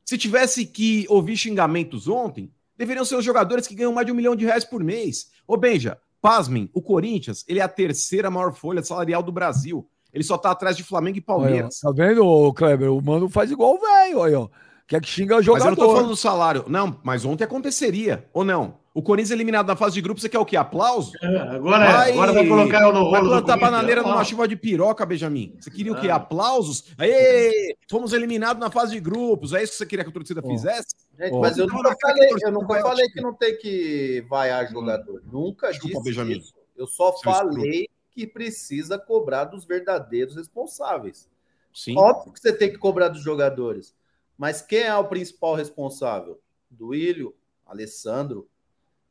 se 0.03 0.17
tivesse 0.17 0.65
que 0.65 1.05
ouvir 1.07 1.37
xingamentos 1.37 2.07
ontem, 2.07 2.51
deveriam 2.77 3.05
ser 3.05 3.15
os 3.15 3.23
jogadores 3.23 3.67
que 3.67 3.75
ganham 3.75 3.93
mais 3.93 4.05
de 4.05 4.11
um 4.11 4.15
milhão 4.15 4.35
de 4.35 4.45
reais 4.45 4.65
por 4.65 4.83
mês. 4.83 5.29
Ô, 5.47 5.55
Benja, 5.55 5.99
pasmem, 6.21 6.69
o 6.73 6.81
Corinthians, 6.81 7.45
ele 7.47 7.59
é 7.59 7.63
a 7.63 7.67
terceira 7.67 8.31
maior 8.31 8.53
folha 8.53 8.83
salarial 8.83 9.21
do 9.21 9.31
Brasil. 9.31 9.87
Ele 10.13 10.23
só 10.23 10.37
tá 10.37 10.51
atrás 10.51 10.75
de 10.75 10.83
Flamengo 10.83 11.17
e 11.17 11.21
Palmeiras. 11.21 11.79
Olha, 11.83 11.95
tá 11.95 12.03
vendo, 12.03 12.53
Kleber? 12.53 12.91
O 12.91 13.01
mano 13.01 13.29
faz 13.29 13.49
igual 13.49 13.75
o 13.75 13.79
velho, 13.79 14.17
olha. 14.17 14.49
Quer 14.87 14.99
que 14.99 15.07
xinga 15.07 15.37
o 15.37 15.41
jogador. 15.41 15.69
Mas 15.69 15.77
eu 15.77 15.81
não 15.83 15.87
tô 15.87 15.95
falando 15.95 16.09
do 16.09 16.17
salário. 16.17 16.65
Não, 16.67 16.99
mas 17.03 17.23
ontem 17.23 17.45
aconteceria, 17.45 18.27
ou 18.33 18.43
não? 18.43 18.80
O 18.93 19.01
Corinthians 19.01 19.31
eliminado 19.31 19.67
na 19.67 19.75
fase 19.75 19.93
de 19.95 20.01
grupo, 20.01 20.19
você 20.19 20.27
quer 20.27 20.39
o 20.39 20.45
quê? 20.45 20.57
Aplauso? 20.57 21.13
É, 21.21 21.37
agora, 21.37 21.85
é, 21.85 21.91
vai, 21.91 22.11
agora 22.11 22.33
vai 22.33 22.47
colocar 22.47 22.79
no 22.81 22.91
rolo. 22.91 23.11
Vai 23.11 23.21
plantar 23.21 23.57
bananeira 23.57 24.01
numa 24.01 24.23
chuva 24.25 24.47
de 24.47 24.57
piroca, 24.57 25.05
Benjamin. 25.05 25.55
Você 25.59 25.71
queria 25.71 25.93
o 25.93 25.99
quê? 25.99 26.07
É. 26.07 26.11
Aplausos? 26.11 26.93
Aê, 26.97 27.77
fomos 27.89 28.11
eliminados 28.11 28.59
na 28.59 28.69
fase 28.69 28.91
de 28.91 28.99
grupos. 28.99 29.53
É 29.53 29.63
isso 29.63 29.71
que 29.71 29.77
você 29.77 29.85
queria 29.85 30.03
que 30.03 30.09
a 30.09 30.13
torcida 30.13 30.41
fizesse? 30.41 30.95
Gente, 31.17 31.39
mas 31.39 31.57
eu 31.57 31.67
nunca 31.67 31.95
falei, 32.01 32.29
eu 32.43 32.51
nunca 32.51 32.81
falei 32.81 33.07
que 33.09 33.21
não 33.21 33.33
tem 33.33 33.57
que 33.57 34.25
vaiar 34.27 34.69
jogador. 34.69 35.21
Nunca 35.31 35.69
Desculpa, 35.71 35.97
disse 35.97 36.03
Benjamin. 36.03 36.37
isso. 36.39 36.53
Eu 36.75 36.85
só 36.87 37.13
Seu 37.13 37.31
falei 37.31 37.87
que 38.11 38.27
precisa 38.27 38.99
cobrar 38.99 39.45
dos 39.45 39.63
verdadeiros 39.63 40.35
responsáveis. 40.35 41.29
Sim. 41.73 41.97
Óbvio 41.97 42.33
que 42.33 42.39
você 42.41 42.51
tem 42.51 42.69
que 42.69 42.77
cobrar 42.77 43.07
dos 43.07 43.23
jogadores. 43.23 43.95
Mas 44.37 44.61
quem 44.61 44.81
é 44.81 44.95
o 44.95 45.05
principal 45.05 45.55
responsável? 45.55 46.41
Duílio, 46.69 47.33
Alessandro. 47.65 48.49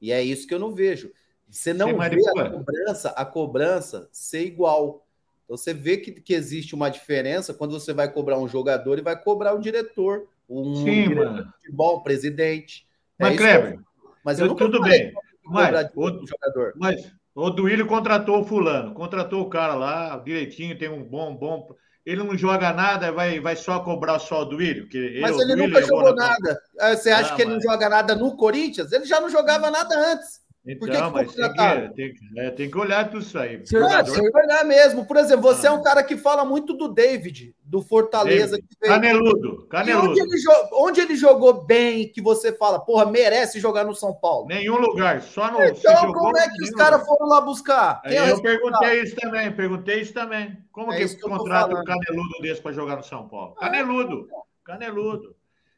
E 0.01 0.13
é 0.13 0.23
isso 0.23 0.47
que 0.47 0.55
eu 0.55 0.59
não 0.59 0.73
vejo. 0.73 1.13
Você 1.49 1.73
não 1.73 1.99
vê 1.99 2.21
a 2.39 2.51
cobrança, 2.51 3.09
a 3.11 3.25
cobrança 3.25 4.09
ser 4.13 4.45
igual. 4.47 5.07
Então 5.45 5.57
você 5.57 5.75
vê 5.75 5.97
que, 5.97 6.13
que 6.13 6.33
existe 6.33 6.75
uma 6.75 6.89
diferença 6.89 7.53
quando 7.53 7.73
você 7.73 7.93
vai 7.93 8.11
cobrar 8.11 8.39
um 8.39 8.47
jogador 8.47 8.99
e 8.99 9.03
vai 9.03 9.21
cobrar 9.21 9.55
um 9.55 9.61
diretor, 9.61 10.29
um 10.49 10.77
Sim, 10.77 11.09
diretor 11.09 11.25
mano. 11.25 11.45
de 11.45 11.53
futebol, 11.53 11.99
um 11.99 12.03
presidente. 12.03 12.87
É 13.19 13.25
mas, 13.25 13.35
é 13.35 13.37
Kleber, 13.37 13.81
mas 14.25 14.39
eu, 14.39 14.47
eu 14.47 14.55
tudo 14.55 14.81
bem. 14.81 15.13
Mas, 15.45 15.91
o, 15.97 16.25
jogador. 16.25 16.73
mas 16.77 17.13
o 17.35 17.51
Duílio 17.51 17.87
contratou 17.87 18.41
o 18.41 18.45
fulano, 18.45 18.95
contratou 18.95 19.43
o 19.43 19.51
cara 19.51 19.75
lá 19.75 20.17
direitinho, 20.19 20.79
tem 20.79 20.89
um 20.89 21.03
bom, 21.03 21.35
bom 21.35 21.69
ele 22.11 22.25
não 22.25 22.37
joga 22.37 22.73
nada, 22.73 23.13
vai, 23.13 23.39
vai 23.39 23.55
só 23.55 23.79
cobrar 23.81 24.19
só 24.19 24.43
o 24.43 24.45
Duílio? 24.45 24.89
Que 24.89 25.21
mas 25.21 25.39
ele 25.39 25.55
nunca 25.55 25.81
jogou 25.81 26.13
nada. 26.15 26.61
Ah, 26.79 26.97
você 26.97 27.11
acha 27.11 27.33
ah, 27.33 27.37
que 27.37 27.43
ele 27.43 27.53
não 27.53 27.61
joga 27.61 27.89
nada 27.89 28.17
no 28.17 28.37
Corinthians? 28.37 28.91
Ele 28.91 29.05
já 29.05 29.21
não 29.21 29.31
jogava 29.31 29.71
nada 29.71 30.13
antes. 30.13 30.41
Então, 30.67 31.11
mas 31.11 31.35
tem 31.35 31.53
que, 31.53 31.95
tem, 31.95 32.13
que, 32.13 32.39
é, 32.39 32.51
tem 32.51 32.71
que 32.71 32.77
olhar 32.77 33.11
tudo 33.11 33.23
isso 33.23 33.39
aí. 33.39 33.57
Você 33.65 33.79
jogador... 33.79 34.13
tem 34.13 34.31
que 34.31 34.39
olhar 34.39 34.65
mesmo. 34.65 35.07
Por 35.07 35.17
exemplo, 35.17 35.43
você 35.43 35.67
ah. 35.67 35.71
é 35.71 35.73
um 35.73 35.83
cara 35.83 36.03
que 36.03 36.19
fala 36.19 36.45
muito 36.45 36.75
do 36.75 36.87
David, 36.87 37.55
do 37.65 37.81
Fortaleza. 37.81 38.59
David. 38.59 38.69
Caneludo, 38.83 39.67
caneludo. 39.69 40.11
Onde 40.11 40.21
ele, 40.21 40.43
onde 40.75 41.01
ele, 41.01 41.17
jogou 41.17 41.65
bem, 41.65 42.13
que 42.13 42.21
você 42.21 42.53
fala, 42.53 42.79
porra, 42.79 43.07
merece 43.07 43.59
jogar 43.59 43.85
no 43.85 43.95
São 43.95 44.13
Paulo? 44.13 44.49
Nenhum 44.49 44.77
lugar, 44.77 45.23
só 45.23 45.51
no. 45.51 45.65
Então, 45.65 46.13
como 46.13 46.37
é 46.37 46.47
que 46.51 46.63
os 46.63 46.71
caras 46.73 47.07
foram 47.07 47.27
lá 47.27 47.41
buscar? 47.41 48.03
Aí 48.05 48.17
é 48.17 48.31
eu 48.31 48.43
perguntei 48.43 49.03
isso 49.03 49.17
também, 49.17 49.51
perguntei 49.53 50.01
isso 50.03 50.13
também. 50.13 50.59
Como 50.71 50.93
é 50.93 50.99
que, 50.99 51.17
que 51.17 51.23
contrata 51.23 51.75
um 51.75 51.85
caneludo 51.85 52.39
desse 52.43 52.61
para 52.61 52.73
jogar 52.73 52.97
no 52.97 53.03
São 53.03 53.27
Paulo? 53.27 53.55
Ah, 53.57 53.71
caneludo, 53.71 54.29
caneludo. 54.63 55.35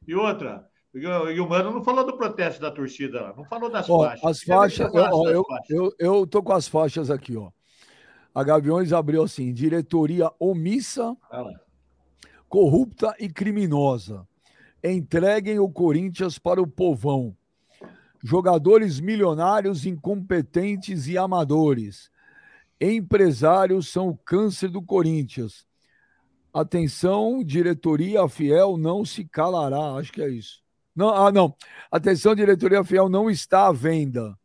E 0.09 0.15
outra, 0.17 0.67
e 0.95 1.41
o 1.41 1.49
Mano 1.49 1.71
não 1.71 1.83
falou 1.83 2.05
do 2.05 2.17
protesto 2.19 2.61
da 2.61 2.71
torcida, 2.71 3.33
não 3.35 3.45
falou 3.45 3.71
das 3.71 3.89
ó, 3.89 4.05
faixas. 4.05 4.25
As 4.25 4.43
faixas, 4.43 4.95
eu, 4.95 5.03
ó, 5.03 5.29
eu, 5.29 5.45
faixas. 5.45 5.71
Eu, 5.71 5.95
eu 5.99 6.27
tô 6.27 6.43
com 6.43 6.53
as 6.53 6.69
faixas 6.69 7.11
aqui, 7.11 7.37
ó. 7.37 7.51
A 8.35 8.45
Gaviões 8.45 8.93
abriu 8.93 9.23
assim: 9.23 9.53
diretoria 9.53 10.31
omissa, 10.39 11.17
corrupta 12.49 13.15
e 13.19 13.29
criminosa. 13.29 14.27
Entreguem 14.85 15.59
o 15.59 15.71
Corinthians 15.71 16.39
para 16.39 16.61
o 16.61 16.67
povão. 16.67 17.35
Jogadores 18.23 19.01
milionários, 19.01 19.87
incompetentes 19.87 21.07
e 21.09 21.17
amadores. 21.17 22.11
Empresários 22.81 23.89
são 23.89 24.09
o 24.09 24.17
câncer 24.17 24.69
do 24.69 24.83
Corinthians. 24.83 25.67
Atenção, 26.53 27.43
diretoria 27.43 28.29
fiel 28.29 28.77
não 28.77 29.05
se 29.05 29.25
calará. 29.25 29.95
Acho 29.95 30.13
que 30.13 30.21
é 30.21 30.29
isso. 30.29 30.62
Não, 30.95 31.09
ah, 31.09 31.33
não. 31.33 31.55
Atenção, 31.91 32.35
diretoria 32.35 32.85
fiel 32.85 33.09
não 33.09 33.31
está 33.31 33.67
à 33.67 33.73
venda. 33.73 34.39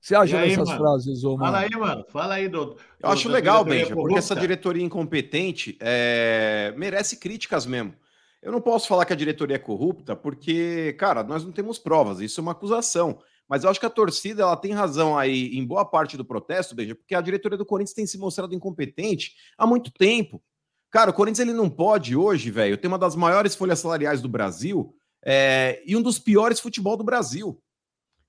Você 0.00 0.14
acha 0.14 0.38
aí, 0.38 0.50
dessas 0.50 0.68
mano? 0.68 0.80
frases, 0.80 1.24
ô, 1.24 1.36
mano? 1.36 1.44
Fala 1.44 1.58
aí, 1.58 1.70
mano. 1.70 2.04
Fala 2.10 2.34
aí, 2.34 2.48
doutor. 2.48 2.80
Eu 3.00 3.08
acho 3.10 3.28
legal, 3.28 3.64
Benja, 3.64 3.92
porque 3.92 4.16
essa 4.16 4.36
diretoria 4.36 4.84
incompetente 4.84 5.76
é... 5.80 6.72
merece 6.76 7.16
críticas 7.16 7.66
mesmo. 7.66 7.92
Eu 8.40 8.52
não 8.52 8.60
posso 8.60 8.86
falar 8.86 9.04
que 9.04 9.12
a 9.12 9.16
diretoria 9.16 9.56
é 9.56 9.58
corrupta, 9.58 10.14
porque, 10.14 10.94
cara, 10.96 11.24
nós 11.24 11.44
não 11.44 11.50
temos 11.50 11.78
provas, 11.80 12.20
isso 12.20 12.38
é 12.38 12.42
uma 12.42 12.52
acusação. 12.52 13.18
Mas 13.48 13.64
eu 13.64 13.70
acho 13.70 13.80
que 13.80 13.86
a 13.86 13.90
torcida 13.90 14.42
ela 14.42 14.56
tem 14.56 14.72
razão 14.72 15.18
aí 15.18 15.56
em 15.56 15.64
boa 15.64 15.84
parte 15.84 16.16
do 16.16 16.24
protesto, 16.24 16.74
Benja, 16.74 16.94
porque 16.94 17.14
a 17.14 17.20
diretoria 17.20 17.58
do 17.58 17.66
Corinthians 17.66 17.94
tem 17.94 18.06
se 18.06 18.16
mostrado 18.16 18.54
incompetente 18.54 19.34
há 19.58 19.66
muito 19.66 19.90
tempo. 19.90 20.40
Cara, 20.88 21.10
o 21.10 21.14
Corinthians 21.14 21.48
ele 21.48 21.56
não 21.56 21.68
pode 21.68 22.14
hoje, 22.14 22.48
velho, 22.50 22.76
ter 22.76 22.86
uma 22.86 22.98
das 22.98 23.16
maiores 23.16 23.56
folhas 23.56 23.80
salariais 23.80 24.22
do 24.22 24.28
Brasil 24.28 24.94
é, 25.28 25.82
e 25.84 25.96
um 25.96 26.02
dos 26.02 26.20
piores 26.20 26.60
futebol 26.60 26.96
do 26.96 27.02
Brasil. 27.02 27.60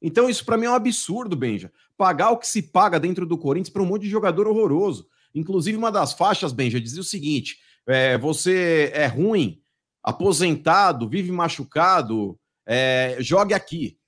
Então, 0.01 0.27
isso 0.27 0.43
para 0.43 0.57
mim 0.57 0.65
é 0.65 0.71
um 0.71 0.73
absurdo, 0.73 1.35
Benja. 1.35 1.71
Pagar 1.95 2.31
o 2.31 2.37
que 2.37 2.47
se 2.47 2.61
paga 2.63 2.99
dentro 2.99 3.23
do 3.23 3.37
Corinthians 3.37 3.71
para 3.71 3.83
um 3.83 3.85
monte 3.85 4.03
de 4.03 4.09
jogador 4.09 4.47
horroroso. 4.47 5.07
Inclusive, 5.33 5.77
uma 5.77 5.91
das 5.91 6.13
faixas, 6.13 6.51
Benja, 6.51 6.81
dizia 6.81 7.01
o 7.01 7.05
seguinte: 7.05 7.59
é, 7.85 8.17
você 8.17 8.91
é 8.95 9.05
ruim, 9.05 9.61
aposentado, 10.01 11.07
vive 11.07 11.31
machucado, 11.31 12.39
é, 12.65 13.17
jogue 13.19 13.53
aqui. 13.53 13.99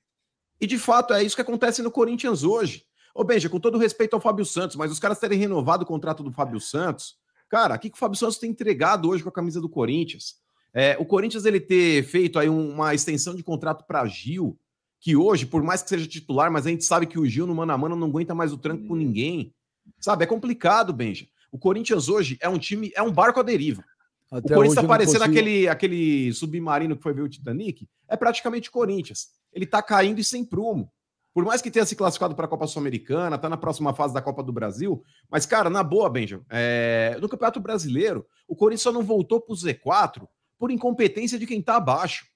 E 0.60 0.66
de 0.66 0.80
fato 0.80 1.14
é 1.14 1.24
isso 1.24 1.36
que 1.36 1.42
acontece 1.44 1.84
no 1.84 1.92
Corinthians 1.92 2.44
hoje. 2.44 2.86
Ô, 3.14 3.24
Benja, 3.24 3.50
com 3.50 3.60
todo 3.60 3.78
respeito 3.78 4.16
ao 4.16 4.22
Fábio 4.22 4.46
Santos, 4.46 4.76
mas 4.76 4.92
os 4.92 5.00
caras 5.00 5.20
terem 5.20 5.38
renovado 5.38 5.84
o 5.84 5.88
contrato 5.88 6.24
do 6.24 6.32
Fábio 6.32 6.60
Santos, 6.60 7.18
cara, 7.48 7.76
o 7.76 7.80
que, 7.80 7.90
que 7.90 7.96
o 7.96 8.00
Fábio 8.00 8.18
Santos 8.18 8.38
tem 8.38 8.50
entregado 8.50 9.10
hoje 9.10 9.24
com 9.24 9.30
a 9.30 9.34
camisa 9.34 9.62
do 9.62 9.70
Corinthians? 9.70 10.36
É, 10.74 10.96
o 11.00 11.06
Corinthians 11.06 11.46
ele 11.46 11.60
ter 11.60 12.04
feito 12.04 12.38
aí 12.38 12.48
uma 12.48 12.94
extensão 12.94 13.36
de 13.36 13.44
contrato 13.44 13.86
para 13.86 14.06
Gil, 14.06 14.58
que 15.00 15.16
hoje, 15.16 15.46
por 15.46 15.64
mais 15.64 15.82
que 15.82 15.90
seja 15.90 16.06
titular, 16.06 16.52
mas 16.52 16.66
a 16.66 16.70
gente 16.70 16.84
sabe 16.84 17.08
que 17.08 17.18
o 17.18 17.26
Gil 17.26 17.48
no 17.48 17.56
mano 17.56 17.72
a 17.72 17.78
mano 17.78 17.96
não 17.96 18.08
aguenta 18.08 18.36
mais 18.36 18.52
o 18.52 18.58
tranco 18.58 18.88
com 18.88 18.96
ninguém. 18.96 19.54
Sabe, 20.00 20.24
é 20.24 20.28
complicado, 20.28 20.94
Benja. 20.94 21.26
O 21.52 21.58
Corinthians 21.58 22.10
hoje 22.10 22.38
é 22.42 22.48
um 22.48 22.60
time, 22.60 22.92
é 22.96 23.02
um 23.02 23.12
barco 23.12 23.40
à 23.40 23.44
deriva. 23.44 23.84
Até 24.32 24.54
o 24.54 24.58
Corinthians 24.58 24.82
tá 24.82 24.88
parecendo 24.88 25.20
consigo... 25.20 25.40
aquele, 25.40 25.68
aquele 25.68 26.34
submarino 26.34 26.96
que 26.96 27.02
foi 27.02 27.14
ver 27.14 27.24
o 27.24 27.30
Titanic, 27.30 27.88
é 28.08 28.16
praticamente 28.16 28.70
Corinthians. 28.70 29.30
Ele 29.52 29.66
tá 29.66 29.82
caindo 29.82 30.20
e 30.20 30.24
sem 30.24 30.46
prumo. 30.46 30.92
Por 31.34 31.46
mais 31.46 31.62
que 31.62 31.72
tenha 31.72 31.86
se 31.86 31.96
classificado 31.96 32.36
para 32.36 32.46
a 32.46 32.48
Copa 32.48 32.68
Sul-Americana, 32.68 33.38
tá 33.38 33.50
na 33.50 33.58
próxima 33.58 33.94
fase 33.94 34.14
da 34.14 34.22
Copa 34.22 34.44
do 34.44 34.52
Brasil, 34.52 35.04
mas, 35.30 35.46
cara, 35.46 35.70
na 35.70 35.82
boa, 35.82 36.10
Benja, 36.10 36.42
é... 36.50 37.18
no 37.22 37.30
Campeonato 37.30 37.60
Brasileiro, 37.60 38.26
o 38.48 38.56
Corinthians 38.56 38.82
só 38.82 38.92
não 38.92 39.02
voltou 39.02 39.40
pro 39.42 39.56
Z4 39.56 40.28
por 40.60 40.70
incompetência 40.70 41.40
de 41.40 41.48
quem 41.48 41.62
está 41.62 41.78
abaixo. 41.78 42.28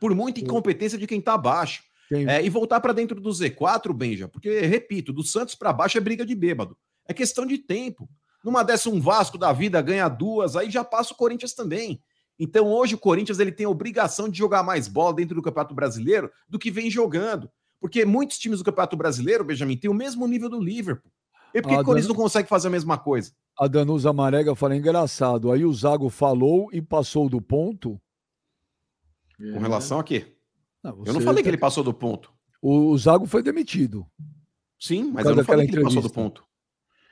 Por 0.00 0.14
muita 0.14 0.40
incompetência 0.40 0.98
de 0.98 1.06
quem 1.06 1.20
está 1.20 1.34
abaixo. 1.34 1.82
É, 2.10 2.42
e 2.42 2.48
voltar 2.48 2.80
para 2.80 2.92
dentro 2.92 3.20
do 3.20 3.30
Z4, 3.30 3.92
Benja, 3.92 4.28
porque, 4.28 4.60
repito, 4.60 5.12
do 5.12 5.22
Santos 5.22 5.54
para 5.54 5.72
baixo 5.72 5.98
é 5.98 6.00
briga 6.00 6.24
de 6.24 6.34
bêbado. 6.34 6.76
É 7.06 7.12
questão 7.12 7.44
de 7.44 7.58
tempo. 7.58 8.08
Numa 8.42 8.62
dessa, 8.62 8.88
um 8.88 9.00
Vasco 9.00 9.36
da 9.36 9.52
vida 9.52 9.80
ganha 9.82 10.08
duas, 10.08 10.56
aí 10.56 10.70
já 10.70 10.82
passa 10.82 11.12
o 11.12 11.16
Corinthians 11.16 11.52
também. 11.52 12.02
Então, 12.38 12.68
hoje, 12.68 12.94
o 12.94 12.98
Corinthians 12.98 13.38
ele 13.38 13.52
tem 13.52 13.66
a 13.66 13.70
obrigação 13.70 14.28
de 14.28 14.38
jogar 14.38 14.62
mais 14.62 14.88
bola 14.88 15.12
dentro 15.12 15.34
do 15.34 15.42
Campeonato 15.42 15.74
Brasileiro 15.74 16.30
do 16.48 16.58
que 16.58 16.70
vem 16.70 16.90
jogando. 16.90 17.50
Porque 17.80 18.04
muitos 18.04 18.38
times 18.38 18.58
do 18.58 18.64
Campeonato 18.64 18.96
Brasileiro, 18.96 19.44
Benjamin, 19.44 19.76
têm 19.76 19.90
o 19.90 19.94
mesmo 19.94 20.26
nível 20.26 20.48
do 20.48 20.60
Liverpool. 20.60 21.12
E 21.54 21.60
por 21.60 21.68
que, 21.68 21.74
ah, 21.74 21.80
o 21.80 21.84
Corinthians 21.84 22.06
Dan... 22.06 22.14
não 22.14 22.22
consegue 22.22 22.48
fazer 22.48 22.68
a 22.68 22.70
mesma 22.70 22.96
coisa? 22.96 23.32
A 23.58 23.66
Danusa 23.66 24.12
Marega 24.12 24.54
fala 24.54 24.76
engraçado. 24.76 25.50
Aí 25.50 25.64
o 25.64 25.72
Zago 25.72 26.08
falou 26.08 26.68
e 26.72 26.80
passou 26.80 27.28
do 27.28 27.40
ponto. 27.40 28.00
Com 29.36 29.58
relação 29.58 29.98
a 29.98 30.04
quê? 30.04 30.36
Não, 30.82 31.02
eu 31.04 31.12
não 31.12 31.20
falei 31.20 31.42
que 31.42 31.48
ele 31.48 31.58
passou 31.58 31.82
do 31.82 31.92
ponto. 31.92 32.32
O, 32.62 32.90
o 32.90 32.98
Zago 32.98 33.26
foi 33.26 33.42
demitido. 33.42 34.06
Sim, 34.78 35.10
mas 35.12 35.26
eu 35.26 35.34
não 35.34 35.44
falei 35.44 35.66
que 35.66 35.74
ele 35.74 35.82
passou 35.82 36.02
do 36.02 36.10
ponto. 36.10 36.44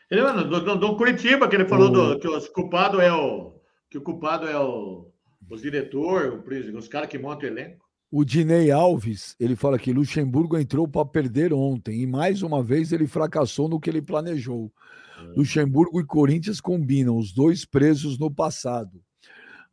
Ele, 0.09 0.23
mano, 0.23 0.49
do, 0.49 0.61
do, 0.61 0.77
do 0.77 0.97
Curitiba, 0.97 1.49
que 1.49 1.57
ele 1.57 1.65
falou 1.65 1.89
o... 1.89 1.91
do, 1.91 2.19
que 2.21 2.29
o 2.29 2.53
culpado 2.53 3.01
é 3.01 3.13
o. 3.13 3.61
Que 3.91 3.99
o 3.99 4.03
culpado 4.03 4.47
é 4.47 4.59
o, 4.59 5.11
os 5.51 5.63
diretores, 5.63 6.73
os 6.75 6.89
caras 6.89 7.09
que 7.09 7.19
montam 7.19 7.49
o 7.49 7.53
elenco. 7.53 7.85
O 8.11 8.25
Dinei 8.25 8.71
Alves, 8.71 9.35
ele 9.39 9.57
fala 9.57 9.79
que 9.79 9.93
Luxemburgo 9.93 10.57
entrou 10.57 10.87
para 10.87 11.05
perder 11.05 11.53
ontem 11.53 12.03
e 12.03 12.07
mais 12.07 12.43
uma 12.43 12.63
vez 12.63 12.93
ele 12.93 13.07
fracassou 13.07 13.69
no 13.69 13.81
que 13.81 13.91
ele 13.91 14.01
planejou. 14.01 14.73
É. 15.19 15.23
Luxemburgo 15.37 16.01
e 16.01 16.07
Corinthians 16.07 16.61
combinam, 16.61 17.17
os 17.17 17.33
dois 17.33 17.65
presos 17.65 18.19
no 18.19 18.31
passado. 18.31 19.01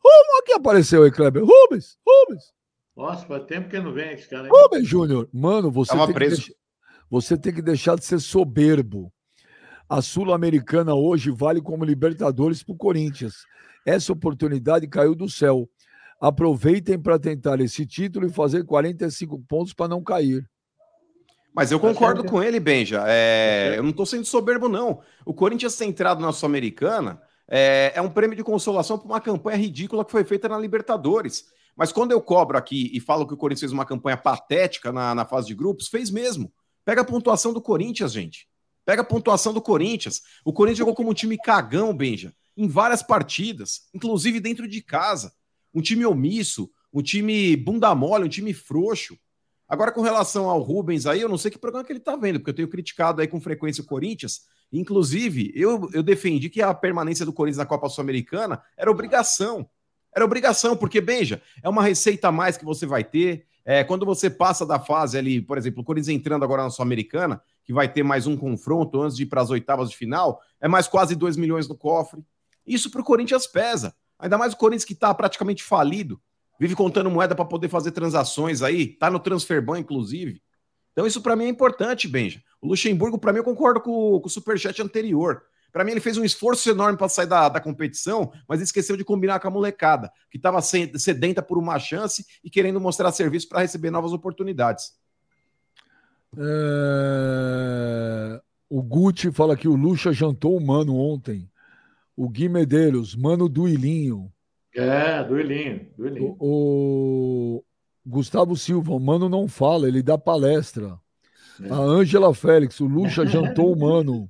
Olha 0.04 0.44
que 0.46 0.54
apareceu 0.54 1.04
aí, 1.04 1.12
Kleber. 1.12 1.44
Rubens, 1.44 1.98
Rubens. 2.06 2.44
Nossa, 2.96 3.26
faz 3.26 3.46
tempo 3.46 3.70
que 3.70 3.80
não 3.80 3.94
vem 3.94 4.12
esse 4.14 4.30
cara. 4.30 4.44
Aí. 4.44 4.50
Rubens 4.50 4.88
Júnior, 4.88 5.30
mano, 5.34 5.72
você 5.72 5.96
tem, 6.06 6.14
deixar, 6.14 6.54
você 7.10 7.38
tem 7.38 7.54
que 7.54 7.62
deixar 7.62 7.96
de 7.96 8.06
ser 8.06 8.20
soberbo. 8.20 9.12
A 9.90 10.02
Sul-Americana 10.02 10.94
hoje 10.94 11.32
vale 11.32 11.62
como 11.62 11.86
Libertadores 11.86 12.64
para 12.64 12.74
o 12.74 12.78
Corinthians. 12.78 13.46
Essa 13.86 14.14
oportunidade 14.14 14.88
caiu 14.88 15.16
do 15.16 15.30
céu. 15.30 15.70
Aproveitem 16.20 17.00
para 17.00 17.20
tentar 17.20 17.60
esse 17.60 17.86
título 17.86 18.26
e 18.26 18.32
fazer 18.32 18.64
45 18.64 19.40
pontos 19.48 19.74
para 19.74 19.90
não 19.90 20.02
cair. 20.02 20.50
Mas 21.54 21.72
eu 21.72 21.80
concordo 21.80 22.24
com 22.24 22.42
ele, 22.42 22.60
Benja. 22.60 23.04
É, 23.08 23.76
eu 23.78 23.84
não 23.84 23.92
estou 23.92 24.06
sendo 24.06 24.26
soberbo, 24.26 24.68
não. 24.68 25.02
O 25.24 25.34
Corinthians 25.34 25.76
ter 25.76 25.86
entrado 25.86 26.20
na 26.20 26.32
Sul-Americana 26.32 27.22
é, 27.48 27.92
é, 27.96 28.02
um 28.02 28.10
prêmio 28.10 28.36
de 28.36 28.44
consolação 28.44 28.98
por 28.98 29.06
uma 29.06 29.22
campanha 29.22 29.58
ridícula 29.58 30.04
que 30.04 30.12
foi 30.12 30.24
feita 30.24 30.50
na 30.50 30.58
Libertadores. 30.58 31.46
Mas 31.76 31.92
quando 31.92 32.12
eu 32.12 32.22
cobro 32.22 32.58
aqui 32.58 32.90
e 32.94 33.00
falo 33.00 33.28
que 33.28 33.34
o 33.34 33.38
Corinthians 33.38 33.62
fez 33.62 33.72
uma 33.72 33.86
campanha 33.86 34.18
patética 34.18 34.92
na, 34.92 35.14
na 35.14 35.26
fase 35.26 35.48
de 35.48 35.56
grupos, 35.56 35.88
fez 35.88 36.10
mesmo. 36.10 36.52
Pega 36.84 37.02
a 37.02 37.06
pontuação 37.06 37.54
do 37.54 37.62
Corinthians, 37.62 38.14
gente. 38.14 38.48
Pega 38.86 39.02
a 39.02 39.06
pontuação 39.06 39.54
do 39.54 39.62
Corinthians. 39.62 40.22
O 40.44 40.52
Corinthians 40.52 40.80
jogou 40.80 40.96
como 40.96 41.12
um 41.12 41.14
time 41.14 41.38
cagão, 41.38 41.96
Benja, 41.96 42.34
em 42.58 42.68
várias 42.68 43.02
partidas, 43.02 43.88
inclusive 43.94 44.40
dentro 44.40 44.68
de 44.68 44.82
casa. 44.82 45.34
Um 45.74 45.82
time 45.82 46.06
omisso, 46.06 46.70
um 46.94 47.02
time 47.02 47.56
bunda 47.56 47.94
mole, 47.96 48.26
um 48.26 48.30
time 48.30 48.54
frouxo. 48.54 49.18
Agora, 49.74 49.92
com 49.92 50.02
relação 50.02 50.50
ao 50.50 50.62
Rubens 50.62 51.08
aí, 51.08 51.22
eu 51.22 51.28
não 51.28 51.38
sei 51.38 51.50
que 51.50 51.58
programa 51.58 51.84
que 51.84 51.92
ele 51.92 52.00
tá 52.00 52.16
vendo, 52.16 52.40
porque 52.40 52.52
eu 52.52 52.56
tenho 52.56 52.68
criticado 52.68 53.20
aí 53.22 53.28
com 53.28 53.42
frequência 53.42 53.82
o 53.82 53.88
Corinthians 53.88 54.42
Inclusive, 54.72 55.52
eu, 55.56 55.90
eu 55.94 56.02
defendi 56.02 56.50
que 56.50 56.60
a 56.60 56.74
permanência 56.74 57.26
do 57.26 57.32
Corinthians 57.32 57.58
na 57.58 57.66
Copa 57.66 57.88
Sul-Americana 57.90 58.62
era 58.76 58.90
obrigação. 58.90 59.70
Era 60.16 60.26
obrigação, 60.26 60.76
porque, 60.76 61.00
beija, 61.00 61.42
é 61.64 61.70
uma 61.70 61.84
receita 61.84 62.28
a 62.28 62.32
mais 62.32 62.56
que 62.56 62.66
você 62.66 62.86
vai 62.86 63.04
ter. 63.04 63.46
É, 63.66 63.84
quando 63.84 64.06
você 64.06 64.30
passa 64.30 64.66
da 64.66 64.80
fase 64.80 65.18
ali, 65.18 65.42
por 65.42 65.58
exemplo, 65.58 65.82
o 65.82 65.84
Corinthians 65.84 66.16
entrando 66.16 66.44
agora 66.44 66.64
na 66.64 66.70
Sul-Americana, 66.72 67.42
que 67.64 67.72
vai 67.72 67.88
ter 67.88 68.04
mais 68.04 68.26
um 68.26 68.36
confronto 68.36 69.02
antes 69.02 69.16
de 69.16 69.24
ir 69.24 69.26
para 69.28 69.42
as 69.42 69.52
oitavas 69.52 69.92
de 69.92 69.98
final, 69.98 70.40
é 70.60 70.68
mais 70.68 70.88
quase 70.88 71.16
2 71.16 71.38
milhões 71.38 71.68
no 71.68 71.76
cofre. 71.76 72.24
Isso 72.66 72.90
para 72.90 73.02
o 73.02 73.04
Corinthians 73.04 73.46
pesa. 73.46 73.96
Ainda 74.18 74.38
mais 74.38 74.54
o 74.54 74.58
Corinthians 74.58 74.86
que 74.86 74.94
está 74.94 75.14
praticamente 75.14 75.64
falido, 75.64 76.20
vive 76.64 76.78
contando 76.78 77.12
moeda 77.12 77.36
para 77.36 77.44
poder 77.44 77.68
fazer 77.68 77.92
transações 77.92 78.62
aí, 78.62 78.88
tá 78.88 79.12
no 79.12 79.20
Transferban, 79.20 79.80
inclusive. 79.80 80.42
Então, 80.94 81.06
isso 81.06 81.22
para 81.22 81.36
mim 81.36 81.44
é 81.44 81.50
importante, 81.50 82.08
Benja. 82.08 82.42
O 82.62 82.70
Luxemburgo, 82.70 83.20
para 83.20 83.34
mim, 83.34 83.40
eu 83.40 83.44
concordo 83.44 83.82
com, 83.82 84.22
com 84.22 84.28
o 84.28 84.30
superchat 84.30 84.82
anterior. 84.82 85.42
Para 85.74 85.84
mim, 85.84 85.92
ele 85.92 86.00
fez 86.00 86.18
um 86.18 86.24
esforço 86.24 86.70
enorme 86.70 86.98
para 86.98 87.10
sair 87.10 87.26
da, 87.26 87.50
da 87.50 87.60
competição, 87.60 88.32
mas 88.48 88.62
esqueceu 88.62 88.96
de 88.96 89.04
combinar 89.04 89.42
com 89.42 89.48
a 89.50 89.52
molecada, 89.52 90.10
que 90.32 90.38
estava 90.38 90.62
sedenta 90.62 91.42
por 91.42 91.58
uma 91.58 91.78
chance 91.80 92.26
e 92.42 92.50
querendo 92.50 92.80
mostrar 92.80 93.12
serviço 93.12 93.50
para 93.50 93.60
receber 93.60 93.92
novas 93.92 94.14
oportunidades. 94.14 94.94
É... 96.38 98.42
O 98.70 98.82
Gucci 98.82 99.34
fala 99.34 99.58
que 99.58 99.68
o 99.68 99.76
Lucha 99.76 100.14
jantou 100.14 100.56
o 100.56 100.66
mano 100.66 100.96
ontem. 100.96 101.52
O 102.16 102.30
Gui 102.30 102.48
Medeiros, 102.48 103.18
mano 103.18 103.50
do 103.50 103.68
Ilinho. 103.68 104.32
É, 104.76 105.24
do 105.24 105.40
Ilinho. 105.40 105.88
Do 105.98 106.08
Ilinho. 106.08 106.36
O, 106.40 107.58
o, 107.58 107.64
Gustavo 108.06 108.56
Silva, 108.56 108.94
o 108.94 109.00
mano 109.00 109.30
não 109.30 109.48
fala, 109.48 109.88
ele 109.88 110.02
dá 110.02 110.18
palestra. 110.18 110.98
É. 111.64 111.72
A 111.72 111.78
Ângela 111.78 112.34
Félix, 112.34 112.80
o 112.80 112.88
Lucha 112.88 113.26
jantou 113.28 113.72
o 113.72 113.80
mano. 113.80 114.30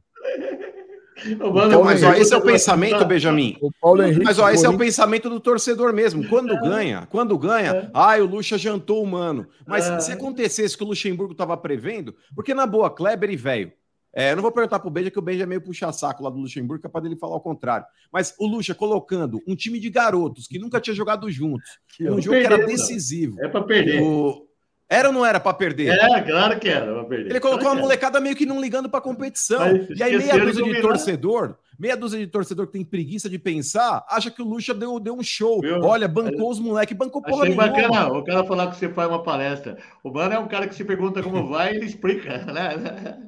Mano, 1.39 1.85
mas 1.85 2.03
ó, 2.03 2.13
esse 2.13 2.33
é 2.33 2.37
o 2.37 2.41
pensamento, 2.41 3.05
Benjamin. 3.05 3.57
O 3.61 3.71
Paulo 3.71 4.03
Henrique 4.03 4.25
mas 4.25 4.39
ó, 4.39 4.49
esse 4.49 4.65
é 4.65 4.69
o 4.69 4.77
pensamento 4.77 5.29
do 5.29 5.39
torcedor 5.39 5.93
mesmo. 5.93 6.27
Quando 6.27 6.53
é. 6.53 6.59
ganha, 6.59 7.07
quando 7.09 7.37
ganha, 7.37 7.71
é. 7.71 7.89
ai, 7.93 8.21
o 8.21 8.25
Lucha 8.25 8.57
jantou 8.57 9.01
o 9.01 9.07
mano. 9.07 9.47
Mas 9.65 9.89
é. 9.89 9.99
se 10.01 10.11
acontecesse 10.11 10.77
que 10.77 10.83
o 10.83 10.87
Luxemburgo 10.87 11.31
estava 11.31 11.55
prevendo, 11.55 12.13
porque 12.35 12.53
na 12.53 12.65
boa, 12.65 12.89
Kleber 12.89 13.29
e 13.29 13.37
velho, 13.37 13.71
é, 14.15 14.31
eu 14.31 14.35
não 14.35 14.43
vou 14.43 14.51
perguntar 14.51 14.79
pro 14.79 14.91
Benja, 14.91 15.09
que 15.09 15.17
o 15.17 15.21
Benja 15.21 15.43
é 15.43 15.45
meio 15.45 15.61
puxa-saco 15.61 16.23
lá 16.23 16.29
do 16.29 16.37
Luxemburgo, 16.37 16.83
capaz 16.83 17.03
dele 17.03 17.15
falar 17.15 17.35
o 17.35 17.41
contrário. 17.41 17.85
Mas 18.11 18.35
o 18.37 18.45
Luxa 18.45 18.75
colocando 18.75 19.41
um 19.47 19.55
time 19.55 19.79
de 19.79 19.89
garotos 19.89 20.47
que 20.47 20.59
nunca 20.59 20.79
tinha 20.79 20.95
jogado 20.95 21.29
juntos, 21.31 21.79
um 21.99 22.21
jogo 22.21 22.37
que 22.37 22.45
era 22.45 22.65
decisivo. 22.65 23.41
É 23.41 23.47
para 23.47 23.63
perder. 23.63 24.01
O... 24.01 24.47
Era 24.87 25.07
ou 25.07 25.13
não 25.13 25.25
era 25.25 25.39
para 25.39 25.53
perder? 25.55 25.89
É, 25.89 26.21
claro 26.21 26.59
que 26.59 26.69
era 26.69 26.93
para 26.93 27.05
perder. 27.05 27.31
Ele 27.31 27.39
colocou 27.39 27.63
claro 27.63 27.79
a 27.79 27.81
molecada 27.81 28.19
meio 28.19 28.35
que 28.35 28.45
não 28.45 28.61
ligando 28.61 28.87
para 28.87 29.01
competição. 29.01 29.87
e 29.89 30.03
aí 30.03 30.15
meia 30.15 30.37
dúzia 30.37 30.63
de 30.63 30.81
torcedor, 30.81 31.57
meia 31.83 31.97
dúzia 31.97 32.17
de 32.17 32.27
torcedor 32.27 32.65
que 32.67 32.71
tem 32.71 32.85
preguiça 32.85 33.29
de 33.29 33.37
pensar, 33.37 34.05
acha 34.09 34.31
que 34.31 34.41
o 34.41 34.45
Lucha 34.45 34.73
deu, 34.73 35.01
deu 35.01 35.15
um 35.15 35.21
show. 35.21 35.59
Viu? 35.59 35.81
Olha, 35.81 36.07
bancou 36.07 36.49
os 36.49 36.57
moleques, 36.57 36.95
bancou 36.95 37.21
porra 37.21 37.43
Achei 37.43 37.55
bacana 37.55 38.07
o 38.07 38.23
cara 38.23 38.45
falar 38.45 38.67
que 38.67 38.77
você 38.77 38.87
faz 38.87 39.09
uma 39.09 39.21
palestra. 39.21 39.77
O 40.01 40.09
mano 40.09 40.33
é 40.33 40.39
um 40.39 40.47
cara 40.47 40.65
que 40.65 40.75
se 40.75 40.85
pergunta 40.85 41.21
como 41.21 41.45
vai 41.49 41.73
e 41.73 41.75
ele 41.75 41.85
explica, 41.85 42.37
né? 42.47 43.19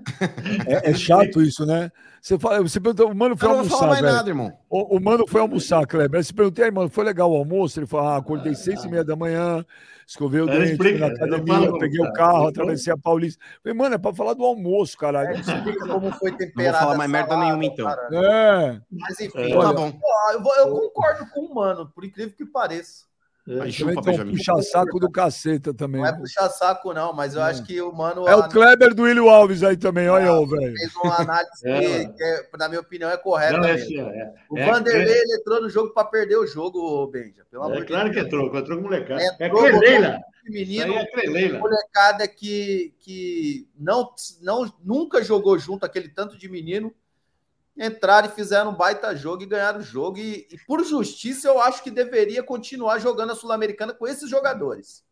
É, 0.65 0.91
é 0.91 0.93
chato 0.93 1.41
isso, 1.41 1.65
né? 1.65 1.91
Você, 2.21 2.39
fala, 2.39 2.61
você 2.61 2.79
perguntou, 2.79 3.11
o 3.11 3.15
mano 3.15 3.35
foi 3.35 3.49
eu 3.49 3.51
almoçar. 3.51 3.71
Não 3.71 3.77
fala 3.77 3.91
mais 3.91 4.01
velho. 4.01 4.15
nada, 4.15 4.29
irmão. 4.29 4.53
O, 4.69 4.95
o, 4.95 5.01
mano 5.01 5.27
foi 5.27 5.41
almoçar, 5.41 5.85
Kleber. 5.85 6.19
Aí 6.19 6.23
você 6.23 6.33
perguntei, 6.33 6.63
aí, 6.63 6.71
mano, 6.71 6.89
foi 6.89 7.03
legal 7.03 7.29
o 7.29 7.35
almoço? 7.35 7.77
Ele 7.77 7.85
falou, 7.85 8.07
ah, 8.07 8.17
acordei 8.17 8.53
ah, 8.53 8.55
seis 8.55 8.85
e 8.85 8.87
meia 8.87 9.03
da 9.03 9.17
manhã, 9.17 9.65
escovei 10.05 10.41
o 10.41 10.45
dente, 10.45 10.77
fui 10.77 10.97
na 10.97 11.07
academia, 11.07 11.77
peguei 11.79 11.99
o 11.99 12.13
carro, 12.13 12.47
atravessei 12.47 12.93
a 12.93 12.97
Paulista. 12.97 13.43
Falei, 13.63 13.77
mano, 13.77 13.95
é 13.95 13.97
pra 13.97 14.13
falar 14.13 14.33
do 14.33 14.43
almoço, 14.43 14.97
caralho. 14.97 15.29
É, 15.29 15.39
explica 15.39 15.87
como 15.87 16.11
foi 16.11 16.31
temperado. 16.31 16.55
Não 16.55 16.71
vou 16.71 16.79
falar 16.79 16.97
mais 16.97 17.11
merda 17.11 17.37
nenhuma, 17.37 17.65
então. 17.65 17.89
É. 17.89 18.81
Mas 18.91 19.19
enfim, 19.19 19.51
é. 19.51 19.59
tá 19.59 19.73
bom. 19.73 19.99
Eu, 20.33 20.65
eu 20.65 20.73
concordo 20.73 21.29
com 21.31 21.41
o 21.41 21.55
mano, 21.55 21.89
por 21.93 22.05
incrível 22.05 22.35
que 22.35 22.45
pareça. 22.45 23.05
É, 23.47 23.69
chupa, 23.69 23.91
então, 23.91 24.27
puxa 24.27 24.61
saco 24.63 24.99
do 24.99 25.11
caceta 25.11 25.71
também. 25.71 26.01
Não 26.01 26.07
é 26.07 26.13
puxar 26.13 26.49
saco, 26.49 26.91
não, 26.93 27.13
mas 27.13 27.35
eu 27.35 27.41
é. 27.41 27.51
acho 27.51 27.63
que 27.63 27.79
o 27.79 27.91
mano. 27.91 28.27
É 28.27 28.35
o 28.35 28.49
Kleber 28.49 28.95
do 28.95 29.03
William 29.03 29.31
Alves 29.31 29.61
aí 29.61 29.77
também, 29.77 30.09
olha, 30.09 30.31
ah, 30.31 30.39
velho. 30.39 30.75
Fez 30.75 30.95
uma 30.95 31.21
análise 31.21 31.51
é. 31.69 32.05
que, 32.05 32.13
que, 32.13 32.57
na 32.57 32.67
minha 32.67 32.81
opinião, 32.81 33.07
é 33.11 33.17
correta. 33.17 33.59
Não, 33.59 33.65
é, 33.65 33.75
é, 33.75 34.33
o 34.49 34.55
Vanderlei 34.55 35.15
ele 35.15 35.35
entrou 35.35 35.61
no 35.61 35.69
jogo 35.69 35.93
para 35.93 36.07
perder 36.07 36.37
o 36.37 36.47
jogo, 36.47 37.05
Benja. 37.05 37.45
Pelo 37.51 37.65
amor 37.65 37.85
claro 37.85 38.11
que 38.11 38.19
entrou, 38.19 38.47
entrou 38.57 38.77
com 38.77 38.83
molecada. 38.83 39.21
Entrou, 39.39 39.67
é 39.67 39.71
Creleila. 39.71 40.19
Menino, 40.47 40.93
é 40.93 41.59
molecada 41.59 42.27
que, 42.27 42.93
que 42.99 43.67
não, 43.77 44.11
não, 44.41 44.71
nunca 44.83 45.23
jogou 45.23 45.57
junto 45.57 45.85
aquele 45.85 46.09
tanto 46.09 46.37
de 46.37 46.49
menino 46.49 46.93
entraram 47.77 48.27
e 48.27 48.31
fizeram 48.31 48.71
um 48.71 48.75
baita 48.75 49.15
jogo 49.15 49.43
e 49.43 49.47
ganharam 49.47 49.79
o 49.79 49.83
jogo. 49.83 50.17
E, 50.17 50.47
e 50.51 50.57
por 50.65 50.83
justiça, 50.83 51.47
eu 51.47 51.61
acho 51.61 51.83
que 51.83 51.91
deveria 51.91 52.43
continuar 52.43 52.99
jogando 52.99 53.31
a 53.31 53.35
Sul-Americana 53.35 53.93
com 53.93 54.07
esses 54.07 54.29
jogadores. 54.29 55.03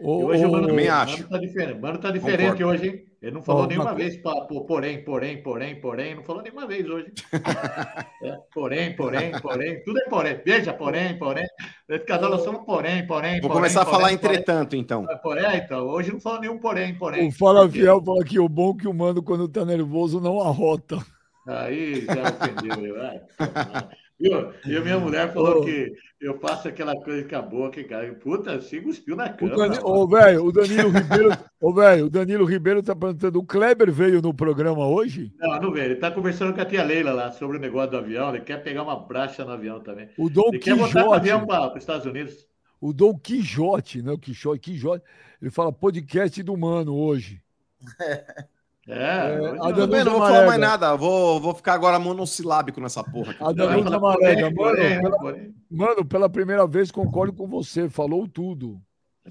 O, 0.00 0.26
hoje 0.26 0.44
o 0.44 0.52
Mano, 0.52 0.68
também 0.68 0.88
acho. 0.88 1.16
Mano 1.18 1.28
tá 1.28 1.38
diferente, 1.38 1.80
mano 1.80 1.98
tá 1.98 2.10
diferente 2.10 2.62
hoje, 2.62 2.86
hein? 2.86 3.04
Ele 3.20 3.32
não 3.32 3.42
falou 3.42 3.64
oh, 3.64 3.66
nenhuma 3.66 3.94
vez, 3.96 4.16
pra, 4.16 4.32
porém, 4.42 5.02
porém, 5.02 5.42
porém, 5.42 5.80
porém, 5.80 6.14
não 6.14 6.22
falou 6.22 6.40
nenhuma 6.40 6.68
vez 6.68 6.88
hoje. 6.88 7.12
é, 8.22 8.38
porém, 8.54 8.94
porém, 8.94 9.32
porém, 9.40 9.82
tudo 9.82 9.98
é 9.98 10.04
porém. 10.08 10.40
Veja, 10.44 10.72
porém, 10.72 11.18
porém. 11.18 11.44
Esse 11.88 12.04
casal 12.04 12.30
nós 12.30 12.42
somos 12.42 12.64
porém, 12.64 13.04
porém. 13.08 13.40
Vou 13.40 13.50
porém, 13.50 13.56
começar 13.56 13.84
porém, 13.84 13.96
a 13.96 13.98
falar 13.98 14.18
porém, 14.18 14.36
entretanto, 14.36 14.76
então. 14.76 15.04
É, 15.10 15.16
porém, 15.16 15.56
então. 15.56 15.88
Hoje 15.88 16.12
não 16.12 16.20
falou 16.20 16.40
nenhum 16.40 16.58
porém, 16.58 16.94
porém. 16.94 17.26
O 17.26 17.32
Fala 17.32 17.68
Fiel 17.68 18.00
fala 18.04 18.24
que 18.24 18.38
o 18.38 18.48
bom 18.48 18.70
é 18.70 18.82
que 18.82 18.86
o 18.86 18.94
mano, 18.94 19.20
quando 19.20 19.48
tá 19.48 19.64
nervoso, 19.64 20.20
não 20.20 20.40
arrota. 20.40 21.04
Aí 21.48 22.04
já 22.04 22.22
ofendeu 22.22 22.86
eu. 22.86 23.98
Viu? 24.20 24.52
E 24.66 24.76
a 24.76 24.80
minha 24.80 24.98
mulher 24.98 25.32
falou 25.32 25.60
oh. 25.60 25.64
que 25.64 25.92
eu 26.20 26.38
faço 26.40 26.68
aquela 26.68 26.94
coisa 26.96 27.26
com 27.26 27.36
a 27.36 27.42
boca, 27.42 27.82
cara. 27.84 28.12
Puta, 28.14 28.60
se 28.60 28.80
cuspiu 28.80 29.16
na 29.16 29.32
cama. 29.32 29.54
Ô, 29.82 30.06
velho, 30.06 30.44
o 30.44 30.52
Danilo 30.52 30.90
Ribeiro. 30.90 31.30
Ô, 31.60 31.72
velho, 31.72 32.06
o 32.06 32.10
Danilo 32.10 32.44
Ribeiro 32.44 32.82
tá 32.82 32.94
perguntando: 32.94 33.38
o 33.38 33.46
Kleber 33.46 33.90
veio 33.90 34.20
no 34.20 34.34
programa 34.34 34.86
hoje? 34.86 35.32
Não, 35.38 35.60
não 35.60 35.72
veio. 35.72 35.86
Ele 35.86 35.96
tá 35.96 36.10
conversando 36.10 36.52
com 36.52 36.60
a 36.60 36.66
tia 36.66 36.84
Leila 36.84 37.12
lá 37.12 37.30
sobre 37.30 37.56
o 37.56 37.60
negócio 37.60 37.92
do 37.92 37.96
avião. 37.96 38.34
Ele 38.34 38.44
quer 38.44 38.62
pegar 38.62 38.82
uma 38.82 38.98
bracha 39.06 39.44
no 39.44 39.52
avião 39.52 39.80
também. 39.80 40.10
O 40.18 40.28
Dom 40.28 40.48
ele 40.48 40.58
Quixote. 40.58 40.92
quer 40.92 41.00
botar 41.00 41.08
o 41.08 41.14
avião 41.14 41.46
para 41.46 41.70
os 41.70 41.76
Estados 41.78 42.04
Unidos. 42.04 42.46
O 42.80 42.92
Dom 42.92 43.16
Quixote, 43.16 44.02
né? 44.02 44.12
O 44.12 44.18
Quixote, 44.18 44.60
Quixote. 44.60 45.04
Ele 45.40 45.50
fala 45.50 45.72
podcast 45.72 46.42
do 46.42 46.56
Mano 46.56 46.94
hoje. 46.94 47.40
É, 48.88 48.94
é 48.94 49.48
a 49.60 49.70
não, 49.70 49.86
não 49.86 50.12
vou 50.12 50.20
falar 50.20 50.46
mais 50.46 50.58
nada, 50.58 50.96
vou, 50.96 51.38
vou 51.38 51.54
ficar 51.54 51.74
agora 51.74 51.98
monossilábico 51.98 52.80
nessa 52.80 53.04
porra. 53.04 53.32
Aqui. 53.32 53.44
A 53.44 53.52
Danusa 53.52 54.00
Marega, 54.00 54.50
mano, 54.50 54.76
pela, 55.02 55.36
mano, 55.70 56.04
pela 56.06 56.30
primeira 56.30 56.66
vez 56.66 56.90
concordo 56.90 57.34
com 57.34 57.46
você, 57.46 57.90
falou 57.90 58.26
tudo. 58.26 58.80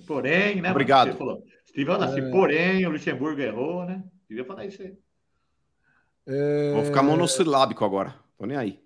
Porém, 0.06 0.62
né? 0.62 0.70
Obrigado. 0.70 1.12
Você 1.12 1.18
falou. 1.18 1.44
Estive 1.66 1.92
assim, 1.92 2.22
é... 2.22 2.30
porém, 2.30 2.86
o 2.86 2.92
Luxemburgo 2.92 3.42
errou, 3.42 3.84
né? 3.84 4.04
Devia 4.30 4.46
falar 4.46 4.66
isso 4.66 4.80
aí. 4.84 4.94
É... 6.28 6.74
Vou 6.74 6.86
ficar 6.86 7.02
monossilábico 7.02 7.84
agora, 7.84 8.14
tô 8.38 8.46
nem 8.46 8.58
aí. 8.58 8.80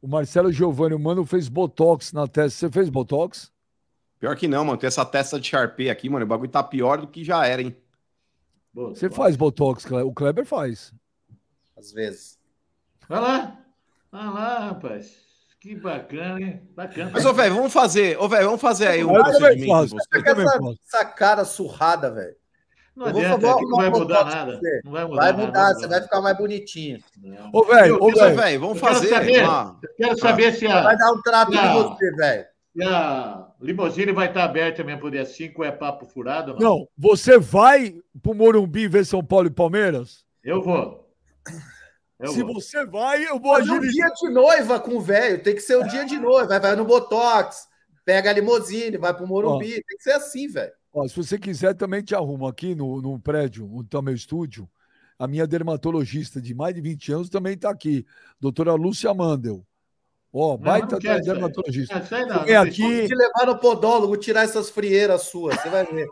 O 0.00 0.08
Marcelo 0.08 0.50
Giovanni, 0.50 0.96
o 0.96 0.98
mano, 0.98 1.24
fez 1.24 1.48
botox 1.48 2.12
na 2.12 2.26
testa. 2.26 2.58
Você 2.58 2.72
fez 2.72 2.88
botox? 2.88 3.52
Pior 4.18 4.34
que 4.34 4.48
não, 4.48 4.64
mano. 4.64 4.78
Tem 4.78 4.88
essa 4.88 5.04
testa 5.04 5.38
de 5.38 5.48
Sharpie 5.48 5.88
aqui, 5.88 6.08
mano. 6.08 6.24
O 6.24 6.28
bagulho 6.28 6.50
tá 6.50 6.60
pior 6.60 7.00
do 7.00 7.06
que 7.06 7.22
já 7.22 7.46
era, 7.46 7.62
hein? 7.62 7.76
Você 8.74 9.10
faz 9.10 9.36
Botox, 9.36 9.84
o 9.90 10.12
Kleber 10.12 10.46
faz. 10.46 10.92
Às 11.76 11.92
vezes. 11.92 12.38
Vai 13.08 13.20
lá. 13.20 13.58
Vai 14.10 14.26
lá, 14.26 14.58
rapaz. 14.68 15.22
Que 15.60 15.76
bacana, 15.76 16.40
hein? 16.40 16.62
Bacana. 16.74 17.10
Mas, 17.12 17.24
ô, 17.24 17.32
velho, 17.32 17.54
vamos 17.54 17.72
fazer. 17.72 18.18
Ô, 18.18 18.28
velho, 18.28 18.46
vamos 18.46 18.60
fazer 18.60 18.88
aí 18.88 19.04
um 19.04 19.12
procedimento. 19.12 19.96
Essa, 19.96 20.58
essa 20.84 21.04
cara 21.04 21.44
surrada, 21.44 22.10
velho. 22.10 22.34
Não 22.94 23.06
adianta, 23.06 23.46
é 23.46 23.60
não 23.62 23.76
vai 23.76 23.90
mudar 23.90 24.24
nada. 24.24 24.60
Não 24.84 24.92
vai 24.92 25.04
mudar, 25.04 25.22
vai 25.22 25.32
mudar 25.32 25.52
nada, 25.52 25.74
você 25.78 25.86
vai 25.86 26.02
ficar 26.02 26.20
mais 26.20 26.36
bonitinho. 26.36 26.98
Ô, 27.52 27.64
velho, 27.64 28.02
ô, 28.02 28.10
velho, 28.10 28.60
vamos 28.60 28.78
fazer. 28.78 29.08
Quero 29.08 29.46
saber, 29.46 29.88
quero 29.96 30.18
saber 30.18 30.52
se 30.54 30.66
a. 30.66 30.82
Vai 30.82 30.96
dar 30.96 31.12
um 31.12 31.22
trato 31.22 31.52
de 31.52 31.58
você, 31.58 32.10
velho. 32.16 32.46
E 33.62 33.64
a 33.64 33.66
limusine 33.66 34.12
vai 34.12 34.26
estar 34.26 34.42
aberta 34.42 34.82
mesmo 34.82 35.00
por 35.00 35.12
dia 35.12 35.24
5, 35.24 35.62
é 35.62 35.70
papo 35.70 36.04
furado? 36.04 36.54
Não? 36.54 36.58
não, 36.58 36.88
você 36.98 37.38
vai 37.38 37.96
pro 38.20 38.34
Morumbi 38.34 38.88
ver 38.88 39.06
São 39.06 39.24
Paulo 39.24 39.46
e 39.46 39.50
Palmeiras? 39.50 40.24
Eu 40.42 40.60
vou. 40.60 41.08
Eu 42.18 42.32
Se 42.32 42.42
vou. 42.42 42.54
você 42.54 42.84
vai, 42.84 43.24
eu 43.24 43.38
vou 43.38 43.54
agir. 43.54 43.70
um 43.70 43.80
dia 43.80 44.08
de 44.08 44.30
noiva 44.30 44.80
com 44.80 44.96
o 44.96 45.00
velho, 45.00 45.42
tem 45.42 45.54
que 45.54 45.60
ser 45.60 45.76
o 45.76 45.82
um 45.82 45.86
dia 45.86 46.04
de 46.04 46.18
noiva. 46.18 46.48
Vai, 46.48 46.60
vai 46.60 46.76
no 46.76 46.84
Botox, 46.84 47.68
pega 48.04 48.30
a 48.30 48.32
limusine, 48.32 48.96
vai 48.96 49.14
pro 49.14 49.26
Morumbi. 49.26 49.66
Ó, 49.66 49.74
tem 49.74 49.96
que 49.96 50.02
ser 50.02 50.12
assim, 50.12 50.48
velho. 50.48 50.72
Se 51.08 51.16
você 51.16 51.38
quiser, 51.38 51.74
também 51.74 52.02
te 52.02 52.14
arrumo 52.14 52.46
aqui 52.46 52.74
no, 52.74 53.00
no 53.00 53.18
prédio, 53.18 53.68
onde 53.72 53.86
está 53.86 54.02
meu 54.02 54.14
estúdio. 54.14 54.68
A 55.18 55.28
minha 55.28 55.46
dermatologista 55.46 56.40
de 56.40 56.52
mais 56.52 56.74
de 56.74 56.80
20 56.80 57.12
anos 57.12 57.28
também 57.30 57.54
está 57.54 57.70
aqui, 57.70 58.04
doutora 58.40 58.74
Lúcia 58.74 59.14
Mandel. 59.14 59.64
Ó, 60.34 60.54
oh, 60.54 60.58
baita 60.58 60.98
dermatologista. 60.98 62.00
Vem 62.46 62.56
aqui. 62.56 63.06
te 63.06 63.14
levar 63.14 63.46
no 63.46 63.58
podólogo, 63.58 64.16
tirar 64.16 64.44
essas 64.44 64.70
frieiras 64.70 65.24
suas, 65.24 65.60
você 65.60 65.68
vai 65.68 65.84
ver. 65.84 66.08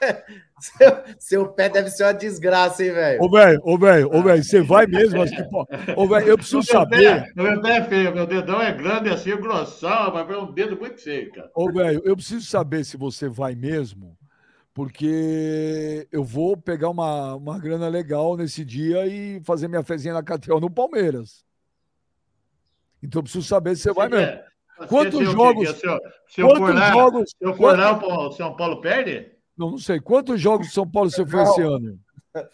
seu, 0.58 1.02
seu, 1.18 1.48
pé 1.48 1.68
deve 1.68 1.90
ser 1.90 2.04
uma 2.04 2.14
desgraça, 2.14 2.82
hein, 2.82 2.92
velho? 2.92 3.22
Ô, 3.22 3.30
velho, 3.30 3.60
ô, 3.62 3.78
velho, 3.78 4.08
ô, 4.14 4.22
velho, 4.22 4.42
você 4.42 4.62
vai 4.62 4.86
mesmo 4.86 5.20
assim, 5.20 5.46
pô. 5.50 5.66
Ô, 5.94 6.08
velho, 6.08 6.26
eu 6.26 6.38
preciso 6.38 6.62
saber. 6.64 7.22
Pé, 7.22 7.32
meu 7.36 7.60
pé 7.60 7.76
é 7.76 7.84
feio, 7.84 8.14
meu 8.14 8.26
dedão 8.26 8.62
é 8.62 8.72
grande 8.72 9.10
assim, 9.10 9.36
grossão, 9.36 10.10
mas 10.14 10.30
é 10.30 10.38
um 10.38 10.52
dedo 10.52 10.78
muito 10.78 10.98
feio, 10.98 11.30
cara. 11.30 11.50
Ô, 11.54 11.70
velho, 11.70 12.00
eu 12.02 12.16
preciso 12.16 12.46
saber 12.46 12.82
se 12.84 12.96
você 12.96 13.28
vai 13.28 13.54
mesmo, 13.54 14.16
porque 14.72 16.08
eu 16.10 16.24
vou 16.24 16.56
pegar 16.56 16.88
uma, 16.88 17.34
uma 17.34 17.58
grana 17.58 17.88
legal 17.88 18.38
nesse 18.38 18.64
dia 18.64 19.06
e 19.06 19.42
fazer 19.44 19.68
minha 19.68 19.82
fezinha 19.82 20.14
na 20.14 20.22
Catel 20.22 20.60
no 20.60 20.70
Palmeiras. 20.70 21.44
Então 23.02 23.20
eu 23.20 23.22
preciso 23.24 23.46
saber 23.46 23.76
se 23.76 23.82
você, 23.82 23.92
vai 23.92 24.08
mesmo. 24.08 24.40
Quantos 24.88 25.30
jogos? 25.30 25.68
Se 25.70 25.86
eu, 25.86 25.98
se 26.28 26.40
eu 26.40 26.48
quantos 26.48 26.66
for 26.66 26.74
lá, 26.74 26.92
jogos? 26.92 27.30
Se 27.30 27.44
eu 27.44 27.54
for 27.54 27.78
lá, 27.78 28.26
o 28.28 28.32
São 28.32 28.56
Paulo 28.56 28.80
perde? 28.80 29.30
Não, 29.56 29.72
não 29.72 29.78
sei. 29.78 30.00
Quantos 30.00 30.40
jogos 30.40 30.68
de 30.68 30.72
São 30.72 30.88
Paulo 30.88 31.10
você 31.10 31.26
foi 31.26 31.42
esse 31.42 31.62
ano? 31.62 31.98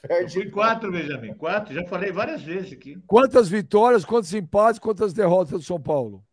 Eu 0.09 0.29
fui 0.29 0.51
quatro, 0.51 0.91
Benjamin. 0.91 1.35
Quatro. 1.35 1.75
Já 1.75 1.85
falei 1.85 2.11
várias 2.11 2.43
vezes 2.43 2.73
aqui. 2.73 2.99
Quantas 3.07 3.49
vitórias, 3.49 4.05
quantos 4.05 4.33
empates, 4.33 4.81
quantas 4.81 5.13
derrotas 5.13 5.61
do 5.61 5.63
São 5.63 5.81
Paulo? 5.81 6.25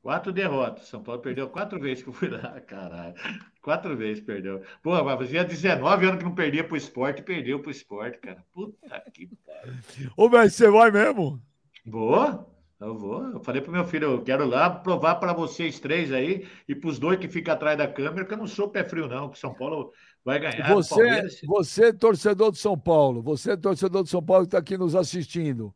Quatro 0.00 0.32
derrotas. 0.32 0.86
São 0.86 1.02
Paulo 1.02 1.20
perdeu 1.20 1.48
quatro 1.48 1.80
vezes 1.80 2.02
que 2.02 2.10
eu 2.10 2.12
fui 2.12 2.28
lá, 2.28 2.60
caralho. 2.60 3.14
Quatro 3.60 3.96
vezes 3.96 4.22
perdeu. 4.22 4.62
Pô, 4.82 5.02
mas 5.02 5.18
fazia 5.18 5.44
19 5.44 6.06
anos 6.06 6.18
que 6.18 6.24
não 6.24 6.34
perdia 6.34 6.62
pro 6.62 6.76
esporte 6.76 7.20
e 7.20 7.24
perdeu 7.24 7.60
pro 7.60 7.70
esporte, 7.70 8.18
cara. 8.18 8.44
Puta 8.52 9.02
que 9.12 9.28
pariu. 9.44 10.12
Ô, 10.16 10.28
velho, 10.28 10.50
você 10.50 10.70
vai 10.70 10.90
mesmo? 10.90 11.40
Boa. 11.84 12.46
Eu 12.84 12.98
vou. 12.98 13.24
Eu 13.28 13.40
falei 13.40 13.62
pro 13.62 13.72
meu 13.72 13.84
filho, 13.86 14.12
eu 14.12 14.22
quero 14.22 14.46
lá 14.46 14.68
provar 14.68 15.14
para 15.14 15.32
vocês 15.32 15.80
três 15.80 16.12
aí 16.12 16.46
e 16.68 16.74
para 16.74 16.90
os 16.90 16.98
dois 16.98 17.18
que 17.18 17.28
ficam 17.28 17.54
atrás 17.54 17.78
da 17.78 17.88
câmera 17.88 18.26
que 18.26 18.34
eu 18.34 18.38
não 18.38 18.46
sou 18.46 18.68
pé 18.68 18.84
frio, 18.84 19.08
não, 19.08 19.30
que 19.30 19.38
São 19.38 19.54
Paulo 19.54 19.90
vai 20.22 20.38
ganhar. 20.38 20.68
Você, 20.68 21.46
você 21.46 21.92
torcedor 21.92 22.52
de 22.52 22.58
São 22.58 22.78
Paulo, 22.78 23.22
você 23.22 23.56
torcedor 23.56 24.02
de 24.02 24.10
São 24.10 24.22
Paulo 24.22 24.44
que 24.44 24.48
está 24.48 24.58
aqui 24.58 24.76
nos 24.76 24.94
assistindo, 24.94 25.74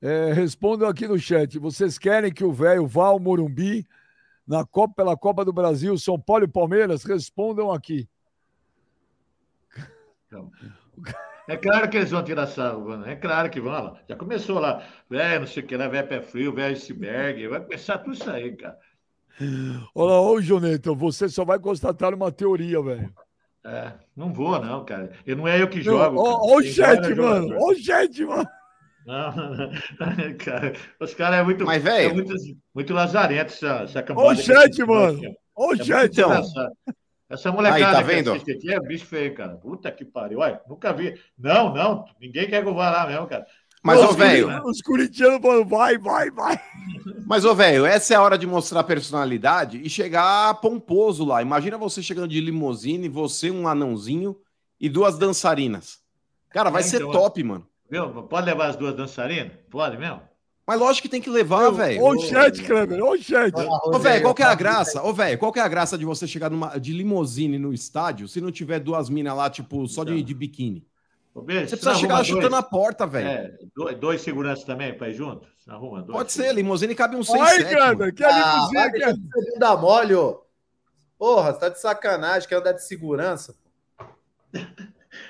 é, 0.00 0.32
respondam 0.32 0.88
aqui 0.88 1.06
no 1.06 1.16
chat. 1.16 1.58
Vocês 1.60 1.96
querem 1.96 2.32
que 2.32 2.44
o 2.44 2.52
velho 2.52 2.88
vá 2.88 3.06
ao 3.06 3.20
Morumbi 3.20 3.86
na 4.44 4.66
Copa, 4.66 4.94
pela 4.96 5.16
Copa 5.16 5.44
do 5.44 5.52
Brasil, 5.52 5.96
São 5.96 6.18
Paulo 6.18 6.44
e 6.44 6.48
Palmeiras? 6.48 7.04
Respondam 7.04 7.70
aqui. 7.70 8.08
Então, 10.26 10.50
é 11.52 11.56
claro 11.56 11.88
que 11.88 11.96
eles 11.98 12.10
vão 12.10 12.24
tirar 12.24 12.46
sarro, 12.46 13.04
é 13.04 13.14
claro 13.14 13.50
que 13.50 13.60
vão 13.60 13.72
lá. 13.72 14.00
Já 14.08 14.16
começou 14.16 14.58
lá, 14.58 14.82
velho, 15.08 15.40
não 15.40 15.46
sei 15.46 15.62
o 15.62 15.66
que, 15.66 15.76
né? 15.76 15.88
Velho 15.88 16.08
pé 16.08 16.20
frio, 16.22 16.54
velho 16.54 16.74
iceberg, 16.74 17.46
vai 17.48 17.60
começar 17.60 17.98
tudo 17.98 18.14
isso 18.14 18.30
aí, 18.30 18.56
cara. 18.56 18.78
Olha, 19.94 20.14
ô 20.14 20.40
Joneta, 20.40 20.94
você 20.94 21.28
só 21.28 21.44
vai 21.44 21.58
constatar 21.58 22.14
uma 22.14 22.32
teoria, 22.32 22.80
velho. 22.82 23.12
É, 23.64 23.92
não 24.16 24.32
vou, 24.32 24.58
não, 24.60 24.84
cara. 24.84 25.12
Eu 25.26 25.36
não 25.36 25.46
é 25.46 25.60
eu 25.60 25.68
que 25.68 25.82
jogo. 25.82 26.20
Olha 26.20 26.56
o 26.56 26.62
chat, 26.62 27.14
mano. 27.14 27.56
Olha 27.60 27.76
o 27.76 27.82
chat, 27.82 28.24
mano. 28.24 28.48
Não, 29.06 29.32
cara, 30.38 30.72
os 31.00 31.14
caras 31.14 31.40
é 31.40 31.42
muito, 31.42 31.64
Mas, 31.64 31.82
velho, 31.82 32.10
é 32.10 32.14
muito, 32.14 32.34
muito 32.74 32.94
lazarento 32.94 33.52
essa, 33.52 33.82
essa 33.82 34.02
campanha. 34.02 34.28
Olha 34.28 34.38
o 34.38 34.42
chat, 34.42 34.84
mano. 34.84 35.20
Olha 35.54 35.82
o 35.82 35.84
chat, 35.84 36.12
então. 36.12 36.42
Essa 37.32 37.50
molecada 37.50 37.86
Aí, 37.86 37.92
tá 37.94 38.02
vendo? 38.02 38.38
que 38.44 38.52
aqui 38.52 38.70
é 38.70 38.78
bicho 38.78 39.06
feio, 39.06 39.34
cara. 39.34 39.54
Puta 39.54 39.90
que 39.90 40.04
pariu. 40.04 40.40
Olha, 40.40 40.60
nunca 40.68 40.92
vi. 40.92 41.18
Não, 41.38 41.72
não, 41.72 42.04
ninguém 42.20 42.46
quer 42.46 42.62
que 42.62 42.68
eu 42.68 42.74
vá 42.74 42.90
lá 42.90 43.06
mesmo, 43.06 43.26
cara. 43.26 43.46
Mas, 43.82 44.00
ô, 44.00 44.12
velho. 44.12 44.62
Os 44.64 44.82
corintianos 44.82 45.40
falam, 45.40 45.64
vai, 45.64 45.96
vai, 45.96 46.30
vai. 46.30 46.60
Mas, 47.26 47.44
ô, 47.44 47.54
velho, 47.54 47.86
essa 47.86 48.12
é 48.12 48.16
a 48.16 48.22
hora 48.22 48.36
de 48.36 48.46
mostrar 48.46 48.84
personalidade 48.84 49.80
e 49.82 49.88
chegar 49.88 50.60
pomposo 50.60 51.24
lá. 51.24 51.40
Imagina 51.40 51.78
você 51.78 52.02
chegando 52.02 52.28
de 52.28 52.40
limusine, 52.40 53.08
você, 53.08 53.50
um 53.50 53.66
anãozinho 53.66 54.36
e 54.78 54.88
duas 54.88 55.18
dançarinas. 55.18 56.00
Cara, 56.50 56.68
vai 56.68 56.82
é, 56.82 56.84
ser 56.84 56.96
então, 56.96 57.12
top, 57.12 57.42
mano. 57.42 57.66
Viu? 57.90 58.22
Pode 58.24 58.46
levar 58.46 58.66
as 58.66 58.76
duas 58.76 58.94
dançarinas? 58.94 59.52
Pode 59.70 59.96
mesmo? 59.96 60.20
Mas 60.66 60.78
lógico 60.78 61.02
que 61.02 61.08
tem 61.08 61.20
que 61.20 61.28
levar, 61.28 61.70
velho. 61.70 62.02
Ô, 62.02 62.18
chat, 62.18 62.62
Kleber, 62.62 63.02
ô, 63.04 63.18
chat. 63.18 63.52
Ô, 63.84 63.98
velho, 63.98 64.22
qual 64.22 64.34
que 64.34 64.42
é 64.42 64.46
a 64.46 64.54
graça? 64.54 65.02
Ô, 65.02 65.12
velho, 65.12 65.38
qual 65.38 65.52
que 65.52 65.58
é 65.58 65.62
a 65.62 65.68
graça 65.68 65.98
de 65.98 66.04
você 66.04 66.26
chegar 66.26 66.50
numa, 66.50 66.78
de 66.78 66.92
limousine 66.92 67.58
no 67.58 67.74
estádio 67.74 68.28
se 68.28 68.40
não 68.40 68.52
tiver 68.52 68.78
duas 68.78 69.10
minas 69.10 69.36
lá, 69.36 69.50
tipo, 69.50 69.86
só 69.88 70.04
de, 70.04 70.22
de 70.22 70.34
biquíni? 70.34 70.86
você 71.34 71.76
precisa 71.76 71.94
chegar 71.94 72.16
dois, 72.16 72.26
chutando 72.26 72.56
a 72.56 72.62
porta, 72.62 73.06
velho. 73.06 73.28
É, 73.28 73.54
dois, 73.74 73.98
dois 73.98 74.20
seguranças 74.20 74.64
também 74.64 74.96
para 74.96 75.08
ir 75.08 75.14
junto? 75.14 75.48
Arruma 75.66 76.02
dois, 76.02 76.16
Pode 76.16 76.32
ser, 76.32 76.52
limusine 76.52 76.94
cabe 76.94 77.16
um 77.16 77.22
6 77.22 77.40
Ai, 77.40 77.64
cara, 77.64 78.12
que 78.12 78.24
a 78.24 78.30
limusine 78.30 78.78
ah, 78.78 78.90
que 78.90 79.02
é... 79.02 79.14
Segunda 79.14 79.76
mole, 79.76 80.14
ô. 80.14 80.42
Porra, 81.18 81.52
você 81.52 81.60
tá 81.60 81.68
de 81.68 81.80
sacanagem, 81.80 82.48
quer 82.48 82.56
andar 82.56 82.72
de 82.72 82.84
segurança. 82.84 83.54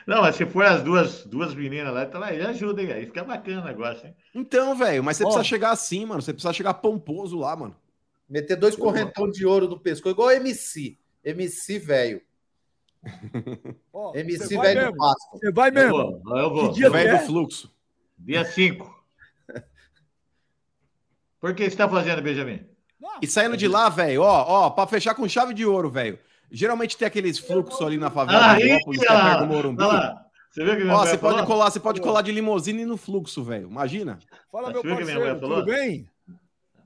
Não, 0.06 0.22
mas 0.22 0.36
se 0.36 0.44
for 0.46 0.64
as 0.64 0.82
duas, 0.82 1.24
duas 1.24 1.54
meninas 1.54 1.92
lá, 1.92 2.04
então 2.04 2.22
aí 2.22 2.40
ajuda, 2.40 2.82
hein? 2.82 2.92
Aí 2.92 3.06
fica 3.06 3.24
bacana 3.24 3.62
o 3.62 3.64
negócio, 3.64 4.06
hein? 4.06 4.14
Então, 4.34 4.74
velho, 4.74 5.02
mas 5.02 5.16
você 5.16 5.24
precisa 5.24 5.44
chegar 5.44 5.70
assim, 5.70 6.04
mano. 6.04 6.20
Você 6.20 6.32
precisa 6.32 6.52
chegar 6.52 6.74
pomposo 6.74 7.38
lá, 7.38 7.54
mano. 7.54 7.76
Meter 8.28 8.56
dois 8.56 8.74
correntão 8.76 9.30
de 9.30 9.44
ouro 9.44 9.68
no 9.68 9.78
pescoço, 9.78 10.14
igual 10.14 10.30
MC. 10.30 10.98
MC, 11.24 11.78
velho. 11.78 12.22
MC 14.14 14.56
velho 14.56 14.92
do 14.92 14.96
Pasto. 14.96 15.38
Você 15.38 15.52
vai 15.52 15.70
mesmo? 15.70 15.96
Eu 15.96 16.22
vou. 16.22 16.38
Eu 16.38 16.50
vou. 16.50 16.68
Que 16.68 16.74
dia 16.76 16.90
velho 16.90 17.18
do 17.18 17.26
fluxo. 17.26 17.72
Dia 18.18 18.44
5. 18.44 19.04
Por 21.40 21.54
que 21.54 21.64
você 21.64 21.68
está 21.68 21.88
fazendo, 21.88 22.22
Benjamin? 22.22 22.64
E 23.20 23.26
saindo 23.26 23.56
de 23.56 23.66
lá, 23.66 23.88
velho, 23.88 24.22
ó, 24.22 24.44
ó, 24.46 24.70
pra 24.70 24.86
fechar 24.86 25.14
com 25.14 25.28
chave 25.28 25.52
de 25.52 25.66
ouro, 25.66 25.90
velho. 25.90 26.18
Geralmente 26.52 26.98
tem 26.98 27.08
aqueles 27.08 27.38
fluxos 27.38 27.80
ali 27.80 27.96
na 27.96 28.10
favela 28.10 28.52
Aí, 28.52 28.74
Lópolis, 28.74 29.00
que 29.00 29.12
é 29.12 29.38
do 29.38 29.46
Morumbi. 29.46 29.82
Você 30.50 30.64
viu 30.64 30.76
que 30.76 30.86
Ó, 30.86 30.98
você 30.98 31.16
pode 31.16 31.46
colar, 31.46 31.70
você 31.70 31.80
pode 31.80 32.00
colar 32.02 32.20
de 32.20 32.30
limusine 32.30 32.84
no 32.84 32.98
fluxo, 32.98 33.42
velho. 33.42 33.68
Imagina. 33.68 34.18
Fala, 34.50 34.70
meu 34.70 34.82
parceiro, 34.82 35.40
tudo 35.40 35.64
bem? 35.64 36.06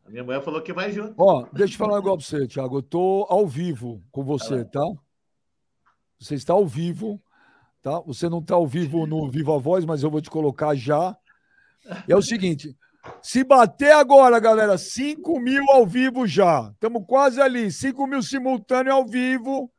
A 0.07 0.11
minha 0.11 0.23
mulher 0.23 0.41
falou 0.41 0.63
que 0.63 0.73
vai 0.73 0.93
junto. 0.93 1.15
Ó, 1.19 1.49
deixa 1.53 1.75
eu 1.75 1.79
falar 1.79 1.95
um 1.95 1.97
negócio 1.97 2.31
pra 2.31 2.39
você, 2.39 2.47
Thiago. 2.47 2.79
Eu 2.79 2.83
tô 2.83 3.27
ao 3.29 3.45
vivo 3.45 4.01
com 4.13 4.23
você, 4.23 4.65
tá? 4.65 4.85
Você 6.21 6.37
está 6.37 6.53
ao 6.53 6.65
vivo, 6.65 7.21
tá? 7.83 7.99
Você 8.03 8.29
não 8.29 8.39
está 8.39 8.55
ao 8.55 8.69
vivo 8.69 9.05
no 9.05 9.29
Viva 9.29 9.59
Voz, 9.59 9.85
mas 9.85 10.05
eu 10.05 10.11
vou 10.11 10.21
te 10.21 10.31
colocar 10.31 10.77
já. 10.77 11.17
E 12.07 12.13
é 12.13 12.17
o 12.17 12.23
seguinte: 12.23 12.77
se 13.23 13.43
bater 13.43 13.93
agora, 13.93 14.39
galera, 14.39 14.79
5 14.79 15.41
mil 15.41 15.65
ao 15.71 15.87
vivo 15.87 16.27
já. 16.27 16.71
Estamos 16.73 17.05
quase 17.07 17.41
ali. 17.41 17.71
5 17.71 18.07
mil 18.07 18.23
simultâneo 18.23 18.93
ao 18.93 19.07
vivo. 19.07 19.71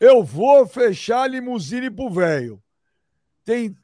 Eu 0.00 0.24
vou 0.24 0.66
fechar 0.66 1.22
a 1.22 1.26
limusine 1.26 1.90
pro 1.90 2.10
velho. 2.10 2.60
Tem. 3.44 3.76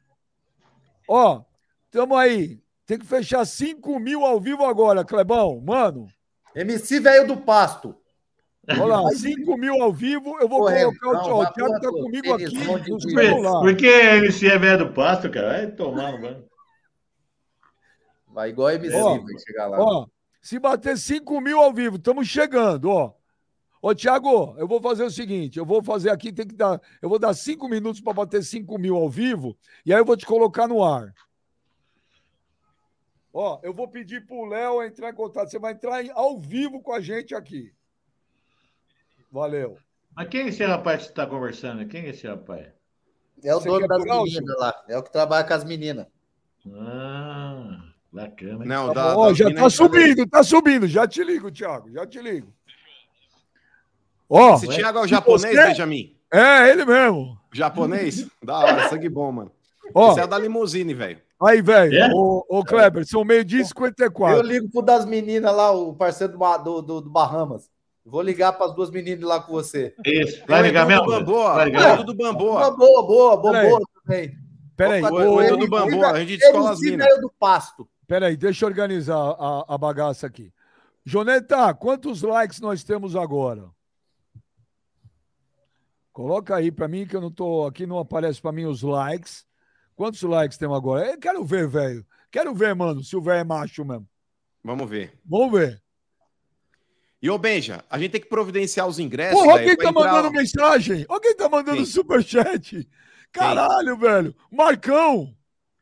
Ó, 1.07 1.41
tamo 1.89 2.15
aí. 2.15 2.59
Tem 2.85 2.99
que 2.99 3.05
fechar 3.05 3.45
5 3.45 3.99
mil 3.99 4.25
ao 4.25 4.39
vivo 4.39 4.65
agora, 4.65 5.05
Clebão. 5.05 5.61
Mano. 5.65 6.07
MC 6.55 6.99
velho 6.99 7.27
do 7.27 7.37
pasto. 7.37 7.95
Olha 8.67 8.97
lá, 8.97 9.09
5 9.11 9.57
mil 9.57 9.81
ao 9.81 9.93
vivo. 9.93 10.37
Eu 10.39 10.49
vou 10.49 10.59
Correio, 10.59 10.91
colocar 10.99 11.27
não, 11.27 11.39
o 11.39 11.53
Thiago. 11.53 11.79
tá 11.79 11.89
comigo 11.89 12.33
aqui. 12.33 12.65
Por 13.61 13.75
que 13.75 13.87
MC 13.87 14.47
é 14.47 14.57
velho 14.57 14.85
do 14.85 14.93
pasto, 14.93 15.29
cara? 15.29 15.47
Vai 15.49 15.67
tomar, 15.67 16.19
mano. 16.19 16.48
Vai 18.39 18.51
igual 18.51 18.69
a 18.69 18.75
MC, 18.75 18.95
ó, 18.95 19.17
vai 19.17 19.39
chegar 19.45 19.67
lá. 19.67 19.77
Ó, 19.81 20.07
se 20.41 20.57
bater 20.57 20.97
5 20.97 21.41
mil 21.41 21.59
ao 21.59 21.73
vivo, 21.73 21.97
estamos 21.97 22.25
chegando, 22.25 22.89
ó. 22.89 23.13
Ô, 23.81 23.93
Tiago, 23.93 24.55
eu 24.57 24.65
vou 24.65 24.81
fazer 24.81 25.03
o 25.03 25.11
seguinte: 25.11 25.59
eu 25.59 25.65
vou 25.65 25.83
fazer 25.83 26.09
aqui, 26.09 26.31
tem 26.31 26.47
que 26.47 26.55
dar. 26.55 26.81
Eu 27.01 27.09
vou 27.09 27.19
dar 27.19 27.33
cinco 27.33 27.67
minutos 27.67 27.99
para 27.99 28.13
bater 28.13 28.41
5 28.41 28.77
mil 28.77 28.95
ao 28.95 29.09
vivo, 29.09 29.57
e 29.85 29.93
aí 29.93 29.99
eu 29.99 30.05
vou 30.05 30.15
te 30.15 30.25
colocar 30.25 30.69
no 30.69 30.81
ar. 30.81 31.13
Ó, 33.33 33.59
eu 33.61 33.73
vou 33.73 33.89
pedir 33.89 34.25
pro 34.25 34.45
Léo 34.45 34.83
entrar 34.83 35.09
em 35.09 35.15
contato. 35.15 35.49
Você 35.49 35.59
vai 35.59 35.73
entrar 35.73 36.01
em, 36.01 36.09
ao 36.11 36.39
vivo 36.39 36.81
com 36.81 36.93
a 36.93 37.01
gente 37.01 37.35
aqui. 37.35 37.73
Valeu. 39.29 39.77
Mas 40.15 40.29
quem 40.29 40.43
é 40.43 40.47
esse 40.47 40.63
rapaz 40.63 41.03
que 41.03 41.09
está 41.09 41.27
conversando? 41.27 41.85
Quem 41.89 42.05
é 42.05 42.09
esse 42.11 42.25
rapaz? 42.25 42.67
É 43.43 43.53
o 43.53 43.59
Você 43.59 43.67
dono 43.67 43.85
das 43.85 44.01
meninas 44.01 44.57
lá. 44.57 44.85
É 44.87 44.97
o 44.97 45.03
que 45.03 45.11
trabalha 45.11 45.45
com 45.45 45.53
as 45.53 45.65
meninas. 45.65 46.07
Ah. 46.73 47.48
Bacana. 48.11 48.65
Não, 48.65 48.93
tá 48.93 49.15
da, 49.15 49.33
já 49.33 49.53
tá 49.53 49.69
subindo, 49.69 50.27
tá 50.27 50.43
subindo. 50.43 50.87
Já 50.87 51.07
te 51.07 51.23
ligo, 51.23 51.51
Thiago. 51.51 51.91
Já 51.91 52.05
te 52.07 52.19
ligo. 52.21 52.51
Ó, 54.27 54.55
Esse 54.55 54.67
Thiago 54.67 54.99
é 54.99 55.01
o 55.01 55.07
japonês, 55.07 55.55
você... 55.55 55.67
Benjamin? 55.67 56.15
É, 56.31 56.69
ele 56.69 56.85
mesmo. 56.85 57.37
Japonês? 57.51 58.27
da 58.43 58.59
hora, 58.59 58.89
sangue 58.89 59.09
bom, 59.09 59.31
mano. 59.31 59.51
Ó, 59.93 60.11
Esse 60.11 60.19
é 60.19 60.23
o 60.23 60.27
da 60.27 60.37
limusine, 60.37 60.93
velho. 60.93 61.19
Aí, 61.41 61.61
velho, 61.61 61.95
é? 61.95 62.11
ô, 62.13 62.45
ô 62.49 62.63
Kleber, 62.65 63.07
são 63.07 63.23
meio-dia 63.23 63.61
e 63.61 63.65
54. 63.65 64.37
Eu 64.37 64.43
ligo 64.43 64.69
pro 64.69 64.81
das 64.81 65.05
meninas 65.05 65.55
lá, 65.55 65.71
o 65.71 65.93
parceiro 65.93 66.37
do, 66.37 66.81
do, 66.81 67.01
do 67.01 67.09
Bahamas. 67.09 67.69
Vou 68.05 68.21
ligar 68.21 68.53
para 68.53 68.67
as 68.67 68.75
duas 68.75 68.91
meninas 68.91 69.23
lá 69.23 69.39
com 69.39 69.53
você. 69.53 69.93
Isso, 70.05 70.43
vai 70.47 70.63
ligar 70.63 70.85
mesmo? 70.85 71.05
Bamboa, 71.05 71.53
vai 71.53 71.65
ligar. 71.65 71.97
tudo 71.97 72.13
Bamboa. 72.13 72.71
Boa, 72.71 73.03
boa, 73.03 73.37
boa, 73.37 73.81
também. 74.03 74.35
Peraí, 74.75 75.01
o 75.03 75.41
Edu 75.41 75.57
do 75.57 75.67
Bamboa, 75.69 76.11
a 76.11 76.19
gente 76.19 76.37
descola 76.37 76.71
as 76.71 76.79
minas. 76.79 77.07
do 77.21 77.31
pasto. 77.39 77.87
Peraí, 78.09 78.35
deixa 78.35 78.65
eu 78.65 78.69
organizar 78.69 79.15
a, 79.15 79.75
a 79.75 79.77
bagaça 79.77 80.25
aqui. 80.25 80.51
Joneta, 81.05 81.71
quantos 81.75 82.23
likes 82.23 82.59
nós 82.59 82.83
temos 82.83 83.15
agora? 83.15 83.69
Coloca 86.11 86.55
aí 86.55 86.71
para 86.71 86.87
mim 86.87 87.05
que 87.05 87.15
eu 87.15 87.21
não 87.21 87.29
tô. 87.29 87.67
Aqui 87.67 87.85
não 87.85 87.99
aparece 87.99 88.41
para 88.41 88.51
mim 88.51 88.65
os 88.65 88.81
likes. 88.81 89.45
Quantos 89.95 90.23
likes 90.23 90.57
tem 90.57 90.67
agora? 90.73 91.05
Eu 91.05 91.19
quero 91.19 91.45
ver, 91.45 91.67
velho. 91.67 92.03
Quero 92.31 92.55
ver, 92.55 92.73
mano, 92.73 93.03
se 93.03 93.15
o 93.15 93.21
velho 93.21 93.41
é 93.41 93.43
macho 93.43 93.85
mesmo. 93.85 94.09
Vamos 94.63 94.89
ver. 94.89 95.13
Vamos 95.23 95.51
ver. 95.51 95.79
E 97.21 97.29
ô 97.29 97.37
Benja, 97.37 97.85
a 97.87 97.99
gente 97.99 98.13
tem 98.13 98.21
que 98.21 98.27
providenciar 98.27 98.87
os 98.87 98.97
ingressos. 98.97 99.39
Porra, 99.39 99.59
quem 99.59 99.77
tá 99.77 99.89
entrar... 99.89 99.91
mandando 99.91 100.31
mensagem? 100.31 101.05
Quem 101.21 101.35
tá 101.35 101.47
mandando 101.47 101.85
superchat. 101.85 102.89
Caralho, 103.31 103.99
quem? 103.99 104.09
velho. 104.09 104.35
Marcão. 104.51 105.37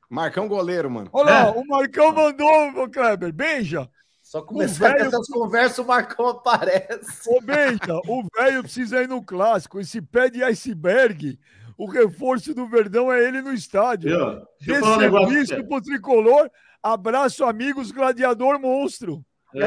Marcão 0.10 0.48
goleiro, 0.48 0.90
mano. 0.90 1.10
Olha 1.12 1.32
lá, 1.32 1.40
é. 1.48 1.52
o 1.52 1.68
Marcão 1.68 2.14
mandou, 2.14 2.90
Kleber. 2.90 3.34
Benja. 3.34 3.90
Só 4.22 4.42
começar 4.42 4.94
véio... 4.94 5.06
essas 5.06 5.28
conversas, 5.28 5.78
o 5.80 5.86
Marcão 5.86 6.28
aparece. 6.28 7.30
Ô, 7.30 7.40
Benja, 7.42 8.02
o 8.08 8.24
velho 8.38 8.62
precisa 8.62 9.02
ir 9.02 9.08
no 9.08 9.24
clássico. 9.24 9.80
Esse 9.80 10.02
pé 10.02 10.30
de 10.30 10.44
iceberg, 10.44 11.40
o 11.78 11.90
reforço 11.90 12.54
do 12.54 12.68
Verdão 12.68 13.12
é 13.12 13.26
ele 13.26 13.42
no 13.42 13.54
estádio. 13.54 14.10
Eu, 14.10 14.46
Desse 14.60 14.84
um 14.84 15.00
serviço 15.00 15.68
pro 15.68 15.82
tricolor. 15.82 16.50
Abraço, 16.84 17.46
amigos, 17.46 17.92
gladiador 17.92 18.60
monstro. 18.60 19.24
É. 19.56 19.66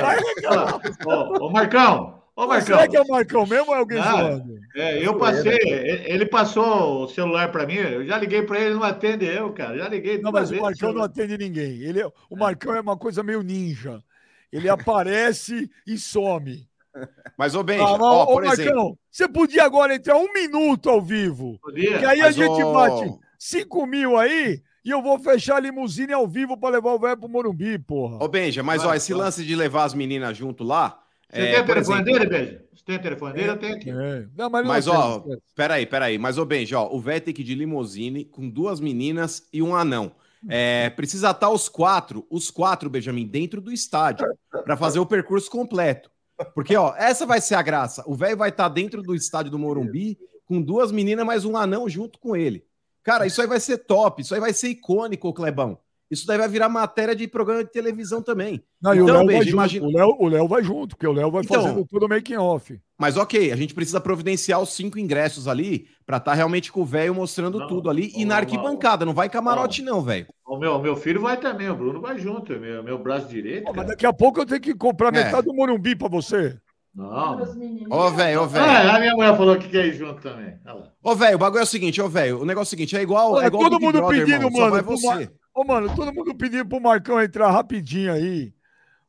ô, 1.06 1.50
Marcão, 1.50 2.19
ô, 2.44 2.48
Marcão. 2.48 2.76
Será 2.76 2.88
que 2.88 2.96
é 2.96 3.00
o 3.00 3.08
Marcão 3.08 3.46
mesmo 3.46 3.68
ou 3.68 3.74
é 3.74 3.78
alguém 3.78 3.98
ah, 3.98 4.10
zoando? 4.10 4.58
É, 4.74 5.06
eu 5.06 5.16
passei, 5.18 5.58
ele 6.06 6.26
passou 6.26 7.04
o 7.04 7.08
celular 7.08 7.50
para 7.50 7.66
mim, 7.66 7.74
eu 7.74 8.06
já 8.06 8.18
liguei 8.18 8.42
para 8.42 8.56
ele, 8.58 8.66
ele 8.66 8.74
não 8.74 8.82
atende 8.82 9.26
eu, 9.26 9.52
cara. 9.52 9.78
Já 9.78 9.88
liguei. 9.88 10.20
Não, 10.20 10.32
mas 10.32 10.50
o 10.50 10.60
Marcão 10.60 10.92
não 10.92 11.02
atende 11.02 11.36
ninguém. 11.36 11.82
Ele, 11.82 12.00
é, 12.00 12.06
o 12.28 12.36
Marcão 12.36 12.74
é 12.74 12.80
uma 12.80 12.96
coisa 12.96 13.22
meio 13.22 13.42
ninja. 13.42 14.02
Ele 14.52 14.68
aparece 14.68 15.70
e 15.86 15.96
some. 15.96 16.68
Mas, 17.36 17.54
ô 17.54 17.62
Benja, 17.62 17.84
ah, 17.84 17.98
ó, 18.00 18.22
ô, 18.24 18.26
por 18.26 18.44
Marcão, 18.44 18.64
exemplo... 18.64 18.98
você 19.10 19.28
podia 19.28 19.64
agora 19.64 19.94
entrar 19.94 20.16
um 20.16 20.32
minuto 20.32 20.90
ao 20.90 21.00
vivo. 21.00 21.58
Podia. 21.62 21.98
Que 21.98 22.04
aí 22.04 22.20
a 22.20 22.30
gente 22.30 22.62
ô... 22.62 22.72
bate 22.72 23.18
5 23.38 23.86
mil 23.86 24.16
aí 24.18 24.60
e 24.84 24.90
eu 24.90 25.02
vou 25.02 25.18
fechar 25.18 25.56
a 25.56 25.60
limusine 25.60 26.12
ao 26.12 26.26
vivo 26.26 26.56
para 26.56 26.74
levar 26.74 26.92
o 26.92 26.98
velho 26.98 27.16
pro 27.16 27.28
Morumbi, 27.28 27.78
porra. 27.78 28.22
Ô, 28.22 28.28
Benja, 28.28 28.62
mas 28.62 28.84
ó, 28.84 28.94
esse 28.94 29.14
lance 29.14 29.44
de 29.44 29.54
levar 29.54 29.84
as 29.84 29.94
meninas 29.94 30.36
junto 30.36 30.64
lá. 30.64 30.98
Você 31.32 31.40
é, 31.40 31.52
tem 31.52 31.62
o 31.62 31.66
telefone 31.66 32.00
exemplo... 32.00 32.18
dele, 32.18 32.26
Benja? 32.26 32.64
Você 32.74 32.84
tem 32.84 32.96
o 32.96 33.02
telefone 33.02 33.32
dele? 33.34 33.48
Eu 33.50 33.58
tenho 33.58 33.74
aqui. 33.76 33.90
É. 33.90 34.26
Não, 34.36 34.50
mas, 34.50 34.66
mas 34.66 34.88
ó, 34.88 35.24
peraí, 35.54 35.86
peraí. 35.86 36.18
Mas, 36.18 36.38
ô, 36.38 36.44
Benja, 36.44 36.80
ó, 36.80 36.94
o 36.94 37.00
velho 37.00 37.20
tem 37.20 37.32
que 37.32 37.42
ir 37.42 37.44
de 37.44 37.54
limusine 37.54 38.24
com 38.24 38.48
duas 38.48 38.80
meninas 38.80 39.46
e 39.52 39.62
um 39.62 39.74
anão. 39.74 40.12
É, 40.48 40.90
precisa 40.90 41.30
estar 41.30 41.50
os 41.50 41.68
quatro, 41.68 42.26
os 42.30 42.50
quatro, 42.50 42.88
Benjamin, 42.88 43.26
dentro 43.26 43.60
do 43.60 43.70
estádio, 43.70 44.26
para 44.64 44.76
fazer 44.76 44.98
o 44.98 45.06
percurso 45.06 45.50
completo. 45.50 46.10
Porque, 46.54 46.74
ó, 46.74 46.94
essa 46.96 47.26
vai 47.26 47.40
ser 47.40 47.54
a 47.54 47.62
graça. 47.62 48.02
O 48.06 48.14
velho 48.14 48.36
vai 48.36 48.48
estar 48.48 48.68
dentro 48.68 49.02
do 49.02 49.14
estádio 49.14 49.50
do 49.50 49.58
Morumbi 49.58 50.18
com 50.46 50.60
duas 50.60 50.90
meninas 50.90 51.26
mais 51.26 51.44
um 51.44 51.56
anão 51.56 51.88
junto 51.88 52.18
com 52.18 52.34
ele. 52.34 52.64
Cara, 53.02 53.26
isso 53.26 53.40
aí 53.40 53.46
vai 53.46 53.60
ser 53.60 53.78
top, 53.78 54.22
isso 54.22 54.34
aí 54.34 54.40
vai 54.40 54.52
ser 54.52 54.68
icônico, 54.68 55.32
Clebão. 55.32 55.78
Isso 56.10 56.26
daí 56.26 56.36
vai 56.36 56.48
virar 56.48 56.68
matéria 56.68 57.14
de 57.14 57.28
programa 57.28 57.62
de 57.62 57.70
televisão 57.70 58.20
também. 58.20 58.60
Não, 58.82 58.92
então, 58.92 59.04
o 59.04 59.08
Léo 59.08 59.26
vai 59.26 59.46
imagina... 59.46 59.68
junto. 59.68 59.86
O 59.86 59.98
Léo, 59.98 60.16
o 60.18 60.28
Léo 60.28 60.48
vai 60.48 60.64
junto, 60.64 60.96
porque 60.96 61.06
o 61.06 61.12
Léo 61.12 61.30
vai 61.30 61.42
então, 61.44 61.62
fazendo 61.62 61.86
tudo 61.86 62.08
making 62.08 62.36
off. 62.36 62.80
Mas 62.98 63.16
ok, 63.16 63.52
a 63.52 63.56
gente 63.56 63.72
precisa 63.74 64.00
providenciar 64.00 64.60
os 64.60 64.70
cinco 64.70 64.98
ingressos 64.98 65.46
ali 65.46 65.86
para 66.04 66.16
estar 66.16 66.32
tá 66.32 66.36
realmente 66.36 66.72
com 66.72 66.80
o 66.80 66.84
velho 66.84 67.14
mostrando 67.14 67.60
não, 67.60 67.68
tudo 67.68 67.88
ali 67.88 68.12
e 68.16 68.24
na 68.24 68.36
arquibancada, 68.38 69.06
não 69.06 69.14
vai 69.14 69.28
camarote 69.28 69.82
não, 69.82 70.02
velho. 70.02 70.26
O 70.44 70.58
meu, 70.58 70.80
meu 70.80 70.96
filho 70.96 71.20
vai 71.20 71.36
também, 71.36 71.70
o 71.70 71.76
Bruno 71.76 72.00
vai 72.00 72.18
junto, 72.18 72.58
meu, 72.58 72.82
meu 72.82 72.98
braço 72.98 73.28
direito. 73.28 73.72
mas 73.74 73.86
daqui 73.86 74.04
a 74.04 74.12
pouco 74.12 74.40
eu 74.40 74.46
tenho 74.46 74.60
que 74.60 74.74
comprar 74.74 75.14
é. 75.14 75.24
metade 75.24 75.46
do 75.46 75.54
Morumbi 75.54 75.94
para 75.94 76.08
você. 76.08 76.58
Não. 76.92 77.40
Ô, 77.88 78.10
velho, 78.10 78.42
ô, 78.42 78.46
velho. 78.48 78.64
Ah, 78.64 78.96
a 78.96 78.98
minha 78.98 79.14
mulher 79.14 79.36
falou 79.36 79.56
que 79.56 79.68
quer 79.68 79.86
ir 79.86 79.94
junto 79.94 80.20
também. 80.20 80.58
Ô, 81.02 81.14
velho, 81.14 81.36
o 81.36 81.38
bagulho 81.38 81.60
é 81.60 81.62
o 81.62 81.66
seguinte, 81.66 82.02
ô, 82.02 82.08
velho. 82.08 82.40
O 82.40 82.44
negócio 82.44 82.66
é 82.66 82.68
o 82.68 82.78
seguinte, 82.78 82.96
é 82.96 83.02
igual. 83.02 83.34
Olha, 83.34 83.44
é 83.44 83.46
igual 83.46 83.70
todo 83.70 83.80
mundo 83.80 83.98
Brother, 83.98 84.18
pedindo, 84.18 84.46
irmão, 84.46 84.70
mano. 84.70 84.82
Você. 84.82 85.30
Ô, 85.60 85.64
mano, 85.64 85.94
todo 85.94 86.10
mundo 86.10 86.34
pedindo 86.34 86.64
pro 86.64 86.80
Marcão 86.80 87.20
entrar 87.20 87.50
rapidinho 87.50 88.10
aí. 88.10 88.50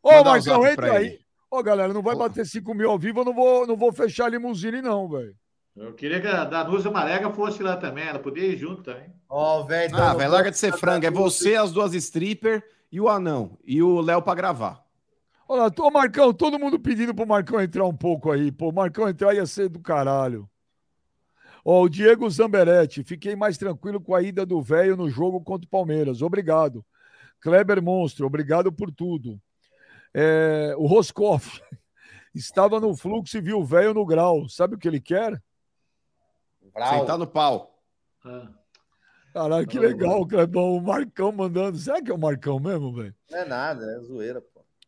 Ô, 0.03 0.11
Manda 0.11 0.31
Marcão, 0.31 0.67
entra 0.67 0.97
aí. 0.97 1.17
Ô, 1.49 1.63
galera, 1.63 1.93
não 1.93 2.01
vai 2.01 2.13
bater 2.13 2.45
5 2.45 2.73
mil 2.73 2.91
ao 2.91 2.99
vivo, 2.99 3.21
eu 3.21 3.23
não 3.23 3.33
vou, 3.33 3.65
não 3.65 3.77
vou 3.77 3.93
fechar 3.93 4.25
a 4.25 4.29
limusine, 4.29 4.81
não, 4.81 5.07
velho. 5.07 5.33
Eu 5.77 5.93
queria 5.93 6.19
que 6.19 6.27
a 6.27 6.43
Danusa 6.43 6.91
Marega 6.91 7.31
fosse 7.31 7.63
lá 7.63 7.77
também, 7.77 8.03
ela 8.03 8.19
podia 8.19 8.45
ir 8.47 8.57
junto 8.57 8.83
também. 8.83 9.13
Ó, 9.29 9.61
oh, 9.61 9.63
velho. 9.63 9.95
Ah, 9.95 10.13
velho, 10.13 10.29
larga 10.29 10.51
de 10.51 10.57
ser 10.57 10.73
frango. 10.73 11.05
É 11.05 11.09
você, 11.09 11.55
as 11.55 11.71
duas 11.71 11.93
stripper 11.93 12.61
e 12.91 12.99
o 12.99 13.07
anão. 13.07 13.57
E 13.63 13.81
o 13.81 14.01
Léo 14.01 14.21
pra 14.21 14.35
gravar. 14.35 14.83
Olha, 15.47 15.71
tô 15.71 15.89
Marcão, 15.89 16.33
todo 16.33 16.59
mundo 16.59 16.77
pedindo 16.77 17.15
pro 17.15 17.25
Marcão 17.25 17.61
entrar 17.61 17.85
um 17.85 17.95
pouco 17.95 18.29
aí. 18.29 18.51
Pô, 18.51 18.73
Marcão 18.73 19.07
entrar 19.07 19.33
ia 19.33 19.45
ser 19.45 19.69
do 19.69 19.79
caralho. 19.79 20.49
Ó, 21.63 21.83
o 21.83 21.89
Diego 21.89 22.29
Zamberetti, 22.29 23.03
fiquei 23.03 23.35
mais 23.35 23.57
tranquilo 23.57 24.01
com 24.01 24.15
a 24.15 24.21
ida 24.21 24.45
do 24.45 24.61
velho 24.61 24.97
no 24.97 25.09
jogo 25.09 25.41
contra 25.41 25.65
o 25.65 25.69
Palmeiras. 25.69 26.21
Obrigado. 26.21 26.85
Kleber 27.39 27.81
Monstro, 27.81 28.25
obrigado 28.25 28.71
por 28.71 28.91
tudo. 28.91 29.39
É, 30.13 30.73
o 30.77 30.85
Roscoff 30.85 31.61
estava 32.35 32.79
no 32.79 32.95
fluxo 32.95 33.37
e 33.37 33.41
viu 33.41 33.59
o 33.59 33.65
velho 33.65 33.93
no 33.93 34.05
grau. 34.05 34.47
Sabe 34.49 34.75
o 34.75 34.77
que 34.77 34.87
ele 34.87 34.99
quer? 34.99 35.41
Brau. 36.73 36.99
Sentar 36.99 37.17
no 37.17 37.27
pau. 37.27 37.79
Ah. 38.25 38.49
Caralho, 39.33 39.67
que 39.67 39.79
legal, 39.79 40.25
Clebão. 40.27 40.75
O 40.75 40.81
Marcão 40.81 41.31
mandando. 41.31 41.77
Será 41.77 42.01
que 42.01 42.11
é 42.11 42.13
o 42.13 42.17
Marcão 42.17 42.59
mesmo, 42.59 42.93
velho? 42.93 43.15
Não 43.29 43.39
é 43.39 43.45
nada, 43.45 43.85
é 43.85 43.99
zoeira. 43.99 44.43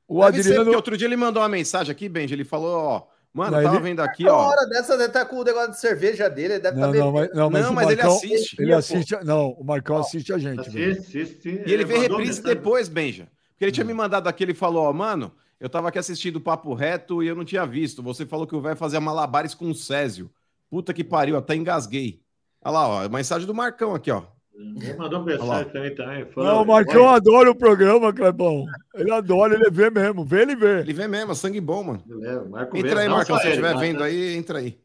O 0.07 0.19
Deve 0.25 0.39
Adriano. 0.39 0.71
Ser, 0.71 0.75
outro 0.75 0.97
dia 0.97 1.07
ele 1.07 1.15
mandou 1.15 1.41
uma 1.41 1.49
mensagem 1.49 1.91
aqui, 1.91 2.09
Benji. 2.09 2.33
Ele 2.33 2.43
falou: 2.43 2.77
Ó, 2.77 3.07
mano, 3.33 3.57
não, 3.57 3.63
tava 3.63 3.75
ele... 3.75 3.83
vendo 3.83 3.99
aqui, 4.01 4.27
ó. 4.27 4.49
hora 4.49 4.65
dessa 4.67 4.93
ele 4.93 5.09
tá 5.09 5.25
com 5.25 5.37
o 5.37 5.43
negócio 5.43 5.71
de 5.71 5.79
cerveja 5.79 6.29
dele. 6.29 6.53
Ele 6.53 6.61
deve 6.61 6.79
não, 6.79 6.91
tá 6.91 6.97
não, 6.97 7.11
mas, 7.11 7.29
não, 7.33 7.49
mas, 7.49 7.65
não, 7.65 7.73
mas 7.73 7.85
Marcão, 7.87 8.19
ele 8.21 8.33
assiste. 8.33 8.61
Ele 8.61 8.73
assiste. 8.73 9.15
Não, 9.23 9.49
o 9.51 9.63
Marcão 9.63 9.97
assiste 9.97 10.31
a 10.31 10.37
gente. 10.37 10.61
Assiste, 10.61 11.21
assiste. 11.21 11.49
E 11.49 11.51
ele, 11.51 11.73
ele 11.73 11.85
vê 11.85 11.97
reprise 11.97 12.41
depois, 12.41 12.87
Benja. 12.87 13.27
Porque 13.51 13.65
ele 13.65 13.71
tinha 13.71 13.85
me 13.85 13.93
mandado 13.93 14.27
aqui, 14.27 14.43
ele 14.43 14.53
falou: 14.53 14.83
Ó, 14.83 14.93
mano, 14.93 15.31
eu 15.59 15.69
tava 15.69 15.89
aqui 15.89 15.97
assistindo 15.97 16.35
o 16.35 16.41
Papo 16.41 16.73
Reto 16.73 17.23
e 17.23 17.27
eu 17.27 17.35
não 17.35 17.45
tinha 17.45 17.65
visto. 17.65 18.03
Você 18.03 18.25
falou 18.25 18.45
que 18.45 18.55
o 18.55 18.61
velho 18.61 18.75
fazia 18.75 18.99
malabares 18.99 19.53
com 19.53 19.69
o 19.69 19.75
Césio. 19.75 20.29
Puta 20.69 20.93
que 20.93 21.03
pariu, 21.03 21.37
até 21.37 21.55
engasguei. 21.55 22.21
Olha 22.61 22.73
lá, 22.73 22.87
ó, 22.87 23.03
a 23.05 23.09
mensagem 23.09 23.47
do 23.47 23.53
Marcão 23.53 23.95
aqui, 23.95 24.11
ó. 24.11 24.23
Ele 24.55 24.93
mandou 24.97 25.23
mensagem 25.23 25.71
também, 25.71 25.95
também. 25.95 26.25
Falou, 26.27 26.49
não, 26.49 26.61
o 26.61 26.65
Marcão 26.65 27.05
vai. 27.05 27.15
adora 27.15 27.49
o 27.49 27.55
programa, 27.55 28.13
Clebão. 28.13 28.65
Ele 28.93 29.11
adora, 29.11 29.55
ele 29.55 29.69
vê 29.71 29.89
mesmo. 29.89 30.23
Vê, 30.23 30.43
ele 30.43 30.55
vê. 30.55 30.79
Ele 30.81 30.93
vê 30.93 31.07
mesmo, 31.07 31.31
é 31.31 31.35
sangue 31.35 31.59
bom, 31.59 31.83
mano. 31.83 32.03
É, 32.23 32.79
entra 32.79 33.01
aí, 33.01 33.09
Marcão, 33.09 33.37
se 33.39 33.47
estiver 33.47 33.75
vendo 33.77 34.03
aí, 34.03 34.35
entra 34.35 34.59
aí. 34.59 34.79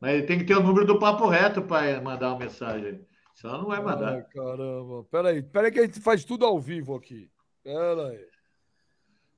Mas 0.00 0.14
ele 0.14 0.22
tem 0.22 0.38
que 0.38 0.44
ter 0.44 0.56
o 0.56 0.62
número 0.62 0.86
do 0.86 0.98
papo 0.98 1.26
reto 1.26 1.62
para 1.62 2.00
mandar 2.00 2.28
uma 2.28 2.38
mensagem. 2.38 3.00
Senão 3.34 3.58
não 3.58 3.66
vai 3.66 3.82
mandar. 3.82 4.14
Ai, 4.14 4.24
caramba. 4.34 5.04
Peraí, 5.10 5.42
peraí 5.42 5.72
que 5.72 5.80
a 5.80 5.82
gente 5.82 6.00
faz 6.00 6.24
tudo 6.24 6.46
ao 6.46 6.58
vivo 6.60 6.94
aqui. 6.94 7.28
Peraí. 7.64 8.30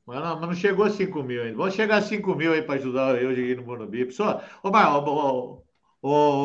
Mas 0.07 0.21
não, 0.21 0.41
mas 0.41 0.49
não 0.49 0.55
chegou 0.55 0.85
a 0.85 0.91
5 0.91 1.23
mil 1.23 1.43
ainda. 1.43 1.57
Vamos 1.57 1.75
chegar 1.75 1.97
a 1.97 2.03
5 2.03 2.35
mil 2.35 2.53
aí 2.53 2.63
para 2.63 2.75
ajudar 2.75 3.21
eu 3.23 3.31
a 3.31 3.33
ir 3.33 3.57
no 3.57 3.63
Morumbi. 3.63 4.05
Pessoal, 4.05 4.43
ô, 4.63 4.69
ô, 4.69 4.73
Ô, 4.73 5.62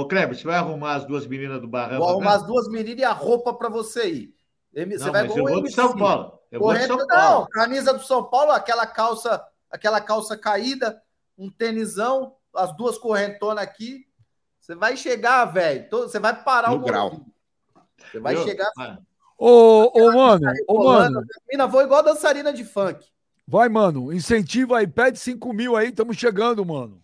Kleber, 0.08 0.38
você 0.38 0.44
vai 0.44 0.58
arrumar 0.58 0.96
as 0.96 1.06
duas 1.06 1.26
meninas 1.26 1.60
do 1.60 1.68
Barrão? 1.68 1.98
Vou 1.98 2.10
arrumar 2.10 2.32
né? 2.32 2.36
as 2.36 2.44
duas 2.44 2.68
meninas 2.70 3.00
e 3.00 3.04
a 3.04 3.12
roupa 3.12 3.54
para 3.54 3.70
você 3.70 4.08
ir. 4.08 4.36
Você 4.72 4.86
não, 4.86 5.12
vai 5.12 5.28
mas 5.28 5.36
eu 5.36 5.44
vou 5.44 5.64
de 5.64 5.72
São 5.72 5.98
Paulo. 5.98 6.40
Eu 6.52 6.60
Correto, 6.60 6.88
vou 6.90 6.98
de 6.98 7.02
São 7.04 7.20
Paulo. 7.20 7.40
Não, 7.40 7.48
camisa 7.48 7.94
do 7.94 8.04
São 8.04 8.24
Paulo, 8.24 8.52
aquela 8.52 8.86
calça, 8.86 9.44
aquela 9.72 10.00
calça 10.00 10.38
caída, 10.38 11.02
um 11.36 11.50
tênisão, 11.50 12.36
as 12.56 12.76
duas 12.78 13.00
correntonas 13.00 13.64
aqui. 13.64 14.06
Você 14.60 14.76
vai 14.76 14.96
chegar, 14.96 15.46
velho. 15.46 15.88
Você 15.90 16.20
vai 16.20 16.44
parar 16.44 16.70
no 16.70 16.76
o 16.76 16.80
grau. 16.80 17.26
Você 18.12 18.20
vai 18.20 18.36
eu, 18.36 18.44
chegar. 18.44 18.70
Ô, 19.40 19.92
ô, 19.94 20.12
mano, 20.12 20.52
ô, 20.68 20.84
mano. 20.84 21.24
Mina, 21.50 21.66
vou 21.66 21.82
igual 21.82 22.04
dançarina 22.04 22.54
de 22.54 22.64
funk. 22.64 23.04
Vai, 23.48 23.70
mano. 23.70 24.14
Incentiva 24.14 24.78
aí, 24.78 24.88
pede 24.88 25.18
5 25.18 25.52
mil 25.52 25.76
aí, 25.76 25.90
estamos 25.90 26.16
chegando, 26.16 26.64
mano. 26.64 27.02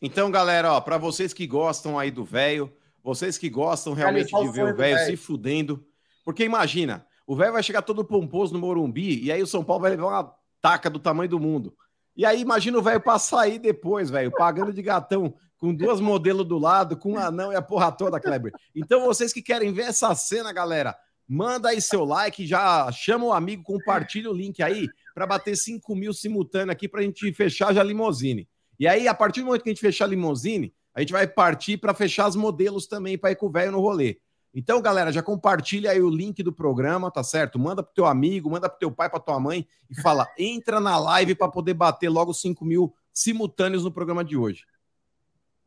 Então, 0.00 0.30
galera, 0.30 0.72
ó, 0.72 0.80
para 0.80 0.98
vocês 0.98 1.32
que 1.32 1.46
gostam 1.46 1.98
aí 1.98 2.10
do 2.10 2.24
velho, 2.24 2.72
vocês 3.02 3.38
que 3.38 3.48
gostam 3.48 3.94
realmente 3.94 4.30
de 4.30 4.48
ver 4.50 4.74
o 4.74 4.76
velho 4.76 4.98
se 5.06 5.16
fudendo, 5.16 5.86
porque 6.24 6.44
imagina, 6.44 7.06
o 7.26 7.34
velho 7.34 7.52
vai 7.52 7.62
chegar 7.62 7.82
todo 7.82 8.04
pomposo 8.04 8.52
no 8.52 8.58
Morumbi 8.58 9.22
e 9.24 9.32
aí 9.32 9.42
o 9.42 9.46
São 9.46 9.64
Paulo 9.64 9.82
vai 9.82 9.92
levar 9.92 10.06
uma 10.06 10.34
taca 10.60 10.90
do 10.90 10.98
tamanho 10.98 11.30
do 11.30 11.40
mundo. 11.40 11.74
E 12.16 12.24
aí 12.24 12.40
imagina 12.40 12.78
o 12.78 12.82
velho 12.82 13.00
passar 13.00 13.42
aí 13.42 13.58
depois, 13.58 14.10
velho, 14.10 14.30
pagando 14.30 14.72
de 14.72 14.82
gatão 14.82 15.34
com 15.58 15.74
duas 15.74 16.00
modelos 16.00 16.46
do 16.46 16.58
lado, 16.58 16.96
com 16.96 17.12
um 17.12 17.18
anão 17.18 17.52
e 17.52 17.56
a 17.56 17.62
porra 17.62 17.90
toda, 17.90 18.20
Kleber. 18.20 18.52
Então, 18.74 19.04
vocês 19.04 19.32
que 19.32 19.42
querem 19.42 19.72
ver 19.72 19.84
essa 19.84 20.14
cena, 20.14 20.52
galera, 20.52 20.96
manda 21.28 21.70
aí 21.70 21.80
seu 21.80 22.04
like, 22.04 22.46
já 22.46 22.90
chama 22.92 23.26
o 23.26 23.32
amigo, 23.32 23.62
compartilha 23.62 24.30
o 24.30 24.34
link 24.34 24.62
aí 24.62 24.88
para 25.14 25.26
bater 25.26 25.56
5 25.56 25.94
mil 25.94 26.12
simultâneo 26.12 26.72
aqui 26.72 26.88
para 26.88 27.00
a 27.00 27.02
gente 27.02 27.32
fechar 27.32 27.72
já 27.74 27.80
a 27.80 27.84
limousine. 27.84 28.48
E 28.78 28.86
aí, 28.86 29.08
a 29.08 29.14
partir 29.14 29.40
do 29.40 29.46
momento 29.46 29.62
que 29.62 29.70
a 29.70 29.72
gente 29.72 29.80
fechar 29.80 30.04
a 30.04 30.08
limousine, 30.08 30.74
a 30.94 31.00
gente 31.00 31.12
vai 31.12 31.26
partir 31.26 31.76
para 31.76 31.94
fechar 31.94 32.28
os 32.28 32.36
modelos 32.36 32.86
também 32.86 33.18
para 33.18 33.30
ir 33.30 33.36
com 33.36 33.46
o 33.46 33.50
velho 33.50 33.72
no 33.72 33.80
rolê. 33.80 34.18
Então, 34.54 34.80
galera, 34.80 35.12
já 35.12 35.22
compartilha 35.22 35.90
aí 35.90 36.00
o 36.00 36.08
link 36.08 36.42
do 36.42 36.50
programa, 36.50 37.10
tá 37.10 37.22
certo? 37.22 37.58
Manda 37.58 37.82
pro 37.82 37.92
teu 37.92 38.06
amigo, 38.06 38.50
manda 38.50 38.70
pro 38.70 38.78
teu 38.78 38.90
pai, 38.90 39.10
pra 39.10 39.20
tua 39.20 39.38
mãe 39.38 39.68
e 39.90 40.00
fala: 40.00 40.26
entra 40.38 40.80
na 40.80 40.98
live 40.98 41.34
para 41.34 41.50
poder 41.50 41.74
bater 41.74 42.08
logo 42.08 42.32
5 42.32 42.64
mil 42.64 42.94
simultâneos 43.12 43.84
no 43.84 43.92
programa 43.92 44.24
de 44.24 44.36
hoje. 44.36 44.64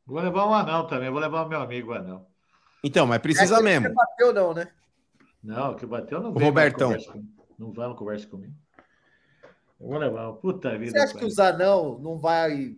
Vou 0.08 0.20
levar 0.20 0.48
um 0.48 0.54
anão 0.56 0.88
também, 0.88 1.12
vou 1.12 1.20
levar 1.20 1.46
o 1.46 1.50
meu 1.50 1.62
amigo 1.62 1.94
anão. 1.94 2.26
Então, 2.84 3.06
mas 3.06 3.20
precisa 3.20 3.60
é 3.60 3.62
mesmo. 3.62 3.90
Não 3.90 3.96
bateu, 3.96 4.34
não, 4.34 4.54
né? 4.56 4.68
Não, 5.44 5.76
que 5.76 5.86
bateu 5.86 6.20
não 6.20 6.34
veio. 6.34 6.46
Robertão. 6.48 6.96
Não 7.60 7.72
vai, 7.72 7.88
não 7.88 7.96
conversa 7.96 8.26
comigo. 8.26 8.56
Eu 9.80 9.88
vou 9.88 9.98
levar. 10.00 10.34
Puta 10.34 10.76
vida. 10.78 10.92
Você 10.92 10.98
acha 10.98 11.14
que 11.14 11.26
o 11.26 11.42
anão 11.42 12.00
não 12.00 12.18
vai 12.18 12.76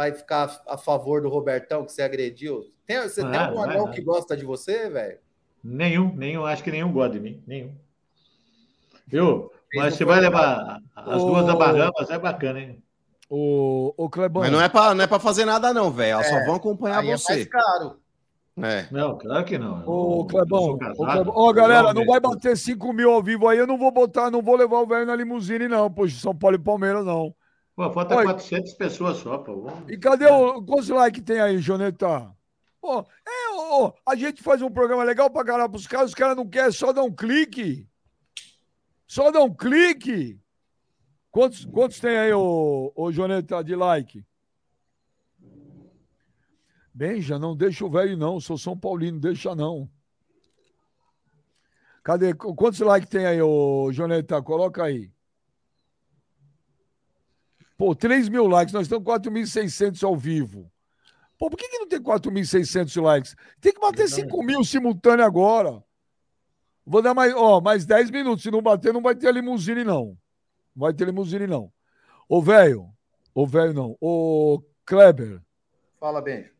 vai 0.00 0.12
ficar 0.14 0.62
a 0.66 0.78
favor 0.78 1.20
do 1.20 1.28
Robertão 1.28 1.84
que 1.84 1.92
você 1.92 2.00
agrediu? 2.00 2.64
Tem, 2.86 3.02
você 3.02 3.20
ah, 3.20 3.30
tem 3.30 3.38
algum 3.38 3.60
anão 3.60 3.90
que 3.90 4.00
gosta 4.00 4.34
de 4.34 4.46
você, 4.46 4.88
velho? 4.88 5.18
Nenhum, 5.62 6.16
nenhum. 6.16 6.46
Acho 6.46 6.64
que 6.64 6.70
nenhum 6.70 6.90
gosta 6.90 7.18
de 7.18 7.20
mim. 7.20 7.42
Nenhum. 7.46 7.74
Viu? 9.06 9.52
Mas 9.74 9.94
você 9.96 10.04
vai 10.06 10.18
levar 10.18 10.80
as 10.96 11.22
duas 11.22 11.44
da 11.44 11.54
Bahamas, 11.54 12.08
é 12.08 12.18
bacana, 12.18 12.60
hein? 12.60 12.82
O, 13.28 13.92
o 13.94 14.08
Clebão. 14.08 14.42
Mas 14.42 14.50
não 14.50 14.62
é 14.62 14.70
para 14.70 14.94
não 14.94 15.04
é 15.04 15.06
para 15.06 15.20
fazer 15.20 15.44
nada 15.44 15.74
não, 15.74 15.90
velho. 15.90 16.12
Elas 16.12 16.28
é, 16.28 16.30
só 16.30 16.46
vão 16.46 16.54
acompanhar 16.54 17.04
você. 17.04 17.32
É 17.32 17.36
mais 17.36 17.48
caro. 17.48 18.00
É. 18.56 18.86
Não, 18.90 19.18
claro 19.18 19.44
que 19.44 19.58
não. 19.58 19.86
Ô, 19.86 20.24
Clebão, 20.24 20.78
ó, 21.28 21.52
galera, 21.52 21.92
não 21.92 22.06
vai 22.06 22.18
bater 22.18 22.56
5 22.56 22.90
mil 22.94 23.12
ao 23.12 23.22
vivo 23.22 23.46
aí, 23.46 23.58
eu 23.58 23.66
não 23.66 23.76
vou 23.76 23.90
botar, 23.92 24.30
não 24.30 24.40
vou 24.40 24.56
levar 24.56 24.80
o 24.80 24.86
velho 24.86 25.06
na 25.06 25.14
limusine, 25.14 25.68
não, 25.68 25.90
poxa, 25.90 26.18
São 26.18 26.34
Paulo 26.34 26.56
e 26.56 26.58
Palmeiras, 26.58 27.04
não. 27.04 27.34
Pô, 27.80 27.90
falta 27.90 28.14
Oi. 28.14 28.24
400 28.24 28.74
pessoas 28.74 29.16
só, 29.16 29.38
pô. 29.38 29.68
E 29.88 29.96
cadê 29.96 30.26
o. 30.26 30.62
Quantos 30.62 30.90
likes 30.90 31.24
tem 31.24 31.40
aí, 31.40 31.56
Joneta? 31.56 32.30
Pô, 32.78 33.00
é, 33.00 33.54
ó, 33.54 33.94
a 34.06 34.14
gente 34.14 34.42
faz 34.42 34.60
um 34.60 34.70
programa 34.70 35.02
legal 35.02 35.30
pra 35.30 35.42
caralho 35.42 35.70
pros 35.70 35.86
caras, 35.86 36.10
os 36.10 36.14
caras 36.14 36.36
não 36.36 36.46
querem 36.46 36.72
só 36.72 36.92
dar 36.92 37.02
um 37.02 37.10
clique. 37.10 37.88
Só 39.06 39.30
dar 39.30 39.42
um 39.42 39.54
clique. 39.54 40.38
Quantos, 41.30 41.64
quantos 41.64 41.98
tem 41.98 42.18
aí, 42.18 42.34
ô, 42.34 42.92
ô 42.94 43.10
Joneta, 43.10 43.64
de 43.64 43.74
like? 43.74 44.26
Benja, 46.92 47.38
não 47.38 47.56
deixa 47.56 47.82
o 47.86 47.90
velho, 47.90 48.14
não. 48.14 48.38
Sou 48.40 48.58
São 48.58 48.78
Paulino, 48.78 49.18
deixa 49.18 49.54
não. 49.54 49.88
Cadê? 52.02 52.34
Quantos 52.34 52.80
likes 52.80 53.08
tem 53.08 53.24
aí, 53.24 53.40
ô 53.40 53.90
Joneta? 53.90 54.42
Coloca 54.42 54.84
aí. 54.84 55.10
Pô, 57.80 57.94
3 57.94 58.28
mil 58.28 58.46
likes, 58.46 58.74
nós 58.74 58.82
estamos 58.82 59.08
4.600 59.08 60.06
ao 60.06 60.14
vivo. 60.14 60.70
Pô, 61.38 61.48
por 61.48 61.56
que, 61.56 61.66
que 61.66 61.78
não 61.78 61.88
tem 61.88 61.98
4.600 61.98 63.00
likes? 63.00 63.34
Tem 63.58 63.72
que 63.72 63.80
bater 63.80 64.06
5 64.06 64.42
mil 64.42 64.62
simultâneo 64.62 65.24
agora. 65.24 65.82
Vou 66.84 67.00
dar 67.00 67.14
mais, 67.14 67.32
ó, 67.34 67.58
mais 67.58 67.86
10 67.86 68.10
minutos. 68.10 68.42
Se 68.42 68.50
não 68.50 68.60
bater, 68.60 68.92
não 68.92 69.00
vai 69.00 69.14
ter 69.14 69.32
limusine, 69.32 69.82
não. 69.82 70.08
Não 70.76 70.82
vai 70.82 70.92
ter 70.92 71.06
limusine, 71.06 71.46
não. 71.46 71.72
Ô, 72.28 72.42
velho. 72.42 72.86
Ô, 73.34 73.46
velho, 73.46 73.72
não. 73.72 73.96
Ô, 73.98 74.62
Kleber. 74.84 75.40
Fala, 75.98 76.20
bem. 76.20 76.50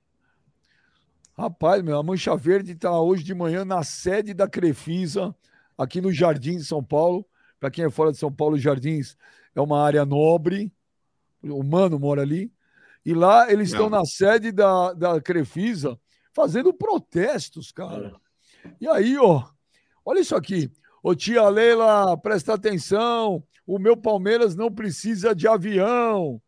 Rapaz, 1.36 1.82
meu, 1.82 1.98
a 1.98 2.02
Mancha 2.02 2.34
Verde 2.34 2.72
está 2.72 2.98
hoje 2.98 3.22
de 3.22 3.34
manhã 3.34 3.62
na 3.62 3.84
sede 3.84 4.32
da 4.32 4.48
Crefisa, 4.48 5.36
aqui 5.76 6.00
no 6.00 6.10
Jardim 6.10 6.56
de 6.56 6.64
São 6.64 6.82
Paulo. 6.82 7.26
Para 7.58 7.70
quem 7.70 7.84
é 7.84 7.90
fora 7.90 8.10
de 8.10 8.16
São 8.16 8.32
Paulo, 8.32 8.56
Jardins 8.56 9.18
é 9.54 9.60
uma 9.60 9.84
área 9.84 10.06
nobre. 10.06 10.72
O 11.42 11.62
Mano 11.62 11.98
mora 11.98 12.22
ali. 12.22 12.52
E 13.04 13.14
lá 13.14 13.50
eles 13.50 13.70
estão 13.70 13.88
na 13.88 14.04
sede 14.04 14.52
da, 14.52 14.92
da 14.92 15.20
Crefisa 15.20 15.98
fazendo 16.32 16.72
protestos, 16.72 17.72
cara. 17.72 18.14
É. 18.64 18.70
E 18.80 18.88
aí, 18.88 19.16
ó, 19.18 19.44
olha 20.04 20.20
isso 20.20 20.36
aqui. 20.36 20.70
Ô 21.02 21.14
tia 21.14 21.48
Leila, 21.48 22.16
presta 22.18 22.54
atenção. 22.54 23.42
O 23.66 23.78
meu 23.78 23.96
Palmeiras 23.96 24.54
não 24.54 24.70
precisa 24.70 25.34
de 25.34 25.48
avião. 25.48 26.40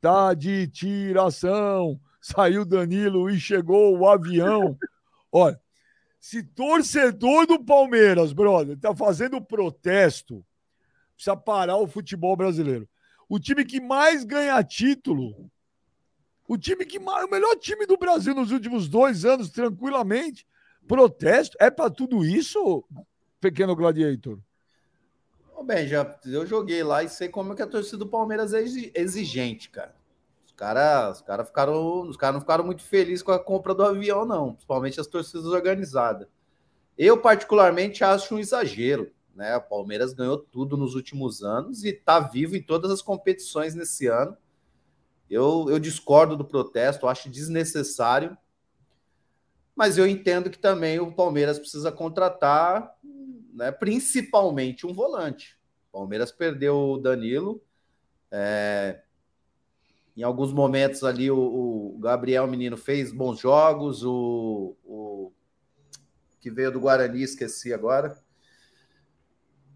Tá 0.00 0.34
de 0.34 0.66
tiração. 0.68 2.00
Saiu 2.20 2.64
Danilo 2.64 3.30
e 3.30 3.38
chegou 3.38 3.96
o 3.96 4.08
avião. 4.08 4.76
Olha, 5.30 5.60
se 6.20 6.42
torcedor 6.42 7.46
do 7.46 7.64
Palmeiras, 7.64 8.32
brother, 8.32 8.78
tá 8.78 8.94
fazendo 8.94 9.40
protesto, 9.40 10.44
precisa 11.14 11.36
parar 11.36 11.78
o 11.78 11.88
futebol 11.88 12.36
brasileiro. 12.36 12.88
O 13.32 13.40
time 13.40 13.64
que 13.64 13.80
mais 13.80 14.24
ganha 14.24 14.62
título, 14.62 15.50
o 16.46 16.58
time 16.58 16.84
que 16.84 16.98
mais, 16.98 17.24
o 17.24 17.30
melhor 17.30 17.56
time 17.56 17.86
do 17.86 17.96
Brasil 17.96 18.34
nos 18.34 18.50
últimos 18.50 18.90
dois 18.90 19.24
anos, 19.24 19.48
tranquilamente, 19.48 20.46
protesto, 20.86 21.56
é 21.58 21.70
para 21.70 21.88
tudo 21.88 22.26
isso, 22.26 22.84
pequeno 23.40 23.74
gladiator? 23.74 24.38
Bem, 25.64 25.88
já 25.88 26.14
eu 26.26 26.44
joguei 26.44 26.82
lá 26.82 27.04
e 27.04 27.08
sei 27.08 27.30
como 27.30 27.54
é 27.54 27.56
que 27.56 27.62
a 27.62 27.66
torcida 27.66 27.96
do 27.96 28.06
Palmeiras 28.06 28.52
é 28.52 28.60
exigente, 28.60 29.70
cara. 29.70 29.94
Os 30.44 30.52
caras 30.52 31.16
os 31.16 31.22
cara 31.22 31.42
ficaram, 31.42 32.02
os 32.02 32.18
cara 32.18 32.34
não 32.34 32.40
ficaram 32.40 32.66
muito 32.66 32.82
felizes 32.82 33.22
com 33.22 33.32
a 33.32 33.42
compra 33.42 33.74
do 33.74 33.82
avião, 33.82 34.26
não, 34.26 34.52
principalmente 34.52 35.00
as 35.00 35.06
torcidas 35.06 35.46
organizadas. 35.46 36.28
Eu, 36.98 37.16
particularmente, 37.16 38.04
acho 38.04 38.34
um 38.34 38.38
exagero. 38.38 39.10
Né? 39.34 39.56
O 39.56 39.62
Palmeiras 39.62 40.12
ganhou 40.12 40.38
tudo 40.38 40.76
nos 40.76 40.94
últimos 40.94 41.42
anos 41.42 41.84
e 41.84 41.88
está 41.88 42.20
vivo 42.20 42.56
em 42.56 42.62
todas 42.62 42.90
as 42.90 43.02
competições 43.02 43.74
nesse 43.74 44.06
ano. 44.06 44.36
Eu, 45.30 45.66
eu 45.70 45.78
discordo 45.78 46.36
do 46.36 46.44
protesto, 46.44 47.06
acho 47.06 47.30
desnecessário, 47.30 48.36
mas 49.74 49.96
eu 49.96 50.06
entendo 50.06 50.50
que 50.50 50.58
também 50.58 51.00
o 51.00 51.12
Palmeiras 51.12 51.58
precisa 51.58 51.90
contratar, 51.90 52.94
né, 53.54 53.72
principalmente 53.72 54.86
um 54.86 54.92
volante. 54.92 55.58
O 55.88 55.98
Palmeiras 55.98 56.30
perdeu 56.30 56.76
o 56.76 56.98
Danilo. 56.98 57.62
É, 58.30 59.00
em 60.14 60.22
alguns 60.22 60.52
momentos 60.52 61.02
ali 61.04 61.30
o, 61.30 61.38
o, 61.38 61.98
Gabriel 61.98 62.46
Menino 62.46 62.76
fez 62.76 63.10
bons 63.12 63.38
jogos, 63.38 64.04
o, 64.04 64.76
o 64.84 65.32
que 66.38 66.50
veio 66.50 66.70
do 66.70 66.80
Guarani, 66.80 67.22
esqueci 67.22 67.72
agora 67.72 68.22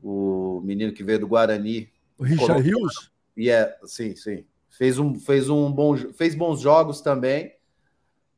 o 0.06 0.60
menino 0.60 0.92
que 0.92 1.02
veio 1.02 1.18
do 1.18 1.26
Guarani. 1.26 1.90
O 2.16 2.22
Richard 2.22 2.62
Rios? 2.62 3.10
E 3.36 3.50
é, 3.50 3.76
sim, 3.84 4.14
sim. 4.14 4.44
Fez 4.70 4.98
um, 4.98 5.18
fez 5.18 5.48
um 5.48 5.70
bom, 5.70 5.96
fez 5.96 6.34
bons 6.34 6.60
jogos 6.60 7.00
também, 7.00 7.56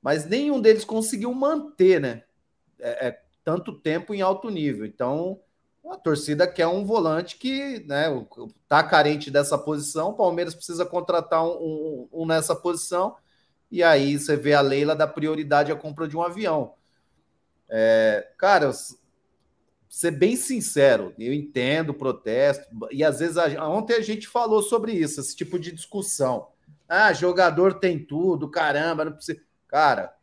mas 0.01 0.25
nenhum 0.25 0.61
deles 0.61 0.85
conseguiu 0.85 1.33
manter, 1.35 2.01
né? 2.01 2.23
É, 2.81 3.09
é, 3.09 3.23
tanto 3.45 3.73
tempo 3.73 4.15
em 4.15 4.23
alto 4.23 4.49
nível. 4.49 4.87
Então, 4.87 5.41
a 5.91 5.97
torcida 5.97 6.47
quer 6.47 6.67
um 6.67 6.85
volante 6.85 7.37
que, 7.37 7.85
né, 7.87 8.07
tá 8.67 8.83
carente 8.83 9.31
dessa 9.31 9.59
posição. 9.59 10.11
O 10.11 10.15
Palmeiras 10.15 10.55
precisa 10.55 10.87
contratar 10.87 11.45
um, 11.45 11.51
um, 11.51 12.09
um 12.23 12.27
nessa 12.27 12.55
posição. 12.55 13.17
E 13.71 13.83
aí 13.83 14.19
você 14.19 14.37
vê 14.37 14.55
a 14.55 14.61
Leila 14.61 14.97
da 14.97 15.07
prioridade 15.07 15.71
à 15.71 15.77
compra 15.77 16.09
de 16.09 16.17
um 16.17 16.23
avião. 16.23 16.75
É, 17.69 18.33
cara, 18.39 18.71
ser 19.89 20.11
bem 20.11 20.37
sincero, 20.37 21.15
eu 21.19 21.33
entendo 21.33 21.91
o 21.91 21.95
protesto, 21.95 22.69
e 22.91 23.03
às 23.03 23.21
vezes 23.21 23.37
a, 23.39 23.69
ontem 23.69 23.95
a 23.95 24.03
gente 24.03 24.29
falou 24.29 24.63
sobre 24.63 24.93
isso, 24.93 25.21
esse 25.21 25.35
tipo 25.35 25.59
de 25.59 25.73
discussão. 25.73 26.49
Ah, 26.89 27.13
jogador 27.13 27.75
tem 27.75 27.99
tudo, 27.99 28.51
caramba, 28.51 29.05
não 29.07 29.13
precisa. 29.13 29.41
Cara, 29.67 30.15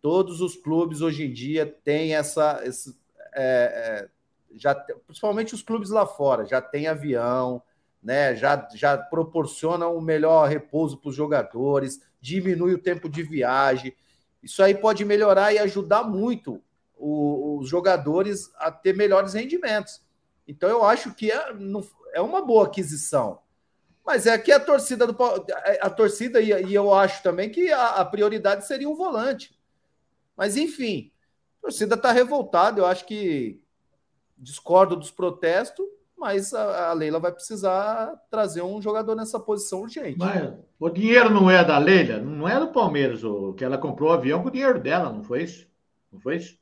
todos 0.00 0.40
os 0.40 0.56
clubes 0.56 1.00
hoje 1.00 1.24
em 1.24 1.32
dia 1.32 1.66
têm 1.84 2.14
essa. 2.14 2.60
Esse, 2.64 2.96
é, 3.34 4.04
é, 4.04 4.08
já, 4.54 4.74
principalmente 4.74 5.54
os 5.54 5.62
clubes 5.62 5.90
lá 5.90 6.06
fora, 6.06 6.46
já 6.46 6.60
tem 6.60 6.86
avião, 6.86 7.62
né? 8.02 8.34
Já, 8.34 8.68
já 8.74 8.96
proporcionam 8.96 9.96
o 9.96 10.00
melhor 10.00 10.48
repouso 10.48 10.96
para 10.96 11.10
os 11.10 11.14
jogadores, 11.14 12.00
diminui 12.20 12.74
o 12.74 12.78
tempo 12.78 13.08
de 13.08 13.22
viagem. 13.22 13.94
Isso 14.42 14.62
aí 14.62 14.74
pode 14.74 15.04
melhorar 15.04 15.52
e 15.52 15.58
ajudar 15.58 16.04
muito 16.04 16.62
o, 16.96 17.58
os 17.58 17.68
jogadores 17.68 18.50
a 18.56 18.70
ter 18.70 18.96
melhores 18.96 19.34
rendimentos. 19.34 20.02
Então 20.48 20.68
eu 20.68 20.84
acho 20.84 21.14
que 21.14 21.30
é, 21.30 21.52
é 22.12 22.20
uma 22.20 22.44
boa 22.44 22.66
aquisição. 22.66 23.40
Mas 24.04 24.24
é 24.26 24.38
que 24.38 24.52
a 24.52 24.60
torcida 24.60 25.04
do 25.04 25.16
a 25.80 25.90
torcida, 25.90 26.40
e, 26.40 26.50
e 26.66 26.74
eu 26.74 26.94
acho 26.94 27.22
também 27.24 27.50
que 27.50 27.72
a, 27.72 27.96
a, 27.96 28.04
prioridade 28.04 28.64
seria 28.64 28.88
um 28.88 28.94
volante. 28.94 29.58
Mas 30.36 30.56
enfim, 30.56 31.10
a 31.58 31.62
torcida 31.62 31.96
está 31.96 32.12
revoltada. 32.12 32.80
Eu 32.80 32.86
acho 32.86 33.04
que 33.04 33.60
discordo 34.38 34.94
dos 34.94 35.10
protestos, 35.10 35.84
mas 36.16 36.54
a, 36.54 36.90
a, 36.90 36.92
Leila 36.92 37.18
vai 37.18 37.32
precisar 37.32 38.14
trazer 38.30 38.62
um 38.62 38.80
jogador 38.80 39.16
nessa 39.16 39.40
posição 39.40 39.80
urgente. 39.80 40.18
Mas 40.18 40.54
o 40.78 40.88
dinheiro 40.88 41.28
não 41.28 41.50
é 41.50 41.64
da 41.64 41.76
Leila, 41.76 42.18
não 42.18 42.48
é 42.48 42.60
do 42.60 42.68
Palmeiras, 42.68 43.24
o 43.24 43.54
que 43.54 43.64
ela 43.64 43.76
comprou 43.76 44.10
o 44.10 44.12
avião 44.12 44.40
com 44.40 44.48
o 44.48 44.52
dinheiro 44.52 44.80
dela, 44.80 45.12
não 45.12 45.24
foi 45.24 45.42
isso? 45.42 45.66
Não 46.12 46.20
foi 46.20 46.36
isso? 46.36 46.56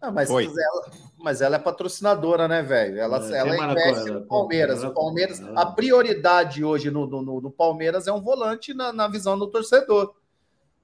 Ah, 0.00 0.12
mas, 0.12 0.30
ela, 0.30 0.90
mas 1.18 1.40
ela 1.40 1.56
é 1.56 1.58
patrocinadora, 1.58 2.46
né, 2.46 2.62
velho? 2.62 3.00
Ela, 3.00 3.18
é, 3.28 3.38
ela 3.38 3.72
investe 3.72 4.10
no 4.10 4.26
Palmeiras. 4.26 4.84
O 4.84 4.92
Palmeiras, 4.92 5.40
a 5.56 5.66
prioridade 5.66 6.64
hoje 6.64 6.90
no, 6.90 7.06
no, 7.06 7.40
no 7.40 7.50
Palmeiras 7.50 8.06
é 8.06 8.12
um 8.12 8.20
volante 8.20 8.72
na, 8.72 8.92
na 8.92 9.08
visão 9.08 9.36
do 9.36 9.48
torcedor. 9.48 10.14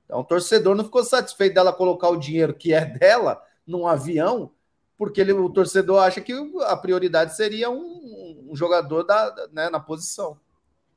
Então, 0.05 0.21
o 0.21 0.25
torcedor 0.25 0.75
não 0.75 0.85
ficou 0.85 1.05
satisfeito 1.05 1.55
dela 1.55 1.73
colocar 1.73 2.09
o 2.09 2.17
dinheiro 2.17 2.55
que 2.55 2.73
é 2.73 2.85
dela 2.85 3.41
num 3.67 3.87
avião, 3.87 4.51
porque 4.99 5.21
ele, 5.21 5.33
o 5.33 5.49
torcedor 5.49 6.03
acha 6.03 6.21
que 6.21 6.33
a 6.63 6.77
prioridade 6.77 7.37
seria 7.37 7.71
um, 7.71 8.49
um 8.51 8.57
jogador 8.57 9.05
da, 9.05 9.49
né, 9.53 9.71
na 9.71 9.81
posição. 9.81 10.37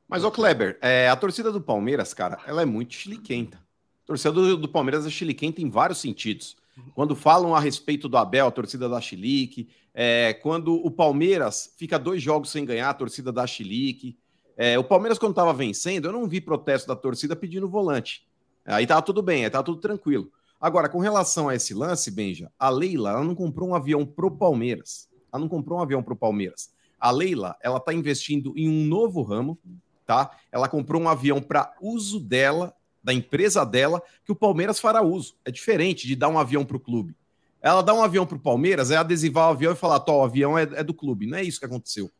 Mas, 0.08 0.24
ô 0.24 0.30
Kleber, 0.30 0.78
é, 0.80 1.08
a 1.08 1.16
torcida 1.16 1.52
do 1.52 1.60
Palmeiras, 1.60 2.14
cara, 2.14 2.38
ela 2.46 2.62
é 2.62 2.66
muito 2.66 2.94
chiliquenta. 2.94 3.58
torcedor 4.04 4.56
do 4.56 4.68
Palmeiras 4.68 5.06
é 5.06 5.10
chiliquento 5.10 5.60
em 5.60 5.70
vários 5.70 5.98
sentidos. 5.98 6.56
Quando 6.94 7.14
falam 7.14 7.54
a 7.54 7.60
respeito 7.60 8.08
do 8.08 8.16
Abel, 8.16 8.46
a 8.46 8.50
torcida 8.50 8.88
da 8.88 9.00
Chilique, 9.00 9.68
é, 9.94 10.32
quando 10.34 10.74
o 10.74 10.90
Palmeiras 10.90 11.72
fica 11.76 11.98
dois 11.98 12.22
jogos 12.22 12.50
sem 12.50 12.64
ganhar, 12.64 12.90
a 12.90 12.94
torcida 12.94 13.32
da 13.32 13.46
Chilique. 13.46 14.16
É, 14.56 14.78
o 14.78 14.84
Palmeiras, 14.84 15.18
quando 15.18 15.32
estava 15.32 15.52
vencendo, 15.52 16.06
eu 16.06 16.12
não 16.12 16.28
vi 16.28 16.40
protesto 16.40 16.88
da 16.88 16.96
torcida 16.96 17.34
pedindo 17.34 17.68
volante. 17.68 18.26
Aí 18.64 18.86
tava 18.86 19.02
tudo 19.02 19.22
bem, 19.22 19.44
aí 19.44 19.50
tava 19.50 19.64
tudo 19.64 19.80
tranquilo. 19.80 20.30
Agora, 20.60 20.88
com 20.88 20.98
relação 20.98 21.48
a 21.48 21.54
esse 21.54 21.72
lance, 21.72 22.10
Benja, 22.10 22.50
a 22.58 22.68
Leila 22.68 23.10
ela 23.10 23.24
não 23.24 23.34
comprou 23.34 23.68
um 23.68 23.74
avião 23.74 24.04
pro 24.04 24.30
Palmeiras. 24.30 25.08
Ela 25.32 25.40
não 25.40 25.48
comprou 25.48 25.78
um 25.78 25.82
avião 25.82 26.02
pro 26.02 26.16
Palmeiras. 26.16 26.70
A 26.98 27.10
Leila, 27.10 27.56
ela 27.62 27.78
tá 27.78 27.94
investindo 27.94 28.52
em 28.56 28.68
um 28.68 28.84
novo 28.84 29.22
ramo, 29.22 29.58
tá? 30.04 30.36
Ela 30.50 30.68
comprou 30.68 31.00
um 31.00 31.08
avião 31.08 31.40
para 31.40 31.72
uso 31.80 32.18
dela, 32.18 32.74
da 33.08 33.14
empresa 33.14 33.64
dela, 33.64 34.02
que 34.22 34.30
o 34.30 34.36
Palmeiras 34.36 34.78
fará 34.78 35.00
uso. 35.00 35.34
É 35.42 35.50
diferente 35.50 36.06
de 36.06 36.14
dar 36.14 36.28
um 36.28 36.38
avião 36.38 36.62
pro 36.62 36.78
clube. 36.78 37.16
Ela 37.62 37.80
dá 37.80 37.94
um 37.94 38.02
avião 38.02 38.26
pro 38.26 38.38
Palmeiras, 38.38 38.90
é 38.90 38.96
adesivar 38.96 39.48
o 39.48 39.52
avião 39.52 39.72
e 39.72 39.76
falar, 39.76 40.04
o 40.06 40.22
avião 40.22 40.58
é, 40.58 40.64
é 40.74 40.84
do 40.84 40.92
clube. 40.92 41.26
Não 41.26 41.38
é 41.38 41.42
isso 41.42 41.58
que 41.58 41.64
aconteceu. 41.64 42.10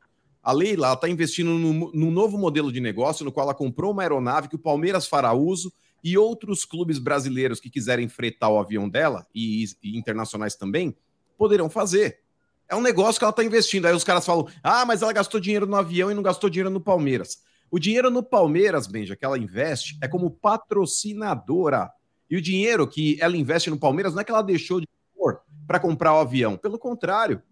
A 0.43 0.51
Leila 0.51 0.95
está 0.95 1.07
investindo 1.07 1.51
num 1.51 2.11
novo 2.11 2.39
modelo 2.39 2.73
de 2.73 2.81
negócio, 2.81 3.23
no 3.23 3.31
qual 3.31 3.45
ela 3.45 3.55
comprou 3.55 3.93
uma 3.93 4.01
aeronave 4.01 4.49
que 4.49 4.57
o 4.57 4.59
Palmeiras 4.59 5.07
fará 5.07 5.35
uso 5.35 5.71
e 6.03 6.17
outros 6.17 6.65
clubes 6.65 6.99
brasileiros 6.99 7.61
que 7.61 7.69
quiserem 7.69 8.09
fretar 8.09 8.51
o 8.51 8.59
avião 8.59 8.89
dela, 8.89 9.27
e, 9.35 9.65
e 9.83 9.99
internacionais 9.99 10.55
também, 10.55 10.97
poderão 11.37 11.69
fazer. 11.69 12.21
É 12.67 12.75
um 12.75 12.81
negócio 12.81 13.19
que 13.19 13.25
ela 13.25 13.31
está 13.31 13.45
investindo. 13.45 13.85
Aí 13.85 13.95
os 13.95 14.05
caras 14.05 14.25
falam: 14.25 14.49
ah, 14.63 14.87
mas 14.87 15.03
ela 15.03 15.13
gastou 15.13 15.39
dinheiro 15.39 15.67
no 15.67 15.77
avião 15.77 16.11
e 16.11 16.15
não 16.15 16.23
gastou 16.23 16.49
dinheiro 16.49 16.71
no 16.71 16.81
Palmeiras. 16.81 17.43
O 17.71 17.79
dinheiro 17.79 18.11
no 18.11 18.23
Palmeiras, 18.23 18.87
Benja, 18.87 19.17
que 19.17 19.25
ela 19.25 19.39
investe, 19.39 19.99
é 20.03 20.09
como 20.09 20.31
patrocinadora. 20.31 21.91
E 22.31 22.37
o 22.37 22.43
dinheiro 22.43 22.87
que 22.87 23.19
ela 23.21 23.37
investe 23.37 23.71
no 23.71 23.79
Palmeiras 23.79 24.15
não 24.15 24.21
é 24.21 24.25
que 24.25 24.31
ela 24.31 24.43
deixou 24.43 24.81
de 24.81 24.89
pôr 25.17 25.41
para 25.67 25.81
comprar 25.81 26.15
o 26.15 26.19
avião. 26.19 26.57
Pelo 26.57 26.79
contrário. 26.79 27.43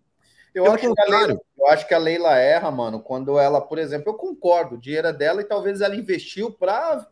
Eu 0.55 0.65
Pelo 0.65 0.75
acho, 0.75 0.89
contrário. 0.89 1.27
Leila, 1.27 1.41
eu 1.59 1.69
acho 1.69 1.87
que 1.87 1.95
a 1.95 1.99
Leila 1.99 2.39
erra, 2.39 2.71
mano, 2.71 3.01
quando 3.01 3.39
ela, 3.39 3.61
por 3.61 3.79
exemplo, 3.79 4.11
eu 4.11 4.15
concordo, 4.15 4.77
o 4.77 4.81
dinheiro 4.81 5.09
é 5.09 5.13
dela 5.13 5.43
e 5.43 5.45
talvez 5.45 5.83
ela 5.83 5.95
investiu 5.95 6.51
para 6.51 7.07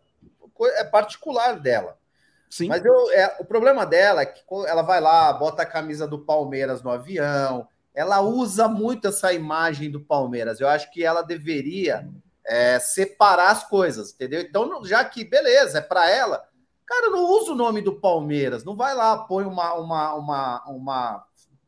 é 0.79 0.85
particular 0.85 1.61
dela. 1.61 1.99
Sim. 2.49 2.69
Mas 2.69 2.85
eu, 2.85 3.11
é, 3.11 3.37
o 3.41 3.45
problema 3.45 3.85
dela 3.85 4.23
é 4.23 4.27
que 4.27 4.43
ela 4.67 4.83
vai 4.83 5.01
lá, 5.01 5.33
bota 5.33 5.63
a 5.63 5.67
camisa 5.67 6.07
do 6.07 6.21
Palmeiras 6.21 6.83
no 6.83 6.91
avião, 6.91 7.67
ela 7.93 8.21
usa 8.21 8.69
muito 8.69 9.09
essa 9.09 9.33
imagem 9.33 9.91
do 9.91 10.01
Palmeiras. 10.01 10.61
Eu 10.61 10.69
acho 10.69 10.91
que 10.91 11.05
ela 11.05 11.23
deveria 11.23 12.09
é, 12.47 12.79
separar 12.79 13.51
as 13.51 13.65
coisas, 13.69 14.13
entendeu? 14.13 14.41
Então, 14.41 14.85
já 14.85 15.05
que, 15.05 15.25
beleza, 15.25 15.79
é 15.79 15.81
para 15.81 16.11
ela, 16.11 16.45
cara, 16.87 17.11
não 17.11 17.25
usa 17.25 17.53
o 17.53 17.57
nome 17.57 17.81
do 17.81 17.99
Palmeiras, 18.01 18.65
não 18.65 18.77
vai 18.77 18.95
lá, 18.95 19.19
põe 19.19 19.45
uma, 19.45 19.75
uma, 19.75 20.15
uma, 20.15 20.65
uma 20.67 21.25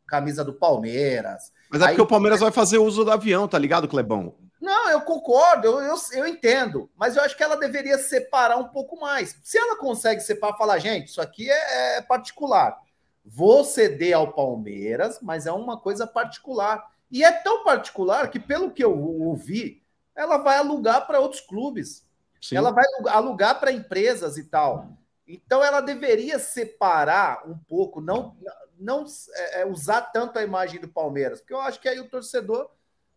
camisa 0.06 0.44
do 0.44 0.52
Palmeiras. 0.52 1.52
Mas 1.70 1.80
é 1.80 1.84
Aí, 1.84 1.90
porque 1.90 2.02
o 2.02 2.06
Palmeiras 2.06 2.40
vai 2.40 2.52
fazer 2.52 2.78
uso 2.78 3.04
do 3.04 3.10
avião, 3.10 3.48
tá 3.48 3.58
ligado, 3.58 3.88
Clebão? 3.88 4.34
Não, 4.60 4.90
eu 4.90 5.00
concordo, 5.02 5.66
eu, 5.66 5.80
eu, 5.80 5.96
eu, 6.12 6.26
entendo, 6.26 6.90
mas 6.96 7.16
eu 7.16 7.22
acho 7.22 7.36
que 7.36 7.42
ela 7.42 7.56
deveria 7.56 7.98
separar 7.98 8.56
um 8.56 8.68
pouco 8.68 8.98
mais. 8.98 9.38
Se 9.42 9.58
ela 9.58 9.76
consegue 9.76 10.20
separar, 10.20 10.56
falar, 10.56 10.78
gente, 10.78 11.08
isso 11.08 11.20
aqui 11.20 11.50
é, 11.50 11.98
é 11.98 12.02
particular. 12.02 12.76
Vou 13.24 13.64
ceder 13.64 14.16
ao 14.16 14.32
Palmeiras, 14.32 15.18
mas 15.20 15.46
é 15.46 15.52
uma 15.52 15.78
coisa 15.78 16.06
particular. 16.06 16.84
E 17.10 17.22
é 17.22 17.30
tão 17.30 17.64
particular 17.64 18.30
que, 18.30 18.38
pelo 18.38 18.70
que 18.70 18.82
eu 18.82 18.98
ouvi, 18.98 19.82
ela 20.16 20.38
vai 20.38 20.56
alugar 20.56 21.06
para 21.06 21.20
outros 21.20 21.40
clubes. 21.40 22.06
Sim. 22.40 22.56
Ela 22.56 22.70
vai 22.70 22.84
alugar 23.08 23.60
para 23.60 23.72
empresas 23.72 24.36
e 24.38 24.44
tal. 24.44 24.88
Então 25.26 25.62
ela 25.62 25.80
deveria 25.80 26.38
separar 26.38 27.48
um 27.48 27.58
pouco, 27.58 28.00
não, 28.00 28.36
não 28.78 29.04
é, 29.34 29.62
é, 29.62 29.66
usar 29.66 30.00
tanto 30.02 30.38
a 30.38 30.42
imagem 30.42 30.80
do 30.80 30.88
Palmeiras, 30.88 31.40
porque 31.40 31.54
eu 31.54 31.60
acho 31.60 31.80
que 31.80 31.88
aí 31.88 31.98
o 31.98 32.08
torcedor 32.08 32.70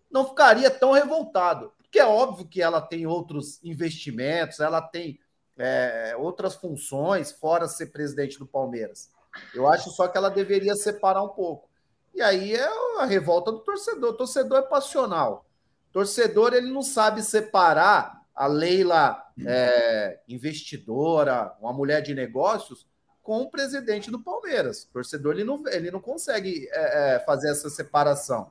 não 0.10 0.28
ficaria 0.28 0.72
tão 0.72 0.91
revoltado. 0.91 1.72
Porque 1.78 2.00
é 2.00 2.06
óbvio 2.06 2.47
que 2.47 2.62
ela 2.62 2.82
tem 2.82 3.08
outros 3.08 3.64
investimentos, 3.64 4.60
ela 4.60 4.82
tem 4.82 5.20
é, 5.58 6.16
outras 6.18 6.56
funções, 6.56 7.32
fora 7.32 7.68
ser 7.68 7.88
presidente 7.88 8.38
do 8.39 8.45
Palmeiras. 8.45 9.12
Eu 9.54 9.68
acho 9.68 9.89
só 9.91 10.08
que 10.08 10.18
ela 10.18 10.30
deveria 10.30 10.76
separar 10.76 11.24
um 11.24 11.30
pouco. 11.30 11.70
E 12.14 12.22
aí 12.22 12.56
é 12.56 12.70
a 13.00 13.06
revolta 13.06 13.52
do 13.52 13.60
torcedor. 13.60 14.12
O 14.12 14.18
torcedor 14.18 14.60
é 14.60 14.62
passional. 14.64 15.45
Torcedor 15.92 16.54
ele 16.54 16.72
não 16.72 16.82
sabe 16.82 17.22
separar 17.24 18.20
a 18.36 18.48
Leila 18.48 19.22
é, 19.46 20.20
investidora, 20.28 21.54
uma 21.60 21.74
mulher 21.74 22.02
de 22.02 22.14
negócios, 22.14 22.88
com 23.22 23.42
o 23.42 23.50
presidente 23.50 24.10
do 24.10 24.20
Palmeiras. 24.20 24.84
O 24.84 24.94
torcedor 24.94 25.34
ele 25.34 25.44
não, 25.44 25.62
ele 25.68 25.92
não 25.92 26.00
consegue 26.00 26.68
é, 26.72 27.16
é 27.16 27.20
fazer 27.20 27.52
essa 27.52 27.70
separação. 27.70 28.48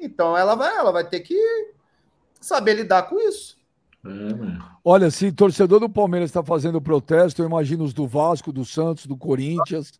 Então 0.00 0.36
ela 0.36 0.54
vai, 0.54 0.76
ela 0.76 0.92
vai 0.92 1.04
ter 1.04 1.20
que 1.20 1.38
saber 2.40 2.74
lidar 2.74 3.04
com 3.04 3.18
isso. 3.20 3.56
É, 4.04 4.08
Olha, 4.84 5.10
se 5.10 5.32
torcedor 5.32 5.80
do 5.80 5.88
Palmeiras 5.88 6.28
está 6.28 6.42
fazendo 6.42 6.80
protesto, 6.80 7.40
eu 7.40 7.46
imagino 7.46 7.84
os 7.84 7.94
do 7.94 8.06
Vasco, 8.06 8.52
do 8.52 8.64
Santos, 8.64 9.06
do 9.06 9.16
Corinthians, 9.16 9.92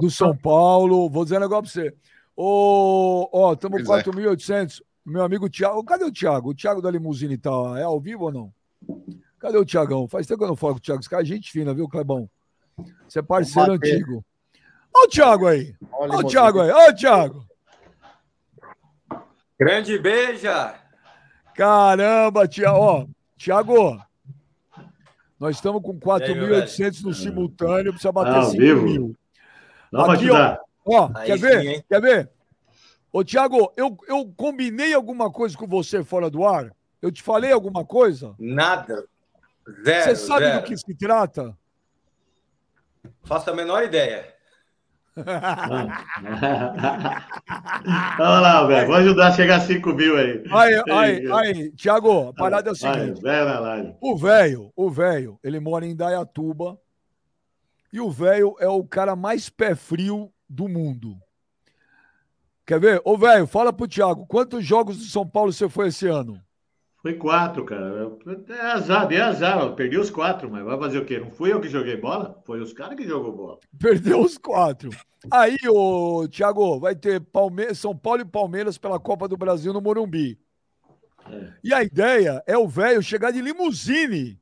do 0.00 0.10
São 0.10 0.34
Paulo. 0.34 1.10
Vou 1.10 1.24
dizer 1.24 1.36
um 1.36 1.40
negócio 1.40 1.64
para 1.64 1.82
você. 1.82 1.94
Ô, 2.34 3.28
ó, 3.32 3.52
estamos 3.52 3.82
4.800. 3.82 4.80
Meu 5.08 5.22
amigo 5.22 5.48
Thiago. 5.48 5.82
Cadê 5.84 6.04
o 6.04 6.12
Thiago? 6.12 6.50
O 6.50 6.54
Thiago 6.54 6.82
da 6.82 6.90
Limusine 6.90 7.38
tá 7.38 7.50
é 7.78 7.82
ao 7.82 7.98
vivo 7.98 8.24
ou 8.24 8.32
não? 8.32 8.52
Cadê 9.38 9.56
o 9.56 9.64
Thiagão? 9.64 10.06
Faz 10.06 10.26
tempo 10.26 10.38
que 10.38 10.44
eu 10.44 10.48
não 10.48 10.56
falo 10.56 10.74
com 10.74 10.78
o 10.78 10.82
Thiago. 10.82 11.00
Esse 11.00 11.08
cara 11.08 11.22
é 11.22 11.26
gente 11.26 11.50
fina, 11.50 11.72
viu, 11.72 11.88
Clebão? 11.88 12.28
Você 13.08 13.20
é 13.20 13.22
parceiro 13.22 13.72
antigo. 13.72 14.22
Olha 14.94 15.06
o 15.06 15.08
Thiago 15.08 15.46
aí. 15.46 15.74
Olha 15.92 16.18
o 16.18 16.24
Thiago 16.24 16.60
aí. 16.60 16.70
Olha 16.70 16.92
o 16.92 16.94
Thiago. 16.94 17.46
Grande 19.58 19.98
beija! 19.98 20.74
Caramba, 21.54 22.46
tia, 22.46 22.72
ó, 22.72 23.04
Tiago, 23.36 24.00
nós 25.40 25.56
estamos 25.56 25.82
com 25.82 25.98
4.800 25.98 27.02
no 27.02 27.12
simultâneo, 27.12 27.92
precisa 27.92 28.12
bater 28.12 28.36
ah, 28.36 28.44
5 28.44 28.56
vivo. 28.56 28.82
mil. 28.82 29.16
Vamos 29.90 30.14
Aqui, 30.14 30.24
ajudar. 30.26 30.60
Ó, 30.84 31.04
ó 31.06 31.08
quer 31.08 31.36
sim, 31.36 31.42
ver? 31.42 31.66
Hein? 31.66 31.84
Quer 31.88 32.00
ver? 32.00 32.30
Ô, 33.12 33.24
Tiago, 33.24 33.72
eu, 33.76 33.96
eu 34.06 34.32
combinei 34.36 34.92
alguma 34.92 35.30
coisa 35.30 35.56
com 35.56 35.66
você 35.66 36.04
fora 36.04 36.28
do 36.28 36.46
ar? 36.46 36.70
Eu 37.00 37.10
te 37.10 37.22
falei 37.22 37.52
alguma 37.52 37.84
coisa? 37.84 38.34
Nada. 38.38 39.04
Zero. 39.84 40.04
Você 40.04 40.16
sabe 40.16 40.44
zero. 40.44 40.60
do 40.60 40.66
que 40.66 40.76
se 40.76 40.94
trata? 40.94 41.56
Faço 43.24 43.50
a 43.50 43.54
menor 43.54 43.84
ideia. 43.84 44.34
Vamos 48.18 48.42
lá, 48.42 48.66
velho. 48.66 48.86
Vou 48.86 48.96
ajudar 48.96 49.28
a 49.28 49.32
chegar 49.32 49.56
a 49.56 49.60
5 49.60 49.92
mil 49.92 50.16
aí. 50.16 50.44
Aí, 50.50 50.82
aí, 50.90 51.32
aí, 51.32 51.72
Tiago, 51.72 52.28
a 52.28 52.32
parada 52.32 52.70
é 52.70 52.72
o 52.72 52.76
seguinte: 52.76 53.20
o 54.00 54.16
velho, 54.16 54.72
o 54.76 54.90
velho, 54.90 55.38
ele 55.42 55.58
mora 55.58 55.84
em 55.84 55.96
Dayatuba 55.96 56.78
e 57.92 58.00
o 58.00 58.10
velho 58.10 58.54
é 58.60 58.68
o 58.68 58.84
cara 58.84 59.16
mais 59.16 59.48
pé 59.48 59.74
frio 59.74 60.32
do 60.48 60.68
mundo. 60.68 61.16
Quer 62.68 62.78
ver? 62.78 63.00
Ô, 63.02 63.16
velho, 63.16 63.46
fala 63.46 63.72
pro 63.72 63.88
Thiago, 63.88 64.26
quantos 64.26 64.62
jogos 64.62 64.98
do 64.98 65.04
São 65.04 65.26
Paulo 65.26 65.50
você 65.50 65.70
foi 65.70 65.88
esse 65.88 66.06
ano? 66.06 66.38
Foi 67.00 67.14
quatro, 67.14 67.64
cara. 67.64 68.14
É 68.50 68.60
azar, 68.60 69.10
é 69.10 69.20
azar. 69.22 69.60
Eu 69.60 69.74
perdi 69.74 69.96
os 69.96 70.10
quatro, 70.10 70.50
mas 70.50 70.62
vai 70.62 70.78
fazer 70.78 70.98
o 70.98 71.04
quê? 71.06 71.18
Não 71.18 71.30
fui 71.30 71.50
eu 71.50 71.62
que 71.62 71.68
joguei 71.70 71.96
bola? 71.96 72.38
Foi 72.44 72.60
os 72.60 72.74
caras 72.74 72.94
que 72.94 73.08
jogou 73.08 73.32
bola. 73.32 73.58
Perdeu 73.80 74.20
os 74.20 74.36
quatro. 74.36 74.90
Aí, 75.30 75.56
ô, 75.66 76.28
Thiago, 76.28 76.78
vai 76.78 76.94
ter 76.94 77.22
Palme 77.22 77.74
São 77.74 77.96
Paulo 77.96 78.20
e 78.20 78.26
Palmeiras 78.26 78.76
pela 78.76 79.00
Copa 79.00 79.26
do 79.26 79.38
Brasil 79.38 79.72
no 79.72 79.80
Morumbi. 79.80 80.38
É. 81.26 81.52
E 81.64 81.72
a 81.72 81.82
ideia 81.82 82.42
é 82.46 82.58
o 82.58 82.68
velho 82.68 83.02
chegar 83.02 83.30
de 83.30 83.40
limusine 83.40 84.38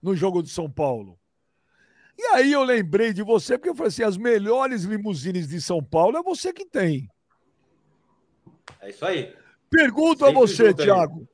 no 0.00 0.16
jogo 0.16 0.42
de 0.42 0.48
São 0.48 0.70
Paulo. 0.70 1.18
E 2.18 2.22
aí 2.28 2.52
eu 2.52 2.64
lembrei 2.64 3.12
de 3.12 3.22
você, 3.22 3.58
porque 3.58 3.68
eu 3.68 3.74
falei 3.74 3.88
assim: 3.88 4.02
as 4.02 4.16
melhores 4.16 4.84
limusines 4.84 5.46
de 5.46 5.60
São 5.60 5.84
Paulo 5.84 6.16
é 6.16 6.22
você 6.22 6.54
que 6.54 6.64
tem. 6.64 7.06
É 8.80 8.90
isso 8.90 9.04
aí. 9.04 9.34
Pergunto 9.68 10.24
Sempre 10.24 10.36
a 10.36 10.40
você, 10.40 10.74
Thiago. 10.74 11.28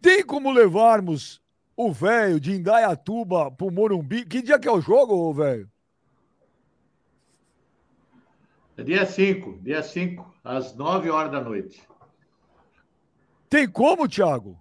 Tem 0.00 0.24
como 0.24 0.52
levarmos 0.52 1.40
o 1.76 1.92
velho 1.92 2.38
de 2.40 2.52
Indaiatuba 2.52 3.50
pro 3.50 3.70
Morumbi? 3.70 4.24
Que 4.24 4.42
dia 4.42 4.58
que 4.58 4.68
é 4.68 4.72
o 4.72 4.80
jogo, 4.80 5.32
velho? 5.32 5.68
É 8.76 8.82
dia 8.82 9.04
5, 9.04 9.58
dia 9.60 9.82
5, 9.82 10.34
às 10.44 10.74
9 10.76 11.10
horas 11.10 11.32
da 11.32 11.40
noite. 11.40 11.82
Tem 13.50 13.68
como, 13.68 14.08
Thiago? 14.08 14.60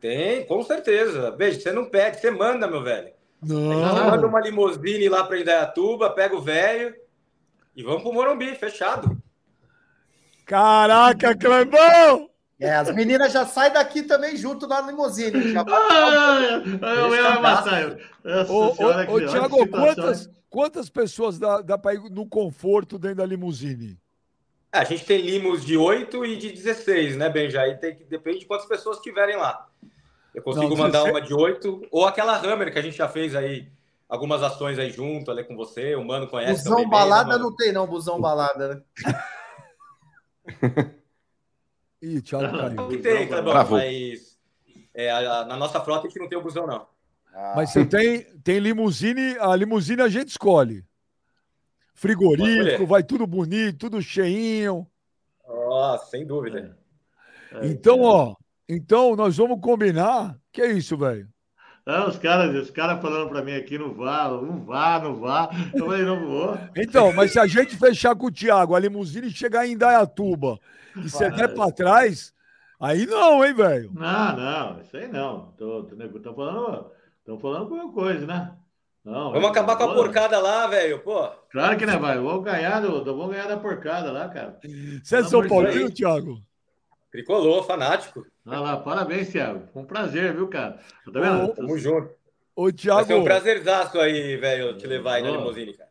Tem, 0.00 0.46
com 0.46 0.62
certeza. 0.62 1.32
Veja, 1.32 1.60
você 1.60 1.72
não 1.72 1.86
pede, 1.86 2.20
você 2.20 2.30
manda, 2.30 2.68
meu 2.68 2.82
velho. 2.82 3.12
Não. 3.42 3.72
Você 3.72 4.10
manda 4.10 4.26
uma 4.26 4.40
limusine 4.40 5.08
lá 5.08 5.24
para 5.24 5.40
Indaiatuba, 5.40 6.10
pega 6.10 6.36
o 6.36 6.40
velho 6.40 6.94
e 7.74 7.82
vamos 7.82 8.02
pro 8.02 8.12
Morumbi, 8.12 8.54
fechado. 8.54 9.20
Caraca, 10.48 11.36
Clebão! 11.36 12.30
É, 12.58 12.74
as 12.74 12.92
meninas 12.94 13.32
já 13.34 13.44
saem 13.44 13.70
daqui 13.70 14.02
também 14.02 14.34
junto 14.34 14.66
na 14.66 14.80
limusine. 14.80 15.52
Já... 15.52 15.62
Ah, 15.68 16.96
eu 16.96 17.14
ia 17.14 17.38
matar. 17.38 17.98
Ô, 18.48 18.68
ô, 18.68 19.14
ô 19.14 19.20
Tiago, 19.26 19.68
quantas, 19.68 20.30
quantas 20.48 20.88
pessoas 20.88 21.38
dá, 21.38 21.60
dá 21.60 21.76
para 21.76 21.94
ir 21.94 22.10
no 22.10 22.26
conforto 22.26 22.98
dentro 22.98 23.18
da 23.18 23.26
limusine? 23.26 23.98
É, 24.72 24.78
a 24.78 24.84
gente 24.84 25.04
tem 25.04 25.20
limos 25.20 25.66
de 25.66 25.76
8 25.76 26.24
e 26.24 26.36
de 26.36 26.50
16, 26.52 27.18
né, 27.18 27.28
Benja? 27.28 27.60
Aí 27.60 27.76
tem 27.76 27.94
que, 27.94 28.04
depende 28.04 28.40
de 28.40 28.46
quantas 28.46 28.66
pessoas 28.66 28.98
tiverem 29.00 29.36
lá. 29.36 29.68
Eu 30.34 30.42
consigo 30.42 30.70
Não, 30.70 30.76
mandar 30.76 31.04
uma 31.04 31.20
de 31.20 31.34
8, 31.34 31.88
ou 31.90 32.06
aquela 32.06 32.38
Hammer 32.38 32.72
que 32.72 32.78
a 32.78 32.82
gente 32.82 32.96
já 32.96 33.08
fez 33.08 33.36
aí, 33.36 33.68
algumas 34.08 34.42
ações 34.42 34.78
aí 34.78 34.90
junto, 34.90 35.30
ali 35.30 35.44
com 35.44 35.54
você, 35.54 35.94
o 35.94 36.04
Mano 36.04 36.26
conhece. 36.26 36.64
Busão 36.64 36.76
também, 36.76 36.88
balada 36.88 37.24
bem, 37.24 37.36
né, 37.36 37.42
não 37.42 37.54
tem, 37.54 37.72
não, 37.72 37.86
busão 37.86 38.18
balada, 38.18 38.74
né? 38.74 38.82
Ih, 42.00 42.22
Thiago 42.22 42.56
caiu. 42.56 43.02
Tem, 43.02 43.26
Clebão, 43.28 43.54
mas 43.70 44.38
é, 44.94 45.10
a, 45.10 45.40
a, 45.40 45.44
na 45.44 45.56
nossa 45.56 45.80
frota 45.80 46.06
a 46.06 46.10
gente 46.10 46.18
não 46.18 46.28
tem 46.28 46.38
o 46.38 46.42
busão, 46.42 46.66
não. 46.66 46.86
Ah. 47.34 47.54
Mas 47.56 47.70
você 47.70 47.84
tem, 47.84 48.22
tem 48.42 48.58
limusine, 48.58 49.36
a 49.38 49.54
limusine 49.54 50.02
a 50.02 50.08
gente 50.08 50.28
escolhe. 50.28 50.84
Frigorífico, 51.94 52.86
vai 52.86 53.02
tudo 53.02 53.26
bonito, 53.26 53.78
tudo 53.78 54.02
cheinho. 54.02 54.86
Oh, 55.44 55.98
sem 55.98 56.24
dúvida. 56.24 56.76
É, 57.52 57.66
então, 57.66 58.02
ó, 58.02 58.36
então 58.68 59.16
nós 59.16 59.36
vamos 59.36 59.60
combinar. 59.60 60.38
Que 60.52 60.62
é 60.62 60.72
isso, 60.72 60.96
velho? 60.96 61.28
Não, 61.88 62.06
os 62.06 62.18
caras, 62.18 62.54
os 62.54 62.70
caras 62.70 63.00
falando 63.00 63.30
para 63.30 63.40
mim 63.40 63.54
aqui, 63.54 63.78
não 63.78 63.94
vá, 63.94 64.28
não 64.28 64.60
vá, 64.62 65.00
não 65.00 65.16
vá. 65.16 65.48
Eu 65.72 65.86
falei, 65.86 66.04
não 66.04 66.20
vou. 66.20 66.58
Então, 66.76 67.14
mas 67.14 67.32
se 67.32 67.40
a 67.40 67.46
gente 67.46 67.78
fechar 67.78 68.14
com 68.14 68.26
o 68.26 68.30
Thiago, 68.30 68.74
a 68.74 68.78
limusine 68.78 69.30
chegar 69.30 69.66
em 69.66 69.72
Indaiatuba 69.72 70.58
e 70.94 71.08
você 71.08 71.30
der 71.30 71.54
para 71.54 71.72
trás, 71.72 72.34
aí 72.78 73.06
não, 73.06 73.42
hein, 73.42 73.54
velho? 73.54 73.90
Não, 73.94 74.36
não, 74.36 74.80
isso 74.82 74.94
aí 74.98 75.08
não. 75.08 75.54
Tô, 75.56 75.84
tô, 75.84 75.96
tô 76.20 76.34
falando, 76.34 76.90
tô 77.24 77.38
falando 77.38 77.60
alguma 77.62 77.90
coisa, 77.90 78.26
né? 78.26 78.52
Não, 79.02 79.32
Vamos 79.32 79.48
acabar 79.48 79.76
com 79.76 79.84
a 79.84 79.94
porcada 79.94 80.38
lá, 80.38 80.66
velho, 80.66 80.98
pô. 80.98 81.26
Claro 81.50 81.78
que 81.78 81.86
não 81.86 81.98
vai. 81.98 82.18
Vamos 82.18 82.44
ganhar, 82.44 82.80
do, 82.80 83.02
vamos 83.02 83.30
ganhar 83.30 83.48
da 83.48 83.56
porcada 83.56 84.12
lá, 84.12 84.28
cara. 84.28 84.60
Você 85.02 85.16
é 85.16 85.24
São 85.24 85.48
Paulino, 85.48 85.90
Thiago? 85.90 86.38
Tricolor, 87.10 87.64
fanático. 87.64 88.26
Olha 88.46 88.60
lá, 88.60 88.76
parabéns, 88.76 89.30
Thiago. 89.30 89.68
Foi 89.72 89.82
um 89.82 89.86
prazer, 89.86 90.34
viu, 90.34 90.48
cara? 90.48 90.78
Tá 91.12 91.20
vendo? 91.20 91.54
Tamo 91.54 91.78
junto. 91.78 92.10
Ô, 92.54 92.72
Thiago. 92.72 92.96
Vai 92.98 93.06
ser 93.06 93.14
um 93.14 93.24
prazerzaço 93.24 93.98
aí, 94.00 94.36
velho, 94.36 94.76
te 94.76 94.86
levar 94.86 95.14
aí 95.14 95.22
na 95.22 95.30
limusine, 95.30 95.74
cara. 95.74 95.88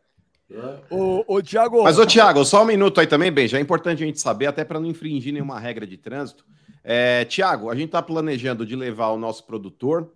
Ô, 0.90 1.24
ô, 1.26 1.42
Thiago. 1.42 1.82
Mas, 1.82 1.98
ô, 1.98 2.06
Thiago, 2.06 2.44
só 2.44 2.62
um 2.62 2.66
minuto 2.66 3.00
aí 3.00 3.06
também, 3.06 3.30
bem. 3.30 3.48
Já 3.48 3.58
é 3.58 3.60
importante 3.60 4.02
a 4.02 4.06
gente 4.06 4.20
saber, 4.20 4.46
até 4.46 4.64
para 4.64 4.80
não 4.80 4.86
infringir 4.86 5.32
nenhuma 5.32 5.58
regra 5.58 5.86
de 5.86 5.96
trânsito. 5.96 6.44
É, 6.82 7.24
Tiago, 7.26 7.70
a 7.70 7.74
gente 7.74 7.86
está 7.86 8.00
planejando 8.00 8.64
de 8.64 8.74
levar 8.74 9.08
o 9.08 9.18
nosso 9.18 9.46
produtor, 9.46 10.12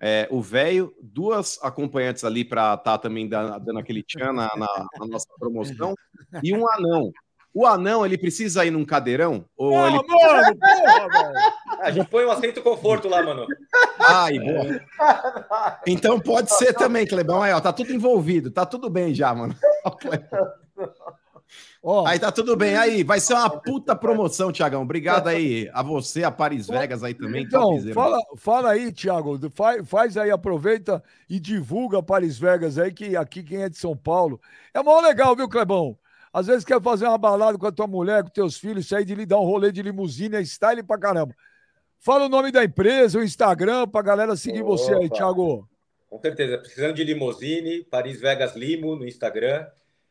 é, 0.00 0.26
o 0.30 0.40
velho, 0.40 0.94
duas 1.02 1.58
acompanhantes 1.62 2.24
ali 2.24 2.44
para 2.44 2.74
estar 2.74 2.92
tá 2.92 2.98
também 2.98 3.28
dando, 3.28 3.58
dando 3.62 3.78
aquele 3.78 4.02
tchan 4.02 4.32
na, 4.32 4.50
na, 4.56 4.86
na, 4.98 5.06
nossa 5.06 5.28
promoção, 5.38 5.94
e 6.42 6.54
um 6.54 6.70
anão. 6.70 7.12
O 7.54 7.64
anão, 7.64 8.04
ele 8.04 8.18
precisa 8.18 8.64
ir 8.64 8.72
num 8.72 8.84
cadeirão? 8.84 9.44
Ou 9.56 9.78
ah, 9.78 9.86
ele... 9.86 9.96
mano, 9.98 10.08
porra, 10.08 11.08
velho. 11.08 11.34
A 11.78 11.90
gente 11.92 12.08
põe 12.08 12.24
um 12.24 12.30
assento 12.32 12.60
conforto 12.60 13.08
lá, 13.08 13.22
mano. 13.22 13.46
Ai, 14.00 14.40
boa. 14.40 14.80
Então 15.86 16.18
pode 16.18 16.52
ser 16.52 16.74
também, 16.74 17.06
Clebão. 17.06 17.42
Aí, 17.42 17.52
ó, 17.52 17.60
tá 17.60 17.72
tudo 17.72 17.92
envolvido, 17.92 18.50
tá 18.50 18.66
tudo 18.66 18.90
bem 18.90 19.14
já, 19.14 19.32
mano. 19.32 19.54
Oh. 21.86 22.06
Aí 22.06 22.18
tá 22.18 22.32
tudo 22.32 22.56
bem. 22.56 22.74
Aí, 22.76 23.04
vai 23.04 23.20
ser 23.20 23.34
uma 23.34 23.50
puta 23.50 23.94
promoção, 23.94 24.50
Tiagão. 24.50 24.80
Obrigado 24.80 25.28
aí 25.28 25.68
a 25.74 25.82
você, 25.82 26.24
a 26.24 26.30
Paris 26.30 26.66
Vegas 26.66 27.04
aí 27.04 27.12
também. 27.12 27.44
Então, 27.44 27.78
fala, 27.92 28.18
fala 28.36 28.70
aí, 28.70 28.90
Tiago. 28.90 29.38
Faz, 29.50 29.86
faz 29.86 30.16
aí, 30.16 30.30
aproveita 30.30 31.04
e 31.28 31.38
divulga 31.38 31.98
a 31.98 32.02
Paris 32.02 32.38
Vegas 32.38 32.78
aí, 32.78 32.90
que 32.90 33.14
aqui 33.14 33.42
quem 33.42 33.62
é 33.64 33.68
de 33.68 33.76
São 33.76 33.94
Paulo. 33.94 34.40
É 34.72 34.82
mó 34.82 34.98
legal, 34.98 35.36
viu, 35.36 35.46
Clebão? 35.46 35.94
Às 36.34 36.48
vezes 36.48 36.64
quer 36.64 36.82
fazer 36.82 37.06
uma 37.06 37.16
balada 37.16 37.56
com 37.56 37.64
a 37.64 37.70
tua 37.70 37.86
mulher, 37.86 38.24
com 38.24 38.28
teus 38.28 38.58
filhos, 38.58 38.88
sair 38.88 39.04
de 39.04 39.14
lhe 39.14 39.24
dar 39.24 39.38
um 39.38 39.44
rolê 39.44 39.70
de 39.70 39.80
limusine, 39.80 40.34
é 40.34 40.40
style 40.42 40.82
pra 40.82 40.98
caramba. 40.98 41.32
Fala 42.00 42.26
o 42.26 42.28
nome 42.28 42.50
da 42.50 42.64
empresa, 42.64 43.20
o 43.20 43.22
Instagram, 43.22 43.86
pra 43.86 44.02
galera 44.02 44.34
seguir 44.34 44.62
Opa. 44.62 44.70
você 44.70 44.94
aí, 44.94 45.08
Thiago. 45.08 45.68
Com 46.10 46.18
certeza. 46.18 46.58
Precisando 46.58 46.92
de 46.92 47.04
limusine, 47.04 47.84
Paris 47.84 48.20
Vegas 48.20 48.56
Limo 48.56 48.96
no 48.96 49.06
Instagram. 49.06 49.64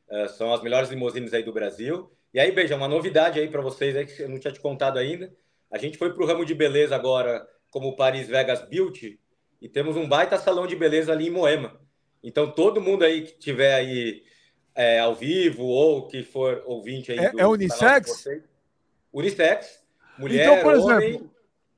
Uh, 0.09 0.29
são 0.29 0.53
as 0.53 0.63
melhores 0.63 0.89
limusines 0.89 1.33
aí 1.33 1.43
do 1.43 1.51
Brasil. 1.51 2.09
E 2.33 2.39
aí, 2.39 2.53
beija, 2.53 2.77
uma 2.77 2.87
novidade 2.87 3.37
aí 3.37 3.49
para 3.49 3.61
vocês 3.61 3.93
aí 3.93 4.05
que 4.05 4.21
eu 4.21 4.29
não 4.29 4.39
tinha 4.39 4.53
te 4.53 4.61
contado 4.61 4.97
ainda. 4.99 5.29
A 5.69 5.77
gente 5.77 5.97
foi 5.97 6.13
pro 6.13 6.25
ramo 6.25 6.45
de 6.45 6.55
beleza 6.55 6.95
agora 6.95 7.45
como 7.69 7.89
o 7.89 7.95
Paris 7.97 8.29
Vegas 8.29 8.61
Beauty 8.69 9.19
e 9.61 9.67
temos 9.67 9.97
um 9.97 10.07
baita 10.07 10.37
salão 10.37 10.65
de 10.65 10.75
beleza 10.75 11.11
ali 11.11 11.27
em 11.27 11.31
Moema. 11.31 11.81
Então, 12.23 12.49
todo 12.49 12.79
mundo 12.79 13.03
aí 13.03 13.23
que 13.23 13.37
tiver 13.37 13.73
aí 13.73 14.23
é, 14.75 14.99
ao 14.99 15.15
vivo 15.15 15.63
ou 15.63 16.07
que 16.07 16.23
for 16.23 16.63
ouvinte 16.65 17.11
aí. 17.11 17.19
É, 17.19 17.31
do 17.31 17.39
é 17.39 17.47
unissex? 17.47 18.25
Unissex. 19.11 19.83
Mulher, 20.17 20.45
então, 20.45 20.61
por 20.61 20.75
homem... 20.75 21.09
exemplo, 21.09 21.31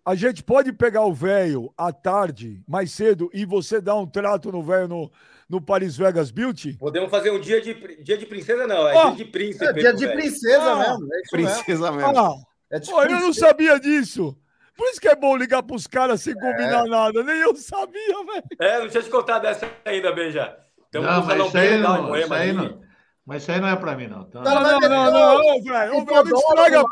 a 0.06 0.16
gente 0.16 0.44
pode 0.44 0.72
pegar 0.72 1.04
o 1.06 1.14
velho 1.14 1.74
à 1.78 1.92
tarde, 1.92 2.62
mais 2.68 2.92
cedo, 2.92 3.30
e 3.34 3.46
você 3.46 3.82
dar 3.82 3.96
um 3.96 4.06
trato 4.06 4.52
no 4.52 4.62
velho 4.62 4.88
no, 4.88 5.12
no 5.50 5.60
Paris 5.60 5.98
Vegas 5.98 6.32
Beauty? 6.32 6.74
Podemos 6.74 7.10
fazer 7.10 7.32
um 7.32 7.40
dia 7.40 7.62
de, 7.62 7.74
dia 8.04 8.18
de 8.18 8.26
princesa, 8.26 8.68
não. 8.68 8.88
É 8.88 8.98
ah, 8.98 9.06
dia 9.08 9.26
de 9.26 9.32
príncipe. 9.32 9.66
É 9.66 9.74
dia 9.74 9.94
de 9.94 10.08
princesa 10.08 10.72
ah, 10.72 10.78
mesmo. 10.78 11.14
É 11.14 11.22
princesa 11.32 11.92
mesmo. 11.92 12.08
mesmo. 12.08 12.20
Ah, 12.20 12.36
é 12.70 12.80
Pô, 12.80 13.02
eu 13.04 13.20
não 13.20 13.34
sabia 13.34 13.80
disso. 13.80 14.38
Por 14.78 14.88
isso 14.90 15.00
que 15.00 15.08
é 15.08 15.16
bom 15.16 15.36
ligar 15.38 15.64
pros 15.64 15.88
caras 15.88 16.22
sem 16.22 16.34
combinar 16.34 16.86
é. 16.86 16.90
nada. 16.90 17.24
Nem 17.24 17.38
eu 17.38 17.56
sabia, 17.56 18.26
velho. 18.26 18.44
É, 18.60 18.80
não 18.80 18.90
tinha 18.90 19.02
te 19.02 19.10
contado 19.10 19.46
essa 19.46 19.68
ainda, 19.86 20.12
Beija. 20.12 20.58
Então, 20.90 21.02
não, 21.02 21.26
mas 21.26 21.48
isso 21.48 21.58
aí, 21.58 21.78
não, 21.78 22.16
isso 22.16 22.34
aí 22.34 22.54
não, 22.54 22.82
mas 23.26 23.42
isso 23.42 23.52
aí 23.52 23.60
não 23.60 23.68
é 23.68 23.76
pra 23.76 23.96
mim, 23.96 24.08
não. 24.08 24.22
Então... 24.22 24.44
Não, 24.44 24.54
não, 24.62 24.80
não, 24.80 24.90
não, 24.90 25.12
não, 25.12 25.64
velho. 25.64 25.94
Não 25.94 26.00
estraga, 26.38 26.84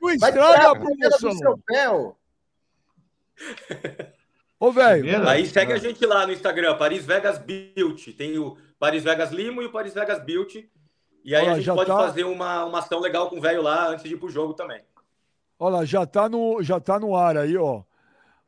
não 0.00 0.10
estraga 0.10 0.70
a 0.70 0.74
promoção. 0.74 2.14
Ô, 4.60 4.70
velho. 4.70 5.28
Aí 5.28 5.46
segue 5.46 5.72
a 5.72 5.78
gente 5.78 6.04
lá 6.04 6.26
no 6.26 6.32
Instagram, 6.32 6.76
Paris 6.76 7.06
Vegas 7.06 7.38
Beauty. 7.38 8.12
Tem 8.12 8.38
o 8.38 8.56
Paris 8.78 9.02
Vegas 9.02 9.32
Limo 9.32 9.62
e 9.62 9.66
o 9.66 9.72
Paris 9.72 9.94
Vegas 9.94 10.22
Beauty. 10.22 10.70
E 11.24 11.34
aí 11.34 11.44
Olha, 11.44 11.52
a 11.52 11.60
gente 11.60 11.74
pode 11.74 11.90
tá... 11.90 11.96
fazer 11.96 12.24
uma, 12.24 12.64
uma 12.64 12.80
ação 12.80 13.00
legal 13.00 13.30
com 13.30 13.38
o 13.38 13.40
velho 13.40 13.62
lá 13.62 13.88
antes 13.88 14.04
de 14.04 14.14
ir 14.14 14.18
pro 14.18 14.28
jogo 14.28 14.54
também. 14.54 14.82
Olha, 15.58 15.86
já 15.86 16.04
tá 16.04 16.28
no, 16.28 16.62
já 16.62 16.78
tá 16.80 17.00
no 17.00 17.16
ar 17.16 17.36
aí, 17.36 17.56
ó. 17.56 17.82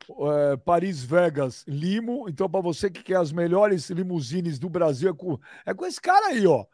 É, 0.08 0.56
Paris 0.58 1.02
Vegas 1.02 1.64
Limo. 1.66 2.28
Então, 2.28 2.50
para 2.50 2.60
você 2.60 2.90
que 2.90 3.02
quer 3.02 3.16
as 3.16 3.32
melhores 3.32 3.88
limusines 3.88 4.58
do 4.58 4.68
Brasil, 4.68 5.10
é 5.10 5.14
com, 5.14 5.38
é 5.64 5.72
com 5.72 5.86
esse 5.86 6.00
cara 6.00 6.26
aí, 6.26 6.46
ó. 6.46 6.66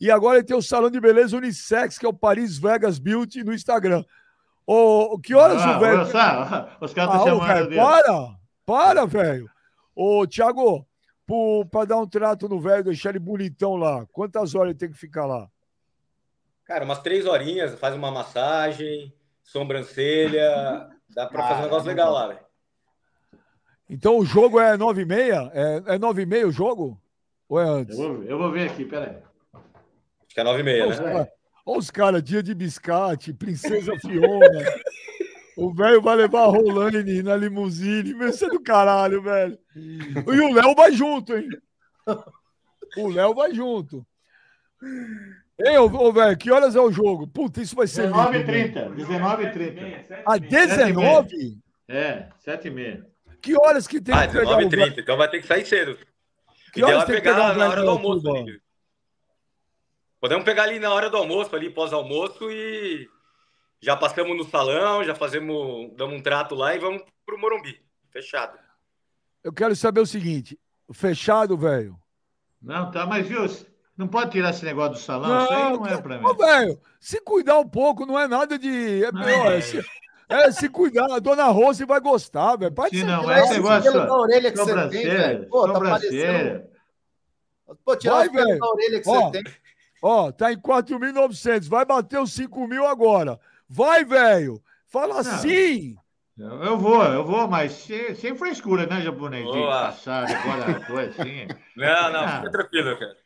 E 0.00 0.10
agora 0.10 0.38
ele 0.38 0.46
tem 0.46 0.56
o 0.56 0.62
salão 0.62 0.90
de 0.90 0.98
beleza 0.98 1.36
unissex, 1.36 1.98
que 1.98 2.06
é 2.06 2.08
o 2.08 2.14
Paris 2.14 2.56
Vegas 2.56 2.98
Beauty 2.98 3.44
no 3.44 3.52
Instagram. 3.52 4.02
Ô, 4.66 5.18
que 5.18 5.34
horas 5.34 5.60
ah, 5.60 5.76
o 5.76 5.80
velho. 5.80 6.02
Os 6.80 6.94
caras 6.94 7.16
estão 7.16 7.42
ah, 7.42 7.46
chamando. 7.46 7.68
Véio, 7.68 7.82
para! 7.82 8.40
Para, 8.64 9.06
velho! 9.06 9.50
Ô, 9.94 10.26
Thiago, 10.26 10.86
para 11.70 11.84
dar 11.84 11.98
um 11.98 12.06
trato 12.06 12.48
no 12.48 12.60
velho, 12.60 12.84
deixar 12.84 13.10
ele 13.10 13.18
bonitão 13.18 13.76
lá, 13.76 14.06
quantas 14.12 14.54
horas 14.54 14.70
ele 14.70 14.78
tem 14.78 14.90
que 14.90 14.96
ficar 14.96 15.26
lá? 15.26 15.48
Cara, 16.64 16.84
umas 16.84 17.00
três 17.00 17.26
horinhas, 17.26 17.78
faz 17.78 17.94
uma 17.94 18.10
massagem, 18.10 19.12
sobrancelha, 19.42 20.88
dá 21.14 21.26
para 21.26 21.42
fazer 21.42 21.60
um 21.60 21.64
negócio 21.64 21.88
legal 21.88 22.12
lá, 22.12 22.28
velho. 22.28 22.40
Então 23.88 24.18
o 24.18 24.24
jogo 24.24 24.60
é 24.60 24.76
nove 24.76 25.02
e 25.02 25.04
meia? 25.04 25.50
É, 25.52 25.94
é 25.94 25.98
nove 25.98 26.22
e 26.22 26.26
meia 26.26 26.46
o 26.46 26.52
jogo? 26.52 27.00
Ou 27.48 27.60
é 27.60 27.64
antes? 27.68 27.98
Eu 27.98 28.14
vou, 28.14 28.24
eu 28.24 28.38
vou 28.38 28.52
ver 28.52 28.70
aqui, 28.70 28.84
peraí. 28.84 29.16
Que 30.40 30.42
é 30.42 30.44
9 30.44 30.60
e 30.60 30.62
meia, 30.62 30.86
né? 30.86 31.28
Olha 31.66 31.78
os 31.78 31.90
caras, 31.90 32.22
dia 32.22 32.42
de 32.42 32.54
biscate, 32.54 33.32
Princesa 33.32 33.92
Fiona. 33.98 34.74
o 35.56 35.72
velho 35.72 36.00
vai 36.00 36.16
levar 36.16 36.44
a 36.44 36.46
Rolane 36.46 37.22
na 37.22 37.36
limusine. 37.36 38.16
Isso 38.28 38.46
é 38.46 38.48
do 38.48 38.60
caralho, 38.60 39.22
velho. 39.22 39.58
E 39.76 40.40
o 40.40 40.52
Léo 40.52 40.74
vai 40.74 40.92
junto, 40.92 41.36
hein? 41.36 41.48
O 42.96 43.08
Léo 43.08 43.34
vai 43.34 43.54
junto. 43.54 44.04
Ei, 45.58 45.76
ô, 45.76 46.12
velho, 46.12 46.38
que 46.38 46.50
horas 46.50 46.74
é 46.74 46.80
o 46.80 46.90
jogo? 46.90 47.26
Puta, 47.26 47.60
isso 47.60 47.76
vai 47.76 47.86
ser. 47.86 48.10
19h30. 48.10 48.94
19h30. 48.94 50.22
Ah, 50.24 50.38
19? 50.38 51.58
É, 51.86 52.28
7h30. 52.44 53.04
Que 53.42 53.56
horas 53.56 53.86
que 53.86 54.00
tem 54.00 54.14
ah, 54.14 54.26
que 54.26 54.32
pegar 54.32 54.56
19h30, 54.56 54.98
então 54.98 55.16
vai 55.16 55.28
ter 55.28 55.40
que 55.40 55.46
sair 55.46 55.66
cedo. 55.66 55.98
Que 56.72 56.82
horas 56.82 57.04
tem 57.04 57.16
que 57.16 57.22
pegar 57.22 57.54
na 57.54 57.68
hora 57.68 57.82
do 57.82 57.90
almoço. 57.90 58.22
Podemos 60.20 60.44
pegar 60.44 60.64
ali 60.64 60.78
na 60.78 60.92
hora 60.92 61.08
do 61.08 61.16
almoço, 61.16 61.56
ali 61.56 61.70
pós-almoço 61.70 62.50
e 62.50 63.08
já 63.80 63.96
passamos 63.96 64.36
no 64.36 64.44
salão, 64.44 65.02
já 65.02 65.14
fazemos, 65.14 65.90
damos 65.96 66.16
um 66.16 66.22
trato 66.22 66.54
lá 66.54 66.74
e 66.74 66.78
vamos 66.78 67.02
pro 67.24 67.38
Morumbi. 67.38 67.80
Fechado. 68.10 68.58
Eu 69.42 69.52
quero 69.52 69.74
saber 69.74 70.00
o 70.00 70.06
seguinte: 70.06 70.58
fechado, 70.92 71.56
velho? 71.56 71.96
Não, 72.60 72.90
tá, 72.90 73.06
mas 73.06 73.26
viu, 73.26 73.46
não 73.96 74.06
pode 74.06 74.32
tirar 74.32 74.50
esse 74.50 74.64
negócio 74.64 74.92
do 74.92 74.98
salão, 74.98 75.28
não, 75.28 75.44
isso 75.44 75.52
aí 75.52 75.72
não 75.72 75.86
é 75.86 76.02
pra 76.02 76.18
mim. 76.18 76.36
velho, 76.36 76.80
se 77.00 77.20
cuidar 77.22 77.58
um 77.58 77.68
pouco, 77.68 78.04
não 78.04 78.18
é 78.18 78.28
nada 78.28 78.58
de. 78.58 79.02
É 79.02 79.10
pior, 79.10 79.52
é, 79.52 79.60
É, 80.28 80.52
se 80.52 80.68
cuidar, 80.68 81.12
a 81.12 81.18
dona 81.18 81.46
Rose 81.46 81.84
vai 81.84 81.98
gostar, 81.98 82.56
velho. 82.56 82.72
Pode 82.72 82.98
ser. 82.98 83.04
Não, 83.04 83.30
é 83.30 83.40
esse 83.40 83.54
negócio. 83.54 83.92
Da 83.92 84.16
orelha 84.16 84.52
que 84.52 84.58
você 84.58 84.88
tem, 84.88 85.06
velho. 85.06 85.48
Pô, 85.48 85.72
tá 85.72 85.80
parecendo. 85.80 86.70
Pô, 87.84 87.96
tirar 87.96 88.14
vai, 88.16 88.28
velho. 88.28 88.58
da 88.58 88.68
orelha 88.68 89.00
que 89.00 89.08
ó, 89.08 89.30
você 89.30 89.42
tem. 89.42 89.54
Ó, 90.02 90.32
tá 90.32 90.52
em 90.52 90.58
4.900. 90.58 91.68
Vai 91.68 91.84
bater 91.84 92.18
os 92.18 92.32
5 92.32 92.66
mil 92.66 92.86
agora. 92.86 93.38
Vai, 93.68 94.04
velho. 94.04 94.62
Fala 94.86 95.14
não. 95.14 95.20
assim. 95.20 95.96
Eu 96.38 96.78
vou, 96.78 97.04
eu 97.04 97.24
vou, 97.24 97.46
mas 97.46 97.72
sem, 97.72 98.14
sem 98.14 98.34
frescura, 98.34 98.86
né, 98.86 99.02
japonês? 99.02 99.46
Passar 99.46 100.24
agora 100.24 100.80
tô 100.86 100.96
assim. 100.96 101.46
Não, 101.76 102.12
não, 102.12 102.20
ah. 102.20 102.38
fica 102.38 102.50
tranquilo, 102.50 102.98
cara. 102.98 103.16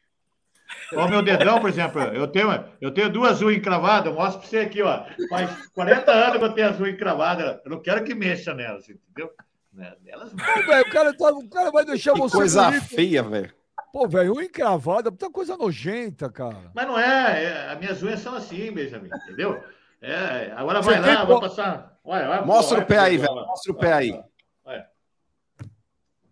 O 0.93 1.09
meu 1.09 1.23
dedão, 1.23 1.61
por 1.61 1.69
exemplo. 1.69 2.01
Eu 2.03 2.27
tenho, 2.27 2.49
eu 2.81 2.93
tenho 2.93 3.11
duas 3.11 3.41
unhas 3.41 3.59
encravadas. 3.59 4.07
Eu 4.07 4.15
mostro 4.15 4.41
para 4.41 4.49
você 4.49 4.59
aqui, 4.59 4.83
ó. 4.83 5.05
Faz 5.29 5.69
40 5.69 6.11
anos 6.11 6.39
que 6.39 6.45
eu 6.45 6.53
tenho 6.53 6.69
as 6.69 6.81
unhas 6.81 6.95
encravadas. 6.95 7.61
Eu 7.65 7.71
não 7.71 7.81
quero 7.81 8.05
que 8.05 8.15
mexa 8.15 8.55
nelas, 8.55 8.89
entendeu? 8.89 9.31
Nelas 9.73 10.33
não. 10.33 10.45
Pô, 10.45 10.81
o, 10.81 10.91
cara 10.91 11.17
tá, 11.17 11.31
o 11.31 11.49
cara 11.49 11.71
vai 11.71 11.85
deixar 11.85 12.13
que 12.13 12.21
você. 12.21 12.37
Coisa 12.37 12.65
bonito. 12.65 12.85
feia, 12.85 13.23
velho. 13.23 13.53
Pô, 13.95 14.09
velho, 14.09 14.35
unha 14.35 14.47
encravada, 14.47 15.13
puta 15.13 15.31
coisa 15.31 15.57
nojenta, 15.57 16.29
cara. 16.29 16.69
Mas 16.75 16.85
não 16.85 16.99
é, 16.99 17.45
é, 17.45 17.69
as 17.71 17.79
minhas 17.79 18.03
unhas 18.03 18.19
são 18.19 18.35
assim, 18.35 18.73
Benjamin, 18.73 19.09
entendeu? 19.23 19.63
É, 20.03 20.53
agora 20.57 20.83
vai 20.83 20.97
você 20.97 21.13
lá, 21.13 21.25
vai 21.25 21.41
passar. 21.41 21.99
Olha, 22.03 22.29
olha, 22.29 22.43
Mostra 22.43 22.79
olha, 22.79 22.85
o 22.85 22.89
pé 22.89 22.99
aí, 22.99 23.17
velho. 23.17 23.35
Mostra 23.35 23.73
o 23.73 23.75
pé 23.77 23.93
aí. 23.93 24.21
Olha. 24.65 24.89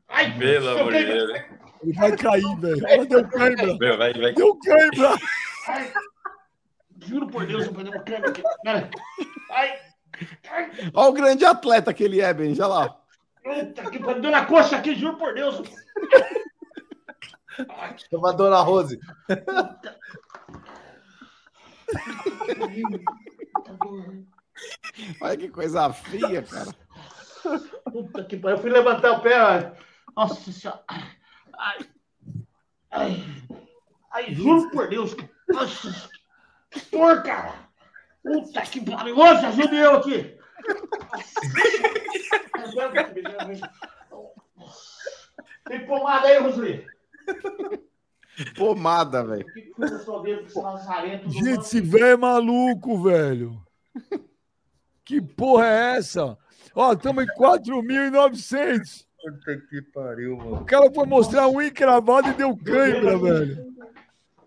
Ai, 0.08 0.36
pelo 0.36 0.70
amor 0.70 0.92
de 0.92 1.04
Deus. 1.04 1.40
Ele 1.84 1.92
vai 1.92 2.16
cair, 2.16 2.56
velho. 2.58 2.84
Ela 2.88 3.06
deu 3.06 3.28
cãibra. 3.28 3.78
Meu, 3.78 3.96
vai, 3.96 4.12
vai. 4.12 4.32
Deu 4.32 4.58
cãibra. 4.58 5.14
Juro 6.98 7.28
por 7.28 7.46
Deus, 7.46 7.66
eu 7.66 7.72
vou 7.72 7.84
dar 7.84 8.02
cãibra 8.02 8.30
aqui. 8.30 8.42
Pera. 8.64 8.90
Ai. 9.52 9.78
Olha 10.92 11.10
o 11.10 11.12
grande 11.12 11.44
atleta 11.44 11.94
que 11.94 12.02
ele 12.02 12.20
é, 12.20 12.34
Ben. 12.34 12.56
Já 12.56 12.66
lá. 12.66 12.98
Puta 13.40 13.88
que 13.88 14.00
pariu. 14.00 14.20
Deu 14.20 14.32
na 14.32 14.46
coxa 14.46 14.78
aqui, 14.78 14.96
juro 14.96 15.16
por 15.16 15.32
Deus. 15.32 15.62
Chama 18.10 18.30
a 18.30 18.32
dona 18.32 18.60
Rose. 18.60 18.98
Olha 25.20 25.36
que 25.36 25.48
coisa 25.48 25.92
feia, 25.92 26.42
cara. 26.42 26.74
Puta 27.90 28.24
que 28.24 28.36
pariu. 28.36 28.56
Eu 28.56 28.62
fui 28.62 28.70
levantar 28.70 29.12
o 29.12 29.20
pé. 29.20 29.74
Nossa 30.16 30.52
senhora. 30.52 30.84
Ai, 31.58 31.78
ai, 32.90 33.24
ai, 34.10 34.34
juro 34.34 34.70
por 34.70 34.88
Deus. 34.88 35.14
Nossa, 35.48 36.10
que 36.70 36.80
porra, 36.86 37.22
cara. 37.22 37.54
Puta 38.22 38.62
que 38.62 38.80
pariu. 38.84 39.16
Nossa, 39.16 39.48
ajude 39.48 39.76
eu 39.76 39.96
aqui. 39.96 40.38
Tem 45.64 45.86
pomada 45.86 46.28
aí, 46.28 46.38
Rosli? 46.38 46.86
Pomada, 48.56 49.24
velho. 49.24 49.46
Gente, 51.28 51.60
esse 51.60 51.80
velho 51.80 52.04
é 52.04 52.16
maluco, 52.16 53.02
velho. 53.02 53.60
Que 55.04 55.20
porra 55.20 55.66
é 55.66 55.96
essa? 55.98 56.38
Ó, 56.74 56.92
estamos 56.92 57.24
em 57.24 57.26
4.900. 57.38 59.06
Puta 59.20 59.56
que 59.68 59.82
pariu, 59.82 60.36
mano. 60.36 60.54
O 60.56 60.64
cara 60.64 60.90
foi 60.92 61.06
mostrar 61.06 61.48
um 61.48 61.60
encravado 61.60 62.28
e 62.28 62.34
deu 62.34 62.56
cãibra, 62.56 63.18
velho. 63.18 63.72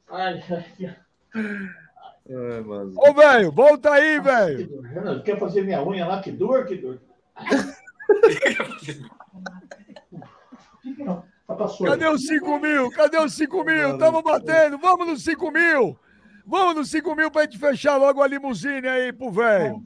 Ai, 0.09 0.43
ai, 0.49 0.95
ai. 1.33 2.61
mano. 2.61 2.93
Ô, 2.97 3.13
velho, 3.13 3.51
volta 3.51 3.91
aí, 3.91 4.19
velho. 4.19 5.23
Quer 5.23 5.39
fazer 5.39 5.63
minha 5.63 5.83
unha 5.83 6.05
lá? 6.05 6.21
Que 6.21 6.31
dor, 6.31 6.65
que 6.65 6.75
dor. 6.75 6.99
Cadê 11.47 12.07
os 12.09 12.25
5 12.25 12.59
mil? 12.59 12.89
Cadê 12.91 13.17
os 13.19 13.33
5 13.33 13.63
mil? 13.63 13.93
Estamos 13.93 14.23
batendo. 14.23 14.77
Vamos 14.79 15.07
nos 15.07 15.23
5 15.23 15.51
mil. 15.51 15.97
Vamos 16.45 16.75
nos 16.75 16.89
5 16.89 17.15
mil 17.15 17.31
pra 17.31 17.43
gente 17.43 17.57
fechar 17.57 17.97
logo 17.97 18.21
a 18.21 18.27
limusine 18.27 18.87
aí 18.87 19.13
pro 19.13 19.31
velho. 19.31 19.83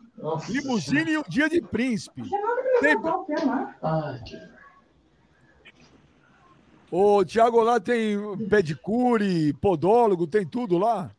Limusine 0.50 1.12
e 1.12 1.18
o 1.18 1.24
dia 1.28 1.50
de 1.50 1.62
príncipe. 1.62 2.22
Tem... 2.82 2.96
Ai, 3.82 4.22
que... 4.26 4.50
Ô, 6.92 7.24
Tiago, 7.24 7.62
lá 7.62 7.80
tem 7.80 8.18
pedicure, 8.50 9.54
podólogo, 9.54 10.26
tem 10.26 10.46
tudo 10.46 10.78
lá? 10.78 11.12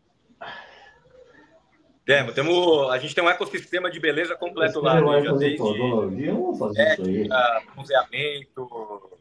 Temos, 2.05 2.35
temos, 2.35 2.91
a 2.91 2.99
gente 2.99 3.15
tem 3.15 3.23
um 3.23 3.31
ecossistema 3.31 3.89
de 3.89 4.01
beleza 4.01 4.35
completo 4.35 4.81
lá. 4.81 5.01
Né? 5.01 5.23
Já 5.23 5.33
desde 5.33 5.62
bronzeamento, 7.73 9.20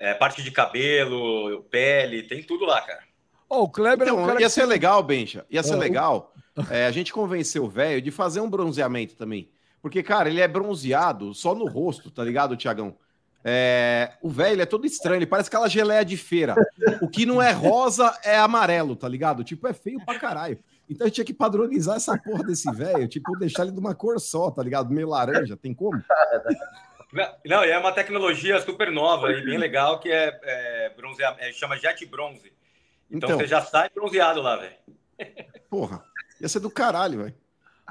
é, 0.00 0.14
parte 0.14 0.42
de 0.42 0.50
cabelo, 0.50 1.62
pele, 1.70 2.22
tem 2.22 2.42
tudo 2.42 2.64
lá, 2.64 2.80
cara. 2.80 3.02
Oh, 3.48 3.64
o 3.64 3.68
Kleber 3.68 4.06
então, 4.06 4.18
é 4.18 4.22
um 4.22 4.26
cara 4.26 4.40
ia 4.40 4.46
que... 4.46 4.52
ser 4.52 4.64
legal, 4.64 5.02
Benja. 5.02 5.44
Ia 5.50 5.62
ser 5.62 5.74
oh, 5.74 5.78
legal 5.78 6.32
é, 6.70 6.86
a 6.86 6.90
gente 6.90 7.12
convencer 7.12 7.60
o 7.60 7.68
velho 7.68 8.00
de 8.00 8.10
fazer 8.10 8.40
um 8.40 8.48
bronzeamento 8.48 9.14
também. 9.14 9.50
Porque, 9.82 10.02
cara, 10.02 10.28
ele 10.28 10.40
é 10.40 10.48
bronzeado 10.48 11.34
só 11.34 11.54
no 11.54 11.66
rosto, 11.66 12.10
tá 12.10 12.24
ligado, 12.24 12.56
Tiagão? 12.56 12.96
É, 13.42 14.12
o 14.20 14.28
velho 14.28 14.60
é 14.60 14.66
todo 14.66 14.86
estranho, 14.86 15.18
ele 15.18 15.26
parece 15.26 15.48
aquela 15.48 15.68
geleia 15.68 16.04
de 16.04 16.16
feira. 16.16 16.54
O 17.00 17.08
que 17.08 17.24
não 17.24 17.40
é 17.40 17.52
rosa 17.52 18.18
é 18.22 18.36
amarelo, 18.36 18.94
tá 18.94 19.08
ligado? 19.08 19.42
Tipo, 19.42 19.66
é 19.66 19.72
feio 19.72 20.04
pra 20.04 20.18
caralho. 20.18 20.58
Então 20.88 21.04
a 21.04 21.08
gente 21.08 21.14
tinha 21.14 21.24
que 21.24 21.32
padronizar 21.32 21.96
essa 21.96 22.18
porra 22.18 22.44
desse 22.44 22.70
velho, 22.72 23.08
tipo, 23.08 23.36
deixar 23.38 23.62
ele 23.62 23.72
de 23.72 23.78
uma 23.78 23.94
cor 23.94 24.20
só, 24.20 24.50
tá 24.50 24.62
ligado? 24.62 24.92
Meio 24.92 25.08
laranja, 25.08 25.56
tem 25.56 25.72
como? 25.72 26.02
Não, 27.44 27.62
é 27.62 27.76
uma 27.76 27.92
tecnologia 27.92 28.60
super 28.60 28.90
nova 28.92 29.32
e 29.32 29.44
bem 29.44 29.58
legal 29.58 29.98
que 29.98 30.10
é, 30.10 30.38
é 30.42 30.92
bronzear, 30.96 31.36
é, 31.38 31.52
chama 31.52 31.76
jet 31.76 32.04
bronze. 32.06 32.52
Então, 33.10 33.28
então, 33.28 33.38
você 33.38 33.46
já 33.46 33.60
sai 33.62 33.90
bronzeado 33.90 34.40
lá, 34.40 34.56
velho. 34.56 34.76
Porra, 35.68 36.04
ia 36.40 36.48
ser 36.48 36.60
do 36.60 36.70
caralho, 36.70 37.24
velho. 37.24 37.34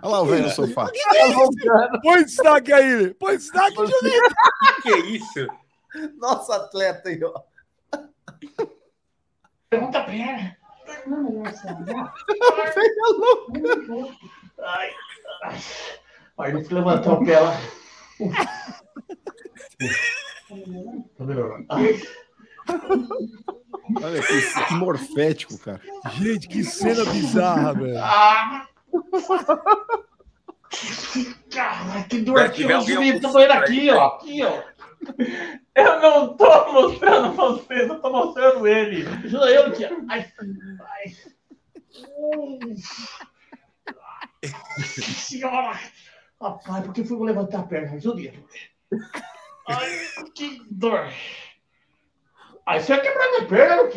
Olha 0.01 0.11
lá 0.11 0.21
o 0.21 0.25
velho 0.25 0.43
no 0.43 0.49
sofá. 0.49 0.89
Põe 2.01 2.23
destaque 2.23 2.71
aí. 2.71 3.13
Põe 3.15 3.35
destaque, 3.35 3.75
Julito. 3.75 4.35
que 4.81 4.89
é 4.89 4.99
isso? 4.99 5.47
Nosso 6.17 6.51
atleta 6.53 7.09
aí, 7.09 7.19
ó. 7.21 7.41
Pergunta 9.69 10.01
pra 10.03 10.13
ela. 10.13 10.57
Ai, 14.59 14.89
ai. 15.43 15.57
Aí 16.39 16.51
ele 16.51 16.73
levantar 16.73 17.13
o 17.13 17.25
pé 17.25 17.39
lá. 17.39 17.53
Olha 24.01 24.21
que, 24.21 24.65
que 24.67 24.73
morfético, 24.73 25.57
cara. 25.59 25.81
Gente, 26.13 26.47
que 26.47 26.63
cena 26.63 27.05
bizarra, 27.05 27.73
velho. 27.73 27.97
Ah! 27.97 28.67
Cara, 31.51 32.03
que 32.03 32.19
dor 32.19 32.39
aqui, 32.41 32.65
o 32.65 32.81
Juninho 32.81 33.19
tá 33.19 33.31
doendo 33.31 33.53
aqui, 33.53 33.89
ó. 33.89 34.07
Aqui, 34.07 34.43
ó. 34.43 34.63
Eu 35.75 36.01
não 36.01 36.37
tô 36.37 36.71
mostrando 36.73 37.33
vocês, 37.33 37.89
eu 37.89 37.99
tô 37.99 38.11
mostrando 38.11 38.67
ele. 38.67 39.07
Ajuda 39.07 39.51
eu 39.51 39.65
aqui. 39.67 39.85
Ai, 40.09 40.31
ai. 40.81 41.15
Senhora! 44.83 45.79
Rapaz, 46.41 46.85
por 46.85 46.93
que 46.93 47.03
fui 47.03 47.25
levantar 47.25 47.59
a 47.61 47.63
perna? 47.63 47.95
Ajuda 47.95 48.31
Ai, 49.67 49.89
que 50.33 50.61
dor. 50.69 51.11
Aí 52.65 52.81
você 52.81 52.95
vai 52.95 53.01
quebrar 53.01 53.29
minha 53.29 53.47
perna 53.47 53.81
ó. 53.81 53.87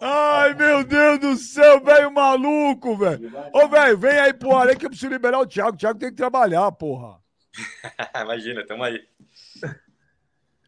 Ai, 0.00 0.54
meu 0.54 0.84
Deus 0.84 1.18
do 1.18 1.36
céu, 1.36 1.82
velho 1.82 2.12
maluco, 2.12 2.96
velho. 2.96 3.32
Ô, 3.52 3.68
velho, 3.68 3.98
vem 3.98 4.18
aí 4.18 4.32
pro 4.32 4.56
ar 4.56 4.68
aí 4.68 4.76
que 4.76 4.86
eu 4.86 4.90
preciso 4.90 5.12
liberar 5.12 5.40
o 5.40 5.46
Thiago. 5.46 5.74
O 5.74 5.76
Thiago 5.76 5.98
tem 5.98 6.10
que 6.10 6.16
trabalhar, 6.16 6.70
porra. 6.72 7.18
Imagina, 8.22 8.66
tamo 8.66 8.84
aí. 8.84 9.00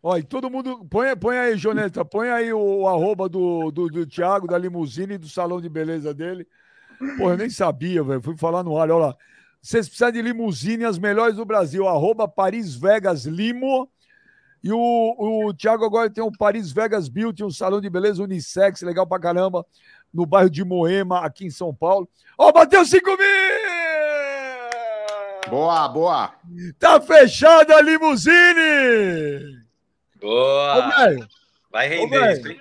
Olha, 0.03 0.23
todo 0.23 0.51
mundo. 0.51 0.85
Põe, 0.89 1.17
põe 1.17 1.39
aí, 1.39 1.57
Joneta, 1.57 2.05
põe 2.05 2.31
aí 2.31 2.53
o, 2.53 2.83
o 2.83 2.89
arroba 2.89 3.29
do, 3.29 3.71
do, 3.71 3.89
do 3.89 4.07
Thiago, 4.07 4.47
da 4.47 4.59
limusine 4.59 5.15
e 5.15 5.19
do 5.19 5.29
salão 5.29 5.61
de 5.61 5.69
beleza 5.69 6.13
dele. 6.15 6.47
Porra, 7.19 7.35
eu 7.35 7.39
nem 7.39 7.51
sabia, 7.51 8.03
velho. 8.03 8.23
Fui 8.23 8.37
falar 8.37 8.63
no 8.63 8.79
ar, 8.79 8.91
olha 8.91 9.07
lá. 9.07 9.17
Vocês 9.67 9.89
precisam 9.89 10.13
de 10.13 10.23
limusine, 10.23 10.85
as 10.85 10.97
melhores 10.97 11.35
do 11.35 11.45
Brasil. 11.45 11.89
Arroba 11.89 12.29
Paris 12.29 12.77
Vegas 12.77 13.25
Limo. 13.25 13.91
E 14.63 14.71
o, 14.73 15.49
o 15.49 15.53
Thiago 15.53 15.85
agora 15.85 16.09
tem 16.09 16.23
um 16.23 16.31
Paris 16.31 16.71
Vegas 16.71 17.09
Beauty, 17.09 17.43
um 17.43 17.51
salão 17.51 17.81
de 17.81 17.91
beleza 17.91 18.23
unissex, 18.23 18.83
legal 18.83 19.09
pra 19.09 19.19
caramba, 19.19 19.67
no 20.15 20.25
bairro 20.25 20.49
de 20.49 20.65
Moema, 20.65 21.19
aqui 21.19 21.47
em 21.47 21.51
São 21.51 21.75
Paulo. 21.75 22.09
Ó, 22.39 22.49
oh, 22.49 22.53
bateu 22.53 22.85
5 22.87 23.05
mil! 23.05 23.19
Boa, 25.51 25.89
boa! 25.89 26.33
Tá 26.79 27.01
fechada 27.01 27.75
a 27.75 27.83
limusine! 27.83 29.65
Boa! 30.21 30.77
Ô, 30.77 30.91
velho! 30.97 31.29
Vai 31.73 31.89
render 31.89 32.33
isso, 32.35 32.49
hein? 32.49 32.61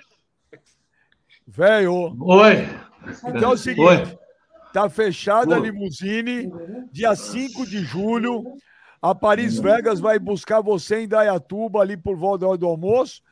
Velho! 1.46 2.16
Oi! 2.20 2.68
Então 3.28 3.50
é 3.50 3.54
o 3.54 3.56
seguinte. 3.56 3.86
Oi. 3.86 4.25
Tá 4.76 4.90
fechada 4.90 5.56
a 5.56 5.58
limusine, 5.58 6.52
dia 6.92 7.16
5 7.16 7.64
de 7.64 7.78
julho. 7.78 8.44
A 9.00 9.14
Paris 9.14 9.58
Vegas 9.58 10.00
vai 10.00 10.18
buscar 10.18 10.60
você 10.60 11.00
em 11.00 11.08
Dayatuba, 11.08 11.80
ali 11.80 11.96
por 11.96 12.14
volta 12.14 12.40
da 12.40 12.48
hora 12.48 12.58
do 12.58 12.66
almoço. 12.66 13.22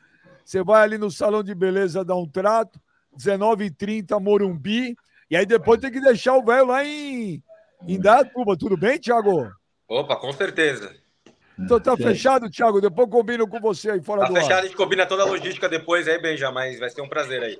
Você 0.43 0.63
vai 0.63 0.81
ali 0.81 0.97
no 0.97 1.11
salão 1.11 1.43
de 1.43 1.53
beleza 1.53 2.03
dar 2.03 2.15
um 2.15 2.27
trato, 2.27 2.79
19h30, 3.15 4.19
Morumbi. 4.19 4.95
E 5.29 5.37
aí 5.37 5.45
depois 5.45 5.79
tem 5.79 5.91
que 5.91 6.01
deixar 6.01 6.35
o 6.35 6.43
velho 6.43 6.65
lá 6.65 6.83
em, 6.83 7.43
em 7.87 7.99
Dayatuba. 7.99 8.57
Tudo 8.57 8.75
bem, 8.75 8.97
Thiago? 8.97 9.47
Opa, 9.87 10.15
com 10.15 10.33
certeza. 10.33 10.95
Então 11.59 11.79
tá 11.79 11.95
fechado, 11.95 12.49
Thiago. 12.49 12.81
Depois 12.81 13.07
combino 13.07 13.47
com 13.47 13.59
você 13.59 13.91
aí 13.91 14.01
fora 14.01 14.21
tá 14.21 14.29
do 14.29 14.33
fechado, 14.33 14.53
ar. 14.53 14.59
a 14.61 14.63
gente 14.63 14.75
combina 14.75 15.05
toda 15.05 15.21
a 15.21 15.27
logística 15.27 15.69
depois 15.69 16.07
aí, 16.07 16.19
Benja, 16.19 16.51
mas 16.51 16.79
vai 16.79 16.89
ser 16.89 17.03
um 17.03 17.07
prazer 17.07 17.43
aí. 17.43 17.59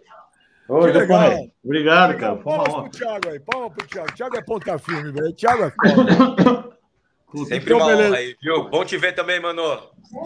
Oi, 0.67 1.07
pai. 1.07 1.51
Obrigado, 1.63 2.17
cara. 2.17 2.35
Palmas 2.37 2.73
pro 2.73 2.89
Thiago 2.89 3.29
aí, 3.29 3.39
palmas 3.39 3.73
pro 3.73 3.87
Thiago. 3.87 4.13
Thiago 4.13 4.37
é 4.37 4.41
ponta 4.41 4.79
firme, 4.79 5.11
velho. 5.11 5.33
Thiago 5.33 5.63
é 5.63 5.71
foda. 5.71 6.75
Sempre 7.47 7.73
então, 7.73 7.77
uma 7.77 7.87
beleza. 7.87 8.09
honra 8.09 8.17
aí, 8.17 8.35
viu? 8.41 8.69
Bom 8.69 8.85
te 8.85 8.97
ver 8.97 9.13
também, 9.13 9.41
mano. 9.41 9.61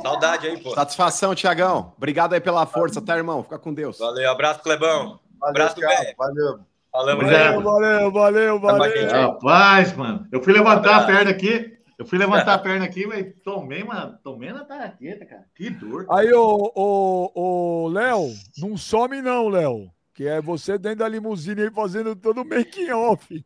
Saudade 0.04 0.48
aí, 0.48 0.62
pô. 0.62 0.76
Satisfação, 0.76 1.34
Tiagão. 1.34 1.94
Obrigado 1.98 2.34
aí 2.34 2.40
pela 2.40 2.66
força, 2.68 3.02
tá, 3.02 3.18
irmão? 3.18 3.42
Fica 3.42 3.58
com 3.58 3.74
Deus. 3.74 3.98
Valeu, 3.98 4.30
abraço, 4.30 4.62
Clebão. 4.62 5.20
Valeu, 5.40 5.50
abraço, 5.50 5.76
velho. 5.80 6.16
Valeu. 6.18 6.60
Falamos, 6.92 7.24
valeu, 7.24 7.62
valeu, 7.62 8.12
valeu, 8.12 8.60
valeu. 8.60 9.12
Rapaz, 9.12 9.96
mano. 9.96 10.28
Eu 10.32 10.42
fui 10.42 10.54
levantar 10.54 10.98
a 10.98 11.06
perna 11.06 11.32
aqui. 11.32 11.78
Eu 11.98 12.06
fui 12.06 12.18
levantar 12.18 12.54
a 12.54 12.58
perna 12.60 12.86
aqui, 12.86 13.06
mas 13.06 13.28
tomei 13.44 13.84
uma, 13.84 14.20
tomei 14.24 14.52
na 14.52 14.64
taraqueta, 14.64 15.26
cara. 15.26 15.44
Que 15.56 15.70
dor. 15.70 16.06
Aí, 16.10 16.32
ô, 16.34 16.72
ô, 16.74 17.32
ô, 17.36 17.88
Léo, 17.90 18.34
não 18.58 18.78
some 18.78 19.22
não, 19.22 19.50
Léo. 19.50 19.92
Que 20.20 20.28
é 20.28 20.42
você 20.42 20.78
dentro 20.78 21.00
da 21.00 21.08
limusine 21.08 21.62
aí 21.62 21.72
fazendo 21.72 22.14
todo 22.14 22.42
o 22.42 22.46
making 22.46 22.92
off. 22.92 23.46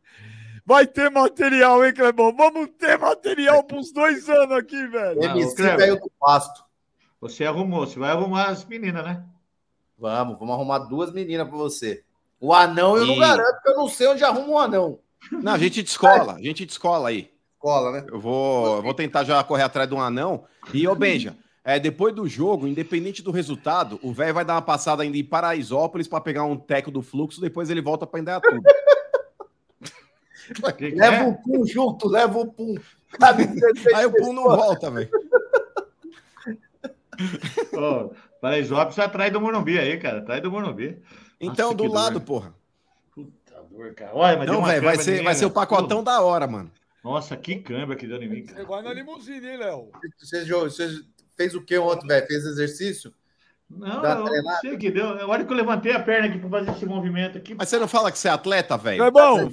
Vai 0.66 0.84
ter 0.84 1.08
material, 1.08 1.86
hein, 1.86 1.94
Clebão? 1.94 2.34
Vamos 2.36 2.68
ter 2.76 2.98
material 2.98 3.62
para 3.62 3.76
uns 3.76 3.92
dois 3.92 4.28
anos 4.28 4.56
aqui, 4.56 4.84
velho. 4.88 5.22
MC 5.22 5.76
veio 5.76 6.00
do 6.00 6.10
pasto. 6.18 6.64
Você 7.20 7.44
arrumou, 7.44 7.86
você 7.86 7.96
vai 7.96 8.10
arrumar 8.10 8.46
as 8.46 8.64
meninas, 8.64 9.04
né? 9.04 9.24
Vamos, 9.96 10.36
vamos 10.36 10.52
arrumar 10.52 10.80
duas 10.80 11.12
meninas 11.12 11.46
para 11.46 11.56
você. 11.56 12.02
O 12.40 12.52
anão 12.52 12.96
eu 12.96 13.04
e... 13.04 13.06
não 13.06 13.18
garanto, 13.18 13.54
porque 13.54 13.70
eu 13.70 13.76
não 13.76 13.88
sei 13.88 14.08
onde 14.08 14.24
arruma 14.24 14.48
o 14.48 14.58
anão. 14.58 14.98
Não, 15.30 15.52
a 15.52 15.58
gente 15.58 15.80
descola, 15.80 16.34
a 16.34 16.42
gente 16.42 16.66
descola 16.66 17.10
aí. 17.10 17.30
Escola, 17.52 17.92
né? 17.92 18.06
Eu 18.10 18.18
vou, 18.18 18.82
vou 18.82 18.94
tentar 18.94 19.22
já 19.22 19.44
correr 19.44 19.62
atrás 19.62 19.88
de 19.88 19.94
um 19.94 20.00
anão. 20.00 20.44
E, 20.72 20.88
ô 20.88 20.96
Benja, 20.96 21.36
é, 21.64 21.80
depois 21.80 22.14
do 22.14 22.28
jogo, 22.28 22.68
independente 22.68 23.22
do 23.22 23.30
resultado, 23.30 23.98
o 24.02 24.12
velho 24.12 24.34
vai 24.34 24.44
dar 24.44 24.56
uma 24.56 24.62
passada 24.62 25.02
ainda 25.02 25.16
em 25.16 25.24
Paraisópolis 25.24 26.06
para 26.06 26.20
pegar 26.20 26.44
um 26.44 26.58
teco 26.58 26.90
do 26.90 27.00
fluxo, 27.00 27.40
depois 27.40 27.70
ele 27.70 27.80
volta 27.80 28.06
para 28.06 28.20
Indaiatuba. 28.20 28.60
leva 30.78 31.16
é? 31.16 31.26
o 31.26 31.34
pum 31.34 31.66
junto, 31.66 32.06
leva 32.06 32.38
o 32.38 32.52
pum. 32.52 32.74
Aí 33.94 34.04
o 34.04 34.12
pum 34.12 34.34
não 34.34 34.44
volta, 34.44 34.90
velho. 34.90 35.08
oh, 37.72 38.10
Paraisópolis 38.42 38.98
é 38.98 39.04
atrás 39.04 39.32
do 39.32 39.40
Morumbi 39.40 39.78
aí, 39.78 39.98
cara. 39.98 40.18
Atrás 40.18 40.42
do 40.42 40.50
Morumbi. 40.50 41.02
Então, 41.40 41.72
Nossa, 41.72 41.78
do 41.78 41.90
lado, 41.90 42.20
dor. 42.20 42.26
porra. 42.26 42.54
Puta 43.14 43.62
dor, 43.70 43.94
cara. 43.94 44.10
Olha, 44.14 44.36
mas 44.36 44.46
não, 44.46 44.62
velho, 44.62 44.82
vai 44.82 44.98
ser, 44.98 45.22
vai 45.22 45.34
ser 45.34 45.46
o 45.46 45.50
pacotão 45.50 46.04
da 46.04 46.20
hora, 46.20 46.46
mano. 46.46 46.70
Nossa, 47.02 47.34
que 47.36 47.56
câmbio 47.56 47.96
que 47.96 48.06
deu 48.06 48.22
em 48.22 48.28
mim, 48.28 48.44
cara. 48.44 48.58
Você 48.58 48.66
vai 48.66 48.82
na 48.82 48.92
limusine, 48.92 49.46
hein, 49.46 49.56
Léo? 49.58 49.88
Você, 50.18 50.44
você 50.44 51.02
fez 51.36 51.54
o 51.54 51.62
que 51.62 51.78
ontem, 51.78 52.06
velho? 52.06 52.26
Fez 52.26 52.44
exercício? 52.44 53.12
Não, 53.68 54.04
eu 54.04 54.42
não 54.42 54.60
sei 54.60 54.76
que 54.76 54.90
deu. 54.90 55.08
A 55.20 55.26
hora 55.26 55.44
que 55.44 55.52
eu 55.52 55.56
levantei 55.56 55.92
a 55.92 56.00
perna 56.00 56.28
aqui 56.28 56.38
para 56.38 56.50
fazer 56.50 56.70
esse 56.70 56.86
movimento 56.86 57.38
aqui. 57.38 57.54
Mas 57.54 57.68
você 57.68 57.78
não 57.78 57.88
fala 57.88 58.12
que 58.12 58.18
você 58.18 58.28
é 58.28 58.32
atleta, 58.32 58.76
velho? 58.76 59.02
É 59.02 59.10
bom. 59.10 59.48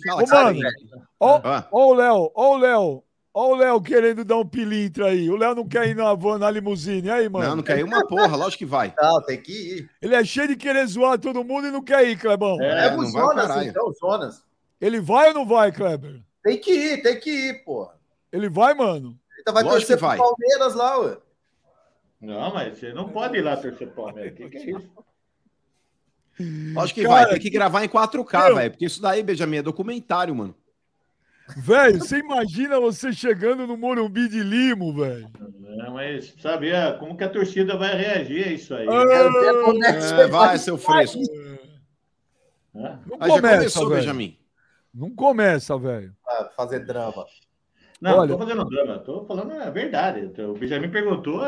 Ô, 1.19 1.37
mano. 1.39 1.65
Ó 1.71 1.87
o 1.89 1.93
Léo, 1.93 2.31
ó 2.35 2.51
o 2.51 2.57
Léo. 2.57 3.03
Ó 3.33 3.51
o 3.51 3.55
Léo 3.55 3.81
querendo 3.81 4.25
dar 4.25 4.37
um 4.37 4.45
pilintra 4.45 5.07
aí. 5.07 5.29
O 5.29 5.37
Léo 5.37 5.55
não 5.55 5.65
quer 5.65 5.87
ir 5.87 5.95
na 5.95 6.13
van, 6.13 6.37
na 6.37 6.51
limusine. 6.51 7.09
Aí, 7.09 7.29
mano. 7.29 7.47
Não, 7.47 7.55
não 7.57 7.63
quer 7.63 7.79
ir 7.79 7.83
uma 7.83 8.05
porra, 8.05 8.35
lógico 8.35 8.59
que 8.59 8.65
vai. 8.65 8.93
Não, 9.01 9.23
tem 9.23 9.41
que 9.41 9.53
ir. 9.53 9.89
Ele 10.01 10.15
é 10.15 10.23
cheio 10.23 10.49
de 10.49 10.57
querer 10.57 10.85
zoar 10.85 11.17
todo 11.17 11.43
mundo 11.43 11.67
e 11.67 11.71
não 11.71 11.81
quer 11.81 12.05
ir, 12.07 12.19
Clebão. 12.19 12.61
É, 12.61 12.87
é 12.87 12.91
não 12.91 13.09
Jonas, 13.09 13.47
vai 13.47 13.67
então, 13.67 13.91
Jonas. 13.99 14.43
Ele 14.81 14.99
vai 14.99 15.29
ou 15.29 15.33
não 15.33 15.45
vai, 15.45 15.71
Kleber? 15.71 16.21
Tem 16.43 16.59
que 16.59 16.73
ir, 16.73 17.01
tem 17.01 17.19
que 17.19 17.29
ir, 17.29 17.63
porra. 17.63 17.93
Ele 18.33 18.49
vai, 18.49 18.73
mano? 18.73 19.17
Então 19.39 19.53
vai 19.53 19.63
Lógico 19.63 19.87
torcer 19.87 19.97
pro 19.97 20.17
Palmeiras 20.17 20.75
lá, 20.75 20.99
ué. 20.99 21.17
Não, 22.21 22.53
mas 22.53 22.77
você 22.77 22.93
não 22.93 23.09
pode 23.09 23.37
ir 23.37 23.41
lá 23.41 23.57
torcer 23.57 23.87
pro 23.87 24.03
Palmeiras. 24.05 24.33
O 24.33 24.35
que, 24.35 24.49
que 24.49 24.57
é 24.57 24.69
isso? 24.71 24.91
Acho 26.77 26.93
que 26.93 27.03
Cara, 27.03 27.15
vai, 27.15 27.29
tem 27.29 27.39
que 27.39 27.49
gravar 27.49 27.83
em 27.83 27.89
4K, 27.89 28.55
velho. 28.55 28.71
Porque 28.71 28.85
isso 28.85 29.01
daí, 29.01 29.23
Benjamin, 29.23 29.57
é 29.57 29.61
documentário, 29.61 30.35
mano. 30.35 30.55
Velho, 31.57 31.99
você 31.99 32.19
imagina 32.19 32.79
você 32.79 33.11
chegando 33.11 33.67
no 33.67 33.75
Morumbi 33.75 34.29
de 34.29 34.41
Limo, 34.41 34.93
velho? 34.93 35.29
Não, 35.59 35.93
mas 35.93 36.33
sabia 36.39 36.95
como 36.99 37.17
que 37.17 37.23
a 37.23 37.29
torcida 37.29 37.75
vai 37.75 37.95
reagir 37.95 38.47
a 38.47 38.51
isso 38.51 38.73
aí? 38.73 38.87
Ah, 38.87 40.21
é, 40.21 40.27
vai, 40.27 40.57
seu 40.57 40.77
fresco. 40.77 41.19
Não 42.73 42.99
Aí 43.19 43.29
começa, 43.29 43.29
já 43.29 43.57
começou, 43.57 43.89
véio. 43.89 44.01
Benjamin. 44.01 44.37
Não 44.93 45.09
começa, 45.09 45.77
velho. 45.77 46.15
Fazer 46.55 46.85
drama. 46.85 47.25
Não, 47.99 48.17
Olha, 48.17 48.31
não 48.31 48.37
tô 48.37 48.45
fazendo 48.45 48.65
drama, 48.65 48.99
tô 48.99 49.25
falando 49.25 49.51
a 49.51 49.69
verdade. 49.69 50.31
O 50.41 50.53
Benjamin 50.53 50.89
perguntou. 50.89 51.41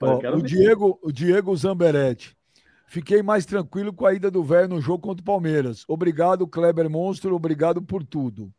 Ó, 0.00 0.18
o, 0.36 0.42
Diego, 0.42 0.98
o 1.02 1.12
Diego 1.12 1.56
Zamberetti. 1.56 2.36
Fiquei 2.86 3.22
mais 3.22 3.44
tranquilo 3.44 3.92
com 3.92 4.06
a 4.06 4.14
ida 4.14 4.30
do 4.30 4.42
velho 4.42 4.68
no 4.68 4.80
jogo 4.80 5.00
contra 5.00 5.22
o 5.22 5.24
Palmeiras. 5.24 5.84
Obrigado, 5.88 6.46
Kleber 6.46 6.88
Monstro. 6.88 7.34
Obrigado 7.34 7.82
por 7.82 8.04
tudo. 8.04 8.52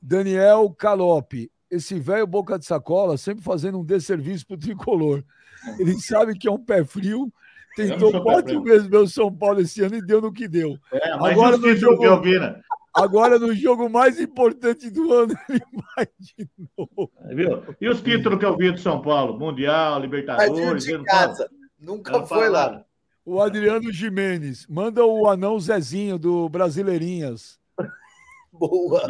Daniel 0.00 0.70
Calope. 0.70 1.50
Esse 1.70 1.98
velho 1.98 2.26
boca 2.26 2.58
de 2.58 2.64
sacola 2.64 3.18
sempre 3.18 3.42
fazendo 3.42 3.80
um 3.80 3.84
desserviço 3.84 4.46
pro 4.46 4.56
tricolor. 4.56 5.24
Ele 5.78 5.94
sabe 6.00 6.38
que 6.38 6.48
é 6.48 6.50
um 6.50 6.62
pé 6.62 6.84
frio. 6.84 7.32
Tentou 7.74 8.22
quatro 8.22 8.62
vezes 8.62 8.88
meu 8.88 9.06
São 9.06 9.30
Paulo 9.30 9.60
esse 9.60 9.82
ano 9.82 9.96
e 9.96 10.06
deu 10.06 10.22
no 10.22 10.32
que 10.32 10.48
deu. 10.48 10.78
É, 10.92 11.10
Agora 11.12 11.58
no 11.58 11.76
jogo, 11.76 11.98
que 11.98 12.06
eu 12.06 12.22
vi, 12.22 12.38
né? 12.38 12.58
Agora, 12.96 13.38
no 13.38 13.54
jogo 13.54 13.90
mais 13.90 14.18
importante 14.18 14.88
do 14.88 15.12
ano, 15.12 15.36
ele 15.50 15.60
vai 15.94 16.08
de 16.18 16.48
novo. 16.76 17.12
Viu? 17.26 17.76
E 17.78 17.88
os 17.88 18.00
títulos 18.00 18.38
que 18.38 18.46
eu 18.46 18.56
vi 18.56 18.72
do 18.72 18.80
São 18.80 19.02
Paulo? 19.02 19.38
Mundial, 19.38 20.00
Libertadores. 20.00 20.84
De 20.84 21.02
casa. 21.04 21.50
Nunca 21.78 22.26
foi 22.26 22.48
lá. 22.48 22.82
O 23.24 23.40
Adriano 23.40 23.92
Jimenez. 23.92 24.66
Manda 24.66 25.04
o 25.04 25.28
anão 25.28 25.60
Zezinho 25.60 26.18
do 26.18 26.48
Brasileirinhas. 26.48 27.58
Boa. 28.50 29.02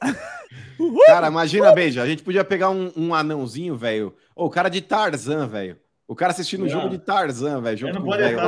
Cara, 1.06 1.28
imagina, 1.28 1.72
Beija. 1.72 2.02
A 2.02 2.06
gente 2.06 2.22
podia 2.22 2.42
pegar 2.42 2.70
um, 2.70 2.90
um 2.96 3.14
anãozinho, 3.14 3.76
velho. 3.76 4.16
o 4.34 4.48
cara 4.48 4.68
de 4.68 4.80
Tarzan, 4.80 5.46
velho. 5.46 5.78
O 6.12 6.14
cara 6.14 6.30
assistindo 6.30 6.64
o 6.64 6.68
jogo 6.68 6.90
de 6.90 6.98
Tarzan, 6.98 7.62
velho. 7.62 7.78
Junto 7.78 8.02
com 8.02 8.10
o 8.10 8.16
velho. 8.16 8.38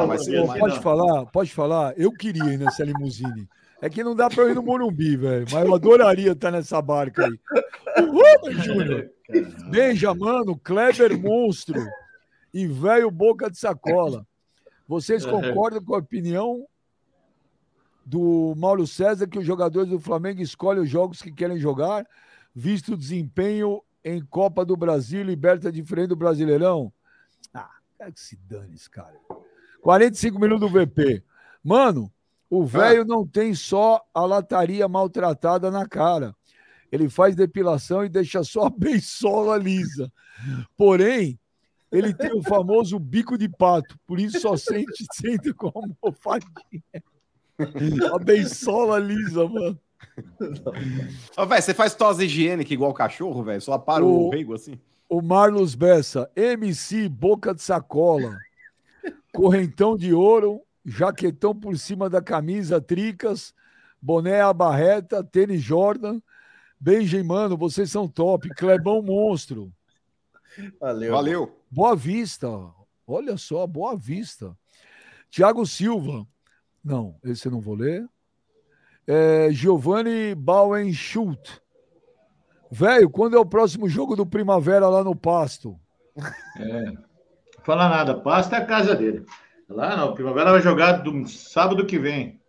Pode 0.58 0.80
falar, 0.80 1.24
pode 1.24 1.50
falar. 1.50 1.94
Eu 1.96 2.12
queria 2.12 2.44
ir 2.52 2.58
nessa 2.58 2.84
limusine. 2.84 3.48
É 3.80 3.88
que 3.88 4.04
não 4.04 4.14
dá 4.14 4.28
para 4.28 4.42
eu 4.42 4.50
ir 4.50 4.54
no 4.54 4.62
Morumbi, 4.62 5.16
velho. 5.16 5.46
Mas 5.50 5.64
eu 5.64 5.74
adoraria 5.74 6.32
estar 6.32 6.50
nessa 6.50 6.82
barca 6.82 7.24
aí. 7.24 7.40
Uhul, 8.04 8.52
Júnior. 8.52 9.10
Beija, 9.70 10.12
mano. 10.14 10.58
Kleber 10.58 11.18
Monstro. 11.18 11.82
E 12.52 12.66
velho 12.66 13.10
Boca 13.10 13.50
de 13.50 13.56
Sacola. 13.56 14.26
Vocês 14.86 15.24
concordam 15.24 15.82
com 15.82 15.94
a 15.94 15.98
opinião 16.00 16.66
do 18.04 18.52
Mauro 18.58 18.86
César 18.86 19.26
que 19.26 19.38
os 19.38 19.46
jogadores 19.46 19.88
do 19.88 19.98
Flamengo 19.98 20.42
escolhem 20.42 20.82
os 20.82 20.90
jogos 20.90 21.22
que 21.22 21.32
querem 21.32 21.56
jogar, 21.56 22.06
visto 22.54 22.92
o 22.92 22.96
desempenho 22.96 23.80
em 24.04 24.22
Copa 24.22 24.66
do 24.66 24.76
Brasil, 24.76 25.22
liberta 25.22 25.72
diferente 25.72 26.08
do 26.08 26.16
Brasileirão? 26.16 26.92
Quero 27.96 28.12
que 28.12 28.20
se 28.20 28.36
dane 28.36 28.74
esse 28.74 28.90
cara. 28.90 29.18
45 29.82 30.38
minutos 30.38 30.70
do 30.70 30.78
VP. 30.78 31.22
Mano, 31.62 32.12
o 32.50 32.62
ah. 32.62 32.66
velho 32.66 33.02
ah. 33.02 33.06
não 33.06 33.26
tem 33.26 33.54
só 33.54 34.04
a 34.12 34.24
lataria 34.24 34.88
maltratada 34.88 35.70
na 35.70 35.86
cara. 35.86 36.34
Ele 36.90 37.08
faz 37.08 37.34
depilação 37.34 38.04
e 38.04 38.08
deixa 38.08 38.42
só 38.44 38.66
a 38.66 38.70
beisola 38.76 39.56
lisa. 39.56 40.12
Porém, 40.76 41.38
ele 41.90 42.12
tem 42.12 42.32
o 42.32 42.42
famoso 42.42 42.98
bico 42.98 43.38
de 43.38 43.48
pato, 43.48 43.98
por 44.06 44.18
isso 44.18 44.40
só 44.40 44.56
sente, 44.56 45.04
sente 45.14 45.52
com 45.52 45.68
a 45.68 45.72
almofadinha. 45.74 46.82
A 48.12 48.18
beisola 48.18 48.98
lisa, 48.98 49.48
mano. 49.48 49.78
Ô, 51.36 51.46
velho, 51.46 51.62
você 51.62 51.72
faz 51.72 51.94
tosse 51.94 52.24
higiênica 52.24 52.72
igual 52.72 52.92
cachorro, 52.92 53.42
velho? 53.44 53.60
Só 53.60 53.78
para 53.78 54.04
o, 54.04 54.26
o 54.26 54.30
rego 54.30 54.54
assim? 54.54 54.78
O 55.16 55.22
Marlos 55.22 55.76
Bessa, 55.76 56.28
MC 56.34 57.08
Boca 57.08 57.54
de 57.54 57.62
Sacola, 57.62 58.36
correntão 59.32 59.96
de 59.96 60.12
ouro, 60.12 60.60
jaquetão 60.84 61.54
por 61.54 61.78
cima 61.78 62.10
da 62.10 62.20
camisa, 62.20 62.80
tricas, 62.80 63.54
boné 64.02 64.40
abarreta, 64.40 65.22
tênis 65.22 65.62
Jordan. 65.62 66.20
Benjamin, 66.80 67.24
mano, 67.24 67.56
vocês 67.56 67.92
são 67.92 68.08
top. 68.08 68.48
Clebão 68.56 69.00
Monstro. 69.02 69.72
Valeu. 70.80 71.12
Valeu. 71.12 71.60
Boa 71.70 71.94
Vista. 71.94 72.48
Olha 73.06 73.36
só, 73.36 73.68
Boa 73.68 73.96
Vista. 73.96 74.56
Tiago 75.30 75.64
Silva. 75.64 76.26
Não, 76.82 77.14
esse 77.22 77.46
eu 77.46 77.52
não 77.52 77.60
vou 77.60 77.76
ler. 77.76 78.04
É, 79.06 79.48
Giovanni 79.52 80.34
Bauenschult. 80.34 81.62
Velho, 82.74 83.09
quando 83.09 83.36
é 83.36 83.38
o 83.38 83.46
próximo 83.46 83.88
jogo 83.88 84.16
do 84.16 84.26
Primavera 84.26 84.88
lá 84.88 85.05
no 85.05 85.14
Pasto? 85.14 85.78
É. 86.59 86.86
Não 86.90 87.05
fala 87.62 87.88
nada. 87.88 88.16
Pasto 88.16 88.52
é 88.52 88.59
a 88.59 88.66
casa 88.66 88.96
dele. 88.96 89.24
Lá 89.68 89.96
não. 89.96 90.12
Primavera 90.12 90.51
vai 90.51 90.60
jogar 90.60 90.94
do 90.94 91.24
sábado 91.28 91.86
que 91.86 92.01
vem. 92.01 92.40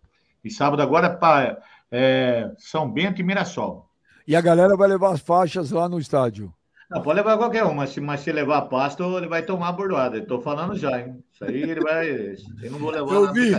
E 0.44 0.50
sábado 0.50 0.82
agora 0.82 1.08
é 1.08 1.10
para 1.12 1.62
é, 1.92 2.52
São 2.58 2.90
Bento 2.90 3.22
e 3.22 3.24
Mirassol. 3.24 3.88
E 4.28 4.36
a 4.36 4.42
galera 4.42 4.76
vai 4.76 4.88
levar 4.88 5.14
as 5.14 5.20
faixas 5.20 5.70
lá 5.70 5.88
no 5.88 6.00
estádio. 6.00 6.52
Não, 6.90 7.04
pode 7.04 7.18
levar 7.18 7.38
qualquer 7.38 7.64
uma, 7.64 7.76
mas 7.76 7.92
se, 7.92 8.02
mas 8.02 8.22
se 8.22 8.32
levar 8.32 8.64
pasto, 8.64 9.04
ele 9.20 9.28
vai 9.28 9.44
tomar 9.44 9.70
a 9.70 9.74
bordoada. 9.74 10.18
Estou 10.18 10.42
falando 10.42 10.76
já, 10.76 11.02
hein? 11.02 11.24
Isso 11.32 11.46
aí 11.46 11.62
ele 11.62 11.82
vai. 11.82 12.10
Eu 12.64 12.72
não 12.72 12.80
vou 12.80 12.90
levar 12.90 13.14
eu 13.14 13.32
vi, 13.32 13.52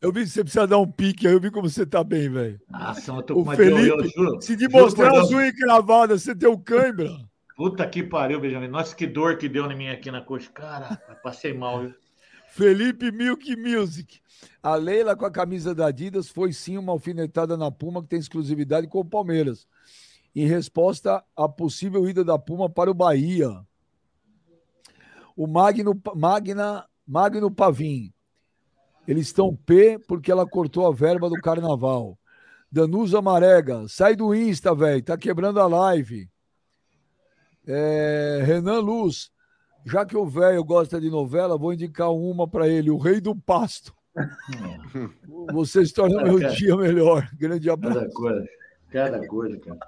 eu 0.00 0.12
vi 0.12 0.22
que 0.22 0.28
você 0.28 0.42
precisa 0.42 0.66
dar 0.66 0.78
um 0.78 0.90
pique 0.90 1.26
aí, 1.26 1.32
eu 1.32 1.40
vi 1.40 1.50
como 1.50 1.68
você 1.68 1.84
tá 1.84 2.02
bem, 2.04 2.28
velho. 2.28 2.60
Nossa, 2.68 3.12
eu 3.12 3.22
tô 3.22 3.34
com 3.34 3.40
o 3.40 3.42
uma 3.42 3.56
Felipe, 3.56 3.88
eu, 3.88 3.98
eu 3.98 4.08
juro, 4.08 4.42
Se 4.42 4.56
de 4.56 4.68
mostrar 4.68 5.16
as 5.18 5.30
unhas 5.30 5.52
cravadas, 5.52 6.22
você 6.22 6.34
deu 6.34 6.58
cãibra. 6.58 7.10
Puta 7.56 7.86
que 7.88 8.02
pariu, 8.02 8.40
Benjamin. 8.40 8.68
Nossa, 8.68 8.94
que 8.94 9.06
dor 9.06 9.36
que 9.36 9.48
deu 9.48 9.70
em 9.70 9.76
mim 9.76 9.88
aqui 9.88 10.10
na 10.10 10.20
coxa. 10.20 10.50
Cara, 10.52 10.96
passei 11.22 11.52
mal, 11.52 11.80
viu? 11.80 11.94
Felipe 12.50 13.10
Milk 13.10 13.56
Music. 13.56 14.20
A 14.62 14.76
Leila 14.76 15.16
com 15.16 15.24
a 15.24 15.30
camisa 15.30 15.74
da 15.74 15.86
Adidas 15.86 16.28
foi 16.28 16.52
sim 16.52 16.78
uma 16.78 16.92
alfinetada 16.92 17.56
na 17.56 17.70
Puma 17.70 18.02
que 18.02 18.08
tem 18.08 18.18
exclusividade 18.18 18.86
com 18.86 19.00
o 19.00 19.04
Palmeiras 19.04 19.66
em 20.34 20.46
resposta 20.46 21.24
à 21.36 21.48
possível 21.48 22.08
ida 22.08 22.24
da 22.24 22.38
Puma 22.38 22.70
para 22.70 22.90
o 22.90 22.94
Bahia. 22.94 23.50
O 25.36 25.46
Magno, 25.46 26.00
Magna, 26.14 26.86
Magno 27.06 27.50
Pavim. 27.50 28.12
Eles 29.08 29.28
estão 29.28 29.56
P 29.56 29.98
porque 30.06 30.30
ela 30.30 30.46
cortou 30.46 30.86
a 30.86 30.92
verba 30.92 31.30
do 31.30 31.36
carnaval. 31.36 32.18
Danusa 32.70 33.22
Marega, 33.22 33.88
sai 33.88 34.14
do 34.14 34.34
Insta, 34.34 34.74
velho, 34.74 35.02
tá 35.02 35.16
quebrando 35.16 35.58
a 35.58 35.66
live. 35.66 36.28
É, 37.66 38.42
Renan 38.44 38.80
Luz, 38.80 39.30
já 39.86 40.04
que 40.04 40.14
o 40.14 40.26
velho 40.26 40.62
gosta 40.62 41.00
de 41.00 41.08
novela, 41.08 41.56
vou 41.56 41.72
indicar 41.72 42.12
uma 42.12 42.46
para 42.46 42.68
ele, 42.68 42.90
O 42.90 42.98
Rei 42.98 43.18
do 43.18 43.34
Pasto. 43.34 43.94
Vocês 45.52 45.90
tornam 45.90 46.24
meu 46.24 46.38
dia 46.50 46.76
melhor. 46.76 47.30
Grande 47.32 47.70
abraço. 47.70 48.00
Cada 48.00 48.12
coisa, 48.12 48.48
cada 48.90 49.26
coisa, 49.26 49.58
cara. 49.58 49.78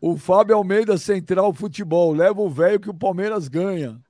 O 0.00 0.16
Fábio 0.16 0.56
Almeida, 0.56 0.96
Central 0.96 1.52
Futebol. 1.52 2.14
Leva 2.14 2.40
o 2.40 2.48
velho 2.48 2.80
que 2.80 2.88
o 2.88 2.94
Palmeiras 2.94 3.48
ganha. 3.48 4.00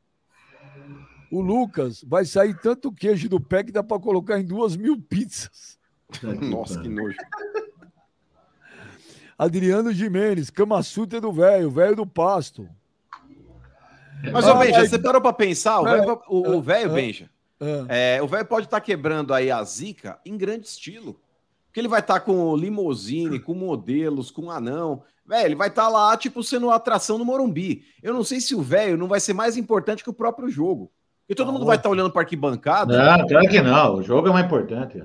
O 1.30 1.40
Lucas 1.40 2.04
vai 2.06 2.24
sair 2.24 2.58
tanto 2.60 2.92
queijo 2.92 3.28
do 3.28 3.40
pé 3.40 3.64
que 3.64 3.72
dá 3.72 3.82
para 3.82 4.00
colocar 4.00 4.38
em 4.38 4.44
duas 4.44 4.76
mil 4.76 5.00
pizzas. 5.00 5.78
Nossa, 6.40 6.80
que 6.80 6.88
nojo. 6.88 7.16
Adriano 9.38 9.92
Jimenez, 9.92 10.50
Cama 10.50 10.82
Sutra 10.82 11.20
do 11.20 11.32
velho, 11.32 11.70
velho 11.70 11.96
do 11.96 12.06
pasto. 12.06 12.68
Mas, 14.32 14.46
ô, 14.46 14.54
Benja, 14.54 14.86
você 14.86 14.98
parou 14.98 15.20
para 15.20 15.32
pensar? 15.32 15.80
O 16.28 16.62
velho, 16.62 16.92
Benja, 16.92 17.30
é, 17.88 18.20
o 18.22 18.26
velho 18.26 18.46
pode 18.46 18.66
estar 18.66 18.80
tá 18.80 18.84
quebrando 18.84 19.34
aí 19.34 19.50
a 19.50 19.62
zica 19.62 20.18
em 20.24 20.36
grande 20.36 20.66
estilo. 20.66 21.20
Porque 21.66 21.80
ele 21.80 21.88
vai 21.88 22.00
estar 22.00 22.14
tá 22.14 22.20
com 22.20 22.56
limousine, 22.56 23.38
com 23.38 23.52
modelos, 23.52 24.30
com 24.30 24.50
anão. 24.50 25.02
Velho, 25.26 25.46
ele 25.48 25.54
vai 25.54 25.68
estar 25.68 25.82
tá 25.82 25.88
lá, 25.88 26.16
tipo, 26.16 26.42
sendo 26.42 26.70
atração 26.70 27.18
no 27.18 27.24
Morumbi. 27.24 27.84
Eu 28.02 28.14
não 28.14 28.24
sei 28.24 28.40
se 28.40 28.54
o 28.54 28.62
velho 28.62 28.96
não 28.96 29.08
vai 29.08 29.20
ser 29.20 29.34
mais 29.34 29.56
importante 29.58 30.02
que 30.02 30.08
o 30.08 30.14
próprio 30.14 30.48
jogo. 30.48 30.90
E 31.28 31.34
todo 31.34 31.52
mundo 31.52 31.64
vai 31.64 31.76
estar 31.76 31.88
tá 31.88 31.90
olhando 31.90 32.10
para 32.10 32.22
arquibancada. 32.22 33.18
Não, 33.18 33.26
claro 33.26 33.48
que 33.48 33.60
não. 33.60 33.96
O 33.96 34.02
jogo 34.02 34.28
é 34.28 34.32
mais 34.32 34.46
importante. 34.46 35.02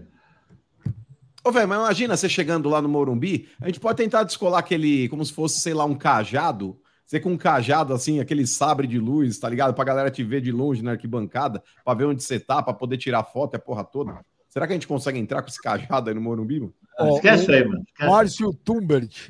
Ô, 1.44 1.52
velho, 1.52 1.68
mas 1.68 1.80
imagina 1.80 2.16
você 2.16 2.30
chegando 2.30 2.70
lá 2.70 2.82
no 2.82 2.88
Morumbi, 2.88 3.50
a 3.60 3.66
gente 3.66 3.80
pode 3.80 3.98
tentar 3.98 4.24
descolar 4.24 4.60
aquele, 4.60 5.10
como 5.10 5.26
se 5.26 5.34
fosse, 5.34 5.60
sei 5.60 5.74
lá, 5.74 5.86
um 5.86 5.96
cajado. 5.96 6.80
Você 7.04 7.20
com 7.20 7.32
um 7.32 7.38
cajado 7.38 7.94
assim, 7.94 8.20
aquele 8.20 8.46
sabre 8.46 8.86
de 8.86 9.00
luz, 9.00 9.40
tá 9.40 9.50
ligado? 9.50 9.74
Pra 9.74 9.84
galera 9.84 10.12
te 10.12 10.24
ver 10.24 10.40
de 10.40 10.52
longe 10.52 10.84
na 10.84 10.92
arquibancada, 10.92 11.62
pra 11.84 11.94
ver 11.96 12.06
onde 12.06 12.24
você 12.24 12.40
tá, 12.40 12.62
pra 12.62 12.74
poder 12.74 12.98
tirar 12.98 13.24
foto 13.24 13.56
e 13.56 13.58
a 13.58 13.60
porra 13.60 13.84
toda. 13.84 14.24
Será 14.48 14.68
que 14.68 14.74
a 14.74 14.76
gente 14.76 14.88
consegue 14.88 15.18
entrar 15.18 15.42
com 15.42 15.50
esse 15.50 15.62
cajado 15.62 16.10
aí 16.10 16.16
no 16.16 16.22
Morumbi, 16.22 16.60
mano? 16.60 16.74
Oh, 17.00 17.16
Esquece 17.16 17.52
aí, 17.52 17.66
mano. 17.66 17.84
Esquece. 17.88 18.10
Márcio 18.10 18.54
Tumbert. 18.54 19.30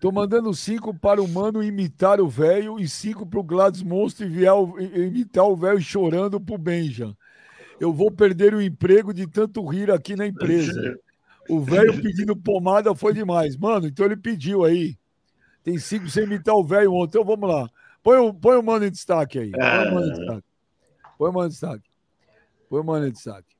Tô 0.00 0.10
mandando 0.10 0.52
cinco 0.54 0.94
para 0.94 1.22
o 1.22 1.28
mano 1.28 1.62
imitar 1.62 2.20
o 2.20 2.28
velho 2.28 2.78
e 2.78 2.88
cinco 2.88 3.26
para 3.26 3.38
o 3.38 3.44
Gladys 3.44 3.82
Monstro 3.82 4.26
imitar 4.26 5.44
o 5.44 5.56
velho 5.56 5.80
chorando 5.80 6.40
pro 6.40 6.56
Benja. 6.56 7.14
Eu 7.78 7.92
vou 7.92 8.10
perder 8.10 8.54
o 8.54 8.60
emprego 8.60 9.12
de 9.12 9.26
tanto 9.26 9.64
rir 9.66 9.90
aqui 9.90 10.16
na 10.16 10.26
empresa. 10.26 10.98
O 11.48 11.60
velho 11.60 12.00
pedindo 12.00 12.36
pomada 12.36 12.94
foi 12.94 13.12
demais. 13.12 13.56
Mano, 13.56 13.86
então 13.86 14.06
ele 14.06 14.16
pediu 14.16 14.64
aí. 14.64 14.96
Tem 15.62 15.78
cinco 15.78 16.08
sem 16.08 16.24
imitar 16.24 16.54
o 16.54 16.64
velho 16.64 16.92
ontem. 16.92 17.18
Então 17.18 17.24
vamos 17.24 17.48
lá. 17.48 17.68
Põe 18.02 18.18
o, 18.18 18.32
põe 18.32 18.56
o 18.56 18.62
mano 18.62 18.84
em 18.86 18.90
destaque 18.90 19.38
aí. 19.38 19.50
Põe 19.50 19.60
o 19.60 19.94
mano 19.94 20.06
em 20.06 20.12
destaque. 20.12 20.48
Põe 21.18 21.30
o 21.30 21.32
mano 21.32 21.46
em 21.46 21.50
destaque. 21.50 21.90
Põe 22.68 22.80
o 22.80 22.84
mano 22.84 23.06
em 23.06 23.12
destaque. 23.12 23.56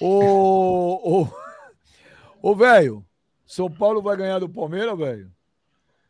Ô, 0.00 1.22
ô, 1.22 1.28
ô 2.40 2.54
velho, 2.54 3.04
são 3.48 3.68
Paulo 3.72 4.00
vai 4.02 4.16
ganhar 4.16 4.38
do 4.38 4.48
Palmeiras, 4.48 4.96
velho? 4.98 5.32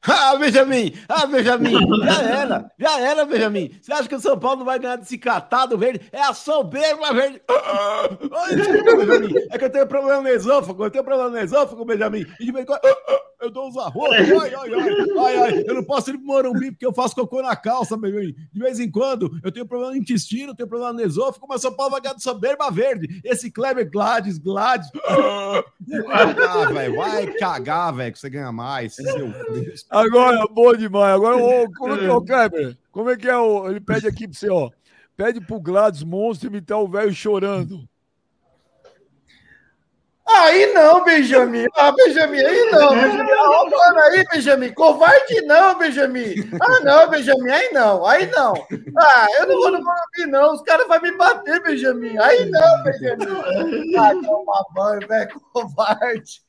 Ah, 0.06 0.36
Benjamin! 0.36 0.92
Ah, 1.08 1.26
Benjamin! 1.26 1.74
Já 2.04 2.22
era! 2.22 2.70
Já 2.78 3.00
era, 3.00 3.24
Benjamin! 3.24 3.70
Você 3.80 3.92
acha 3.92 4.08
que 4.08 4.14
o 4.14 4.20
São 4.20 4.38
Paulo 4.38 4.58
não 4.58 4.64
vai 4.64 4.78
ganhar 4.78 4.96
desse 4.96 5.18
catado 5.18 5.76
verde? 5.76 6.00
É 6.12 6.20
a 6.20 6.32
soberba 6.32 7.12
verde! 7.12 7.42
Ah, 7.48 8.08
Benjamin! 8.96 9.34
É 9.50 9.58
que 9.58 9.64
eu 9.64 9.70
tenho 9.70 9.86
problema 9.86 10.22
no 10.22 10.28
esôfago, 10.28 10.84
eu 10.84 10.90
tenho 10.90 11.04
problema 11.04 11.30
no 11.30 11.38
esôfago, 11.38 11.84
Benjamin! 11.84 12.24
E 12.40 12.44
de 12.44 12.52
vez 12.52 12.62
em 12.62 12.66
quando 12.66 12.80
eu 13.40 13.50
dou 13.50 13.68
uns 13.68 13.76
arroz, 13.76 14.12
ai, 14.12 14.30
ai, 14.32 14.54
ai, 14.54 14.70
ai, 15.18 15.36
ai, 15.36 15.64
eu 15.66 15.74
não 15.74 15.84
posso 15.84 16.10
ir 16.10 16.18
pro 16.18 16.26
Morumbi 16.26 16.72
porque 16.72 16.86
eu 16.86 16.92
faço 16.92 17.14
cocô 17.14 17.42
na 17.42 17.56
calça, 17.56 17.96
Benjamin! 17.96 18.34
De 18.52 18.60
vez 18.60 18.78
em 18.78 18.90
quando 18.90 19.30
eu 19.42 19.50
tenho 19.50 19.66
problema 19.66 19.92
no 19.92 19.98
intestino, 19.98 20.52
eu 20.52 20.56
tenho 20.56 20.68
problema 20.68 20.92
no 20.92 21.02
esôfago, 21.02 21.46
mas 21.48 21.60
São 21.60 21.72
Paulo 21.72 21.92
vai 21.92 22.00
ganhar 22.00 22.14
de 22.14 22.22
soberba 22.22 22.70
verde! 22.70 23.20
Esse 23.24 23.50
Kleber 23.50 23.90
Gladys, 23.90 24.38
Gladys... 24.38 24.88
Ah, 26.10 26.70
velho, 26.70 26.96
vai 26.96 27.26
cagar, 27.34 27.94
velho, 27.94 28.12
que 28.12 28.18
você 28.18 28.28
ganha 28.28 28.52
mais, 28.52 28.94
seu 28.94 29.32
Deus. 29.50 29.87
Agora, 29.90 30.46
bom 30.50 30.74
demais. 30.74 31.14
Agora, 31.14 31.36
ô, 31.36 31.70
como 31.76 31.94
é 31.94 31.98
que 31.98 32.04
é 32.04 32.12
o 32.12 32.20
Kleber? 32.20 32.76
Como 32.92 33.10
é 33.10 33.16
que 33.16 33.28
é 33.28 33.36
o. 33.36 33.70
Ele 33.70 33.80
pede 33.80 34.06
aqui 34.06 34.28
pra 34.28 34.38
você, 34.38 34.50
ó. 34.50 34.70
Pede 35.16 35.40
pro 35.40 35.60
Gladys 35.60 36.02
Monstro 36.02 36.48
imitar 36.48 36.78
o 36.78 36.88
velho 36.88 37.12
chorando. 37.12 37.88
Aí 40.30 40.72
não, 40.74 41.02
Benjamin. 41.04 41.64
Ah, 41.74 41.90
Benjamin, 41.90 42.38
aí 42.38 42.70
não. 42.70 42.90
Benjamin, 42.90 43.30
ah, 43.32 44.02
aí, 44.10 44.24
Benjamin. 44.30 44.74
Covarde 44.74 45.40
não, 45.46 45.78
Benjamin. 45.78 46.34
Ah, 46.60 46.80
não, 46.80 47.08
Benjamin, 47.08 47.50
aí 47.50 47.70
não. 47.72 48.04
Aí 48.04 48.26
não. 48.26 48.52
Ah, 48.98 49.26
eu 49.38 49.46
não 49.46 49.56
vou 49.56 49.70
no 49.72 49.82
Morumbi, 49.82 50.30
não. 50.30 50.54
Os 50.54 50.62
caras 50.62 50.86
vão 50.86 51.00
me 51.00 51.12
bater, 51.12 51.62
Benjamin. 51.62 52.18
Aí 52.18 52.44
não, 52.44 52.82
Benjamin. 52.82 53.96
Ah, 53.96 54.12
toma 54.22 54.66
banho, 54.74 55.08
velho, 55.08 55.40
covarde. 55.52 56.42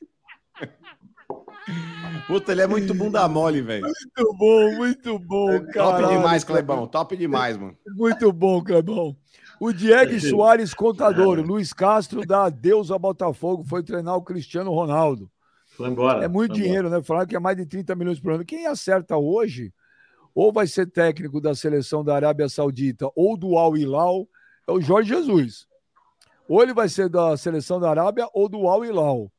Puta, 2.26 2.52
ele 2.52 2.62
é 2.62 2.66
muito 2.66 2.94
bunda 2.94 3.26
mole, 3.28 3.60
velho. 3.60 3.82
Muito 3.82 4.36
bom, 4.36 4.76
muito 4.76 5.18
bom, 5.18 5.66
cara. 5.66 5.98
Top 6.02 6.14
demais, 6.14 6.44
Clebão. 6.44 6.86
Top 6.86 7.16
demais, 7.16 7.56
mano. 7.56 7.76
Muito 7.96 8.32
bom, 8.32 8.62
Clebão. 8.62 9.16
O 9.60 9.72
Diego 9.72 10.18
Soares, 10.20 10.72
contador. 10.72 11.38
O 11.38 11.42
Luiz 11.42 11.72
Castro 11.72 12.24
dá 12.24 12.44
adeus 12.44 12.90
ao 12.90 12.98
Botafogo. 12.98 13.64
Foi 13.64 13.82
treinar 13.82 14.16
o 14.16 14.22
Cristiano 14.22 14.70
Ronaldo. 14.72 15.30
Foi 15.76 15.88
embora. 15.88 16.24
É 16.24 16.28
muito 16.28 16.54
dinheiro, 16.54 16.86
embora. 16.86 16.98
né? 16.98 17.02
Falaram 17.02 17.26
que 17.26 17.36
é 17.36 17.40
mais 17.40 17.56
de 17.56 17.66
30 17.66 17.94
milhões 17.94 18.20
por 18.20 18.32
ano. 18.32 18.44
Quem 18.44 18.66
acerta 18.66 19.16
hoje, 19.16 19.72
ou 20.34 20.52
vai 20.52 20.66
ser 20.66 20.86
técnico 20.90 21.40
da 21.40 21.54
seleção 21.54 22.04
da 22.04 22.14
Arábia 22.14 22.48
Saudita 22.48 23.10
ou 23.14 23.36
do 23.36 23.58
Al 23.58 23.76
Hilal, 23.76 24.26
é 24.66 24.72
o 24.72 24.80
Jorge 24.80 25.10
Jesus. 25.10 25.66
Ou 26.48 26.62
ele 26.62 26.72
vai 26.72 26.88
ser 26.88 27.08
da 27.08 27.36
seleção 27.36 27.78
da 27.78 27.90
Arábia 27.90 28.28
ou 28.32 28.48
do 28.48 28.66
Al 28.68 28.84
Hilal. 28.84 29.30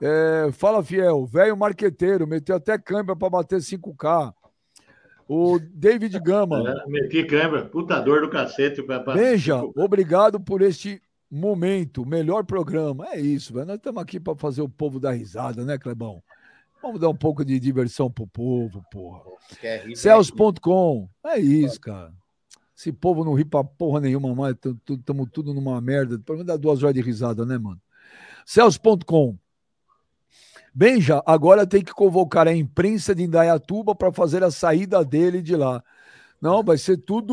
É, 0.00 0.50
fala, 0.52 0.82
Fiel, 0.82 1.24
velho 1.24 1.56
marqueteiro, 1.56 2.26
meteu 2.26 2.56
até 2.56 2.76
câmera 2.78 3.16
para 3.16 3.30
bater 3.30 3.60
5K. 3.60 4.34
O 5.26 5.58
David 5.58 6.18
Gama. 6.20 6.62
É, 6.68 6.90
meti 6.90 7.24
câmera, 7.24 7.64
puta 7.64 7.98
dor 8.00 8.20
do 8.20 8.28
cacete. 8.28 8.82
Pra, 8.82 9.02
obrigado 9.76 10.38
por 10.38 10.60
este 10.60 11.00
momento, 11.30 12.04
melhor 12.04 12.44
programa. 12.44 13.06
É 13.08 13.20
isso, 13.20 13.54
velho. 13.54 13.66
Nós 13.66 13.76
estamos 13.76 14.02
aqui 14.02 14.20
para 14.20 14.36
fazer 14.36 14.60
o 14.60 14.68
povo 14.68 15.00
dar 15.00 15.12
risada, 15.12 15.64
né, 15.64 15.78
Clebão? 15.78 16.22
Vamos 16.82 17.00
dar 17.00 17.08
um 17.08 17.16
pouco 17.16 17.42
de 17.42 17.58
diversão 17.58 18.10
pro 18.10 18.26
povo, 18.26 18.84
porra. 18.92 19.22
Celso.com. 19.94 21.08
É 21.24 21.38
isso, 21.38 21.80
cara. 21.80 22.12
Esse 22.76 22.92
povo 22.92 23.24
não 23.24 23.32
ri 23.32 23.44
pra 23.44 23.64
porra 23.64 24.00
nenhuma 24.00 24.34
mais. 24.34 24.54
Estamos 24.90 25.30
tudo 25.32 25.54
numa 25.54 25.80
merda. 25.80 26.18
Pelo 26.18 26.38
menos 26.38 26.46
dá 26.46 26.56
duas 26.58 26.82
horas 26.82 26.94
de 26.94 27.00
risada, 27.00 27.46
né, 27.46 27.56
mano? 27.56 27.80
Celso.com. 28.44 29.38
Benja, 30.76 31.22
agora 31.24 31.64
tem 31.64 31.84
que 31.84 31.94
convocar 31.94 32.48
a 32.48 32.54
imprensa 32.54 33.14
de 33.14 33.22
Indaiatuba 33.22 33.94
para 33.94 34.12
fazer 34.12 34.42
a 34.42 34.50
saída 34.50 35.04
dele 35.04 35.40
de 35.40 35.54
lá. 35.54 35.84
Não, 36.40 36.64
vai 36.64 36.76
ser 36.76 36.96
tudo. 36.96 37.32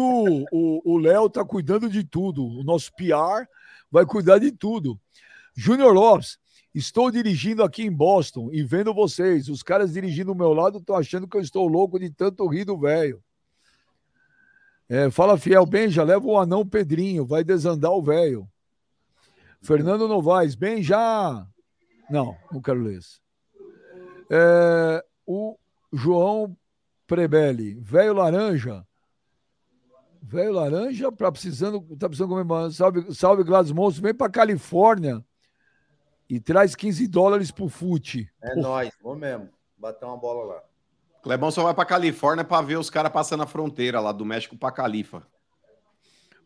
O 0.52 0.98
Léo 1.00 1.26
está 1.26 1.44
cuidando 1.44 1.90
de 1.90 2.04
tudo. 2.04 2.46
O 2.46 2.64
nosso 2.64 2.94
PR 2.94 3.48
vai 3.90 4.06
cuidar 4.06 4.38
de 4.38 4.52
tudo. 4.52 5.00
Júnior 5.56 5.92
Lopes, 5.92 6.38
estou 6.74 7.10
dirigindo 7.10 7.64
aqui 7.64 7.82
em 7.84 7.92
Boston 7.92 8.50
e 8.52 8.64
vendo 8.64 8.94
vocês. 8.94 9.50
Os 9.50 9.64
caras 9.64 9.94
dirigindo 9.94 10.30
ao 10.30 10.38
meu 10.38 10.54
lado 10.54 10.78
estão 10.78 10.96
achando 10.96 11.28
que 11.28 11.36
eu 11.36 11.42
estou 11.42 11.68
louco 11.68 12.00
de 12.00 12.12
tanto 12.12 12.48
rir 12.48 12.64
do 12.64 12.78
velho. 12.78 13.24
É, 14.88 15.10
fala 15.10 15.38
fiel, 15.38 15.66
bem, 15.66 15.90
já 15.90 16.04
leva 16.04 16.26
o 16.26 16.38
anão 16.38 16.68
Pedrinho, 16.68 17.26
vai 17.26 17.44
desandar 17.44 17.92
o 17.92 18.04
velho. 18.04 18.48
Fernando 19.62 20.08
Novaes, 20.08 20.54
bem, 20.54 20.84
já. 20.84 21.48
Não, 22.10 22.36
não 22.52 22.62
quero 22.62 22.82
ler 22.82 23.00
isso. 23.00 23.21
É, 24.34 25.04
o 25.28 25.58
João 25.92 26.56
Prebelli, 27.06 27.74
velho 27.74 28.14
laranja. 28.14 28.88
Velho 30.24 30.54
laranja, 30.54 31.12
pra 31.12 31.30
precisando, 31.30 31.82
tá 31.98 32.08
precisando 32.08 32.30
comer. 32.30 32.72
Salve, 32.72 33.14
salve 33.14 33.44
Gladys 33.44 33.74
Monstro, 33.74 34.04
vem 34.04 34.14
pra 34.14 34.30
Califórnia 34.30 35.22
e 36.30 36.40
traz 36.40 36.76
15 36.76 37.06
dólares 37.08 37.52
pro 37.52 37.68
fute. 37.68 38.32
É 38.42 38.56
nóis, 38.56 38.94
vou 39.04 39.18
mesmo. 39.18 39.50
Bater 39.78 40.06
uma 40.06 40.16
bola 40.16 40.46
lá. 40.46 40.64
Clebão 41.22 41.52
só 41.52 41.64
vai 41.64 41.74
para 41.74 41.84
Califórnia 41.84 42.46
para 42.46 42.66
ver 42.66 42.78
os 42.78 42.90
caras 42.90 43.12
passando 43.12 43.44
a 43.44 43.48
fronteira 43.48 44.00
lá 44.00 44.14
do 44.14 44.24
México 44.24 44.56
para 44.56 44.72
Califa. 44.72 45.28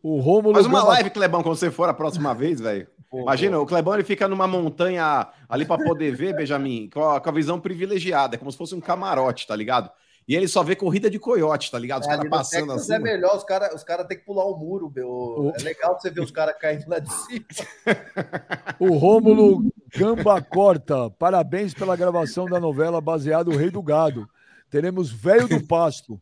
O 0.02 0.20
Romulo 0.20 0.54
Faz 0.54 0.66
uma 0.66 0.84
live, 0.84 1.10
Clebão, 1.10 1.42
quando 1.42 1.56
você 1.56 1.70
for 1.70 1.88
a 1.88 1.94
próxima 1.94 2.34
vez, 2.34 2.60
velho. 2.60 2.86
Imagina, 3.12 3.58
o 3.58 3.66
Clebão 3.66 3.94
ele 3.94 4.04
fica 4.04 4.28
numa 4.28 4.46
montanha 4.46 5.28
ali 5.48 5.64
para 5.64 5.82
poder 5.82 6.14
ver, 6.14 6.34
Benjamin, 6.34 6.90
com 6.92 7.02
a, 7.08 7.20
com 7.20 7.28
a, 7.28 7.32
visão 7.32 7.58
privilegiada, 7.58 8.34
é 8.34 8.38
como 8.38 8.50
se 8.52 8.58
fosse 8.58 8.74
um 8.74 8.80
camarote, 8.80 9.46
tá 9.46 9.56
ligado? 9.56 9.90
E 10.28 10.34
ele 10.34 10.48
só 10.48 10.62
vê 10.62 10.74
corrida 10.74 11.08
de 11.08 11.18
coiote, 11.18 11.70
tá 11.70 11.78
ligado? 11.78 12.02
Os 12.02 12.08
é, 12.08 12.10
caras 12.10 12.28
passando 12.28 12.72
assim. 12.72 12.94
É 12.94 12.98
melhor, 12.98 13.36
os 13.36 13.44
caras 13.44 13.72
os 13.74 13.84
cara 13.84 14.04
têm 14.04 14.18
que 14.18 14.24
pular 14.24 14.44
o 14.44 14.58
muro, 14.58 14.92
meu. 14.94 15.52
É 15.58 15.62
legal 15.62 15.98
você 15.98 16.10
ver 16.10 16.20
os 16.20 16.32
caras 16.32 16.56
caindo 16.60 16.88
lá 16.88 16.98
de 16.98 17.12
cima. 17.12 17.46
o 18.80 18.96
Rômulo 18.96 19.70
Gamba 19.96 20.42
Corta, 20.42 21.08
parabéns 21.10 21.72
pela 21.72 21.96
gravação 21.96 22.46
da 22.46 22.58
novela 22.58 23.00
baseada 23.00 23.50
no 23.50 23.56
Rei 23.56 23.70
do 23.70 23.80
Gado 23.80 24.28
teremos 24.70 25.10
Velho 25.10 25.48
do 25.48 25.66
Pasto. 25.66 26.20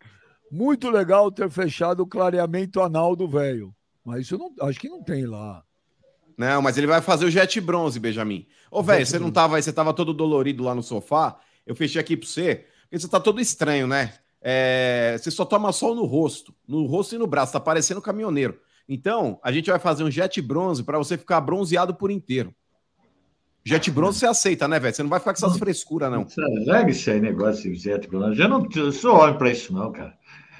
Muito 0.54 0.88
legal 0.88 1.32
ter 1.32 1.50
fechado 1.50 2.04
o 2.04 2.06
clareamento 2.06 2.80
anal 2.80 3.16
do 3.16 3.26
velho. 3.26 3.74
Mas 4.04 4.20
isso 4.20 4.38
não, 4.38 4.52
acho 4.68 4.78
que 4.78 4.88
não 4.88 5.02
tem 5.02 5.26
lá. 5.26 5.64
Não, 6.38 6.62
mas 6.62 6.78
ele 6.78 6.86
vai 6.86 7.00
fazer 7.00 7.24
o 7.24 7.30
jet 7.30 7.60
bronze, 7.60 7.98
Benjamin. 7.98 8.46
Ô, 8.70 8.80
velho, 8.80 9.04
você 9.04 9.18
não 9.18 9.32
tava 9.32 9.56
aí, 9.56 9.62
você 9.64 9.72
tava 9.72 9.92
todo 9.92 10.14
dolorido 10.14 10.62
lá 10.62 10.72
no 10.72 10.80
sofá. 10.80 11.40
Eu 11.66 11.74
fechei 11.74 12.00
aqui 12.00 12.16
pra 12.16 12.28
você, 12.28 12.66
porque 12.82 13.00
você 13.00 13.08
tá 13.08 13.18
todo 13.18 13.40
estranho, 13.40 13.88
né? 13.88 14.14
É, 14.40 15.16
você 15.18 15.28
só 15.28 15.44
toma 15.44 15.72
sol 15.72 15.92
no 15.92 16.04
rosto, 16.04 16.54
no 16.68 16.86
rosto 16.86 17.16
e 17.16 17.18
no 17.18 17.26
braço, 17.26 17.52
tá 17.52 17.58
parecendo 17.58 17.98
um 17.98 18.04
caminhoneiro. 18.04 18.56
Então, 18.88 19.40
a 19.42 19.50
gente 19.50 19.68
vai 19.68 19.80
fazer 19.80 20.04
um 20.04 20.10
jet 20.10 20.40
bronze 20.40 20.84
para 20.84 20.98
você 20.98 21.18
ficar 21.18 21.40
bronzeado 21.40 21.96
por 21.96 22.12
inteiro. 22.12 22.54
Jet 23.64 23.90
bronze 23.90 24.20
você 24.20 24.26
aceita, 24.26 24.68
né, 24.68 24.78
velho? 24.78 24.94
Você 24.94 25.02
não 25.02 25.10
vai 25.10 25.18
ficar 25.18 25.32
com 25.32 25.44
essas 25.44 25.58
frescuras, 25.58 26.12
não. 26.12 26.26
Larga 26.64 26.90
esse 26.92 27.10
aí, 27.10 27.20
negócio 27.20 27.72
de 27.72 27.76
jet 27.76 28.06
bronze. 28.06 28.40
Eu 28.40 28.48
não 28.48 28.68
eu 28.76 28.92
sou 28.92 29.16
homem 29.16 29.36
pra 29.36 29.50
isso, 29.50 29.72
não, 29.72 29.90
cara. 29.90 30.16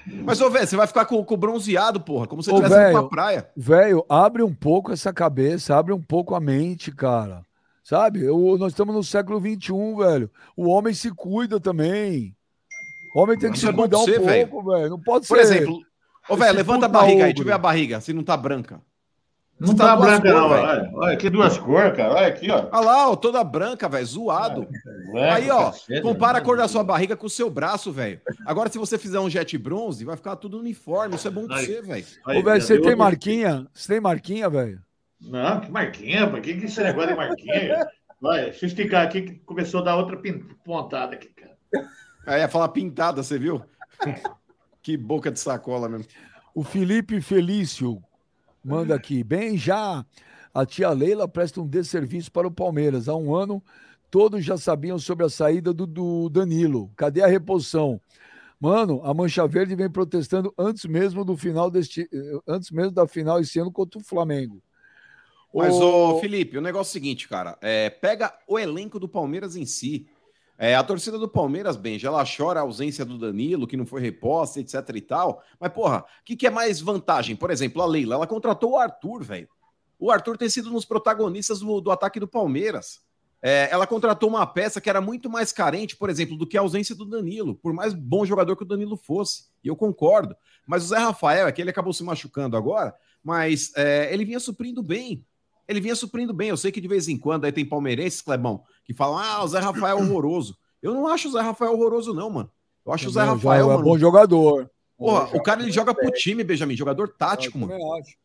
Mas, 0.07 0.41
ô, 0.41 0.51
velho, 0.51 0.67
você 0.67 0.77
vai 0.77 0.87
ficar 0.87 1.05
com, 1.07 1.23
com 1.25 1.37
bronzeado, 1.37 2.01
porra, 2.01 2.27
como 2.27 2.43
se 2.43 2.51
você 2.51 2.63
estivesse 2.63 2.91
indo 2.91 3.01
pra 3.01 3.09
praia. 3.09 3.51
Velho, 3.57 4.05
abre 4.09 4.43
um 4.43 4.55
pouco 4.55 4.93
essa 4.93 5.13
cabeça, 5.13 5.77
abre 5.77 5.93
um 5.93 6.03
pouco 6.03 6.35
a 6.35 6.41
mente, 6.41 6.93
cara. 6.93 7.43
Sabe? 7.83 8.25
Eu, 8.25 8.57
nós 8.59 8.73
estamos 8.73 8.95
no 8.95 9.05
século 9.05 9.39
XXI, 9.39 9.73
velho. 9.99 10.31
O 10.57 10.69
homem 10.69 10.95
se 10.95 11.11
cuida 11.11 11.61
também. 11.61 12.35
O 13.15 13.21
homem 13.21 13.39
tem 13.39 13.51
que 13.51 13.57
Isso 13.59 13.67
se 13.67 13.73
é 13.73 13.77
cuidar 13.77 13.99
um 13.99 14.05
pouco, 14.49 14.73
velho. 14.73 14.91
Não 14.91 15.01
pode 15.01 15.27
Por 15.27 15.39
ser. 15.39 15.47
Por 15.47 15.53
exemplo, 15.53 15.81
ô, 16.29 16.37
velho, 16.37 16.57
levanta 16.57 16.87
a 16.87 16.89
barriga 16.89 17.25
aí, 17.25 17.33
deixa 17.33 17.43
eu 17.43 17.47
ver 17.47 17.53
a 17.53 17.59
barriga, 17.59 18.01
se 18.01 18.13
não 18.13 18.25
tá 18.25 18.37
branca. 18.37 18.81
Não 19.59 19.75
tá, 19.75 19.89
tá 19.89 19.97
branca, 19.97 20.33
cor, 20.33 20.41
não. 20.41 20.51
Olha, 20.51 20.91
olha, 20.95 21.15
aqui 21.15 21.31
duas 21.31 21.57
cores, 21.57 21.97
cara. 21.97 22.13
Olha 22.13 22.27
aqui, 22.27 22.51
ó. 22.51 22.69
Olha 22.73 22.85
lá, 22.85 23.11
ó, 23.11 23.17
toda 23.17 23.43
branca, 23.45 23.89
velho, 23.89 24.05
zoado. 24.05 24.69
É, 25.15 25.31
Aí, 25.31 25.51
ó, 25.51 25.67
cacete, 25.67 26.03
compara 26.03 26.39
a 26.39 26.41
cor 26.41 26.57
da 26.57 26.67
sua 26.67 26.83
barriga 26.83 27.17
com 27.17 27.27
o 27.27 27.31
seu 27.31 27.49
braço, 27.49 27.93
velho. 27.93 28.21
Agora, 28.45 28.69
se 28.69 28.79
você 28.79 28.99
fizer 28.99 29.21
um 29.21 29.31
jet 29.31 29.57
bronze, 29.57 30.05
vai 30.05 30.17
ficar 30.17 30.37
tudo 30.37 30.59
uniforme. 30.59 31.15
Isso 31.15 31.29
é 31.29 31.31
bom 31.31 31.47
pra 31.47 31.59
você, 31.59 31.81
velho. 31.81 32.05
Ô, 32.27 32.43
velho, 32.43 32.63
você 32.63 32.81
tem 32.81 32.97
marquinha? 32.97 33.67
Você 33.73 33.93
tem 33.93 34.01
marquinha, 34.01 34.51
velho? 34.51 34.83
Não, 35.21 35.61
que 35.61 35.71
marquinha, 35.71 36.29
pra 36.29 36.41
que, 36.41 36.55
que 36.55 36.67
esse 36.67 36.83
negócio 36.83 37.11
de 37.11 37.17
marquinha? 37.17 37.87
Olha, 38.23 38.45
deixa 38.45 38.65
eu 38.65 38.69
esticar 38.69 39.05
aqui 39.05 39.23
que 39.23 39.35
começou 39.41 39.81
a 39.81 39.85
dar 39.85 39.97
outra 39.97 40.21
pontada 40.65 41.15
aqui, 41.15 41.29
cara. 41.29 41.55
É, 42.27 42.41
ia 42.41 42.49
falar 42.49 42.69
pintada, 42.69 43.23
você 43.23 43.39
viu? 43.39 43.63
que 44.83 44.97
boca 44.97 45.31
de 45.31 45.39
sacola 45.39 45.89
mesmo. 45.89 46.07
O 46.55 46.63
Felipe 46.63 47.21
Felício 47.21 48.03
manda 48.65 48.95
aqui. 48.95 49.23
Bem, 49.23 49.57
já 49.57 50.05
a 50.53 50.65
tia 50.65 50.91
Leila 50.91 51.29
presta 51.29 51.61
um 51.61 51.67
desserviço 51.67 52.31
para 52.33 52.47
o 52.47 52.51
Palmeiras. 52.51 53.09
Há 53.09 53.17
um 53.17 53.35
ano, 53.35 53.63
todos 54.11 54.45
já 54.45 54.57
sabiam 54.57 54.99
sobre 54.99 55.27
a 55.27 55.29
saída 55.29 55.73
do, 55.73 55.87
do 55.87 56.29
Danilo. 56.29 56.91
Cadê 56.97 57.23
a 57.23 57.27
reposição? 57.27 58.01
Mano, 58.61 59.03
a 59.05 59.13
Mancha 59.13 59.47
Verde 59.47 59.75
vem 59.75 59.91
protestando 59.91 60.55
antes 60.57 60.85
mesmo 60.87 61.25
do 61.25 61.37
final 61.37 61.71
deste, 61.71 62.09
antes 62.47 62.71
mesmo 62.71 62.93
da 62.93 63.07
final 63.07 63.41
esse 63.41 63.59
ano 63.59 63.71
contra 63.71 63.99
o 63.99 64.05
Flamengo. 64.05 64.63
Mas, 65.53 65.75
ô, 65.75 66.19
Felipe, 66.19 66.59
o 66.59 66.61
negócio 66.61 66.91
é 66.91 66.91
o 66.91 66.93
seguinte, 66.93 67.29
cara. 67.29 67.57
É, 67.61 67.89
pega 67.89 68.33
o 68.49 68.59
elenco 68.59 68.99
do 68.99 69.09
Palmeiras 69.09 69.55
em 69.55 69.65
si. 69.65 70.07
É, 70.57 70.77
a 70.77 70.85
torcida 70.85 71.19
do 71.19 71.29
Palmeiras, 71.29 71.77
bem, 71.77 71.99
já 71.99 72.09
ela 72.09 72.25
chora 72.25 72.61
a 72.61 72.63
ausência 72.63 73.05
do 73.05 73.19
Danilo, 73.19 73.67
que 73.67 73.77
não 73.77 73.85
foi 73.85 74.01
reposta, 74.01 74.61
etc 74.61 74.89
e 74.95 75.01
tal. 75.01 75.43
Mas, 75.59 75.73
porra, 75.73 76.01
o 76.01 76.25
que, 76.25 76.37
que 76.37 76.47
é 76.47 76.51
mais 76.51 76.81
vantagem? 76.81 77.35
Por 77.35 77.51
exemplo, 77.51 77.83
a 77.83 77.87
Leila, 77.87 78.15
ela 78.15 78.27
contratou 78.27 78.73
o 78.73 78.79
Arthur, 78.79 79.23
velho. 79.25 79.49
O 79.99 80.11
Arthur 80.11 80.37
tem 80.37 80.49
sido 80.49 80.71
um 80.71 80.75
dos 80.75 80.85
protagonistas 80.85 81.61
do, 81.61 81.81
do 81.81 81.91
ataque 81.91 82.21
do 82.21 82.29
Palmeiras. 82.29 83.01
É, 83.43 83.69
ela 83.71 83.87
contratou 83.87 84.29
uma 84.29 84.47
peça 84.47 84.81
que 84.81 84.89
era 84.89 85.01
muito 85.01 85.29
mais 85.29 85.53
carente, 85.53 85.97
por 85.97 86.09
exemplo, 86.09 86.37
do 86.37 86.47
que 86.47 86.57
a 86.57 86.61
ausência 86.61 86.95
do 86.95 87.05
Danilo, 87.05 87.57
por 87.57 87.73
mais 87.73 87.93
bom 87.93 88.25
jogador 88.25 88.57
que 88.57 88.63
o 88.63 88.67
Danilo 88.67 88.97
fosse. 88.97 89.47
E 89.63 89.69
eu 89.69 89.77
concordo. 89.77 90.37
Mas 90.67 90.85
o 90.85 90.87
Zé 90.89 90.99
Rafael, 90.99 91.47
é 91.47 91.53
que 91.53 91.61
ele 91.61 91.71
acabou 91.71 91.93
se 91.93 92.03
machucando 92.05 92.57
agora, 92.57 92.95
mas 93.23 93.73
é, 93.77 94.13
ele 94.13 94.25
vinha 94.25 94.41
suprindo 94.41 94.83
bem 94.83 95.25
ele 95.67 95.81
vinha 95.81 95.95
suprindo 95.95 96.33
bem. 96.33 96.49
Eu 96.49 96.57
sei 96.57 96.71
que 96.71 96.81
de 96.81 96.89
vez 96.89 97.09
em 97.09 97.19
quando 97.19 97.45
aí 97.45 97.53
tem 97.53 97.65
palmeirenses, 97.65 98.23
Clebão, 98.23 98.63
que 98.85 98.95
falam: 98.95 99.19
ah, 99.19 99.43
o 99.43 99.49
Zé 99.49 99.59
Rafael 99.59 99.99
é 99.99 100.03
horroroso. 100.03 100.57
Eu 100.83 100.95
não 100.95 101.09
acho 101.09 101.29
o 101.29 101.33
Zé 101.33 101.41
Rafael 101.41 101.73
horroroso, 101.73 102.13
não, 102.13 102.31
mano. 102.31 102.51
Eu 102.85 102.93
acho 102.93 103.09
o 103.09 103.13
Zé 103.13 103.23
Rafael. 103.23 103.73
É 103.73 103.83
bom 103.83 103.99
jogador. 103.99 104.71
Porra, 104.97 105.37
o 105.37 105.43
cara 105.43 105.63
ele 105.63 105.73
joga 105.73 105.95
pro 105.95 106.11
time, 106.11 106.45
Benjamin, 106.45 106.77
jogador 106.77 107.09
tático, 107.09 107.59
eu 107.59 107.67
mano. 107.67 107.95
Acho. 107.95 108.17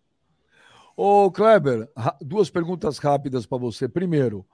Ô, 0.95 1.31
Kleber, 1.31 1.90
duas 2.22 2.49
perguntas 2.49 2.98
rápidas 2.98 3.45
para 3.45 3.57
você. 3.57 3.88
Primeiro, 3.88 4.45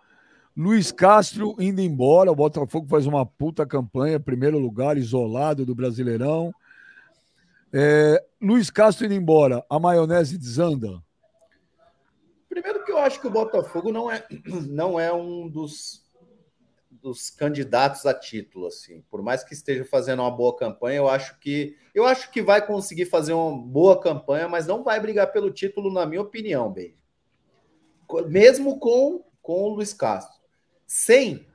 Luiz 0.56 0.91
Castro 0.91 1.56
indo 1.60 1.82
embora, 1.82 2.32
o 2.32 2.36
Botafogo 2.36 2.88
faz 2.88 3.06
uma 3.06 3.26
puta 3.26 3.65
campanha, 3.65 4.19
primeiro 4.19 4.57
lugar, 4.57 4.98
isolado 4.98 5.65
do 5.65 5.76
Brasileirão. 5.76 6.53
É, 7.73 8.23
Luiz 8.41 8.69
Castro 8.69 9.06
indo 9.06 9.15
embora, 9.15 9.65
a 9.69 9.77
maionese 9.80 10.38
desanda? 10.38 11.03
Eu 12.96 13.04
acho 13.04 13.20
que 13.20 13.28
o 13.28 13.32
Botafogo 13.32 13.92
não 13.92 14.10
é, 14.10 14.26
não 14.68 15.00
é 15.00 15.12
um 15.14 15.48
dos, 15.48 16.04
dos 16.90 17.30
candidatos 17.30 18.06
a 18.06 18.14
título, 18.14 18.68
assim. 18.68 19.04
Por 19.10 19.22
mais 19.22 19.44
que 19.44 19.54
esteja 19.54 19.86
fazendo 19.86 20.22
uma 20.22 20.32
boa 20.32 20.56
campanha, 20.56 20.98
eu 20.98 21.10
acho 21.10 21.40
que 21.40 21.78
eu 21.94 22.06
acho 22.06 22.32
que 22.32 22.42
vai 22.42 22.66
conseguir 22.66 23.06
fazer 23.06 23.34
uma 23.34 23.58
boa 23.58 24.00
campanha, 24.00 24.48
mas 24.48 24.68
não 24.68 24.84
vai 24.84 25.00
brigar 25.00 25.32
pelo 25.32 25.52
título, 25.52 25.92
na 25.92 26.06
minha 26.06 26.22
opinião, 26.22 26.72
bem. 26.72 26.98
Mesmo 28.28 28.80
com 28.80 29.24
com 29.42 29.64
o 29.64 29.76
Luiz 29.76 29.94
Castro. 29.94 30.42
Sem, 30.88 31.48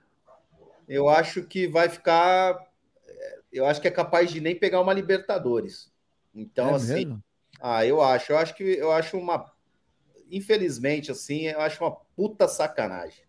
eu 0.88 1.08
acho 1.08 1.42
que 1.42 1.66
vai 1.66 1.88
ficar 1.88 2.70
eu 3.52 3.66
acho 3.66 3.80
que 3.80 3.88
é 3.88 3.90
capaz 3.90 4.30
de 4.30 4.40
nem 4.40 4.54
pegar 4.54 4.80
uma 4.80 4.92
Libertadores. 4.92 5.92
Então, 6.34 6.70
é 6.70 6.74
assim, 6.74 7.06
mesmo? 7.06 7.24
ah, 7.60 7.84
eu 7.84 8.00
acho, 8.00 8.32
eu 8.32 8.38
acho 8.38 8.54
que 8.54 8.62
eu 8.62 8.92
acho 8.92 9.18
uma 9.18 9.50
infelizmente, 10.30 11.10
assim, 11.10 11.46
eu 11.46 11.60
acho 11.60 11.82
uma 11.82 11.96
puta 12.16 12.46
sacanagem. 12.48 13.24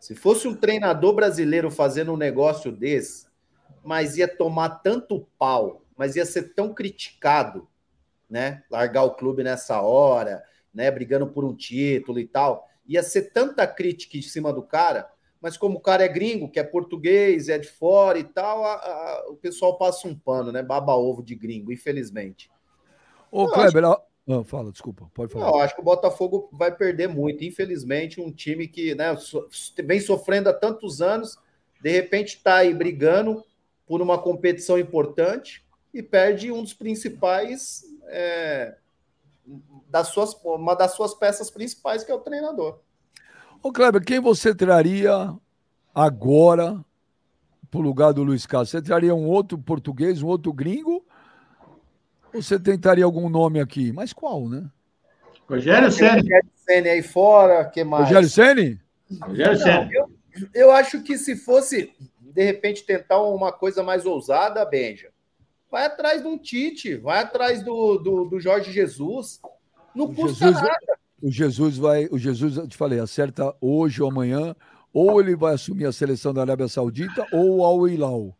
Se 0.00 0.14
fosse 0.14 0.48
um 0.48 0.54
treinador 0.54 1.14
brasileiro 1.14 1.70
fazendo 1.70 2.12
um 2.12 2.16
negócio 2.16 2.72
desse, 2.72 3.26
mas 3.84 4.16
ia 4.16 4.28
tomar 4.28 4.80
tanto 4.80 5.28
pau, 5.38 5.84
mas 5.96 6.16
ia 6.16 6.26
ser 6.26 6.54
tão 6.54 6.74
criticado, 6.74 7.68
né? 8.28 8.64
Largar 8.70 9.04
o 9.04 9.14
clube 9.14 9.44
nessa 9.44 9.80
hora, 9.80 10.42
né? 10.74 10.90
Brigando 10.90 11.28
por 11.28 11.44
um 11.44 11.54
título 11.54 12.18
e 12.18 12.26
tal. 12.26 12.68
Ia 12.86 13.02
ser 13.02 13.32
tanta 13.32 13.66
crítica 13.66 14.16
em 14.16 14.22
cima 14.22 14.52
do 14.52 14.62
cara, 14.62 15.08
mas 15.40 15.56
como 15.56 15.78
o 15.78 15.80
cara 15.80 16.04
é 16.04 16.08
gringo, 16.08 16.50
que 16.50 16.58
é 16.58 16.64
português, 16.64 17.48
é 17.48 17.58
de 17.58 17.68
fora 17.68 18.18
e 18.18 18.24
tal, 18.24 18.64
a, 18.64 18.74
a, 18.74 19.26
o 19.28 19.36
pessoal 19.36 19.76
passa 19.76 20.08
um 20.08 20.18
pano, 20.18 20.50
né? 20.50 20.62
Baba 20.62 20.94
ovo 20.94 21.22
de 21.22 21.34
gringo, 21.34 21.72
infelizmente. 21.72 22.50
Ô, 23.30 23.48
Kleber, 23.48 23.84
acho... 23.84 24.02
Não, 24.26 24.44
fala, 24.44 24.70
desculpa, 24.70 25.10
pode 25.12 25.32
falar. 25.32 25.46
Não, 25.46 25.58
acho 25.58 25.74
que 25.74 25.80
o 25.80 25.84
Botafogo 25.84 26.48
vai 26.52 26.74
perder 26.74 27.08
muito. 27.08 27.44
Infelizmente, 27.44 28.20
um 28.20 28.30
time 28.30 28.68
que 28.68 28.94
né, 28.94 29.16
vem 29.84 30.00
sofrendo 30.00 30.48
há 30.48 30.52
tantos 30.52 31.02
anos, 31.02 31.38
de 31.80 31.90
repente 31.90 32.36
está 32.36 32.56
aí 32.56 32.72
brigando 32.72 33.44
por 33.86 34.00
uma 34.00 34.16
competição 34.18 34.78
importante 34.78 35.64
e 35.92 36.02
perde 36.02 36.52
um 36.52 36.62
dos 36.62 36.72
principais. 36.72 37.84
É, 38.06 38.76
das 39.88 40.08
suas, 40.08 40.34
uma 40.44 40.74
das 40.74 40.92
suas 40.92 41.14
peças 41.14 41.50
principais, 41.50 42.02
que 42.02 42.10
é 42.10 42.14
o 42.14 42.20
treinador. 42.20 42.78
Ô, 43.62 43.70
Kleber, 43.70 44.02
quem 44.02 44.20
você 44.20 44.54
traria 44.54 45.34
agora 45.94 46.82
para 47.70 47.78
o 47.78 47.82
lugar 47.82 48.12
do 48.12 48.22
Luiz 48.22 48.46
Castro? 48.46 48.78
Você 48.78 48.82
traria 48.82 49.14
um 49.14 49.26
outro 49.26 49.58
português, 49.58 50.22
um 50.22 50.28
outro 50.28 50.52
gringo? 50.52 51.01
Ou 52.34 52.42
você 52.42 52.58
tentaria 52.58 53.04
algum 53.04 53.28
nome 53.28 53.60
aqui? 53.60 53.92
Mas 53.92 54.12
qual, 54.12 54.48
né? 54.48 54.64
Rogério 55.48 55.90
Senna. 55.90 56.16
Rogério 56.16 56.50
Senna 56.56 56.88
aí 56.90 57.02
fora, 57.02 57.64
que 57.66 57.84
mais? 57.84 58.04
Rogério 58.04 58.28
Senna? 58.28 58.80
Rogério 59.20 59.58
Senna. 59.58 59.88
Eu, 59.92 60.08
eu 60.54 60.70
acho 60.70 61.02
que 61.02 61.18
se 61.18 61.36
fosse, 61.36 61.92
de 62.20 62.42
repente, 62.42 62.84
tentar 62.84 63.20
uma 63.22 63.52
coisa 63.52 63.82
mais 63.82 64.06
ousada, 64.06 64.64
Benja, 64.64 65.10
vai 65.70 65.86
atrás 65.86 66.22
de 66.22 66.28
um 66.28 66.38
Tite, 66.38 66.96
vai 66.96 67.18
atrás 67.18 67.62
do, 67.62 67.98
do, 67.98 68.24
do 68.24 68.40
Jorge 68.40 68.72
Jesus. 68.72 69.40
Não 69.94 70.12
custa 70.14 70.46
Jesus, 70.46 70.62
nada. 70.62 70.98
O 71.22 71.30
Jesus 71.30 71.78
vai, 71.78 72.08
o 72.10 72.18
Jesus, 72.18 72.56
eu 72.56 72.66
te 72.66 72.76
falei, 72.76 72.98
acerta 72.98 73.54
hoje 73.60 74.02
ou 74.02 74.10
amanhã, 74.10 74.56
ou 74.92 75.20
ele 75.20 75.36
vai 75.36 75.54
assumir 75.54 75.86
a 75.86 75.92
seleção 75.92 76.34
da 76.34 76.40
Arábia 76.40 76.68
Saudita 76.68 77.26
ou 77.32 77.64
ao 77.64 77.88
Hilal. 77.88 78.36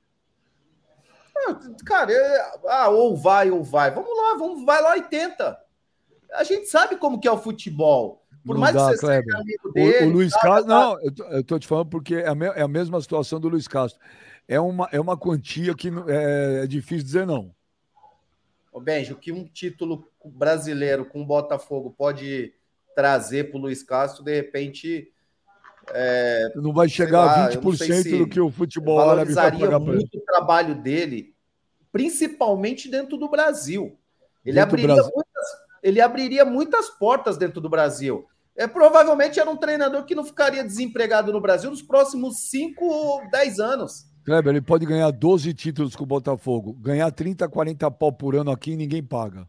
Cara, 1.84 2.12
é, 2.12 2.52
ah, 2.68 2.88
ou 2.88 3.16
vai 3.16 3.50
ou 3.50 3.62
vai. 3.62 3.90
Vamos 3.90 4.16
lá, 4.16 4.36
vamos, 4.38 4.64
vai 4.64 4.82
lá 4.82 4.96
e 4.96 5.02
tenta. 5.02 5.58
A 6.34 6.44
gente 6.44 6.66
sabe 6.66 6.96
como 6.96 7.20
que 7.20 7.28
é 7.28 7.32
o 7.32 7.38
futebol. 7.38 8.22
Por 8.44 8.54
não 8.54 8.60
mais 8.60 8.74
dá, 8.74 8.90
que 8.90 8.96
você 8.96 9.00
Kleber. 9.00 9.24
seja 9.24 9.38
amigo 9.38 9.72
dele. 9.72 10.06
O, 10.06 10.08
o 10.08 10.12
Luiz 10.12 10.32
Castro, 10.34 10.68
não, 10.68 11.00
eu 11.00 11.14
tô, 11.14 11.24
eu 11.24 11.44
tô, 11.44 11.58
te 11.58 11.66
falando 11.66 11.88
porque 11.88 12.16
é 12.16 12.28
a, 12.28 12.34
me, 12.34 12.46
é 12.46 12.62
a, 12.62 12.68
mesma 12.68 13.00
situação 13.00 13.38
do 13.38 13.48
Luiz 13.48 13.68
Castro. 13.68 14.00
É 14.48 14.58
uma, 14.58 14.88
é 14.90 15.00
uma 15.00 15.16
quantia 15.16 15.74
que 15.74 15.88
é, 16.08 16.64
é 16.64 16.66
difícil 16.66 17.04
dizer 17.04 17.26
não. 17.26 17.54
Ô, 18.72 18.80
Benjo, 18.80 19.14
que 19.16 19.30
um 19.30 19.44
título 19.44 20.08
brasileiro 20.24 21.04
com 21.04 21.22
o 21.22 21.26
Botafogo 21.26 21.94
pode 21.96 22.52
trazer 22.94 23.50
para 23.50 23.58
o 23.58 23.60
Luiz 23.60 23.82
Castro, 23.82 24.24
de 24.24 24.34
repente. 24.34 25.08
É, 25.92 26.52
não 26.54 26.72
vai 26.72 26.88
chegar 26.88 27.24
lá, 27.24 27.46
a 27.46 27.50
20% 27.50 28.02
se 28.02 28.18
do 28.18 28.28
que 28.28 28.40
o 28.40 28.50
futebol 28.50 29.00
árabe 29.00 29.32
vai 29.34 29.50
pagar 29.50 29.80
muito 29.80 30.16
o 30.16 30.20
trabalho 30.20 30.76
dele, 30.76 31.31
principalmente 31.92 32.90
dentro 32.90 33.16
do 33.16 33.28
Brasil. 33.28 33.96
Ele 34.44 34.54
dentro 34.54 34.70
abriria, 34.70 34.94
Brasil. 34.94 35.12
Muitas, 35.14 35.46
ele 35.82 36.00
abriria 36.00 36.44
muitas 36.44 36.88
portas 36.88 37.36
dentro 37.36 37.60
do 37.60 37.68
Brasil. 37.68 38.26
É, 38.56 38.66
provavelmente 38.66 39.38
era 39.38 39.48
um 39.48 39.56
treinador 39.56 40.04
que 40.04 40.14
não 40.14 40.24
ficaria 40.24 40.64
desempregado 40.64 41.32
no 41.32 41.40
Brasil 41.40 41.70
nos 41.70 41.82
próximos 41.82 42.50
5 42.50 42.84
ou 42.84 43.30
10 43.30 43.60
anos. 43.60 44.06
Kleber, 44.24 44.52
ele 44.52 44.62
pode 44.62 44.86
ganhar 44.86 45.10
12 45.10 45.52
títulos 45.54 45.96
com 45.96 46.04
o 46.04 46.06
Botafogo. 46.06 46.72
Ganhar 46.74 47.10
30, 47.10 47.48
40 47.48 47.90
pau 47.90 48.12
por 48.12 48.36
ano 48.36 48.50
aqui 48.50 48.76
ninguém 48.76 49.02
paga. 49.02 49.48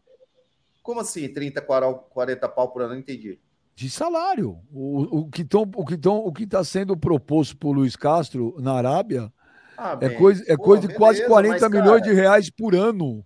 Como 0.82 1.00
assim, 1.00 1.28
30, 1.28 1.62
40 1.62 2.48
pau 2.48 2.68
por 2.70 2.82
ano? 2.82 2.92
Não 2.92 3.00
entendi. 3.00 3.38
De 3.74 3.88
salário. 3.88 4.58
O, 4.72 5.26
o 5.26 5.30
que 5.30 6.44
está 6.44 6.64
sendo 6.64 6.96
proposto 6.96 7.56
por 7.56 7.72
Luiz 7.72 7.96
Castro 7.96 8.54
na 8.58 8.72
Arábia 8.74 9.32
ah, 9.76 9.98
é 10.00 10.08
coisa, 10.10 10.44
é 10.46 10.56
Pô, 10.56 10.64
coisa 10.64 10.82
de 10.82 10.88
beleza, 10.88 10.98
quase 10.98 11.26
40 11.26 11.60
mas, 11.60 11.70
milhões 11.70 12.00
cara, 12.00 12.12
de 12.12 12.12
reais 12.12 12.50
por 12.50 12.74
ano. 12.74 13.24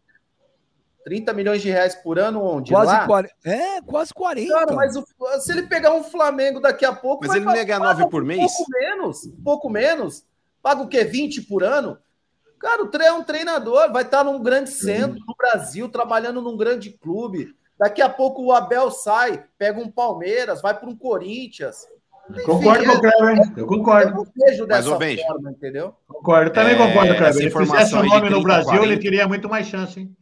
30 1.05 1.33
milhões 1.33 1.63
de 1.63 1.71
reais 1.71 1.95
por 1.95 2.19
ano 2.19 2.43
onde? 2.43 2.71
Quase 2.71 2.93
Lá? 2.93 3.07
40. 3.07 3.35
É, 3.45 3.81
quase 3.81 4.13
40. 4.13 4.53
Cara, 4.53 4.73
mas 4.75 4.95
o, 4.95 5.05
se 5.41 5.53
ele 5.53 5.63
pegar 5.63 5.95
um 5.95 6.05
Flamengo 6.05 6.61
daqui 6.61 6.85
a 6.85 6.93
pouco. 6.93 7.27
Mas 7.27 7.35
ele 7.35 7.47
não 7.47 7.57
ia 7.57 7.65
ganhar 7.65 7.79
9 7.79 8.11
por 8.11 8.25
mês? 8.25 8.41
Um 8.41 8.47
pouco 8.47 8.71
menos. 8.71 9.25
Um 9.25 9.43
pouco 9.43 9.71
menos. 9.71 10.25
Paga 10.63 10.83
o 10.83 10.89
quê? 10.89 11.05
20 11.05 11.43
por 11.43 11.65
ano? 11.65 11.99
Cara, 12.59 12.83
o 12.83 12.89
Trey 12.89 13.07
é 13.07 13.13
um 13.13 13.23
treinador, 13.23 13.93
vai 13.93 14.03
estar 14.03 14.25
num 14.25 14.43
grande 14.43 14.71
centro 14.71 15.19
no 15.27 15.35
Brasil, 15.37 15.89
trabalhando 15.89 16.43
num 16.43 16.57
grande 16.57 16.91
clube. 16.91 17.55
Daqui 17.79 18.03
a 18.03 18.09
pouco 18.09 18.43
o 18.43 18.53
Abel 18.53 18.91
sai, 18.91 19.45
pega 19.57 19.81
um 19.81 19.91
Palmeiras, 19.91 20.61
vai 20.61 20.79
para 20.79 20.89
um 20.89 20.97
Corinthians. 20.97 21.87
Enfim, 22.31 22.43
concordo 22.45 22.85
com 22.85 22.93
o 22.93 23.01
Kleber, 23.01 23.53
eu 23.57 23.67
concordo. 23.67 24.11
Eu 24.11 24.17
não 24.17 24.27
vejo 24.47 24.67
dessa 24.67 24.99
Mas, 24.99 25.21
forma, 25.23 25.51
entendeu? 25.51 25.95
Concordo, 26.07 26.51
também 26.51 26.75
é, 26.75 26.77
concordo, 26.77 27.15
Kleber. 27.15 27.33
Se 27.33 27.43
ele 27.43 27.51
fizesse 27.51 27.95
o 27.95 28.03
nome 28.03 28.21
30, 28.21 28.31
no 28.31 28.43
Brasil, 28.43 28.67
40. 28.67 28.87
ele 28.87 28.99
teria 28.99 29.29
muito 29.29 29.49
mais 29.49 29.67
chance, 29.67 30.01
hein? 30.01 30.17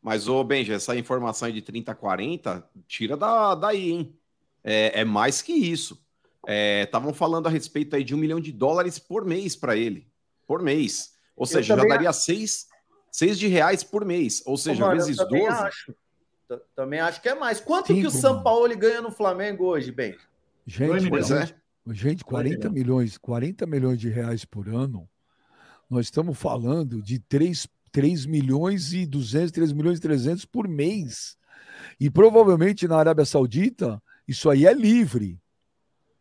Mas, 0.00 0.28
ô, 0.28 0.42
Benja, 0.42 0.74
essa 0.74 0.96
informação 0.96 1.46
aí 1.46 1.52
de 1.52 1.62
30 1.62 1.94
40, 1.94 2.68
tira 2.86 3.16
da, 3.16 3.54
daí, 3.54 3.90
hein? 3.90 4.18
É, 4.64 5.00
é 5.00 5.04
mais 5.04 5.42
que 5.42 5.52
isso. 5.52 6.00
Estavam 6.46 7.10
é, 7.10 7.14
falando 7.14 7.46
a 7.46 7.50
respeito 7.50 7.94
aí 7.94 8.02
de 8.02 8.14
um 8.14 8.18
milhão 8.18 8.40
de 8.40 8.50
dólares 8.50 8.98
por 8.98 9.24
mês 9.24 9.54
para 9.54 9.76
ele. 9.76 10.08
Por 10.46 10.60
mês. 10.60 11.12
Ou 11.36 11.46
seja, 11.46 11.76
já 11.76 11.84
daria 11.84 12.12
seis, 12.12 12.66
seis 13.10 13.38
de 13.38 13.46
reais 13.46 13.84
por 13.84 14.04
mês. 14.04 14.42
Ou 14.44 14.56
seja, 14.56 14.84
mano, 14.84 14.96
vezes 14.96 15.16
12. 15.16 15.46
Acho. 15.46 15.94
Também 16.74 17.00
acho 17.00 17.22
que 17.22 17.28
é 17.28 17.34
mais. 17.34 17.60
Quanto 17.60 17.88
Cinco, 17.88 18.00
que 18.00 18.06
o 18.06 18.10
São 18.10 18.42
Paulo 18.42 18.76
ganha 18.76 19.00
no 19.00 19.10
Flamengo 19.10 19.64
hoje, 19.66 19.90
bem? 19.90 20.16
Gente, 20.66 21.08
pois 21.08 21.30
é. 21.30 21.54
gente, 21.90 22.24
40 22.24 22.70
milhões, 22.70 23.18
40 23.18 23.66
milhões 23.66 23.98
de 23.98 24.08
reais 24.08 24.44
por 24.44 24.68
ano. 24.68 25.08
Nós 25.90 26.06
estamos 26.06 26.38
falando 26.38 27.02
de 27.02 27.18
3, 27.18 27.66
3 27.90 28.26
milhões 28.26 28.92
e 28.92 29.04
200, 29.04 29.50
3 29.50 29.72
milhões 29.72 29.98
e 29.98 30.02
300 30.02 30.44
por 30.44 30.68
mês. 30.68 31.36
E 31.98 32.08
provavelmente 32.08 32.86
na 32.86 32.96
Arábia 32.96 33.24
Saudita, 33.24 34.02
isso 34.26 34.48
aí 34.48 34.66
é 34.66 34.72
livre. 34.72 35.38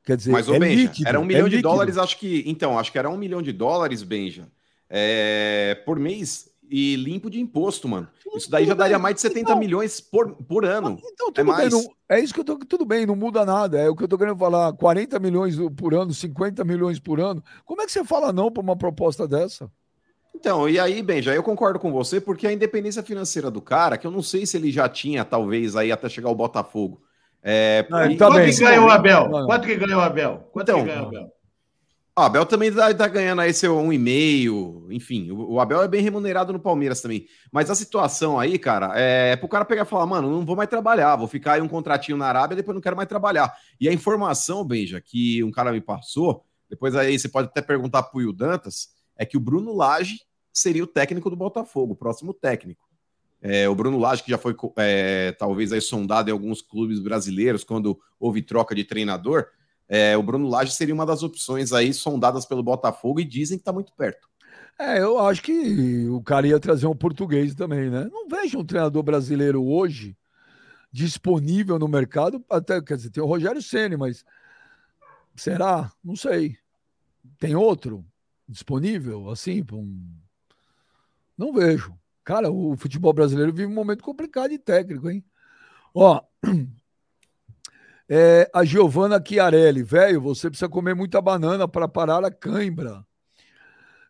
Quer 0.03 0.17
dizer, 0.17 0.31
Mas, 0.31 0.49
é 0.49 0.59
Benja, 0.59 0.81
líquido, 0.81 1.07
era 1.07 1.19
um 1.19 1.25
milhão 1.25 1.45
é 1.45 1.49
de 1.49 1.61
dólares, 1.61 1.97
acho 1.97 2.17
que. 2.17 2.43
Então, 2.47 2.77
acho 2.77 2.91
que 2.91 2.97
era 2.97 3.09
um 3.09 3.17
milhão 3.17 3.41
de 3.41 3.51
dólares, 3.51 4.01
Benja 4.01 4.47
é, 4.93 5.81
por 5.85 5.97
mês 5.97 6.50
e 6.71 6.95
limpo 6.95 7.29
de 7.29 7.41
imposto, 7.41 7.85
mano. 7.89 8.07
Isso 8.33 8.49
daí 8.49 8.65
já 8.65 8.73
daria 8.73 8.97
mais 8.97 9.15
de 9.15 9.21
70 9.21 9.41
então, 9.41 9.59
milhões 9.59 9.99
por, 9.99 10.31
por 10.35 10.63
ano. 10.63 10.97
Então, 11.03 11.27
é 11.27 11.31
tudo 11.33 11.51
é, 11.51 11.57
bem, 11.57 11.69
não, 11.69 11.85
é 12.07 12.19
isso 12.21 12.33
que 12.33 12.39
eu 12.39 12.45
tô. 12.45 12.57
Tudo 12.59 12.85
bem, 12.85 13.05
não 13.05 13.15
muda 13.15 13.45
nada. 13.45 13.77
É 13.77 13.89
o 13.89 13.95
que 13.95 14.05
eu 14.05 14.07
tô 14.07 14.17
querendo 14.17 14.37
falar. 14.37 14.71
40 14.71 15.19
milhões 15.19 15.57
por 15.75 15.93
ano, 15.93 16.13
50 16.13 16.63
milhões 16.63 16.97
por 16.97 17.19
ano. 17.19 17.43
Como 17.65 17.81
é 17.81 17.85
que 17.85 17.91
você 17.91 18.05
fala 18.05 18.31
não 18.31 18.49
para 18.49 18.63
uma 18.63 18.77
proposta 18.77 19.27
dessa? 19.27 19.69
Então, 20.33 20.69
e 20.69 20.79
aí, 20.79 21.03
bem, 21.03 21.21
já 21.21 21.35
eu 21.35 21.43
concordo 21.43 21.77
com 21.77 21.91
você, 21.91 22.21
porque 22.21 22.47
a 22.47 22.53
independência 22.53 23.03
financeira 23.03 23.51
do 23.51 23.61
cara, 23.61 23.97
que 23.97 24.07
eu 24.07 24.11
não 24.11 24.23
sei 24.23 24.45
se 24.45 24.55
ele 24.55 24.71
já 24.71 24.87
tinha, 24.87 25.25
talvez, 25.25 25.75
aí 25.75 25.91
até 25.91 26.07
chegar 26.07 26.29
o 26.29 26.35
Botafogo. 26.35 27.01
É, 27.43 27.85
não, 27.89 28.09
e... 28.09 28.17
Quanto 28.17 28.41
que 28.45 28.59
ganhou 28.59 28.85
o 28.85 28.89
Abel? 28.89 29.29
Quanto 29.45 29.67
que 29.67 29.75
ganhou 29.75 29.99
o 29.99 30.03
Abel? 30.03 30.49
Quanto 30.53 30.69
então, 30.69 30.79
que 30.79 30.87
ganhou 30.87 31.03
o 31.03 31.07
Abel? 31.07 31.40
O 32.17 32.21
Abel 32.21 32.45
também 32.45 32.71
tá, 32.73 32.93
tá 32.93 33.07
ganhando 33.07 33.39
aí 33.39 33.53
seu 33.53 33.77
um 33.77 33.91
e 33.91 33.97
meio, 33.97 34.85
enfim, 34.91 35.31
o, 35.31 35.53
o, 35.53 35.59
Abel 35.61 35.81
é 35.81 35.87
bem 35.87 36.01
remunerado 36.03 36.51
no 36.51 36.59
Palmeiras 36.59 36.99
também. 36.99 37.25
Mas 37.49 37.69
a 37.69 37.75
situação 37.75 38.37
aí, 38.37 38.59
cara, 38.59 38.91
é 38.95 39.37
pro 39.37 39.47
cara 39.47 39.63
pegar 39.63 39.83
e 39.83 39.85
falar, 39.85 40.05
mano, 40.05 40.29
não 40.29 40.45
vou 40.45 40.55
mais 40.55 40.69
trabalhar, 40.69 41.15
vou 41.15 41.27
ficar 41.27 41.53
aí 41.53 41.61
um 41.61 41.69
contratinho 41.69 42.17
na 42.17 42.27
Arábia, 42.27 42.57
depois 42.57 42.75
não 42.75 42.81
quero 42.81 42.97
mais 42.97 43.07
trabalhar. 43.07 43.53
E 43.79 43.87
a 43.87 43.93
informação, 43.93 44.65
Benja, 44.65 44.99
que 44.99 45.41
um 45.41 45.51
cara 45.51 45.71
me 45.71 45.79
passou, 45.79 46.43
depois 46.69 46.95
aí 46.95 47.17
você 47.17 47.29
pode 47.29 47.47
até 47.47 47.61
perguntar 47.61 48.03
pro 48.03 48.19
Will 48.19 48.33
Dantas, 48.33 48.89
é 49.17 49.25
que 49.25 49.37
o 49.37 49.39
Bruno 49.39 49.73
Lage 49.73 50.19
seria 50.51 50.83
o 50.83 50.87
técnico 50.87 51.29
do 51.29 51.37
Botafogo, 51.37 51.93
o 51.93 51.95
próximo 51.95 52.33
técnico. 52.33 52.89
É, 53.41 53.69
o 53.69 53.73
Bruno 53.73 53.97
Lage, 53.97 54.23
que 54.23 54.31
já 54.31 54.37
foi 54.37 54.55
é, 54.77 55.31
talvez 55.31 55.71
aí 55.71 55.81
sondado 55.81 56.29
em 56.29 56.33
alguns 56.33 56.61
clubes 56.61 56.99
brasileiros 56.99 57.63
quando 57.63 57.97
houve 58.19 58.41
troca 58.41 58.75
de 58.75 58.83
treinador, 58.83 59.47
é, 59.93 60.15
o 60.15 60.23
Bruno 60.23 60.47
Lage 60.47 60.71
seria 60.71 60.93
uma 60.95 61.05
das 61.05 61.21
opções 61.21 61.73
aí 61.73 61.93
sondadas 61.93 62.45
pelo 62.45 62.63
Botafogo 62.63 63.19
e 63.19 63.25
dizem 63.25 63.57
que 63.57 63.61
está 63.61 63.73
muito 63.73 63.91
perto. 63.91 64.25
É, 64.79 65.01
eu 65.01 65.19
acho 65.19 65.43
que 65.43 66.07
o 66.07 66.23
cara 66.23 66.47
ia 66.47 66.57
trazer 66.61 66.87
um 66.87 66.95
português 66.95 67.53
também, 67.53 67.89
né? 67.89 68.07
Não 68.09 68.25
vejo 68.29 68.57
um 68.57 68.63
treinador 68.63 69.03
brasileiro 69.03 69.61
hoje 69.61 70.17
disponível 70.93 71.77
no 71.77 71.89
mercado, 71.89 72.41
até 72.49 72.81
quer 72.81 72.95
dizer, 72.95 73.09
tem 73.09 73.21
o 73.21 73.25
Rogério 73.25 73.61
Ceni, 73.61 73.97
mas 73.97 74.23
será? 75.35 75.91
Não 76.01 76.15
sei. 76.15 76.57
Tem 77.37 77.53
outro 77.53 78.05
disponível 78.47 79.29
assim, 79.29 79.61
um... 79.73 80.09
não 81.37 81.51
vejo. 81.51 81.93
Cara, 82.23 82.49
o 82.49 82.77
futebol 82.77 83.11
brasileiro 83.11 83.51
vive 83.51 83.69
um 83.69 83.75
momento 83.75 84.05
complicado 84.05 84.51
de 84.51 84.57
técnico, 84.57 85.09
hein? 85.09 85.21
Ó, 85.93 86.21
é, 88.13 88.51
a 88.53 88.65
Giovana 88.65 89.23
Chiarelli, 89.25 89.83
velho, 89.83 90.19
você 90.19 90.49
precisa 90.49 90.67
comer 90.67 90.93
muita 90.93 91.21
banana 91.21 91.65
para 91.65 91.87
parar 91.87 92.25
a 92.25 92.29
cãibra. 92.29 93.05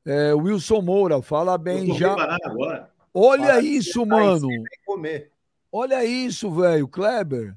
É, 0.03 0.33
Wilson 0.33 0.81
Moura, 0.81 1.21
fala 1.21 1.55
bem 1.55 1.93
já. 1.93 2.15
Olha 3.13 3.45
Para 3.45 3.61
isso, 3.61 4.03
mano. 4.03 4.47
Olha 5.71 6.03
isso, 6.03 6.49
velho, 6.49 6.87
Kleber. 6.87 7.55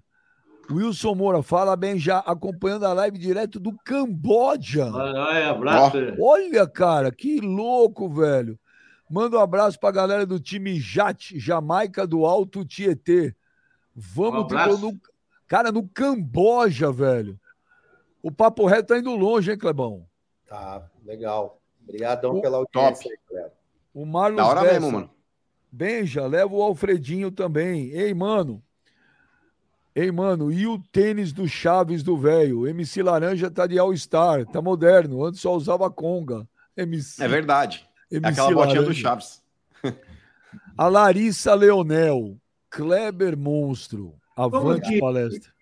Wilson 0.71 1.15
Moura, 1.15 1.43
fala 1.43 1.75
bem 1.77 1.99
já, 1.99 2.19
acompanhando 2.19 2.85
a 2.85 2.93
live 2.93 3.17
direto 3.17 3.59
do 3.59 3.75
Camboja. 3.83 4.93
Olha, 4.93 5.49
abraço. 5.49 5.97
Olha, 6.21 6.67
cara, 6.67 7.11
que 7.11 7.41
louco, 7.41 8.07
velho. 8.11 8.59
Manda 9.09 9.39
um 9.39 9.41
abraço 9.41 9.81
pra 9.81 9.91
galera 9.91 10.27
do 10.27 10.39
time 10.39 10.79
Jat, 10.79 11.39
Jamaica 11.39 12.07
do 12.07 12.27
Alto 12.27 12.67
Tietê. 12.67 13.35
Vamos 13.97 14.53
um 14.53 14.79
no, 14.79 15.01
Cara, 15.47 15.71
no 15.71 15.87
Camboja, 15.89 16.91
velho. 16.91 17.39
O 18.23 18.31
papo 18.31 18.67
reto 18.67 18.89
tá 18.89 18.99
indo 18.99 19.15
longe, 19.15 19.51
hein, 19.51 19.59
Clebão? 19.59 20.07
Tá, 20.47 20.89
legal. 21.05 21.61
Obrigadão 21.83 22.39
o, 22.39 22.41
pela 22.41 22.59
audiência, 22.59 23.11
top. 23.11 23.21
Cleber. 23.29 23.53
O 23.93 24.07
Marlos 24.07 24.39
da 24.39 24.47
hora 24.47 24.63
Bessa, 24.63 24.73
mesmo, 24.81 24.93
mano. 24.93 25.11
Benja, 25.71 26.27
leva 26.27 26.55
o 26.55 26.63
Alfredinho 26.63 27.31
também. 27.31 27.91
Ei, 27.91 28.15
mano. 28.15 28.63
Ei, 29.95 30.11
mano, 30.11 30.51
e 30.51 30.67
o 30.67 30.79
tênis 30.91 31.33
do 31.33 31.47
Chaves 31.47 32.03
do 32.03 32.17
velho? 32.17 32.67
MC 32.67 33.03
Laranja 33.03 33.49
tá 33.49 33.67
de 33.67 33.79
All-Star, 33.79 34.45
tá 34.45 34.61
moderno. 34.61 35.25
Antes 35.25 35.41
só 35.41 35.55
usava 35.55 35.89
conga. 35.89 36.49
MC. 36.77 37.23
É 37.23 37.29
verdade. 37.29 37.89
MC 38.11 38.27
é 38.27 38.31
aquela 38.33 38.53
botinha 38.53 38.83
do 38.83 38.93
Chaves. 38.93 39.43
A 40.77 40.89
Larissa 40.89 41.55
Leonel, 41.55 42.37
Kleber 42.69 43.39
Monstro. 43.39 44.15
Avante 44.37 44.89
que... 44.89 44.99
palestra. 45.01 45.53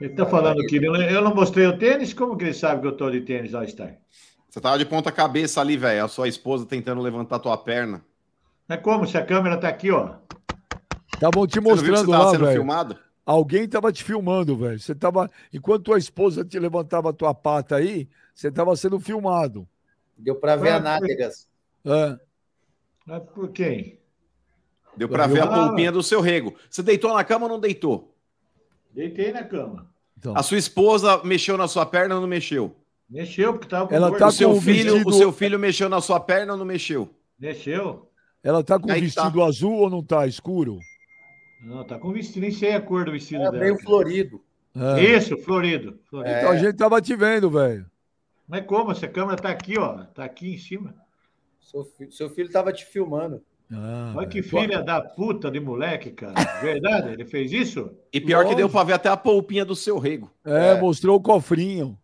Ele 0.00 0.14
tá 0.14 0.24
falando 0.26 0.64
que 0.66 0.76
eu 0.76 1.22
não 1.22 1.34
mostrei 1.34 1.66
o 1.66 1.76
tênis, 1.76 2.14
como 2.14 2.36
que 2.36 2.44
ele 2.44 2.54
sabe 2.54 2.82
que 2.82 2.86
eu 2.86 2.96
tô 2.96 3.10
de 3.10 3.20
tênis 3.20 3.52
All-Star? 3.52 3.96
Você 4.48 4.60
tava 4.60 4.78
de 4.78 4.86
ponta 4.86 5.10
cabeça 5.10 5.60
ali, 5.60 5.76
velho. 5.76 6.04
A 6.04 6.08
sua 6.08 6.28
esposa 6.28 6.64
tentando 6.64 7.00
levantar 7.00 7.38
tua 7.38 7.56
perna. 7.56 8.04
Mas 8.66 8.80
como? 8.80 9.06
Se 9.06 9.18
a 9.18 9.24
câmera 9.24 9.56
tá 9.56 9.68
aqui, 9.68 9.90
ó. 9.90 10.14
Estavam 11.12 11.46
te 11.46 11.60
mostrando 11.60 12.10
lá, 12.10 12.30
velho. 12.32 12.52
filmado? 12.52 12.98
Alguém 13.26 13.68
tava 13.68 13.92
te 13.92 14.04
filmando, 14.04 14.56
velho. 14.56 14.78
Você 14.78 14.94
tava. 14.94 15.28
Enquanto 15.52 15.84
tua 15.84 15.98
esposa 15.98 16.44
te 16.44 16.58
levantava 16.58 17.10
a 17.10 17.12
tua 17.12 17.34
pata 17.34 17.76
aí, 17.76 18.08
você 18.34 18.50
tava 18.50 18.74
sendo 18.76 18.98
filmado. 19.00 19.68
Deu 20.16 20.36
para 20.36 20.56
ver 20.56 20.70
a 20.70 20.80
nádegas. 20.80 21.48
É. 21.84 22.18
Mas 23.04 23.22
por 23.34 23.50
quem? 23.50 23.98
Deu 24.96 25.08
para 25.08 25.26
ver 25.26 25.42
a 25.42 25.46
polpinha 25.46 25.92
do 25.92 26.02
seu 26.02 26.20
rego. 26.20 26.54
Você 26.70 26.82
deitou 26.82 27.12
na 27.14 27.22
cama 27.22 27.46
ou 27.46 27.52
não 27.52 27.60
deitou? 27.60 28.07
Deitei 28.92 29.32
na 29.32 29.44
cama. 29.44 29.88
Então. 30.16 30.36
A 30.36 30.42
sua 30.42 30.58
esposa 30.58 31.22
mexeu 31.24 31.56
na 31.56 31.68
sua 31.68 31.86
perna 31.86 32.16
ou 32.16 32.20
não 32.20 32.28
mexeu? 32.28 32.74
Mexeu, 33.08 33.52
porque 33.52 33.68
tava 33.68 33.88
com 33.88 33.94
Ela 33.94 34.16
tá 34.18 34.26
o 34.26 34.32
seu 34.32 34.50
com 34.50 34.60
filho, 34.60 34.92
vestido... 34.94 35.08
O 35.08 35.12
seu 35.12 35.32
filho 35.32 35.58
mexeu 35.58 35.88
na 35.88 36.00
sua 36.00 36.20
perna 36.20 36.52
ou 36.52 36.58
não 36.58 36.64
mexeu? 36.64 37.08
Mexeu. 37.38 38.10
Ela 38.42 38.62
tá 38.62 38.78
com 38.78 38.90
Aí 38.90 39.00
vestido 39.00 39.38
tá. 39.38 39.46
azul 39.46 39.74
ou 39.74 39.90
não 39.90 40.02
tá? 40.02 40.26
Escuro? 40.26 40.78
Não, 41.62 41.84
tá 41.84 41.98
com 41.98 42.12
vestido, 42.12 42.40
nem 42.40 42.50
sei 42.50 42.74
a 42.74 42.80
cor 42.80 43.04
do 43.04 43.12
vestido 43.12 43.42
é 43.42 43.50
dela. 43.50 43.58
meio 43.58 43.78
florido. 43.80 44.42
É. 44.76 45.16
Isso, 45.16 45.36
florido. 45.38 45.98
florido. 46.08 46.36
Então 46.36 46.50
a 46.50 46.56
gente 46.56 46.76
tava 46.76 47.00
te 47.00 47.16
vendo, 47.16 47.50
velho. 47.50 47.86
Mas 48.46 48.64
como? 48.64 48.92
Essa 48.92 49.08
câmera 49.08 49.36
tá 49.36 49.50
aqui, 49.50 49.78
ó. 49.78 50.04
Tá 50.04 50.24
aqui 50.24 50.54
em 50.54 50.58
cima. 50.58 50.94
Seu 51.60 51.84
filho, 51.84 52.12
seu 52.12 52.30
filho 52.30 52.50
tava 52.50 52.72
te 52.72 52.84
filmando. 52.84 53.42
Ah, 53.72 54.14
Olha 54.16 54.26
que 54.26 54.42
filha 54.42 54.82
da 54.82 55.00
puta 55.00 55.50
de 55.50 55.60
moleque, 55.60 56.10
cara. 56.10 56.34
Verdade? 56.60 57.12
Ele 57.12 57.24
fez 57.24 57.52
isso? 57.52 57.90
E 58.12 58.20
pior 58.20 58.38
Lógico. 58.38 58.50
que 58.50 58.56
deu 58.56 58.70
pra 58.70 58.84
ver 58.84 58.94
até 58.94 59.08
a 59.08 59.16
polpinha 59.16 59.64
do 59.64 59.76
seu 59.76 59.98
rego. 59.98 60.30
É, 60.44 60.70
é. 60.70 60.80
mostrou 60.80 61.16
o 61.16 61.20
cofrinho. 61.20 61.98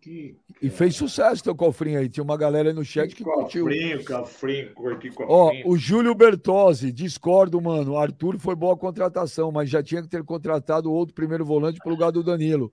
Que, 0.00 0.36
e 0.60 0.68
fez 0.68 0.96
sucesso 0.96 1.42
teu 1.42 1.54
cofrinho 1.54 1.98
aí. 1.98 2.08
Tinha 2.08 2.24
uma 2.24 2.36
galera 2.36 2.68
aí 2.68 2.74
no 2.74 2.84
chat 2.84 3.08
que, 3.14 3.16
que 3.16 3.24
curtiu. 3.24 3.64
Cofrinho, 3.64 4.04
cofrinho, 4.04 4.74
curti 4.74 5.10
cofrinho. 5.10 5.30
Ó, 5.30 5.52
o 5.64 5.78
Júlio 5.78 6.14
Bertozzi, 6.14 6.92
discordo, 6.92 7.60
mano. 7.60 7.96
Arthur 7.96 8.38
foi 8.38 8.54
boa 8.54 8.76
contratação, 8.76 9.52
mas 9.52 9.70
já 9.70 9.82
tinha 9.82 10.02
que 10.02 10.08
ter 10.08 10.24
contratado 10.24 10.92
outro 10.92 11.14
primeiro 11.14 11.44
volante 11.44 11.78
pro 11.78 11.90
lugar 11.90 12.10
do 12.10 12.22
Danilo. 12.24 12.72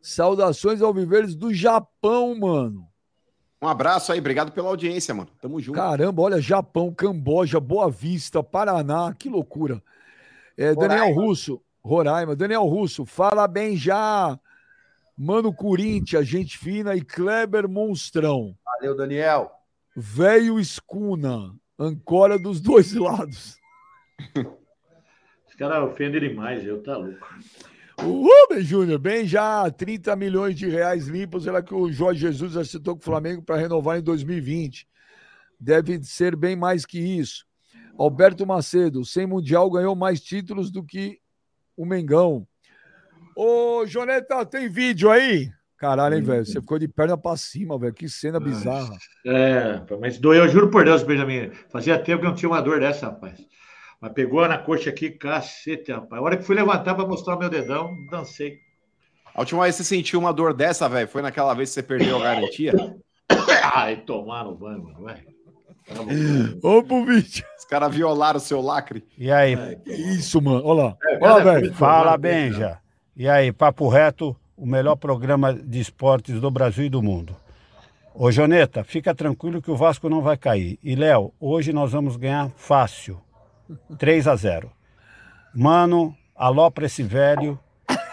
Saudações 0.00 0.82
ao 0.82 0.92
Viveres 0.92 1.36
do 1.36 1.52
Japão, 1.54 2.34
mano. 2.36 2.91
Um 3.62 3.68
abraço 3.68 4.10
aí, 4.10 4.18
obrigado 4.18 4.50
pela 4.50 4.68
audiência, 4.68 5.14
mano. 5.14 5.30
Tamo 5.40 5.60
junto. 5.60 5.76
Caramba, 5.76 6.20
olha, 6.20 6.40
Japão, 6.40 6.92
Camboja, 6.92 7.60
Boa 7.60 7.88
Vista, 7.88 8.42
Paraná, 8.42 9.14
que 9.16 9.28
loucura. 9.28 9.80
É, 10.58 10.74
Daniel 10.74 11.12
Russo, 11.14 11.62
Roraima, 11.80 12.34
Daniel 12.34 12.64
Russo, 12.64 13.06
fala 13.06 13.46
bem 13.46 13.76
já. 13.76 14.36
Mano 15.16 15.54
Corinthians, 15.54 16.26
gente 16.26 16.58
fina 16.58 16.96
e 16.96 17.02
Kleber 17.02 17.68
Monstrão. 17.68 18.56
Valeu, 18.64 18.96
Daniel. 18.96 19.52
Velho 19.94 20.58
Escuna, 20.58 21.54
ancora 21.78 22.40
dos 22.40 22.60
dois 22.60 22.92
lados. 22.92 23.58
Esse 25.46 25.56
cara 25.56 25.84
ofende 25.84 26.18
demais, 26.18 26.66
eu 26.66 26.82
tá 26.82 26.96
louco. 26.96 27.28
O 28.04 28.26
Rubem 28.26 28.62
Júnior, 28.64 28.98
bem 28.98 29.24
já 29.26 29.70
30 29.70 30.16
milhões 30.16 30.56
de 30.56 30.68
reais 30.68 31.06
limpos, 31.06 31.44
será 31.44 31.62
que 31.62 31.72
o 31.72 31.90
Jorge 31.90 32.20
Jesus 32.20 32.56
acertou 32.56 32.94
com 32.94 33.00
o 33.00 33.04
Flamengo 33.04 33.42
para 33.42 33.56
renovar 33.56 33.98
em 33.98 34.02
2020. 34.02 34.88
Deve 35.58 36.02
ser 36.02 36.34
bem 36.34 36.56
mais 36.56 36.84
que 36.84 36.98
isso. 36.98 37.46
Alberto 37.96 38.44
Macedo, 38.44 39.04
sem 39.04 39.26
Mundial, 39.26 39.70
ganhou 39.70 39.94
mais 39.94 40.20
títulos 40.20 40.70
do 40.70 40.82
que 40.82 41.20
o 41.76 41.86
Mengão. 41.86 42.46
Ô, 43.36 43.86
Joneta, 43.86 44.44
tem 44.44 44.68
vídeo 44.68 45.08
aí? 45.08 45.50
Caralho, 45.76 46.16
hein, 46.16 46.22
velho? 46.22 46.44
Você 46.44 46.60
ficou 46.60 46.78
de 46.78 46.88
perna 46.88 47.16
pra 47.16 47.36
cima, 47.36 47.78
velho. 47.78 47.94
Que 47.94 48.08
cena 48.08 48.38
bizarra. 48.38 48.96
É, 49.26 49.80
mas 50.00 50.18
doeu, 50.18 50.48
juro 50.48 50.70
por 50.70 50.84
Deus, 50.84 51.02
Benjamin. 51.02 51.50
Fazia 51.70 51.98
tempo 51.98 52.22
que 52.22 52.28
não 52.28 52.34
tinha 52.34 52.48
uma 52.48 52.60
dor 52.60 52.80
dessa, 52.80 53.06
rapaz. 53.06 53.40
Mas 54.02 54.12
pegou 54.14 54.48
na 54.48 54.58
coxa 54.58 54.90
aqui, 54.90 55.10
cacete, 55.10 55.92
rapaz. 55.92 56.20
A 56.20 56.24
hora 56.24 56.36
que 56.36 56.42
fui 56.42 56.56
levantar 56.56 56.96
pra 56.96 57.06
mostrar 57.06 57.36
o 57.36 57.38
meu 57.38 57.48
dedão, 57.48 57.96
dancei. 58.10 58.58
A 59.32 59.38
última 59.38 59.62
vez 59.62 59.76
que 59.76 59.84
você 59.84 59.94
sentiu 59.94 60.18
uma 60.18 60.32
dor 60.32 60.52
dessa, 60.52 60.88
velho, 60.88 61.06
foi 61.06 61.22
naquela 61.22 61.54
vez 61.54 61.68
que 61.68 61.74
você 61.74 61.84
perdeu 61.84 62.16
a 62.16 62.22
garantia? 62.24 62.72
Ai, 63.72 63.98
tomar 63.98 64.44
no 64.44 64.56
banho, 64.56 64.82
mano, 64.82 65.02
vai. 65.02 65.22
Ô, 66.62 66.82
vídeo. 67.04 67.44
Os 67.56 67.64
caras 67.64 67.94
violaram 67.94 68.38
o 68.38 68.40
seu 68.40 68.60
lacre. 68.60 69.04
E 69.16 69.30
aí? 69.30 69.56
isso, 69.86 70.42
mano. 70.42 70.62
Olha 70.64 70.82
lá. 70.82 70.96
É, 71.04 71.18
Olha, 71.20 71.44
velho. 71.44 71.72
Fala, 71.74 72.18
Benja. 72.18 72.78
E 73.16 73.28
aí, 73.28 73.52
Papo 73.52 73.88
Reto, 73.88 74.34
o 74.56 74.66
melhor 74.66 74.96
programa 74.96 75.54
de 75.54 75.78
esportes 75.78 76.40
do 76.40 76.50
Brasil 76.50 76.86
e 76.86 76.90
do 76.90 77.00
mundo. 77.00 77.36
Ô, 78.12 78.32
Joneta, 78.32 78.82
fica 78.82 79.14
tranquilo 79.14 79.62
que 79.62 79.70
o 79.70 79.76
Vasco 79.76 80.08
não 80.08 80.20
vai 80.20 80.36
cair. 80.36 80.76
E, 80.82 80.96
Léo, 80.96 81.32
hoje 81.38 81.72
nós 81.72 81.92
vamos 81.92 82.16
ganhar 82.16 82.50
fácil. 82.56 83.20
3 83.98 84.28
a 84.28 84.36
0 84.36 84.70
Mano, 85.54 86.16
alô 86.34 86.70
pra 86.70 86.86
esse 86.86 87.02
velho. 87.02 87.58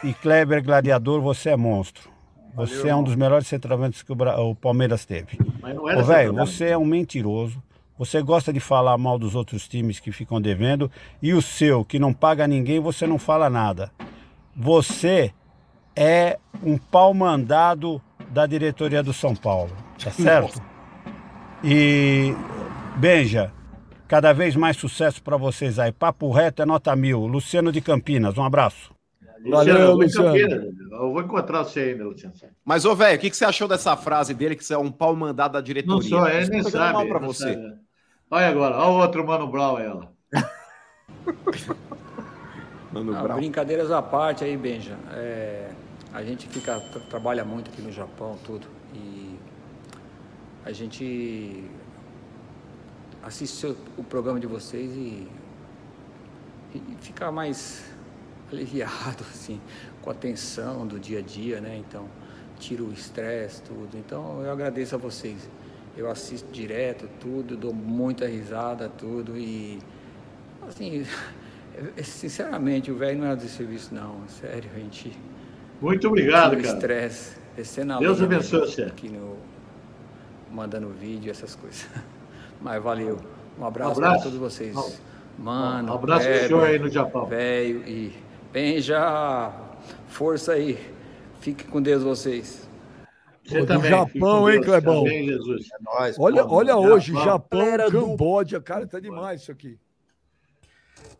E 0.04 0.14
Kleber 0.14 0.64
Gladiador, 0.64 1.22
você 1.22 1.50
é 1.50 1.58
monstro. 1.58 2.10
Você 2.56 2.78
Valeu, 2.78 2.92
é 2.92 2.96
um 2.96 3.04
dos 3.04 3.16
melhores 3.16 3.48
centroavantes 3.48 4.02
que 4.02 4.12
o, 4.12 4.16
o 4.16 4.56
Palmeiras 4.56 5.06
teve. 5.06 5.38
Ô, 5.98 6.04
velho, 6.04 6.34
você 6.34 6.70
é 6.70 6.78
um 6.78 6.86
mentiroso. 6.86 7.62
Você 7.98 8.22
gosta 8.22 8.54
de 8.54 8.60
falar 8.60 8.98
mal 8.98 9.20
dos 9.20 9.36
outros 9.36 9.68
times 9.68 10.00
que 10.00 10.12
ficam 10.12 10.40
devendo. 10.40 10.90
E 11.22 11.34
o 11.34 11.42
seu, 11.42 11.84
que 11.84 12.00
não 12.00 12.14
paga 12.14 12.48
ninguém, 12.48 12.80
você 12.80 13.06
não 13.06 13.20
fala 13.20 13.50
nada 13.50 13.92
você 14.60 15.32
é 15.96 16.38
um 16.62 16.78
pau 16.78 17.14
mandado 17.14 18.02
da 18.30 18.46
diretoria 18.46 19.02
do 19.02 19.14
São 19.14 19.34
Paulo, 19.34 19.72
tá 19.98 20.12
certo? 20.12 20.62
E 21.64 22.36
Benja, 22.98 23.54
cada 24.10 24.34
vez 24.34 24.56
mais 24.56 24.76
sucesso 24.76 25.22
para 25.22 25.38
vocês 25.38 25.77
aí. 25.77 25.91
Papo 25.91 26.31
reto 26.31 26.64
é 26.64 26.65
nota 26.65 26.94
mil. 26.95 27.27
Luciano 27.27 27.72
de 27.72 27.80
Campinas, 27.80 28.38
um 28.38 28.44
abraço. 28.44 28.91
Valeu, 29.48 29.94
Luciano. 29.94 30.36
Eu 30.36 31.14
vou 31.14 31.22
encontrar 31.22 31.64
você 31.64 31.80
ainda, 31.81 32.06
Luciano. 32.06 32.34
Mas, 32.65 32.84
ô, 32.84 32.95
velho, 32.95 33.15
o 33.15 33.22
que, 33.22 33.30
que 33.30 33.38
você 33.38 33.45
achou 33.45 33.68
dessa 33.68 33.95
frase 33.95 34.34
dele, 34.34 34.56
que 34.56 34.65
você 34.65 34.73
é 34.73 34.77
um 34.77 34.91
pau 34.91 35.15
mandado 35.15 35.53
da 35.53 35.61
diretoria? 35.61 35.95
Não 35.95 36.02
sou, 36.02 36.27
é, 36.27 36.45
nem 36.48 36.64
sabe. 36.64 36.94
Mal 36.94 37.07
pra 37.07 37.19
você. 37.19 37.53
Sabe. 37.53 37.76
Olha 38.31 38.48
agora, 38.48 38.77
olha 38.77 38.90
o 38.90 38.98
outro 38.99 39.26
Mano 39.26 39.48
Brown 39.48 39.77
aí, 39.77 39.88
ó. 39.88 40.07
Não, 42.91 43.36
brincadeiras 43.36 43.91
à 43.91 44.02
parte 44.02 44.44
aí, 44.44 44.57
Benja. 44.57 44.98
É, 45.11 45.69
a 46.11 46.23
gente 46.23 46.48
fica, 46.48 46.80
trabalha 47.10 47.45
muito 47.45 47.69
aqui 47.69 47.84
no 47.84 47.91
Japão, 47.91 48.36
tudo. 48.44 48.65
E 48.95 49.38
a 50.65 50.72
gente 50.72 51.69
assiste 53.24 53.76
o, 53.98 54.04
programa 54.04 54.40
de 54.40 54.48
vocês 54.48 54.91
e, 54.91 55.28
e 56.74 56.82
fica 57.02 57.32
mais 57.32 57.84
aliviado, 58.52 59.24
assim, 59.30 59.62
com 60.02 60.10
a 60.10 60.14
tensão 60.14 60.86
do 60.88 61.00
dia 61.00 61.20
a 61.20 61.22
dia, 61.22 61.62
né? 61.62 61.78
Então, 61.78 62.08
tira 62.60 62.84
o 62.84 62.91
estresse, 62.91 63.62
tudo. 63.64 63.98
Então, 63.98 64.41
eu 64.44 64.52
agradeço 64.52 64.96
a 64.96 64.98
vocês. 64.98 65.50
Eu 65.98 66.10
assisto 66.10 66.52
direto, 66.52 67.10
tudo, 67.20 67.58
dou 67.58 67.74
muita 67.74 68.28
risada, 68.28 68.90
tudo. 68.90 69.38
E, 69.38 69.80
assim, 70.68 71.06
sinceramente, 72.04 72.91
o 72.91 72.96
velho 72.96 73.20
não 73.20 73.28
é 73.28 73.36
de 73.36 73.48
serviço, 73.48 73.94
não. 73.94 74.28
Sério, 74.28 74.70
a 74.74 74.80
gente. 74.80 75.18
Muito 75.82 76.08
obrigado, 76.08 76.52
cara. 76.58 76.62
estresse. 76.62 77.40
Deus 78.00 78.22
abençoe 78.22 78.60
você. 78.62 78.84
Aqui 78.84 79.10
no, 79.10 79.38
mandando 80.52 80.90
vídeo, 80.90 81.30
essas 81.30 81.56
coisas. 81.56 81.88
Mas 82.61 82.81
valeu. 82.84 83.18
Um 83.57 83.65
abraço, 83.65 83.91
um 83.91 83.94
abraço. 83.94 84.22
para 84.22 84.23
todos 84.23 84.38
vocês. 84.38 85.02
Mano. 85.38 85.91
Um 85.91 85.95
abraço 85.95 86.27
pro 86.27 86.48
senhor 86.48 86.64
aí 86.65 86.80
no 86.80 86.90
Japão. 86.90 87.26
Velho 87.26 87.88
e. 87.88 88.14
Benja, 88.52 89.52
força 90.07 90.53
aí. 90.53 90.77
Fique 91.40 91.65
com 91.65 91.81
Deus 91.81 92.03
vocês. 92.03 92.69
Você 93.45 93.65
também. 93.65 93.90
Japão, 93.90 94.49
hein, 94.49 94.61
Clebão? 94.61 95.03
Também, 95.03 95.26
Jesus. 95.26 95.68
É 95.73 95.84
nóis, 95.84 96.15
olha, 96.19 96.45
olha 96.45 96.77
hoje, 96.77 97.14
Japão, 97.14 97.65
Japão 97.65 97.91
Camboja, 97.91 98.61
cara, 98.61 98.86
tá 98.86 98.99
demais 98.99 99.41
isso 99.41 99.52
aqui. 99.52 99.80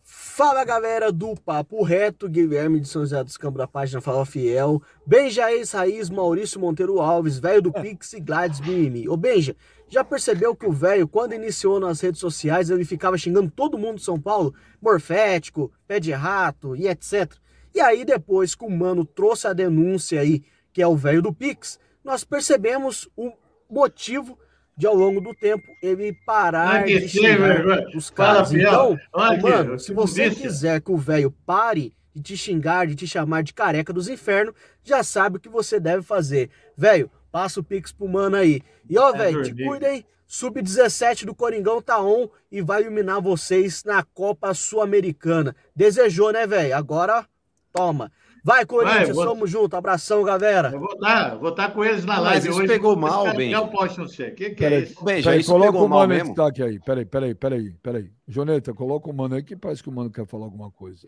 Fala 0.04 0.64
galera 0.64 1.12
do 1.12 1.36
Papo 1.36 1.84
Reto, 1.84 2.30
Guilherme 2.30 2.80
de 2.80 2.88
São 2.88 3.02
José 3.02 3.22
dos 3.24 3.36
Campos 3.36 3.58
da 3.58 3.68
página 3.68 4.00
Fala 4.00 4.26
Fiel, 4.26 4.82
Benja 5.06 5.52
Ex 5.52 5.72
Raiz, 5.74 6.10
Maurício 6.10 6.62
Monteiro 6.62 7.02
Alves, 7.02 7.40
velho 7.40 7.62
do 7.62 7.74
Pix 7.74 8.14
e 8.14 8.22
Gladys 8.22 8.62
Mimimi. 8.62 9.10
Ô 9.10 9.18
Benja, 9.18 9.56
Já 9.90 10.04
percebeu 10.04 10.56
que 10.56 10.66
o 10.66 10.72
velho, 10.72 11.08
quando 11.08 11.34
iniciou 11.34 11.80
nas 11.80 12.00
redes 12.00 12.20
sociais, 12.20 12.70
ele 12.70 12.86
ficava 12.86 13.18
xingando 13.18 13.50
todo 13.50 13.78
mundo 13.78 13.98
de 13.98 14.04
São 14.04 14.20
Paulo, 14.20 14.54
morfético, 14.82 15.72
pé 15.88 16.00
de 16.00 16.12
rato 16.12 16.76
e 16.76 16.88
etc. 16.88 17.34
E 17.74 17.82
aí, 17.82 18.06
depois 18.06 18.54
que 18.54 18.64
o 18.64 18.70
mano 18.70 19.04
trouxe 19.04 19.48
a 19.48 19.54
denúncia 19.54 20.22
aí, 20.22 20.44
que 20.72 20.82
é 20.82 20.88
o 20.88 20.96
velho 20.96 21.22
do 21.22 21.34
Pix, 21.34 21.80
nós 22.04 22.24
percebemos 22.24 23.10
o 23.18 23.32
motivo 23.70 24.38
de 24.78 24.88
ao 24.88 24.96
longo 24.96 25.20
do 25.20 25.34
tempo 25.34 25.66
ele 25.82 26.14
parar 26.26 26.86
de 26.86 27.10
xingar 27.10 27.88
os 27.96 28.10
caras. 28.10 28.54
Então, 28.54 28.98
mano, 29.42 29.78
se 29.78 29.94
você 29.94 30.30
quiser 30.30 30.82
que 30.82 30.92
o 30.92 30.98
velho 30.98 31.32
pare 31.46 31.94
de 32.16 32.22
te 32.22 32.38
xingar, 32.38 32.88
de 32.88 32.96
te 32.96 33.06
chamar 33.06 33.44
de 33.44 33.54
careca 33.54 33.92
dos 33.92 34.08
infernos, 34.08 34.56
já 34.84 35.04
sabe 35.04 35.38
o 35.38 35.40
que 35.40 35.50
você 35.50 35.80
deve 35.80 36.02
fazer. 36.02 36.50
Velho, 36.78 37.12
passa 37.32 37.60
o 37.60 37.64
Pix 37.64 37.92
pro 37.92 38.08
mano 38.08 38.36
aí. 38.36 38.62
E 38.90 38.98
ó, 38.98 39.10
é 39.10 39.18
velho, 39.18 39.44
te 39.44 39.54
cuida, 39.54 39.94
hein? 39.94 40.06
Sub-17 40.28 41.26
do 41.26 41.34
Coringão 41.34 41.82
tá 41.82 42.00
on 42.00 42.30
e 42.52 42.62
vai 42.62 42.84
iluminar 42.84 43.20
vocês 43.20 43.84
na 43.84 44.04
Copa 44.04 44.54
Sul-Americana. 44.54 45.56
Desejou, 45.76 46.32
né, 46.32 46.46
velho? 46.46 46.76
Agora, 46.76 47.26
toma. 47.74 48.12
Vai, 48.44 48.66
Corinthians, 48.66 49.16
Vai, 49.16 49.26
vou... 49.26 49.48
junto. 49.48 49.76
Abração, 49.76 50.24
galera. 50.24 50.72
Eu 50.72 50.80
vou 50.80 50.94
estar, 50.94 51.36
vou 51.36 51.50
estar 51.50 51.74
com 51.74 51.84
eles 51.84 52.06
na 52.06 52.20
live 52.20 52.36
Mas 52.36 52.46
isso 52.46 52.60
hoje. 52.60 52.68
pegou 52.68 52.96
mal, 52.96 53.36
bem. 53.36 53.52
Eu 53.52 53.68
posto 53.68 54.02
não 54.02 54.08
sei. 54.08 54.32
Que 54.32 54.52
que 54.52 54.66
é 54.66 54.80
isso? 54.82 55.04
Bem, 55.04 55.22
já 55.22 55.36
isso 55.36 55.52
coloca 55.52 55.78
o 55.78 55.88
mano 55.88 56.08
mesmo. 56.08 56.36
Tá 56.36 56.48
aqui 56.48 56.64
aí. 56.64 56.80
Peraí, 56.80 57.06
peraí, 57.06 57.36
peraí, 57.36 57.72
peraí. 57.82 58.12
Joneta, 58.28 58.74
coloca 58.74 59.10
o 59.10 59.14
mano 59.14 59.36
aí 59.36 59.44
que 59.44 59.56
parece 59.56 59.84
que 59.84 59.90
o 59.90 59.92
mano 59.92 60.10
quer 60.10 60.26
falar 60.26 60.46
alguma 60.46 60.72
coisa. 60.72 61.08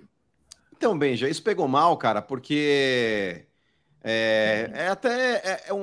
Então, 0.76 0.98
Benja, 0.98 1.30
isso 1.30 1.44
pegou 1.44 1.68
mal, 1.68 1.96
cara, 1.96 2.22
porque 2.22 3.46
é, 4.04 4.70
é 4.74 4.88
até 4.88 5.31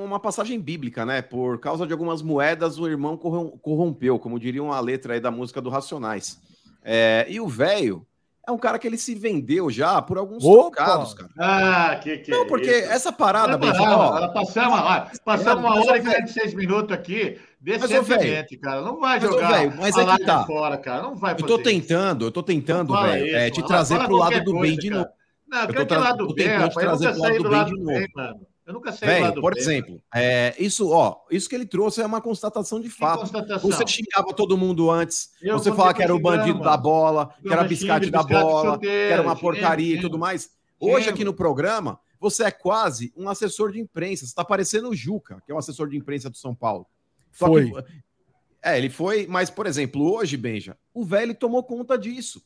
uma 0.09 0.19
passagem 0.19 0.59
bíblica, 0.59 1.05
né? 1.05 1.21
Por 1.21 1.59
causa 1.59 1.85
de 1.85 1.93
algumas 1.93 2.21
moedas, 2.21 2.79
o 2.79 2.87
irmão 2.87 3.17
corrompeu, 3.17 4.19
como 4.19 4.39
diriam 4.39 4.71
a 4.71 4.79
letra 4.79 5.13
aí 5.13 5.19
da 5.19 5.31
música 5.31 5.61
do 5.61 5.69
Racionais. 5.69 6.39
É, 6.83 7.25
e 7.29 7.39
o 7.39 7.47
velho 7.47 8.05
é 8.47 8.51
um 8.51 8.57
cara 8.57 8.79
que 8.79 8.87
ele 8.87 8.97
se 8.97 9.13
vendeu 9.13 9.69
já 9.69 10.01
por 10.01 10.17
alguns 10.17 10.43
Opa! 10.43 10.75
trocados, 10.75 11.13
cara. 11.13 11.29
Ah, 11.37 11.99
que 12.01 12.17
que 12.17 12.31
Não, 12.31 12.47
porque 12.47 12.69
é 12.69 12.85
essa 12.85 13.11
parada, 13.11 13.57
Benja, 13.57 13.81
ó, 13.81 14.27
passamos, 14.29 14.79
ó, 14.79 15.07
passamos 15.23 15.63
uma 15.63 15.75
hora 15.79 15.97
e 15.97 16.01
46 16.01 16.53
minutos 16.55 16.91
aqui 16.91 17.39
Decentemente, 17.61 18.57
cara. 18.57 18.81
Não 18.81 18.99
vai 18.99 19.19
mas, 19.19 19.29
jogar 19.29 19.51
véio, 19.51 19.73
mas 19.77 19.97
é 19.97 20.05
que 20.05 20.25
tá. 20.25 20.45
fora, 20.45 20.77
cara. 20.77 21.03
Não 21.03 21.15
vai 21.15 21.33
Eu 21.33 21.45
tô 21.45 21.59
tentando, 21.59 22.25
eu 22.25 22.31
tô 22.31 22.41
tentando, 22.41 22.93
velho, 22.93 23.35
é, 23.35 23.49
te 23.49 23.61
trazer 23.65 23.99
pro 24.05 24.15
lado 24.15 24.41
do 24.43 24.59
bem 24.59 24.77
de 24.77 24.89
novo. 24.89 25.07
Não, 25.47 25.61
eu 25.63 25.73
tô 25.73 25.85
tra... 25.85 25.99
lado 25.99 26.27
do 26.27 26.33
bem, 26.33 26.47
rapaz. 26.47 26.77
Eu 26.77 26.91
nunca 26.91 27.13
saí 27.15 27.37
do 27.37 27.49
lado 27.49 27.71
do 27.71 27.85
bem, 27.85 28.07
mano. 28.15 28.39
Eu 28.69 28.73
nunca 28.73 28.91
saí 28.91 29.17
do 29.17 29.23
lado 29.23 29.33
do 29.33 29.41
por 29.41 29.55
bem. 29.55 29.63
Por 29.63 29.71
exemplo, 29.71 30.03
é, 30.13 30.53
isso, 30.59 30.91
ó, 30.91 31.21
isso 31.31 31.49
que 31.49 31.55
ele 31.55 31.65
trouxe 31.65 32.03
é 32.03 32.05
uma 32.05 32.21
constatação 32.21 32.79
de 32.79 32.87
fato. 32.87 33.21
Constatação? 33.21 33.71
Você 33.71 33.87
xingava 33.87 34.31
todo 34.31 34.55
mundo 34.55 34.91
antes. 34.91 35.31
Eu 35.41 35.57
você 35.57 35.71
falava 35.71 35.95
que 35.95 36.03
era 36.03 36.13
o 36.13 36.19
bandido 36.19 36.59
da 36.59 36.77
bola, 36.77 37.33
que 37.41 37.51
era 37.51 37.63
biscate 37.63 38.11
da 38.11 38.21
bola, 38.21 38.77
que 38.77 38.87
era 38.87 39.23
uma 39.23 39.35
porcaria 39.35 39.95
e 39.95 39.99
tudo 39.99 40.19
mais. 40.19 40.51
Hoje, 40.79 41.09
aqui 41.09 41.23
no 41.23 41.33
programa, 41.33 41.99
você 42.19 42.43
é 42.43 42.51
quase 42.51 43.11
um 43.17 43.27
assessor 43.27 43.71
de 43.71 43.79
imprensa. 43.79 44.25
Você 44.25 44.31
está 44.31 44.45
parecendo 44.45 44.89
o 44.89 44.95
Juca, 44.95 45.41
que 45.43 45.51
é 45.51 45.55
um 45.55 45.57
assessor 45.57 45.89
de 45.89 45.97
imprensa 45.97 46.29
do 46.29 46.37
São 46.37 46.53
Paulo. 46.53 46.85
Foi. 47.31 47.71
Que, 47.71 47.83
é, 48.61 48.77
ele 48.77 48.91
foi, 48.91 49.25
mas, 49.25 49.49
por 49.49 49.65
exemplo, 49.65 50.13
hoje, 50.13 50.37
Benja, 50.37 50.77
o 50.93 51.03
velho 51.03 51.33
tomou 51.33 51.63
conta 51.63 51.97
disso. 51.97 52.39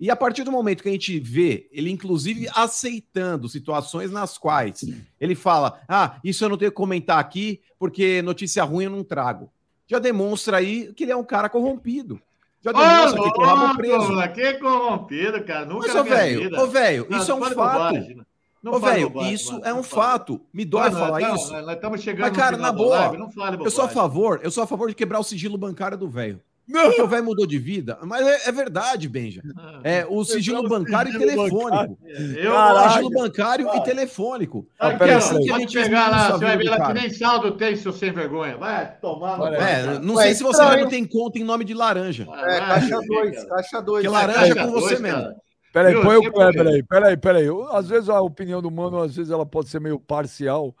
E 0.00 0.10
a 0.10 0.16
partir 0.16 0.44
do 0.44 0.52
momento 0.52 0.82
que 0.82 0.88
a 0.88 0.92
gente 0.92 1.18
vê 1.18 1.68
ele, 1.72 1.90
inclusive, 1.90 2.48
aceitando 2.54 3.48
situações 3.48 4.10
nas 4.10 4.38
quais 4.38 4.84
ele 5.20 5.34
fala: 5.34 5.80
Ah, 5.88 6.18
isso 6.22 6.44
eu 6.44 6.48
não 6.48 6.56
tenho 6.56 6.70
que 6.70 6.76
comentar 6.76 7.18
aqui, 7.18 7.60
porque 7.78 8.22
notícia 8.22 8.62
ruim 8.62 8.84
eu 8.84 8.90
não 8.90 9.02
trago. 9.02 9.50
Já 9.86 9.98
demonstra 9.98 10.58
aí 10.58 10.92
que 10.94 11.04
ele 11.04 11.12
é 11.12 11.16
um 11.16 11.24
cara 11.24 11.48
corrompido. 11.48 12.20
Já 12.60 12.72
demonstra 12.72 13.20
oh, 13.20 13.32
que 13.32 13.40
tem 13.40 13.76
preso. 13.76 14.32
Que 14.32 14.54
corrompido, 14.54 15.44
cara. 15.44 15.64
Nunca 15.64 15.86
Mas, 15.86 15.96
ô, 15.96 16.04
velho, 16.04 16.60
ô, 16.60 16.66
velho, 16.66 17.06
isso 17.10 17.30
é 17.30 17.34
um 17.34 17.44
fato. 17.50 18.26
Não 18.62 18.72
Ô, 18.72 18.80
velho, 18.80 19.12
isso 19.22 19.60
é 19.64 19.72
um 19.72 19.82
fato. 19.84 20.40
Me 20.52 20.64
dói 20.64 20.90
falar 20.90 21.20
não, 21.20 21.36
isso. 21.36 21.52
Nós 21.52 21.76
estamos 21.76 22.00
chegando 22.02 22.28
Mas, 22.28 22.36
cara, 22.36 22.56
na 22.56 22.72
boa, 22.72 22.98
live, 22.98 23.16
não 23.16 23.30
fale 23.30 23.56
eu 23.64 23.70
sou 23.70 23.84
a 23.84 23.88
favor, 23.88 24.40
eu 24.42 24.50
sou 24.50 24.64
a 24.64 24.66
favor 24.66 24.88
de 24.88 24.96
quebrar 24.96 25.20
o 25.20 25.24
sigilo 25.24 25.56
bancário 25.56 25.96
do 25.96 26.08
velho. 26.08 26.40
Porque 26.70 27.02
o 27.02 27.08
velho 27.08 27.24
mudou 27.24 27.46
de 27.46 27.58
vida. 27.58 27.98
Mas 28.02 28.26
é, 28.26 28.48
é 28.48 28.52
verdade, 28.52 29.08
Benja. 29.08 29.42
Ah. 29.56 29.80
É 29.82 30.06
o 30.08 30.22
sigilo 30.24 30.68
bancário 30.68 31.14
e 31.14 31.18
telefônico. 31.18 31.98
Eu, 32.36 32.52
o 32.52 32.88
sigilo 32.90 33.10
bancário 33.10 33.68
e 33.74 33.82
telefônico. 33.82 34.66
Ah, 34.78 34.90
que, 34.90 34.98
que 34.98 35.50
a 35.50 35.58
gente 35.58 35.80
pegar 35.80 36.08
lá, 36.08 36.32
você 36.32 36.44
vai 36.44 36.56
ver 36.58 36.70
lá 36.70 36.86
que 36.86 36.92
nem 36.92 37.10
saldo 37.10 37.52
tem, 37.52 37.74
seu 37.74 37.92
sem 37.92 38.12
vergonha. 38.12 38.56
Vai 38.56 38.98
tomar. 39.00 39.52
É, 39.54 39.98
não 39.98 40.16
sei 40.16 40.34
se 40.34 40.42
você 40.42 40.62
não 40.62 40.88
tem 40.88 41.04
conta 41.04 41.38
em 41.38 41.44
nome 41.44 41.64
de 41.64 41.74
laranja. 41.74 42.26
É, 42.46 42.60
caixa 42.60 42.98
2, 43.00 43.44
caixa 43.44 43.80
2. 43.80 44.02
Que 44.02 44.08
laranja 44.08 44.52
é 44.52 44.66
com 44.66 44.72
você 44.72 44.98
mesmo. 44.98 45.34
Peraí, 45.72 45.94
põe 46.02 46.16
o 46.16 46.32
Kleber 46.32 46.66
aí. 46.66 46.82
Peraí, 46.82 47.16
peraí. 47.16 47.46
Às 47.70 47.88
vezes 47.88 48.08
a 48.08 48.20
opinião 48.20 48.60
do 48.60 48.70
Mano, 48.70 49.00
às 49.00 49.14
vezes 49.14 49.30
ela 49.30 49.46
pode 49.46 49.68
ser 49.68 49.80
meio 49.80 49.98
parcial. 49.98 50.74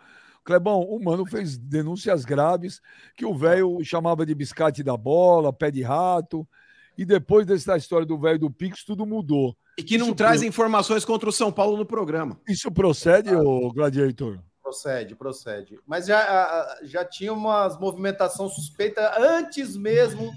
Clebão, 0.48 0.80
o 0.80 0.98
Mano 0.98 1.26
fez 1.26 1.58
denúncias 1.58 2.24
graves 2.24 2.80
que 3.14 3.26
o 3.26 3.34
velho 3.34 3.84
chamava 3.84 4.24
de 4.24 4.34
biscate 4.34 4.82
da 4.82 4.96
bola, 4.96 5.52
pé 5.52 5.70
de 5.70 5.82
rato. 5.82 6.48
E 6.96 7.04
depois 7.04 7.46
dessa 7.46 7.76
história 7.76 8.06
do 8.06 8.18
velho 8.18 8.38
do 8.38 8.50
Pix, 8.50 8.82
tudo 8.82 9.04
mudou. 9.04 9.54
E 9.76 9.82
que 9.82 9.98
não 9.98 10.06
Isso 10.06 10.14
traz 10.14 10.40
pro... 10.40 10.48
informações 10.48 11.04
contra 11.04 11.28
o 11.28 11.32
São 11.32 11.52
Paulo 11.52 11.76
no 11.76 11.84
programa. 11.84 12.40
Isso 12.48 12.72
procede, 12.72 13.28
ah, 13.28 13.38
ô 13.38 13.70
Gladiator? 13.70 14.40
Procede, 14.62 15.14
procede. 15.14 15.78
Mas 15.86 16.06
já, 16.06 16.78
já 16.82 17.04
tinha 17.04 17.30
umas 17.30 17.78
movimentação 17.78 18.48
suspeita 18.48 19.20
antes 19.20 19.76
mesmo 19.76 20.32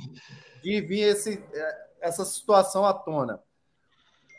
de 0.62 0.82
vir 0.82 1.04
esse, 1.04 1.42
eh, 1.54 1.78
essa 2.02 2.26
situação 2.26 2.86
à 2.86 2.94
tona 2.94 3.40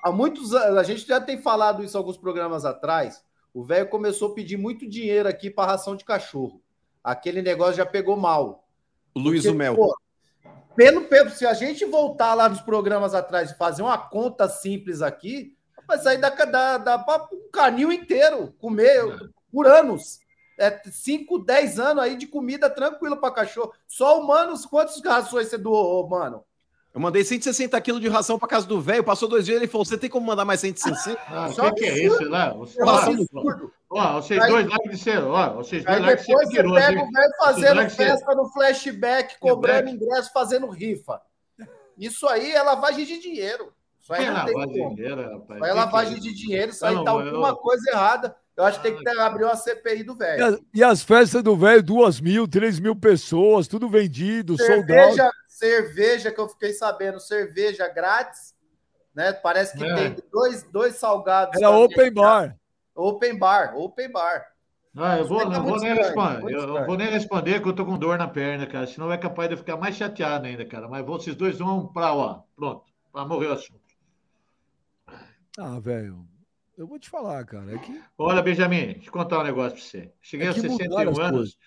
há 0.03 0.11
muitos 0.11 0.53
anos, 0.53 0.77
a 0.77 0.82
gente 0.82 1.07
já 1.07 1.20
tem 1.20 1.40
falado 1.40 1.82
isso 1.82 1.97
alguns 1.97 2.19
programas 2.19 2.65
atrás. 2.65 3.24
O 3.55 3.62
velho 3.62 3.89
começou 3.89 4.33
a 4.33 4.35
pedir 4.35 4.57
muito 4.57 4.89
dinheiro 4.89 5.29
aqui 5.29 5.51
para 5.51 5.73
ração 5.73 5.95
de 5.95 6.05
cachorro. 6.05 6.62
Aquele 7.05 7.43
negócio 7.43 7.74
já 7.74 7.87
pegou 7.87 8.16
mal. 8.16 8.66
O 9.15 9.20
Luiz 9.20 9.43
Porque, 9.43 9.59
Mel. 9.59 9.77
Pô, 9.77 9.95
pelo, 10.74 11.05
pelo, 11.05 11.31
se 11.31 11.47
a 11.47 11.53
gente 11.53 11.85
voltar 11.85 12.35
lá 12.35 12.49
nos 12.49 12.61
programas 12.61 13.15
atrás 13.15 13.51
e 13.51 13.59
fazer 13.59 13.83
uma 13.83 13.99
conta 13.99 14.49
simples 14.49 15.03
aqui, 15.03 15.55
vai 15.87 15.99
sair 15.99 16.19
da, 16.19 16.31
da, 16.31 16.79
da 16.79 16.99
para 16.99 17.29
um 17.33 17.51
canil 17.53 17.93
inteiro 17.93 18.55
comer 18.59 19.07
é. 19.07 19.19
por 19.53 19.66
anos. 19.66 20.20
É 20.59 20.81
5, 20.85 21.41
10 21.41 21.79
anos 21.79 22.05
aí 22.05 22.16
de 22.16 22.27
comida 22.27 22.70
tranquila 22.70 23.16
para 23.16 23.35
cachorro. 23.35 23.73
Só 23.87 24.20
humanos, 24.20 24.65
quantos 24.65 25.03
rações 25.03 25.49
você 25.49 25.59
doou, 25.59 26.09
mano? 26.09 26.45
Eu 26.94 27.01
mandei 27.01 27.24
160 27.24 27.81
quilos 27.81 28.02
de 28.02 28.09
ração 28.09 28.39
para 28.39 28.47
casa 28.47 28.66
do 28.66 28.78
velho, 28.78 29.02
passou 29.02 29.27
dois 29.27 29.47
dias 29.47 29.56
ele 29.56 29.66
falou: 29.66 29.85
Você 29.85 29.97
tem 29.97 30.10
como 30.10 30.27
mandar 30.27 30.44
mais 30.44 30.60
160? 30.60 31.19
Ah, 31.27 31.48
o 31.48 31.74
que, 31.74 31.81
que, 31.81 31.85
é 31.86 32.06
isso, 32.06 32.28
né? 32.28 32.52
Você, 32.59 32.82
ó, 33.89 34.20
vocês 34.20 34.43
aí, 34.43 34.51
dois 34.51 34.66
lá 34.69 34.78
que 34.78 34.89
disseram, 34.90 35.31
ó, 35.31 35.55
vocês 35.55 35.82
dois 35.85 36.01
lá 36.01 36.16
que 36.16 36.27
depois 36.27 36.48
você 36.48 36.56
pega 36.56 36.69
o 36.69 37.10
velho 37.10 37.32
fazendo 37.39 37.90
festa 37.90 38.35
no 38.35 38.47
flashback, 38.52 39.39
cobrando 39.40 39.89
ingresso, 39.89 40.31
fazendo 40.35 40.69
rifa. 40.69 41.23
Isso 41.97 42.28
aí 42.28 42.52
é 42.52 42.62
lavagem 42.62 43.06
de 43.06 43.19
dinheiro. 43.19 43.73
Isso 43.98 44.12
aí 44.12 44.27
é 44.27 44.31
lavagem 44.31 44.89
de 44.89 44.94
dinheiro, 44.94 45.23
rapaz. 45.23 45.56
Isso 45.56 45.64
aí 45.64 45.70
é 45.70 45.74
lavagem 45.74 46.20
de 46.20 46.35
dinheiro, 46.35 46.70
isso 46.73 46.85
aí 46.85 47.05
tá 47.05 47.10
alguma 47.10 47.56
coisa 47.56 47.90
errada. 47.90 48.36
Eu 48.57 48.65
acho 48.65 48.81
que 48.81 48.89
tem 48.89 48.97
que 48.97 49.03
ter, 49.03 49.19
abrir 49.19 49.45
uma 49.45 49.57
CPI 49.57 50.03
do 50.03 50.15
velho. 50.15 50.62
E, 50.74 50.81
e, 50.81 50.85
as 50.85 51.03
festas 51.03 51.43
do 51.43 51.57
velho, 51.57 51.83
duas 51.83 52.20
mil, 52.20 52.47
três 52.47 52.79
mil 52.79 52.95
pessoas, 52.95 53.66
tudo 53.66 53.89
vendido, 53.89 54.57
cerveja, 54.57 55.07
soldado. 55.09 55.33
Cerveja 55.49 56.31
que 56.31 56.41
eu 56.41 56.49
fiquei 56.49 56.73
sabendo, 56.73 57.19
cerveja 57.19 57.89
grátis, 57.89 58.55
né? 59.15 59.33
Parece 59.33 59.77
que 59.77 59.85
é. 59.85 59.95
tem 59.95 60.16
dois, 60.31 60.62
dois 60.65 60.97
salgados. 60.97 61.61
Era 61.61 61.70
open 61.70 62.12
bar. 62.12 62.57
Open 62.95 63.39
bar, 63.39 63.74
open 63.77 64.12
bar. 64.12 64.53
Ah, 64.95 65.16
eu 65.16 65.27
vou, 65.27 65.49
não 65.49 65.65
vou 65.65 65.79
nem 65.79 65.95
responder. 65.95 66.53
Eu, 66.53 66.85
vou 66.85 66.97
nem 66.99 67.09
responder 67.09 67.62
que 67.62 67.69
eu 67.69 67.73
tô 67.73 67.87
com 67.87 67.97
dor 67.97 68.19
na 68.19 68.29
perna, 68.29 68.66
cara. 68.66 68.87
Senão 68.87 69.11
é 69.11 69.16
capaz 69.16 69.49
de 69.49 69.55
eu 69.55 69.59
ficar 69.59 69.79
mais 69.79 69.97
chateado 69.97 70.47
ainda, 70.47 70.66
cara. 70.66 70.87
Mas 70.87 71.07
vocês 71.07 71.35
dois 71.35 71.59
vão 71.59 71.87
pra 71.87 72.12
lá. 72.12 72.43
Pronto. 72.55 72.85
Pra 73.11 73.24
morrer 73.24 73.47
o 73.47 73.53
assunto. 73.53 73.81
Ah, 75.59 75.81
velho. 75.81 76.27
Eu 76.77 76.86
vou 76.86 76.99
te 76.99 77.09
falar, 77.09 77.44
cara. 77.44 77.74
É 77.74 77.78
que... 77.78 78.01
Olha, 78.16 78.43
Benjamin, 78.43 78.94
deixa 78.94 79.09
eu 79.09 79.12
contar 79.12 79.40
um 79.40 79.44
negócio 79.44 79.78
pra 79.78 79.85
você. 79.85 80.12
Cheguei 80.20 80.47
é 80.47 80.51
a 80.51 80.55
61 80.55 81.20
anos, 81.20 81.59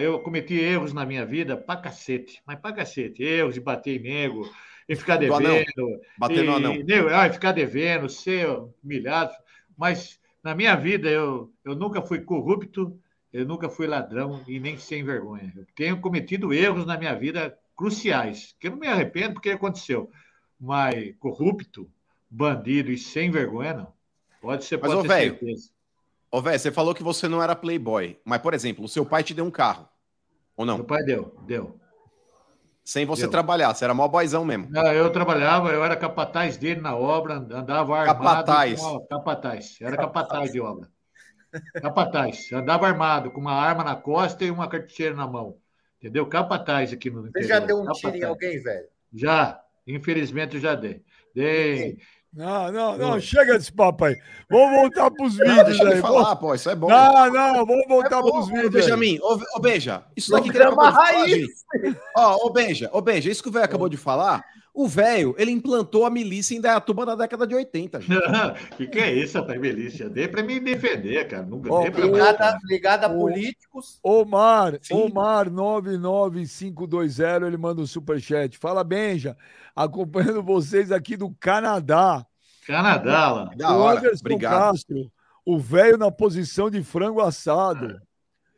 eu 0.00 0.18
cometi 0.20 0.54
erros 0.54 0.92
na 0.92 1.04
minha 1.04 1.26
vida 1.26 1.56
pra 1.56 1.76
cacete, 1.76 2.42
mas 2.46 2.58
pra 2.58 2.72
cacete. 2.72 3.22
Erros 3.22 3.54
de 3.54 3.60
bater 3.60 4.00
em 4.00 4.02
nego, 4.02 4.50
e 4.88 4.94
ficar 4.96 5.16
devendo. 5.16 6.00
Bater 6.18 6.44
no 6.44 6.56
anão. 6.56 6.74
Nego, 6.74 7.08
ah, 7.08 7.30
ficar 7.30 7.52
devendo, 7.52 8.08
ser 8.08 8.48
humilhado. 8.82 9.32
Mas 9.76 10.18
na 10.42 10.54
minha 10.54 10.74
vida 10.74 11.08
eu, 11.10 11.52
eu 11.64 11.74
nunca 11.74 12.00
fui 12.00 12.20
corrupto, 12.20 12.98
eu 13.32 13.44
nunca 13.44 13.68
fui 13.68 13.86
ladrão 13.86 14.42
e 14.46 14.58
nem 14.58 14.78
sem 14.78 15.04
vergonha. 15.04 15.52
Eu 15.56 15.66
tenho 15.74 16.00
cometido 16.00 16.54
erros 16.54 16.86
na 16.86 16.96
minha 16.96 17.14
vida 17.14 17.56
cruciais, 17.76 18.54
que 18.58 18.68
eu 18.68 18.70
não 18.70 18.78
me 18.78 18.86
arrependo 18.86 19.34
porque 19.34 19.50
aconteceu. 19.50 20.10
Mas 20.58 21.14
corrupto, 21.18 21.90
bandido 22.30 22.90
e 22.90 22.96
sem 22.96 23.30
vergonha, 23.30 23.74
não. 23.74 23.95
Pode 24.46 24.64
ser, 24.64 24.78
mas, 24.78 24.92
pode 24.92 25.04
ô, 25.04 25.08
velho, 25.08 25.38
ô, 26.30 26.40
velho, 26.40 26.58
você 26.60 26.70
falou 26.70 26.94
que 26.94 27.02
você 27.02 27.26
não 27.26 27.42
era 27.42 27.56
playboy, 27.56 28.16
mas, 28.24 28.40
por 28.40 28.54
exemplo, 28.54 28.84
o 28.84 28.88
seu 28.88 29.04
pai 29.04 29.24
te 29.24 29.34
deu 29.34 29.44
um 29.44 29.50
carro, 29.50 29.88
ou 30.56 30.64
não? 30.64 30.76
Meu 30.76 30.86
pai 30.86 31.02
deu, 31.02 31.34
deu. 31.44 31.80
Sem 32.84 33.04
você 33.04 33.24
eu. 33.24 33.30
trabalhar, 33.30 33.74
você 33.74 33.84
era 33.84 33.92
mó 33.92 34.06
boizão 34.06 34.44
mesmo. 34.44 34.68
Não, 34.70 34.86
eu 34.92 35.10
trabalhava, 35.10 35.70
eu 35.70 35.82
era 35.84 35.96
capataz 35.96 36.56
dele 36.56 36.80
na 36.80 36.94
obra, 36.94 37.34
andava 37.34 37.98
armado. 37.98 38.18
Capataz. 38.18 38.80
Com, 38.80 39.00
capataz, 39.08 39.76
eu 39.80 39.88
era 39.88 39.96
capataz 39.96 40.52
de 40.52 40.60
obra. 40.60 40.88
Capataz, 41.82 42.52
andava 42.52 42.86
armado, 42.86 43.32
com 43.32 43.40
uma 43.40 43.52
arma 43.52 43.82
na 43.82 43.96
costa 43.96 44.44
e 44.44 44.50
uma 44.52 44.68
cartucheira 44.68 45.16
na 45.16 45.26
mão. 45.26 45.56
Entendeu? 45.98 46.24
Capataz 46.26 46.92
aqui 46.92 47.10
no 47.10 47.26
interior. 47.26 47.42
Você 47.42 47.48
já 47.48 47.58
deu 47.58 47.78
um 47.78 47.86
capataz. 47.86 48.00
tiro 48.00 48.16
em 48.16 48.22
alguém, 48.22 48.62
velho? 48.62 48.86
Já, 49.12 49.60
infelizmente 49.84 50.54
eu 50.54 50.60
já 50.60 50.76
dei. 50.76 51.02
Dei. 51.34 51.98
Não, 52.36 52.70
não, 52.70 52.98
não, 52.98 53.18
chega 53.18 53.56
desse 53.56 53.72
papo 53.72 54.04
aí. 54.04 54.14
Vamos 54.50 54.78
voltar 54.78 55.10
para 55.10 55.24
os 55.24 55.36
vídeos. 55.36 55.64
Deixa 55.64 55.88
aí. 55.88 56.00
falar, 56.02 56.36
pô, 56.36 56.54
isso 56.54 56.68
é 56.68 56.76
bom. 56.76 56.86
Não, 56.86 57.32
não, 57.32 57.64
vamos 57.64 57.88
voltar 57.88 58.18
é 58.18 58.22
para 58.22 58.38
os 58.38 58.48
vídeos. 58.48 58.74
Benjamin, 58.74 59.18
ô, 59.22 59.40
ô 59.56 59.58
Beija, 59.58 60.04
isso 60.14 60.30
daqui 60.30 60.50
que 60.50 60.56
ele 60.58 60.64
acabou 60.64 60.86
de 60.86 60.92
falar, 60.92 61.96
Ó, 62.14 62.46
ô 62.46 62.50
Beija, 62.50 62.90
ô 62.92 63.00
Beija, 63.00 63.30
isso 63.30 63.42
que 63.42 63.48
o 63.48 63.52
velho 63.52 63.64
acabou 63.64 63.88
de 63.88 63.96
falar, 63.96 64.44
o 64.76 64.86
velho, 64.86 65.34
ele 65.38 65.50
implantou 65.50 66.04
a 66.04 66.10
milícia 66.10 66.54
em 66.54 66.60
Dayatuba 66.60 67.06
na 67.06 67.14
década 67.14 67.46
de 67.46 67.54
80. 67.54 67.98
O 67.98 68.02
que, 68.76 68.86
que 68.86 68.98
é 68.98 69.10
isso, 69.10 69.38
rapaz, 69.38 69.58
milícia? 69.58 70.10
Dei 70.10 70.28
para 70.28 70.42
me 70.42 70.60
defender, 70.60 71.26
cara. 71.26 71.44
Nunca 71.44 71.72
oh, 71.72 71.86
ligada, 71.86 72.58
ligada 72.64 73.06
a 73.06 73.10
políticos. 73.10 73.98
Omar, 74.02 74.78
Sim. 74.82 74.92
Omar 74.92 75.48
99520, 75.50 77.46
ele 77.46 77.56
manda 77.56 77.80
um 77.80 77.86
superchat. 77.86 78.58
Fala, 78.58 78.84
Benja 78.84 79.34
acompanhando 79.74 80.42
vocês 80.42 80.92
aqui 80.92 81.16
do 81.16 81.30
Canadá. 81.40 82.26
Canadá, 82.66 83.32
lá. 83.32 83.44
Da 83.56 83.74
o 83.74 83.88
Anderson 83.88 84.20
Obrigado. 84.20 84.72
Castro, 84.72 85.10
o 85.42 85.58
velho 85.58 85.96
na 85.96 86.10
posição 86.10 86.68
de 86.68 86.82
frango 86.82 87.22
assado. 87.22 87.98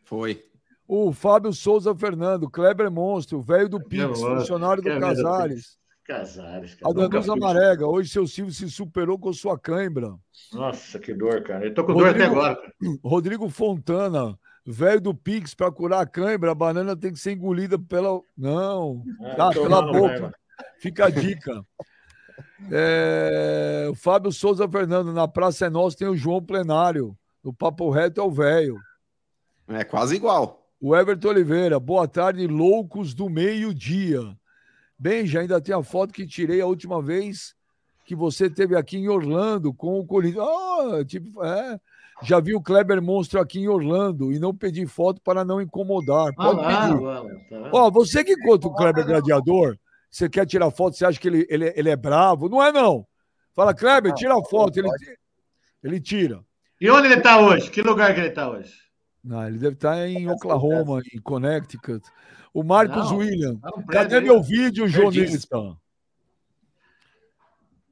Foi. 0.04 0.42
O 0.88 1.12
Fábio 1.12 1.52
Souza 1.52 1.94
Fernando, 1.94 2.50
Kleber 2.50 2.90
Monstro, 2.90 3.38
o 3.38 3.42
velho 3.42 3.68
do 3.68 3.80
Pix, 3.80 4.18
funcionário 4.18 4.82
do 4.82 4.98
Casares. 4.98 5.78
Casares, 6.08 6.74
cara. 6.74 6.90
A 6.90 6.94
Danusa 7.06 7.36
Marega, 7.36 7.86
hoje 7.86 8.08
seu 8.08 8.26
Silvio 8.26 8.54
se 8.54 8.70
superou 8.70 9.18
com 9.18 9.30
sua 9.30 9.58
cãibra. 9.58 10.14
Nossa, 10.54 10.98
que 10.98 11.12
dor, 11.12 11.42
cara. 11.42 11.66
Eu 11.66 11.74
tô 11.74 11.84
com 11.84 11.92
Rodrigo, 11.92 12.14
dor 12.14 12.16
até 12.16 12.24
agora. 12.24 12.72
Rodrigo 13.04 13.50
Fontana, 13.50 14.38
velho 14.66 15.02
do 15.02 15.14
Pix, 15.14 15.54
para 15.54 15.70
curar 15.70 16.00
a 16.00 16.06
cãibra, 16.06 16.50
a 16.50 16.54
banana 16.54 16.96
tem 16.96 17.12
que 17.12 17.18
ser 17.18 17.32
engolida 17.32 17.78
pela. 17.78 18.22
Não, 18.34 19.02
ah, 19.20 19.34
tá, 19.34 19.50
pela 19.50 19.82
boca. 19.82 20.32
Fica 20.80 21.08
a 21.08 21.10
dica. 21.10 21.62
É, 22.72 23.86
o 23.90 23.94
Fábio 23.94 24.32
Souza 24.32 24.66
Fernando, 24.66 25.12
na 25.12 25.28
Praça 25.28 25.66
é 25.66 25.70
Nossa 25.70 25.98
tem 25.98 26.08
o 26.08 26.16
João 26.16 26.42
Plenário. 26.42 27.14
No 27.44 27.52
Papo 27.52 27.90
Reto 27.90 28.18
é 28.18 28.24
o 28.24 28.30
velho. 28.30 28.78
É 29.68 29.84
quase 29.84 30.16
igual. 30.16 30.66
O 30.80 30.96
Everton 30.96 31.28
Oliveira, 31.28 31.78
boa 31.78 32.08
tarde, 32.08 32.46
loucos 32.46 33.12
do 33.12 33.28
meio-dia. 33.28 34.37
Bem, 34.98 35.26
já 35.26 35.40
ainda 35.40 35.60
tem 35.60 35.74
a 35.74 35.82
foto 35.82 36.12
que 36.12 36.26
tirei 36.26 36.60
a 36.60 36.66
última 36.66 37.00
vez 37.00 37.54
que 38.04 38.16
você 38.16 38.48
teve 38.48 38.74
aqui 38.74 38.96
em 38.96 39.08
Orlando 39.08 39.72
com 39.72 40.00
o 40.00 40.06
Corinthians. 40.06 40.44
Ah, 40.44 41.04
tipo, 41.04 41.44
é. 41.44 41.78
Já 42.22 42.40
vi 42.40 42.54
o 42.54 42.60
Kleber 42.60 43.00
Monstro 43.00 43.38
aqui 43.38 43.60
em 43.60 43.68
Orlando 43.68 44.32
e 44.32 44.38
não 44.38 44.52
pedi 44.52 44.86
foto 44.86 45.20
para 45.20 45.44
não 45.44 45.60
incomodar. 45.60 46.34
Pode 46.34 46.60
ah, 46.64 46.88
pedir. 46.88 47.00
Lá, 47.00 47.22
tá. 47.22 47.70
Ó, 47.72 47.90
você 47.90 48.24
que 48.24 48.36
conta 48.38 48.66
o 48.66 48.74
Kleber 48.74 49.06
Gladiador, 49.06 49.78
você 50.10 50.28
quer 50.28 50.46
tirar 50.46 50.70
foto, 50.70 50.96
você 50.96 51.04
acha 51.04 51.20
que 51.20 51.28
ele, 51.28 51.46
ele, 51.48 51.72
ele 51.76 51.90
é 51.90 51.96
bravo? 51.96 52.48
Não 52.48 52.62
é, 52.62 52.72
não. 52.72 53.06
Fala, 53.54 53.74
Kleber, 53.74 54.14
tira 54.14 54.34
a 54.34 54.42
foto. 54.42 54.78
Ele, 54.78 54.88
ele 55.84 56.00
tira. 56.00 56.40
E 56.80 56.90
onde 56.90 57.06
ele 57.08 57.16
está 57.16 57.38
hoje? 57.38 57.70
Que 57.70 57.82
lugar 57.82 58.14
que 58.14 58.20
ele 58.20 58.28
está 58.28 58.50
hoje? 58.50 58.72
Não, 59.22 59.46
ele 59.46 59.58
deve 59.58 59.74
estar 59.74 59.96
tá 59.96 60.08
em 60.08 60.28
Oklahoma, 60.30 61.02
em 61.12 61.20
Connecticut. 61.20 62.02
O 62.52 62.62
Marcos 62.62 63.10
não, 63.10 63.18
William. 63.18 63.58
Não, 63.62 63.86
Cadê 63.86 64.20
meu 64.20 64.42
vídeo, 64.42 64.88
jornalista? 64.88 65.76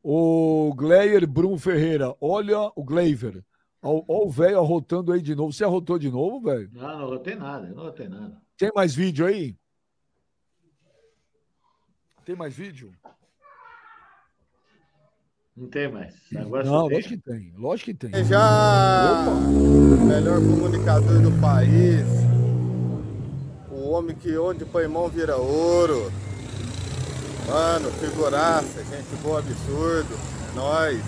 O 0.03 0.73
Gleyer 0.75 1.27
Brum 1.27 1.59
Ferreira. 1.59 2.15
Olha 2.21 2.71
o 2.75 2.85
Gleiver. 2.85 3.45
Olha 3.83 4.05
o 4.09 4.31
velho 4.31 4.59
arrotando 4.59 5.13
aí 5.13 5.21
de 5.21 5.35
novo. 5.35 5.53
Você 5.53 5.65
arrotou 5.65 5.99
de 5.99 6.11
novo, 6.11 6.41
velho? 6.41 6.71
Não, 6.73 6.83
não 6.83 7.07
arrotei 7.07 7.35
nada. 7.35 7.67
Não 7.69 7.83
arrotei 7.83 8.09
nada. 8.09 8.41
Tem 8.57 8.71
mais 8.75 8.95
vídeo 8.95 9.27
aí? 9.27 9.57
Tem 12.25 12.35
mais 12.35 12.55
vídeo? 12.55 12.93
Não 15.57 15.69
tem 15.69 15.91
mais. 15.91 16.15
Agora 16.37 16.65
não, 16.65 16.87
lógico 16.87 17.09
que 17.09 17.19
tem. 17.19 17.53
Lógico 17.57 17.91
que 17.91 17.95
tem. 17.95 18.25
Já 18.25 19.25
o 19.29 20.05
melhor 20.05 20.39
comunicador 20.39 21.23
do 21.23 21.41
país. 21.41 22.36
O 23.87 23.91
homem 23.91 24.17
que 24.17 24.37
onde 24.37 24.65
põe 24.65 24.89
mão 24.89 25.09
vira 25.09 25.37
ouro. 25.37 26.11
Mano, 27.47 27.89
figuraça, 27.93 28.83
gente 28.83 29.15
boa, 29.23 29.39
absurdo. 29.39 30.19
É 30.51 30.57
nóis. 30.57 31.03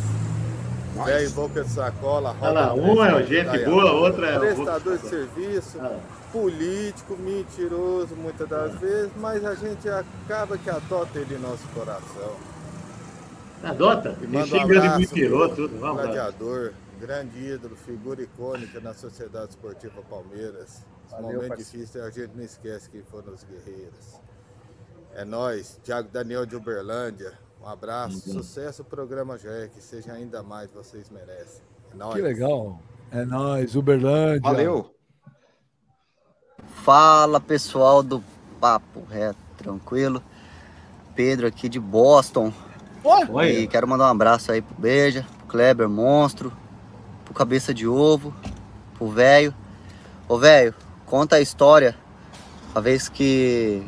Velho, 1.05 1.31
boca 1.31 1.65
de 1.65 1.71
sacola. 1.71 2.37
Olha 2.41 2.53
lá, 2.53 2.75
um 2.75 3.05
é 3.05 3.23
gente 3.25 3.65
boa, 3.65 3.91
outra 3.95 4.29
é. 4.29 4.39
Prestador 4.39 4.97
de 4.97 5.09
serviço. 5.09 5.79
Ah 5.81 5.99
político, 6.31 7.17
mentiroso 7.17 8.15
muitas 8.15 8.47
das 8.47 8.79
vezes, 8.79 9.11
mas 9.17 9.43
a 9.47 9.55
gente 9.55 9.89
acaba 9.89 10.59
que 10.59 10.69
adota 10.69 11.19
ele 11.19 11.37
em 11.37 11.39
nosso 11.39 11.67
coração. 11.69 12.37
Adota? 13.65 14.15
E 14.21 14.27
manda 14.27 14.55
um 14.55 14.61
abraço 14.61 14.99
mentiroso, 14.99 15.55
tudo. 15.57 15.79
Vamos 15.79 16.03
gladiador, 16.03 16.75
grande 17.01 17.39
ídolo, 17.39 17.75
figura 17.77 18.21
icônica 18.21 18.79
na 18.79 18.93
Sociedade 18.93 19.53
Esportiva 19.53 20.03
Palmeiras. 20.11 20.85
Esse 21.09 21.23
momento 21.23 21.57
difícil 21.57 22.05
a 22.05 22.11
gente 22.11 22.37
não 22.37 22.45
esquece 22.45 22.91
quem 22.91 23.03
foram 23.03 23.33
os 23.33 23.43
guerreiros. 23.43 24.21
É 25.15 25.25
nós, 25.25 25.81
Thiago 25.83 26.09
Daniel 26.11 26.45
de 26.45 26.55
Uberlândia. 26.55 27.33
Um 27.61 27.67
abraço, 27.67 28.29
uhum. 28.29 28.35
sucesso 28.35 28.85
programa 28.85 29.39
Jair, 29.39 29.71
que 29.71 29.81
seja 29.83 30.13
ainda 30.13 30.43
mais, 30.43 30.71
vocês 30.71 31.11
merecem. 31.11 31.63
É 31.91 31.97
nóis. 31.97 32.15
Que 32.15 32.21
legal. 32.21 32.79
É 33.11 33.25
nós, 33.25 33.75
Uberlândia. 33.75 34.43
Valeu. 34.43 34.95
Fala 36.85 37.41
pessoal 37.41 38.03
do 38.03 38.23
Papo 38.61 39.03
Reto, 39.11 39.39
tranquilo? 39.57 40.23
Pedro 41.15 41.47
aqui 41.47 41.69
de 41.69 41.81
Boston. 41.81 42.53
Oi. 43.03 43.63
E 43.63 43.67
quero 43.67 43.89
mandar 43.89 44.05
um 44.05 44.13
abraço 44.13 44.53
aí 44.53 44.61
pro 44.61 44.75
Beija, 44.77 45.27
pro 45.39 45.47
Kleber 45.49 45.89
Monstro, 45.89 46.53
pro 47.25 47.35
Cabeça 47.35 47.73
de 47.73 47.89
Ovo, 47.89 48.33
pro 48.95 49.09
velho. 49.09 49.55
Ô 50.29 50.39
velho, 50.39 50.75
conta 51.09 51.37
a 51.37 51.41
história. 51.41 51.97
A 52.75 52.81
vez 52.81 53.09
que 53.09 53.83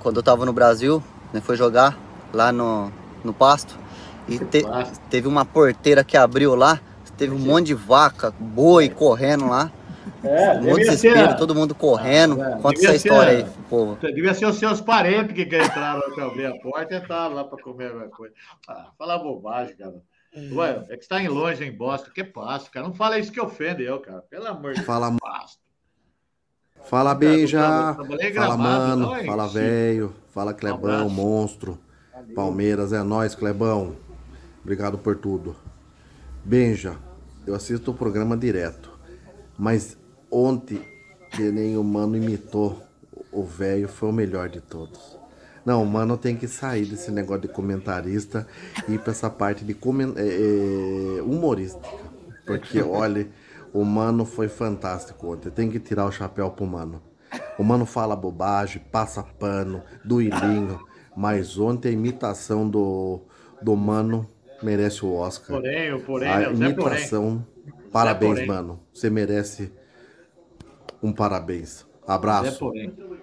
quando 0.00 0.16
eu 0.16 0.22
tava 0.22 0.44
no 0.44 0.52
Brasil, 0.52 1.02
né, 1.32 1.40
foi 1.40 1.56
jogar 1.56 1.98
lá 2.32 2.50
no, 2.50 2.90
no 3.22 3.32
pasto 3.32 3.78
e 4.28 4.38
te, 4.38 4.64
teve 5.08 5.28
uma 5.28 5.44
porteira 5.44 6.02
que 6.02 6.16
abriu 6.16 6.54
lá, 6.54 6.80
teve 7.16 7.34
um 7.34 7.38
monte 7.38 7.66
de 7.66 7.74
vaca, 7.74 8.32
boi 8.38 8.88
correndo 8.88 9.48
lá. 9.48 9.70
É, 10.22 10.52
um 10.52 10.62
monte 10.62 10.84
de 10.84 10.90
desespero, 10.90 11.36
todo 11.36 11.54
mundo 11.54 11.74
correndo. 11.74 12.40
Ah, 12.40 12.50
é. 12.50 12.62
Conta 12.62 12.80
essa 12.80 12.94
história 12.94 13.32
aí, 13.32 13.46
povo. 13.68 13.98
Devia 14.00 14.34
ser 14.34 14.46
os 14.46 14.56
seus 14.56 14.80
parentes 14.80 15.34
que 15.34 15.42
entraram 15.42 16.00
para 16.14 16.24
abrir 16.26 16.46
a 16.46 16.58
porta 16.58 16.94
e 16.94 16.98
entraram 16.98 17.34
lá 17.34 17.44
para 17.44 17.62
comer 17.62 17.88
alguma 17.88 18.08
coisa. 18.08 18.34
Ah, 18.68 18.90
fala 18.98 19.18
bobagem, 19.18 19.76
cara. 19.76 19.94
Ué, 20.52 20.84
é 20.90 20.96
que 20.96 21.02
está 21.02 21.20
em 21.20 21.28
longe, 21.28 21.64
em 21.64 21.74
Boston, 21.74 22.10
que 22.14 22.22
pasto, 22.22 22.70
cara. 22.70 22.86
Não 22.86 22.94
fala 22.94 23.18
isso 23.18 23.32
que 23.32 23.40
ofende 23.40 23.82
eu, 23.82 24.00
cara. 24.00 24.22
Pelo 24.28 24.46
amor 24.46 24.72
de 24.72 24.76
Deus. 24.76 24.86
Fala, 24.86 25.14
pasto. 25.18 25.65
Fala, 26.88 27.14
Beija. 27.14 27.96
Fala, 28.34 28.56
mano. 28.56 29.14
Não, 29.14 29.24
fala, 29.24 29.48
velho. 29.48 30.12
Fala, 30.32 30.54
Clebão, 30.54 31.06
um 31.06 31.10
monstro. 31.10 31.78
Valeu. 32.12 32.34
Palmeiras 32.34 32.92
é 32.92 33.02
nós, 33.02 33.34
Clebão. 33.34 33.96
Obrigado 34.62 34.96
por 34.96 35.16
tudo. 35.16 35.56
Benja, 36.44 36.96
eu 37.46 37.54
assisto 37.54 37.90
o 37.90 37.94
programa 37.94 38.36
direto. 38.36 38.90
Mas 39.58 39.96
ontem, 40.30 40.80
que 41.32 41.42
nem 41.50 41.76
o 41.76 41.82
mano 41.82 42.16
imitou 42.16 42.80
o 43.32 43.42
velho, 43.42 43.88
foi 43.88 44.08
o 44.08 44.12
melhor 44.12 44.48
de 44.48 44.60
todos. 44.60 45.16
Não, 45.64 45.82
o 45.82 45.86
mano 45.86 46.16
tem 46.16 46.36
que 46.36 46.46
sair 46.46 46.86
desse 46.86 47.10
negócio 47.10 47.42
de 47.42 47.48
comentarista 47.48 48.46
e 48.86 48.94
ir 48.94 49.00
pra 49.00 49.10
essa 49.10 49.28
parte 49.28 49.64
de 49.64 49.74
coment... 49.74 50.14
é, 50.16 51.20
humorística. 51.22 51.88
Porque, 52.46 52.80
olha, 52.82 53.26
o 53.72 53.84
mano 53.84 54.24
foi 54.24 54.48
fantástico 54.48 55.32
ontem. 55.32 55.50
Tem 55.50 55.70
que 55.70 55.78
tirar 55.78 56.06
o 56.06 56.12
chapéu 56.12 56.50
pro 56.50 56.66
mano. 56.66 57.02
O 57.58 57.64
mano 57.64 57.86
fala 57.86 58.14
bobagem, 58.14 58.82
passa 58.90 59.22
pano, 59.22 59.82
duilinho. 60.04 60.80
Mas 61.16 61.58
ontem 61.58 61.88
a 61.88 61.92
imitação 61.92 62.68
do, 62.68 63.20
do 63.60 63.74
mano 63.74 64.28
merece 64.62 65.04
o 65.04 65.14
Oscar. 65.14 65.56
Porém, 65.56 65.98
porém, 66.00 66.28
a 66.28 66.50
imitação. 66.50 67.44
Parabéns, 67.90 68.46
mano. 68.46 68.80
Você 68.92 69.08
merece 69.08 69.72
um 71.02 71.12
parabéns. 71.12 71.86
Abraço. 72.06 72.72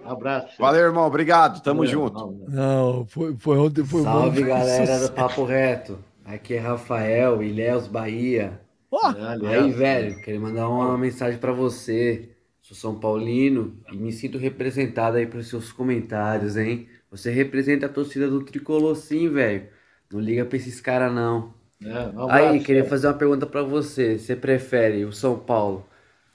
Abraço. 0.04 0.54
Valeu, 0.58 0.82
irmão. 0.82 1.06
Obrigado. 1.06 1.62
Tamo 1.62 1.78
Valeu, 1.78 1.92
junto. 1.92 2.36
Não, 2.48 3.06
foi, 3.06 3.34
foi 3.38 3.56
ontem. 3.56 3.84
Foi 3.84 4.02
Salve, 4.02 4.42
bom. 4.42 4.48
galera 4.48 5.00
do 5.00 5.12
Papo 5.14 5.44
Reto. 5.44 5.98
Aqui 6.24 6.54
é 6.54 6.58
Rafael, 6.58 7.42
Ilhéus 7.42 7.86
Bahia. 7.86 8.60
Oh, 8.96 9.14
aí, 9.42 9.72
velho, 9.72 10.20
queria 10.20 10.40
mandar 10.40 10.68
uma 10.68 10.96
mensagem 10.96 11.38
para 11.40 11.52
você. 11.52 12.34
Sou 12.62 12.76
São 12.76 12.98
Paulino 12.98 13.84
e 13.90 13.96
me 13.96 14.12
sinto 14.12 14.38
representado 14.38 15.16
aí 15.16 15.26
pelos 15.26 15.48
seus 15.48 15.72
comentários, 15.72 16.56
hein? 16.56 16.88
Você 17.10 17.30
representa 17.30 17.86
a 17.86 17.88
torcida 17.88 18.28
do 18.28 18.44
tricolor 18.44 18.94
sim, 18.96 19.28
velho. 19.28 19.68
Não 20.10 20.20
liga 20.20 20.44
pra 20.46 20.56
esses 20.56 20.80
caras, 20.80 21.12
não. 21.12 21.54
É, 21.82 22.08
um 22.08 22.20
Aí, 22.26 22.60
abraço, 22.60 22.64
queria 22.64 22.84
é. 22.84 22.84
fazer 22.84 23.08
uma 23.08 23.14
pergunta 23.18 23.46
pra 23.46 23.62
você. 23.62 24.18
Você 24.18 24.36
prefere 24.36 25.04
o 25.04 25.12
São 25.12 25.38
Paulo 25.38 25.86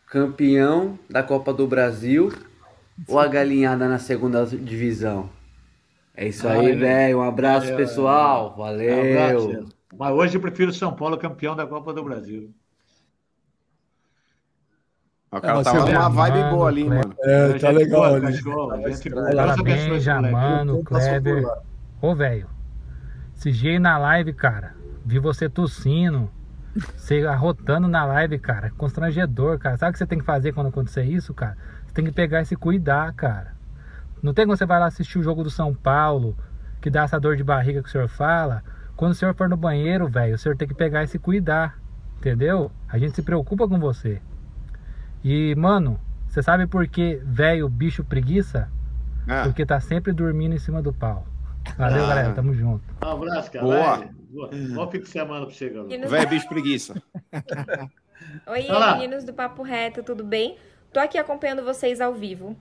campeão 0.07 0.99
da 1.09 1.23
Copa 1.23 1.53
do 1.53 1.67
Brasil 1.67 2.31
ou 3.07 3.19
a 3.19 3.27
galinhada 3.27 3.87
na 3.89 3.99
segunda 3.99 4.45
divisão? 4.45 5.29
É 6.15 6.27
isso 6.27 6.47
Ah, 6.47 6.49
aí, 6.49 6.73
é. 6.73 6.75
velho. 6.75 7.19
Um 7.19 7.23
abraço, 7.23 7.73
pessoal. 7.75 8.65
Um 8.87 8.93
abraço, 9.01 9.51
Valeu. 9.51 9.51
é. 9.51 9.78
Mas 9.97 10.13
hoje 10.13 10.37
eu 10.37 10.41
prefiro 10.41 10.73
São 10.73 10.93
Paulo 10.95 11.17
campeão 11.17 11.55
da 11.55 11.65
Copa 11.67 11.93
do 11.93 12.03
Brasil. 12.03 12.53
O 15.31 15.39
cara 15.39 15.55
mas 15.55 15.63
tava 15.63 15.85
numa 15.85 16.09
vibe 16.09 16.37
mano, 16.39 16.49
boa 16.49 16.67
ali, 16.69 16.83
mano. 16.85 17.15
É, 17.23 17.51
Gente 17.51 17.61
tá 17.61 17.69
legal 17.69 18.01
boa, 18.01 18.17
ali. 18.17 18.21
cachorro, 18.21 18.87
gente 18.87 19.09
boa. 19.09 19.23
Olha, 19.25 19.45
Deus 19.45 19.59
abençoe 19.59 19.97
esse 19.97 20.09
Benja, 20.09 20.15
moleque. 20.15 20.33
mano, 20.33 20.83
Passou 20.89 21.21
por 21.21 21.21
Kleber. 21.21 21.45
Ô, 22.01 22.15
velho, 22.15 22.49
esse 23.35 23.51
dia 23.51 23.71
aí 23.71 23.79
na 23.79 23.97
live, 23.97 24.33
cara, 24.33 24.75
vi 25.05 25.19
você 25.19 25.47
tossindo, 25.47 26.31
você 26.95 27.25
arrotando 27.27 27.87
na 27.87 28.05
live, 28.05 28.39
cara. 28.39 28.71
Constrangedor, 28.71 29.59
cara. 29.59 29.77
Sabe 29.77 29.91
o 29.91 29.93
que 29.93 29.99
você 29.99 30.07
tem 30.07 30.19
que 30.19 30.25
fazer 30.25 30.51
quando 30.53 30.67
acontecer 30.67 31.03
isso, 31.03 31.33
cara? 31.33 31.57
Você 31.85 31.93
tem 31.93 32.05
que 32.05 32.11
pegar 32.11 32.41
e 32.41 32.45
se 32.45 32.55
cuidar, 32.55 33.13
cara. 33.13 33.53
Não 34.21 34.33
tem 34.33 34.45
quando 34.47 34.57
você 34.57 34.65
vai 34.65 34.79
lá 34.79 34.87
assistir 34.87 35.19
o 35.19 35.23
jogo 35.23 35.43
do 35.43 35.49
São 35.51 35.73
Paulo, 35.75 36.35
que 36.81 36.89
dá 36.89 37.03
essa 37.03 37.19
dor 37.19 37.35
de 37.37 37.43
barriga 37.43 37.81
que 37.83 37.87
o 37.89 37.91
senhor 37.91 38.07
fala. 38.07 38.63
Quando 38.99 39.13
o 39.13 39.15
senhor 39.15 39.33
for 39.33 39.47
no 39.47 39.55
banheiro, 39.55 40.09
velho, 40.09 40.35
o 40.35 40.37
senhor 40.37 40.57
tem 40.57 40.67
que 40.67 40.73
pegar 40.73 41.03
e 41.03 41.07
se 41.07 41.17
cuidar. 41.17 41.79
Entendeu? 42.17 42.69
A 42.89 42.97
gente 42.97 43.15
se 43.15 43.21
preocupa 43.21 43.65
com 43.65 43.79
você. 43.79 44.21
E, 45.23 45.55
mano, 45.55 45.97
você 46.27 46.43
sabe 46.43 46.67
por 46.67 46.85
que 46.85 47.15
velho 47.23 47.69
bicho 47.69 48.03
preguiça? 48.03 48.69
Ah, 49.25 49.43
Porque 49.43 49.65
tá 49.65 49.79
sempre 49.79 50.11
dormindo 50.11 50.53
em 50.53 50.59
cima 50.59 50.81
do 50.81 50.91
pau. 50.91 51.25
Valeu, 51.77 52.03
Ah. 52.03 52.07
galera. 52.09 52.33
Tamo 52.33 52.53
junto. 52.53 52.83
Um 53.01 53.07
abraço, 53.09 53.49
cara. 53.49 53.63
Boa. 53.63 54.03
Boa. 54.29 54.49
Bom 54.75 54.91
fim 54.91 54.99
de 54.99 55.07
semana 55.07 55.45
pra 55.45 55.55
você, 55.55 55.69
galera. 55.69 55.87
Meninos- 55.87 56.11
Velho 56.11 56.27
bicho 56.29 56.49
preguiça. 56.49 57.01
Oi, 58.47 58.61
Vai 58.63 58.79
lá. 58.79 58.97
meninos 58.97 59.23
do 59.23 59.31
Papo 59.33 59.63
Reto, 59.63 60.03
tudo 60.03 60.25
bem? 60.25 60.57
Tô 60.91 60.99
aqui 60.99 61.17
acompanhando 61.17 61.63
vocês 61.63 62.01
ao 62.01 62.13
vivo. 62.13 62.53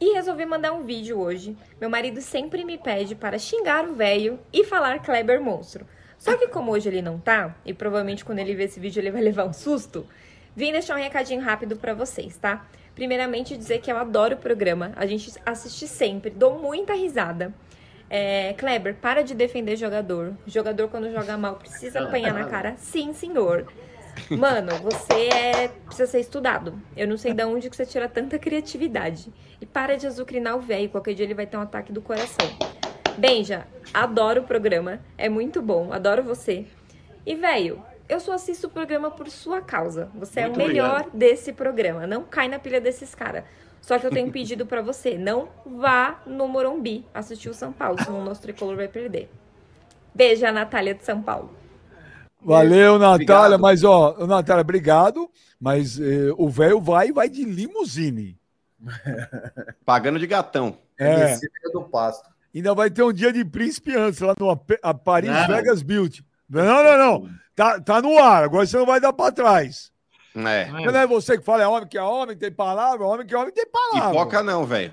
E 0.00 0.14
resolvi 0.14 0.46
mandar 0.46 0.72
um 0.72 0.82
vídeo 0.82 1.20
hoje. 1.20 1.54
Meu 1.78 1.90
marido 1.90 2.22
sempre 2.22 2.64
me 2.64 2.78
pede 2.78 3.14
para 3.14 3.38
xingar 3.38 3.86
o 3.86 3.94
velho 3.94 4.38
e 4.50 4.64
falar 4.64 5.02
Kleber 5.02 5.42
monstro. 5.42 5.86
Só 6.18 6.36
que 6.36 6.48
como 6.48 6.72
hoje 6.72 6.88
ele 6.88 7.02
não 7.02 7.18
tá, 7.18 7.54
e 7.66 7.74
provavelmente 7.74 8.24
quando 8.24 8.38
ele 8.38 8.54
ver 8.54 8.64
esse 8.64 8.80
vídeo 8.80 9.00
ele 9.00 9.10
vai 9.10 9.20
levar 9.20 9.44
um 9.44 9.52
susto, 9.52 10.06
vim 10.56 10.72
deixar 10.72 10.96
um 10.96 11.02
recadinho 11.02 11.40
rápido 11.40 11.76
pra 11.76 11.92
vocês, 11.92 12.36
tá? 12.36 12.66
Primeiramente 12.94 13.56
dizer 13.56 13.80
que 13.80 13.90
eu 13.90 13.96
adoro 13.96 14.36
o 14.36 14.38
programa, 14.38 14.92
a 14.96 15.06
gente 15.06 15.32
assiste 15.44 15.86
sempre, 15.86 16.30
dou 16.30 16.58
muita 16.58 16.94
risada. 16.94 17.54
É, 18.08 18.54
Kleber, 18.54 18.96
para 18.96 19.22
de 19.22 19.34
defender 19.34 19.76
jogador. 19.76 20.34
Jogador 20.46 20.88
quando 20.88 21.12
joga 21.12 21.38
mal 21.38 21.56
precisa 21.56 22.00
apanhar 22.00 22.34
na 22.34 22.46
cara. 22.46 22.74
Sim, 22.76 23.12
senhor. 23.12 23.66
Mano, 24.30 24.72
você 24.82 25.28
é, 25.28 25.68
precisa 25.68 26.06
ser 26.06 26.20
estudado. 26.20 26.80
Eu 26.96 27.06
não 27.06 27.16
sei 27.16 27.32
de 27.32 27.44
onde 27.44 27.70
que 27.70 27.76
você 27.76 27.86
tira 27.86 28.08
tanta 28.08 28.38
criatividade. 28.38 29.32
E 29.60 29.66
para 29.66 29.96
de 29.96 30.06
azucrinar 30.06 30.56
o 30.56 30.60
velho. 30.60 30.88
Qualquer 30.88 31.14
dia 31.14 31.24
ele 31.24 31.34
vai 31.34 31.46
ter 31.46 31.56
um 31.56 31.62
ataque 31.62 31.92
do 31.92 32.02
coração. 32.02 32.46
Benja, 33.18 33.66
adoro 33.92 34.42
o 34.42 34.44
programa. 34.44 35.00
É 35.18 35.28
muito 35.28 35.60
bom. 35.60 35.92
Adoro 35.92 36.22
você. 36.22 36.66
E, 37.26 37.34
velho, 37.34 37.82
eu 38.08 38.18
só 38.18 38.32
assisto 38.32 38.66
o 38.66 38.70
programa 38.70 39.10
por 39.10 39.28
sua 39.28 39.60
causa. 39.60 40.10
Você 40.14 40.40
é 40.40 40.44
Muito 40.46 40.56
o 40.56 40.66
melhor 40.66 40.90
obrigado. 40.90 41.16
desse 41.16 41.52
programa. 41.52 42.06
Não 42.06 42.24
cai 42.24 42.48
na 42.48 42.58
pilha 42.58 42.80
desses 42.80 43.14
caras. 43.14 43.44
Só 43.80 43.98
que 43.98 44.06
eu 44.06 44.10
tenho 44.10 44.26
um 44.26 44.30
pedido 44.32 44.66
pra 44.66 44.82
você. 44.82 45.16
Não 45.16 45.48
vá 45.64 46.20
no 46.26 46.48
Morumbi 46.48 47.06
assistir 47.14 47.48
o 47.48 47.54
São 47.54 47.72
Paulo, 47.72 48.02
senão 48.02 48.20
o 48.20 48.24
nosso 48.24 48.42
tricolor 48.42 48.76
vai 48.76 48.88
perder. 48.88 49.30
Beijo, 50.14 50.44
a 50.44 50.52
Natália 50.52 50.94
de 50.94 51.04
São 51.04 51.22
Paulo. 51.22 51.50
Valeu, 52.42 52.98
Natália. 52.98 53.56
Obrigado. 53.56 53.60
Mas, 53.60 53.84
ó, 53.84 54.26
Natália, 54.26 54.62
obrigado. 54.62 55.30
Mas 55.60 56.00
eh, 56.00 56.32
o 56.36 56.48
velho 56.48 56.80
vai 56.80 57.12
vai 57.12 57.28
de 57.28 57.44
limusine. 57.44 58.38
Pagando 59.84 60.18
de 60.18 60.26
gatão. 60.26 60.78
É. 60.98 61.26
Descida 61.26 61.70
do 61.72 61.82
pasto. 61.82 62.28
Ainda 62.54 62.74
vai 62.74 62.90
ter 62.90 63.02
um 63.02 63.12
dia 63.12 63.32
de 63.32 63.44
príncipe 63.44 63.94
antes, 63.94 64.20
lá 64.20 64.34
no 64.38 64.50
a 64.82 64.94
Paris 64.94 65.30
Não. 65.30 65.46
Vegas 65.46 65.82
Beauty. 65.82 66.24
Não, 66.48 66.82
não, 66.82 66.98
não. 66.98 67.30
Tá, 67.54 67.80
tá 67.80 68.02
no 68.02 68.18
ar. 68.18 68.44
Agora 68.44 68.66
você 68.66 68.76
não 68.76 68.86
vai 68.86 69.00
dar 69.00 69.12
pra 69.12 69.30
trás. 69.30 69.92
É. 70.34 70.70
Não 70.70 70.96
é 70.96 71.06
você 71.06 71.36
que 71.36 71.44
fala, 71.44 71.62
é 71.62 71.68
homem 71.68 71.88
que 71.88 71.98
é 71.98 72.02
homem, 72.02 72.36
tem 72.36 72.52
palavra, 72.52 73.04
homem 73.04 73.26
que 73.26 73.34
é 73.34 73.38
homem 73.38 73.52
tem 73.52 73.66
palavra. 73.66 74.10
Pipoca 74.10 74.42
não, 74.42 74.64
velho. 74.64 74.92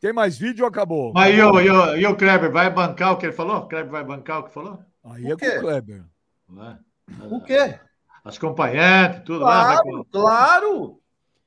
Tem 0.00 0.12
mais 0.12 0.38
vídeo 0.38 0.64
ou 0.64 0.68
acabou? 0.68 1.12
Mas 1.12 1.34
e 1.34 1.42
o, 1.42 1.60
e, 1.60 2.04
e 2.04 2.14
Kleber 2.14 2.52
vai 2.52 2.70
bancar 2.70 3.12
o 3.12 3.16
que 3.16 3.26
ele 3.26 3.32
falou? 3.32 3.58
O 3.58 3.68
Kleber 3.68 3.90
vai 3.90 4.04
bancar 4.04 4.40
o 4.40 4.42
que 4.44 4.52
falou? 4.52 4.78
Aí 5.04 5.26
é 5.26 5.36
com 5.36 5.46
o 5.46 5.60
Kleber. 5.60 6.04
Vai. 6.48 6.78
O 7.30 7.40
quê? 7.40 7.78
As 8.24 8.38
companheiras, 8.38 9.22
tudo 9.24 9.44
lá. 9.44 9.80
Claro, 9.80 10.04
claro. 10.10 11.00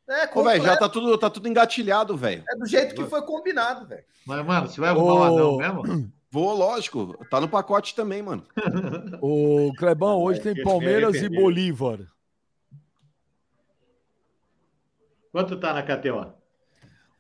É, 0.10 0.30
Ô, 0.38 0.44
velho, 0.44 0.64
já 0.64 0.76
tá 0.78 0.90
tudo, 0.90 1.18
tá 1.18 1.30
tudo 1.30 1.48
engatilhado, 1.48 2.18
velho. 2.18 2.44
É 2.50 2.56
do 2.56 2.66
jeito 2.66 2.96
que 2.96 3.06
foi 3.06 3.22
combinado, 3.22 3.88
velho. 3.88 4.04
Mas, 4.26 4.46
mano, 4.46 4.68
você 4.68 4.82
vai 4.82 4.90
arrumar 4.90 5.14
um 5.14 5.20
Ô, 5.20 5.24
anão 5.24 5.58
mesmo? 5.58 6.12
Vou, 6.32 6.54
lógico. 6.54 7.26
Tá 7.30 7.42
no 7.42 7.50
pacote 7.50 7.94
também, 7.94 8.22
mano. 8.22 8.44
O 9.22 9.74
Clebão, 9.78 10.22
hoje 10.22 10.40
É, 10.40 10.44
tem 10.44 10.64
Palmeiras 10.64 11.16
e. 11.16 11.30
Bolívar. 11.30 12.00
Quanto 15.32 15.58
tá 15.60 15.74
na 15.74 15.84
KTO? 15.84 16.34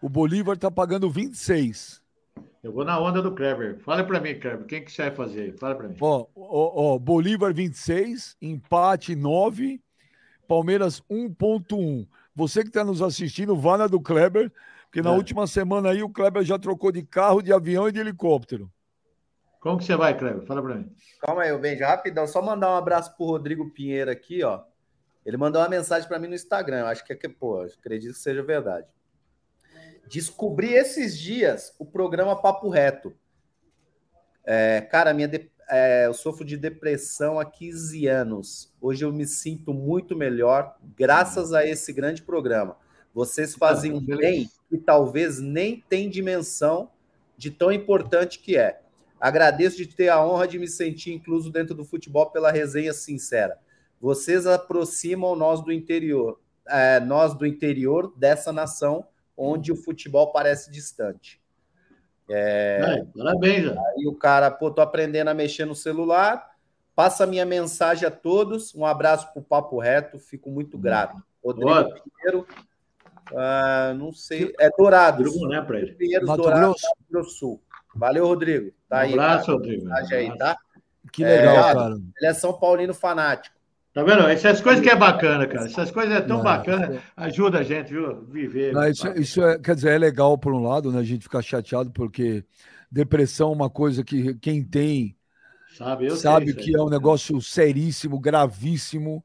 O 0.01 0.09
Bolívar 0.09 0.57
tá 0.57 0.71
pagando 0.71 1.09
26. 1.09 2.00
Eu 2.63 2.71
vou 2.71 2.85
na 2.85 2.99
onda 2.99 3.21
do 3.21 3.33
Kleber. 3.33 3.79
Fala 3.79 4.03
pra 4.03 4.19
mim, 4.19 4.39
Kleber. 4.39 4.65
Quem 4.67 4.83
que 4.83 4.91
você 4.91 5.03
vai 5.03 5.11
fazer 5.11 5.41
aí? 5.41 5.51
Fala 5.53 5.75
pra 5.75 5.87
mim. 5.87 5.95
Ó, 5.99 6.27
ó, 6.35 6.93
ó, 6.95 6.99
Bolívar 6.99 7.53
26, 7.53 8.37
empate 8.41 9.15
9, 9.15 9.81
Palmeiras 10.47 11.01
1.1. 11.09 12.07
Você 12.35 12.61
que 12.61 12.67
está 12.69 12.83
nos 12.83 13.01
assistindo, 13.01 13.55
vá 13.55 13.77
na 13.77 13.87
do 13.87 13.99
Kleber, 13.99 14.51
porque 14.85 15.01
na 15.01 15.11
É. 15.11 15.15
última 15.15 15.47
semana 15.47 15.89
aí 15.89 16.03
o 16.03 16.09
Kleber 16.09 16.43
já 16.43 16.59
trocou 16.59 16.91
de 16.91 17.01
carro, 17.03 17.41
de 17.41 17.51
avião 17.51 17.87
e 17.87 17.91
de 17.91 17.99
helicóptero. 17.99 18.71
Como 19.59 19.77
que 19.77 19.83
você 19.83 19.95
vai, 19.95 20.15
Kleber? 20.17 20.45
Fala 20.45 20.61
pra 20.61 20.75
mim. 20.75 20.91
Calma 21.19 21.43
aí, 21.43 21.57
Benja, 21.57 21.87
rapidão. 21.87 22.27
Só 22.27 22.41
mandar 22.41 22.71
um 22.71 22.75
abraço 22.77 23.15
pro 23.15 23.25
Rodrigo 23.25 23.69
Pinheiro 23.71 24.09
aqui, 24.11 24.43
ó. 24.43 24.61
Ele 25.25 25.37
mandou 25.37 25.61
uma 25.61 25.69
mensagem 25.69 26.07
para 26.07 26.17
mim 26.19 26.27
no 26.27 26.33
Instagram. 26.35 26.79
Eu 26.79 26.87
acho 26.87 27.05
que 27.05 27.13
é 27.13 27.15
que, 27.15 27.29
pô, 27.29 27.61
acredito 27.61 28.13
que 28.13 28.19
seja 28.19 28.41
verdade. 28.41 28.87
Descobri 30.09 30.73
esses 30.73 31.17
dias 31.17 31.73
o 31.79 31.85
programa 31.85 32.35
Papo 32.35 32.69
Reto. 32.69 33.13
É, 34.43 34.81
cara, 34.81 35.13
minha 35.13 35.27
de- 35.27 35.49
é, 35.69 36.05
eu 36.05 36.13
sofro 36.13 36.43
de 36.43 36.57
depressão 36.57 37.39
há 37.39 37.45
15 37.45 38.07
anos. 38.07 38.73
Hoje 38.81 39.05
eu 39.05 39.13
me 39.13 39.25
sinto 39.25 39.73
muito 39.73 40.15
melhor 40.15 40.75
graças 40.97 41.53
a 41.53 41.65
esse 41.65 41.93
grande 41.93 42.21
programa. 42.21 42.75
Vocês 43.13 43.55
fazem 43.55 43.93
um 43.93 43.99
bem 44.01 44.49
que 44.69 44.77
talvez 44.77 45.39
nem 45.39 45.81
tem 45.87 46.09
dimensão 46.09 46.89
de 47.37 47.51
tão 47.51 47.71
importante 47.71 48.39
que 48.39 48.57
é. 48.57 48.81
Agradeço 49.19 49.77
de 49.77 49.85
ter 49.87 50.09
a 50.09 50.25
honra 50.25 50.47
de 50.47 50.57
me 50.57 50.67
sentir 50.67 51.13
incluso 51.13 51.51
dentro 51.51 51.75
do 51.75 51.85
futebol 51.85 52.31
pela 52.31 52.51
resenha 52.51 52.91
sincera. 52.91 53.57
Vocês 53.99 54.47
aproximam 54.47 55.35
nós 55.35 55.61
do 55.61 55.71
interior, 55.71 56.39
é, 56.67 56.99
nós 56.99 57.33
do 57.35 57.45
interior 57.45 58.11
dessa 58.17 58.51
nação 58.51 59.05
onde 59.41 59.71
o 59.71 59.75
futebol 59.75 60.31
parece 60.31 60.71
distante. 60.71 61.41
É, 62.29 62.79
Ai, 62.83 63.07
parabéns, 63.17 63.65
já. 63.65 63.71
Aí 63.71 64.07
o 64.07 64.13
cara, 64.15 64.51
pô, 64.51 64.69
tô 64.71 64.81
aprendendo 64.81 65.29
a 65.29 65.33
mexer 65.33 65.65
no 65.65 65.75
celular. 65.75 66.51
Passa 66.95 67.25
minha 67.25 67.45
mensagem 67.45 68.07
a 68.07 68.11
todos. 68.11 68.75
Um 68.75 68.85
abraço 68.85 69.31
pro 69.33 69.41
Papo 69.41 69.79
Reto, 69.79 70.19
fico 70.19 70.49
muito 70.51 70.77
grato. 70.77 71.21
Rodrigo. 71.43 71.71
Pinheiro, 72.19 72.47
ah, 73.35 73.93
não 73.97 74.11
sei, 74.13 74.53
é 74.59 74.69
Dourados. 74.69 75.25
Rodrigo, 75.25 75.47
né, 75.47 75.61
pra 75.61 75.79
ele? 75.79 75.93
Pinheiros 75.93 76.27
Mato 76.27 76.43
Dourados? 76.43 76.81
Mato 77.09 77.25
Sul. 77.29 77.61
Valeu, 77.95 78.27
Rodrigo. 78.27 78.71
Tá 78.87 78.97
Um 78.97 78.99
aí. 78.99 79.13
abraço, 79.13 79.45
tá? 79.47 79.51
Rodrigo. 79.53 79.89
Aí, 79.91 80.37
tá? 80.37 80.57
Que 81.11 81.23
legal, 81.23 81.55
É, 81.55 81.73
cara. 81.73 81.93
Ele 81.95 82.27
é 82.27 82.33
São 82.33 82.53
Paulino 82.53 82.93
fanático. 82.93 83.55
Tá 83.93 84.03
vendo? 84.03 84.21
Essas 84.27 84.61
coisas 84.61 84.81
que 84.81 84.89
é 84.89 84.95
bacana, 84.95 85.45
cara. 85.45 85.65
Essas 85.65 85.91
coisas 85.91 86.13
é 86.13 86.21
tão 86.21 86.37
Não. 86.37 86.43
bacana. 86.43 87.01
Ajuda 87.15 87.59
a 87.59 87.63
gente, 87.63 87.91
viu? 87.91 88.21
Viver. 88.25 88.73
Não, 88.73 88.87
isso, 88.87 89.07
isso 89.17 89.43
é, 89.43 89.59
quer 89.59 89.75
dizer, 89.75 89.91
é 89.91 89.97
legal 89.97 90.37
por 90.37 90.53
um 90.53 90.63
lado, 90.63 90.91
né? 90.91 90.99
A 90.99 91.03
gente 91.03 91.23
ficar 91.23 91.41
chateado, 91.41 91.91
porque 91.91 92.45
depressão 92.89 93.49
é 93.49 93.55
uma 93.55 93.69
coisa 93.69 94.03
que 94.03 94.33
quem 94.35 94.63
tem 94.63 95.15
Sabe, 95.77 96.11
sabe 96.11 96.47
aí. 96.47 96.53
que 96.53 96.75
é 96.75 96.81
um 96.81 96.89
negócio 96.89 97.41
seríssimo, 97.41 98.19
gravíssimo. 98.19 99.23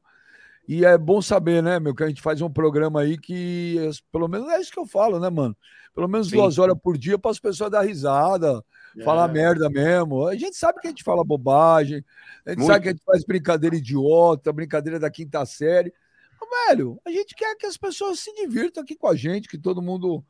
E 0.67 0.83
é 0.83 0.97
bom 0.97 1.21
saber, 1.21 1.63
né, 1.63 1.79
meu, 1.79 1.95
que 1.95 2.03
a 2.03 2.07
gente 2.07 2.21
faz 2.21 2.41
um 2.41 2.49
programa 2.49 3.01
aí 3.01 3.17
que, 3.17 3.77
pelo 4.11 4.27
menos 4.27 4.49
é 4.49 4.59
isso 4.59 4.71
que 4.71 4.79
eu 4.79 4.85
falo, 4.85 5.17
né, 5.17 5.29
mano? 5.29 5.55
Pelo 5.95 6.09
menos 6.09 6.27
Sim. 6.27 6.35
duas 6.35 6.57
horas 6.57 6.77
por 6.81 6.97
dia 6.97 7.17
para 7.17 7.31
as 7.31 7.39
pessoas 7.39 7.71
dar 7.71 7.83
risada, 7.83 8.61
É. 8.97 9.03
falar 9.03 9.27
merda 9.27 9.69
mesmo. 9.69 10.25
A 10.27 10.35
gente 10.35 10.55
sabe 10.55 10.79
que 10.79 10.87
a 10.87 10.89
gente 10.89 11.03
fala 11.03 11.23
bobagem, 11.23 12.03
a 12.45 12.49
gente 12.49 12.59
Muito. 12.59 12.71
sabe 12.71 12.83
que 12.83 12.89
a 12.89 12.91
gente 12.91 13.03
faz 13.05 13.23
brincadeira 13.23 13.75
idiota, 13.75 14.53
brincadeira 14.53 14.99
da 14.99 15.09
quinta 15.09 15.45
série. 15.45 15.93
Mas, 16.39 16.67
velho, 16.69 16.99
a 17.05 17.11
gente 17.11 17.35
quer 17.35 17.55
que 17.55 17.65
as 17.65 17.77
pessoas 17.77 18.19
se 18.19 18.33
divirtam 18.33 18.83
aqui 18.83 18.95
com 18.95 19.07
a 19.07 19.15
gente, 19.15 19.49
que 19.49 19.57
todo 19.57 19.81
mundo 19.81 20.23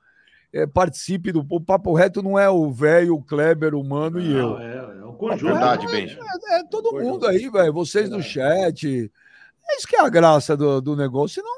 é, 0.51 0.65
participe 0.65 1.31
do. 1.31 1.45
O 1.49 1.61
Papo 1.61 1.93
Reto 1.93 2.21
não 2.23 2.39
é 2.39 2.49
o 2.49 2.71
velho, 2.71 3.15
o 3.15 3.23
Kleber, 3.23 3.75
o 3.75 3.83
Mano 3.83 4.19
e 4.19 4.31
eu. 4.33 4.57
É, 4.57 4.77
é 4.77 5.05
um 5.05 5.13
conjunto. 5.13 5.51
Verdade, 5.51 5.85
é, 5.87 5.99
É, 5.99 6.59
é, 6.59 6.63
todo 6.63 6.93
mundo 6.93 7.27
aí, 7.27 7.49
velho. 7.49 7.73
Vocês 7.73 8.09
no 8.09 8.21
chat. 8.21 9.11
É 9.69 9.77
isso 9.77 9.87
que 9.87 9.95
é 9.97 10.01
a 10.01 10.09
graça 10.09 10.55
do, 10.55 10.81
do 10.81 10.95
negócio. 10.95 11.43
Não, 11.43 11.55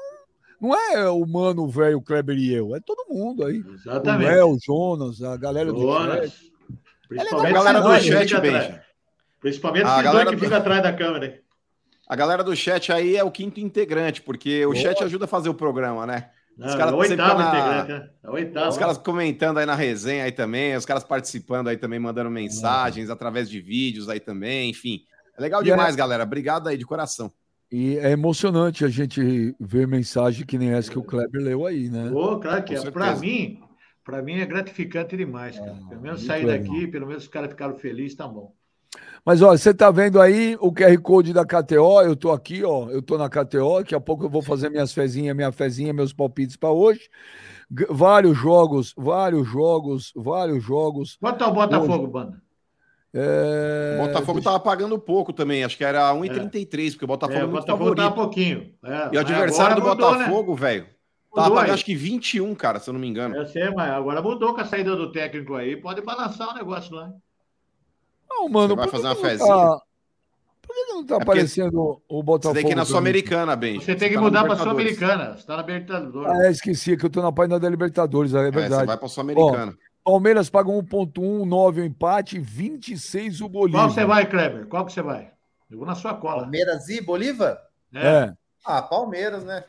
não 0.60 0.74
é 0.74 1.08
o 1.08 1.24
Mano, 1.24 1.62
o 1.62 1.68
velho, 1.68 1.98
o 1.98 2.02
Kleber 2.02 2.36
e 2.36 2.52
eu. 2.52 2.74
É 2.74 2.80
todo 2.80 3.08
mundo 3.08 3.44
aí. 3.44 3.64
Exatamente. 3.72 4.26
O 4.26 4.34
Léo, 4.34 4.48
o 4.50 4.58
Jonas, 4.60 5.22
a 5.22 5.36
galera 5.36 5.70
Jonas. 5.70 6.20
do 6.20 6.28
chat. 6.28 6.49
Principalmente 7.10 7.50
a 7.50 7.52
galera 7.52 7.80
do 7.80 8.00
chat, 8.00 8.40
bem. 8.40 8.80
Principalmente 9.40 9.84
a 9.84 10.02
galera 10.02 10.30
que 10.30 10.36
fica 10.36 10.56
atrás 10.58 10.82
da 10.82 10.92
câmera. 10.92 11.40
A 12.08 12.16
galera 12.16 12.44
do 12.44 12.54
chat 12.54 12.92
aí 12.92 13.16
é 13.16 13.24
o 13.24 13.30
quinto 13.30 13.58
integrante, 13.58 14.22
porque 14.22 14.64
o 14.64 14.74
chat 14.74 15.02
ajuda 15.02 15.24
a 15.24 15.28
fazer 15.28 15.48
o 15.48 15.54
programa, 15.54 16.06
né? 16.06 16.30
Os 16.56 16.74
caras 16.74 16.92
é 16.92 16.96
o 16.96 16.98
oitavo 16.98 17.38
na... 17.38 17.48
integrante, 17.48 17.92
né? 17.92 18.10
É 18.22 18.30
oitavo. 18.30 18.68
Os 18.68 18.78
caras 18.78 18.98
comentando 18.98 19.58
aí 19.58 19.66
na 19.66 19.74
resenha 19.74 20.24
aí 20.24 20.32
também, 20.32 20.76
os 20.76 20.84
caras 20.84 21.02
participando 21.02 21.68
aí 21.68 21.76
também, 21.76 21.98
mandando 21.98 22.30
mensagens 22.30 23.08
uhum. 23.08 23.14
através 23.14 23.50
de 23.50 23.60
vídeos 23.60 24.08
aí 24.08 24.20
também, 24.20 24.70
enfim. 24.70 25.00
É 25.36 25.42
legal 25.42 25.62
demais, 25.62 25.94
é... 25.94 25.98
galera. 25.98 26.22
Obrigado 26.22 26.68
aí 26.68 26.76
de 26.76 26.84
coração. 26.84 27.32
E 27.72 27.96
é 27.98 28.10
emocionante 28.10 28.84
a 28.84 28.88
gente 28.88 29.54
ver 29.58 29.86
mensagem 29.86 30.44
que 30.44 30.58
nem 30.58 30.72
essa 30.72 30.90
que 30.90 30.98
o 30.98 31.04
Kleber 31.04 31.40
leu 31.40 31.66
aí, 31.66 31.88
né? 31.88 32.10
Ô, 32.10 32.34
oh, 32.34 32.40
claro 32.40 32.62
que 32.62 32.74
é. 32.74 32.90
Para 32.90 33.16
mim, 33.16 33.60
para 34.04 34.22
mim 34.22 34.40
é 34.40 34.46
gratificante 34.46 35.16
demais, 35.16 35.58
cara. 35.58 35.78
É, 35.84 35.88
pelo 35.88 36.00
menos 36.00 36.24
sair 36.24 36.46
daqui, 36.46 36.86
pelo 36.86 37.06
menos 37.06 37.24
os 37.24 37.28
caras 37.28 37.50
ficaram 37.50 37.76
felizes, 37.76 38.16
tá 38.16 38.26
bom. 38.26 38.54
Mas, 39.24 39.42
ó, 39.42 39.50
você 39.50 39.72
tá 39.74 39.90
vendo 39.90 40.20
aí 40.20 40.56
o 40.60 40.72
QR 40.72 40.98
Code 41.00 41.32
da 41.32 41.44
KTO, 41.44 42.02
eu 42.02 42.16
tô 42.16 42.32
aqui, 42.32 42.64
ó, 42.64 42.88
eu 42.90 43.02
tô 43.02 43.18
na 43.18 43.28
KTO, 43.28 43.78
daqui 43.78 43.94
a 43.94 44.00
pouco 44.00 44.24
eu 44.24 44.30
vou 44.30 44.42
fazer 44.42 44.70
minhas 44.70 44.92
fezinhas, 44.92 45.36
minha 45.36 45.52
fezinha, 45.52 45.92
meus 45.92 46.12
palpites 46.12 46.56
para 46.56 46.70
hoje. 46.70 47.08
Vários 47.88 48.36
jogos, 48.36 48.92
vários 48.96 49.46
jogos, 49.46 50.12
vários 50.16 50.64
jogos. 50.64 51.16
Quanto 51.20 51.44
é 51.44 51.46
o 51.46 51.52
Botafogo, 51.52 52.04
hoje. 52.04 52.12
banda? 52.12 52.42
É... 53.12 53.98
O 54.00 54.06
Botafogo 54.06 54.38
estava 54.38 54.58
pagando 54.58 54.98
pouco 54.98 55.32
também, 55.32 55.64
acho 55.64 55.76
que 55.76 55.84
era 55.84 56.12
1,33, 56.14 56.86
é. 56.86 56.90
porque 56.90 57.04
o 57.04 57.08
Botafogo 57.08 57.38
é, 57.38 57.42
é 57.42 57.46
muito 57.46 57.60
Botafogo 57.60 57.96
favorito. 57.96 58.14
pouquinho. 58.14 58.74
É, 58.82 59.10
e 59.12 59.16
o 59.16 59.20
adversário 59.20 59.76
do 59.76 59.82
mudou, 59.82 60.12
né? 60.12 60.18
Botafogo, 60.18 60.54
né? 60.54 60.60
velho, 60.60 60.86
tava 61.34 61.54
pagando 61.54 61.74
acho 61.74 61.84
que 61.84 61.94
21, 61.94 62.54
cara, 62.54 62.80
se 62.80 62.88
eu 62.88 62.94
não 62.94 63.00
me 63.00 63.08
engano. 63.08 63.36
Eu 63.36 63.46
sei, 63.46 63.70
mas 63.70 63.90
agora 63.90 64.20
mudou 64.22 64.54
com 64.54 64.60
a 64.60 64.64
saída 64.64 64.96
do 64.96 65.12
técnico 65.12 65.54
aí, 65.54 65.76
pode 65.76 66.00
balançar 66.00 66.50
o 66.50 66.54
negócio 66.54 66.94
lá. 66.94 67.12
Não, 68.28 68.48
mano. 68.48 68.74
Você 68.74 68.76
vai 68.76 68.88
fazer 68.88 69.06
uma 69.06 69.16
fezinha? 69.16 69.48
Tá... 69.48 69.80
Por 70.62 70.74
que 70.74 70.92
não 70.92 71.04
tá 71.04 71.14
é 71.16 71.22
aparecendo 71.22 72.00
o 72.08 72.22
Botafogo? 72.22 72.54
Você 72.54 72.60
tem 72.60 72.66
que 72.66 72.72
ir 72.72 72.76
na 72.76 72.84
Sul-Americana, 72.84 73.56
bem. 73.56 73.80
Você 73.80 73.96
tem 73.96 74.08
que 74.08 74.14
tá 74.14 74.20
mudar 74.20 74.44
para 74.44 74.56
Sul-Americana. 74.56 75.36
Você 75.36 75.44
tá 75.44 75.56
na 75.56 75.62
Libertadores. 75.62 76.30
Ah, 76.30 76.46
é, 76.46 76.50
esqueci 76.50 76.96
que 76.96 77.04
eu 77.04 77.10
tô 77.10 77.20
na 77.20 77.32
página 77.32 77.58
da 77.58 77.68
Libertadores, 77.68 78.34
é 78.34 78.42
verdade. 78.50 78.74
É, 78.74 78.78
você 78.78 78.86
vai 78.86 78.96
para 78.96 79.08
Sul-Americana. 79.08 79.76
Palmeiras 80.04 80.48
paga 80.48 80.70
1.1, 80.70 81.44
9 81.44 81.80
o 81.80 81.84
empate, 81.84 82.38
26 82.38 83.40
o 83.40 83.48
Bolívar. 83.48 83.82
Qual 83.82 83.90
você 83.90 84.04
vai, 84.04 84.26
Kleber? 84.26 84.66
Qual 84.66 84.86
que 84.86 84.92
você 84.92 85.02
vai? 85.02 85.30
Eu 85.70 85.78
vou 85.78 85.86
na 85.86 85.94
sua 85.94 86.14
cola. 86.14 86.42
Palmeiras 86.42 86.88
e 86.88 87.00
Bolívar? 87.00 87.58
É. 87.92 88.06
é. 88.06 88.32
Ah, 88.64 88.82
Palmeiras, 88.82 89.44
né? 89.44 89.64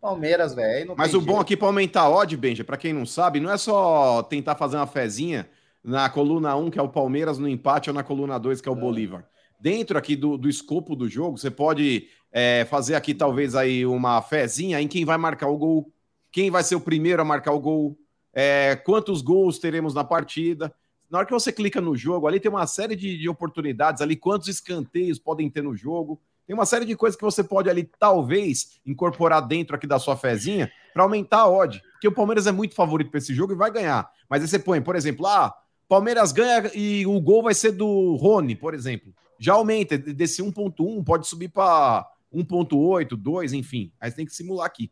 Palmeiras, 0.00 0.54
velho. 0.54 0.94
Mas 0.96 1.14
o 1.14 1.20
bom 1.20 1.40
aqui 1.40 1.56
para 1.56 1.66
aumentar 1.66 2.02
a 2.02 2.10
odd, 2.10 2.36
Benja, 2.36 2.64
para 2.64 2.76
quem 2.76 2.92
não 2.92 3.04
sabe, 3.04 3.40
não 3.40 3.50
é 3.50 3.56
só 3.56 4.22
tentar 4.22 4.54
fazer 4.54 4.76
uma 4.76 4.86
fezinha 4.86 5.48
na 5.82 6.08
coluna 6.08 6.54
1, 6.56 6.70
que 6.70 6.78
é 6.78 6.82
o 6.82 6.88
Palmeiras 6.88 7.38
no 7.38 7.48
empate, 7.48 7.90
ou 7.90 7.94
na 7.94 8.02
coluna 8.02 8.38
2, 8.38 8.60
que 8.60 8.68
é 8.68 8.72
o 8.72 8.76
é. 8.76 8.80
Bolívar. 8.80 9.26
Dentro 9.60 9.98
aqui 9.98 10.14
do, 10.14 10.36
do 10.36 10.48
escopo 10.48 10.94
do 10.94 11.08
jogo, 11.08 11.36
você 11.36 11.50
pode 11.50 12.08
é, 12.30 12.64
fazer 12.66 12.94
aqui 12.94 13.12
talvez 13.14 13.54
aí 13.54 13.84
uma 13.84 14.22
fezinha 14.22 14.80
em 14.80 14.86
quem 14.86 15.04
vai 15.04 15.16
marcar 15.16 15.48
o 15.48 15.58
gol, 15.58 15.92
quem 16.30 16.50
vai 16.50 16.62
ser 16.62 16.76
o 16.76 16.80
primeiro 16.80 17.20
a 17.22 17.24
marcar 17.24 17.52
o 17.52 17.60
gol, 17.60 17.98
é, 18.32 18.76
quantos 18.76 19.20
gols 19.20 19.58
teremos 19.58 19.94
na 19.94 20.04
partida. 20.04 20.72
Na 21.10 21.18
hora 21.18 21.26
que 21.26 21.32
você 21.32 21.50
clica 21.50 21.80
no 21.80 21.96
jogo, 21.96 22.28
ali 22.28 22.38
tem 22.38 22.50
uma 22.50 22.66
série 22.66 22.94
de, 22.94 23.18
de 23.18 23.28
oportunidades 23.28 24.02
ali, 24.02 24.14
quantos 24.14 24.46
escanteios 24.46 25.18
podem 25.18 25.50
ter 25.50 25.62
no 25.62 25.74
jogo. 25.74 26.20
Tem 26.48 26.54
uma 26.54 26.64
série 26.64 26.86
de 26.86 26.96
coisas 26.96 27.14
que 27.14 27.22
você 27.22 27.44
pode 27.44 27.68
ali, 27.68 27.84
talvez, 27.98 28.80
incorporar 28.86 29.46
dentro 29.46 29.76
aqui 29.76 29.86
da 29.86 29.98
sua 29.98 30.16
fezinha 30.16 30.72
para 30.94 31.02
aumentar 31.02 31.40
a 31.40 31.46
odd. 31.46 31.82
Porque 31.92 32.08
o 32.08 32.12
Palmeiras 32.12 32.46
é 32.46 32.52
muito 32.52 32.74
favorito 32.74 33.10
para 33.10 33.18
esse 33.18 33.34
jogo 33.34 33.52
e 33.52 33.56
vai 33.56 33.70
ganhar. 33.70 34.10
Mas 34.30 34.40
aí 34.40 34.48
você 34.48 34.58
põe, 34.58 34.80
por 34.80 34.96
exemplo, 34.96 35.26
ah, 35.26 35.54
Palmeiras 35.86 36.32
ganha 36.32 36.70
e 36.74 37.04
o 37.06 37.20
gol 37.20 37.42
vai 37.42 37.52
ser 37.52 37.72
do 37.72 38.16
Rony, 38.16 38.56
por 38.56 38.72
exemplo. 38.72 39.14
Já 39.38 39.52
aumenta, 39.52 39.98
desse 39.98 40.42
1.1 40.42 41.04
pode 41.04 41.28
subir 41.28 41.48
para 41.48 42.08
1.8, 42.34 43.14
2, 43.14 43.52
enfim. 43.52 43.92
Aí 44.00 44.10
você 44.10 44.16
tem 44.16 44.24
que 44.24 44.34
simular 44.34 44.64
aqui. 44.64 44.90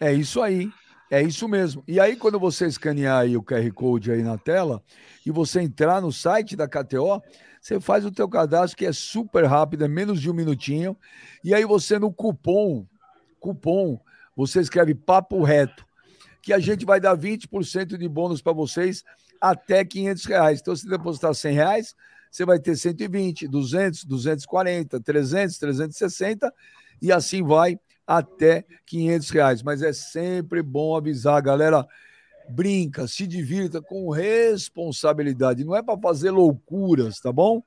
É 0.00 0.12
isso 0.12 0.42
aí. 0.42 0.72
É 1.08 1.22
isso 1.22 1.46
mesmo. 1.46 1.84
E 1.86 2.00
aí, 2.00 2.16
quando 2.16 2.38
você 2.38 2.66
escanear 2.66 3.20
aí 3.20 3.36
o 3.36 3.42
QR 3.42 3.72
Code 3.72 4.10
aí 4.10 4.22
na 4.22 4.38
tela 4.38 4.82
e 5.24 5.30
você 5.30 5.60
entrar 5.60 6.00
no 6.00 6.12
site 6.12 6.56
da 6.56 6.68
KTO, 6.68 7.22
você 7.60 7.78
faz 7.78 8.04
o 8.06 8.10
teu 8.10 8.28
cadastro 8.28 8.76
que 8.76 8.86
é 8.86 8.92
super 8.92 9.44
rápido, 9.44 9.84
é 9.84 9.88
menos 9.88 10.20
de 10.20 10.30
um 10.30 10.34
minutinho. 10.34 10.96
E 11.44 11.54
aí 11.54 11.64
você 11.64 11.98
no 11.98 12.12
cupom, 12.12 12.86
cupom, 13.38 14.00
você 14.34 14.60
escreve 14.60 14.94
papo 14.94 15.42
reto, 15.42 15.84
que 16.40 16.52
a 16.52 16.58
gente 16.58 16.86
vai 16.86 16.98
dar 16.98 17.16
20% 17.16 17.98
de 17.98 18.08
bônus 18.08 18.40
para 18.40 18.54
vocês 18.54 19.04
até 19.40 19.84
500 19.84 20.24
reais. 20.24 20.60
Então, 20.60 20.74
se 20.74 20.88
depositar 20.88 21.34
100 21.34 21.54
reais, 21.54 21.94
você 22.30 22.44
vai 22.44 22.58
ter 22.58 22.76
120, 22.76 23.46
200, 23.46 24.04
240, 24.04 25.00
300, 25.00 25.58
360 25.58 26.54
e 27.02 27.12
assim 27.12 27.42
vai 27.42 27.78
até 28.06 28.64
500 28.86 29.30
reais. 29.30 29.62
Mas 29.62 29.82
é 29.82 29.92
sempre 29.92 30.62
bom 30.62 30.96
avisar, 30.96 31.42
galera. 31.42 31.86
Brinca, 32.50 33.06
se 33.06 33.26
divirta 33.26 33.80
com 33.80 34.10
responsabilidade. 34.10 35.64
Não 35.64 35.76
é 35.76 35.82
para 35.82 35.98
fazer 35.98 36.30
loucuras, 36.30 37.20
tá 37.20 37.32
bom? 37.32 37.62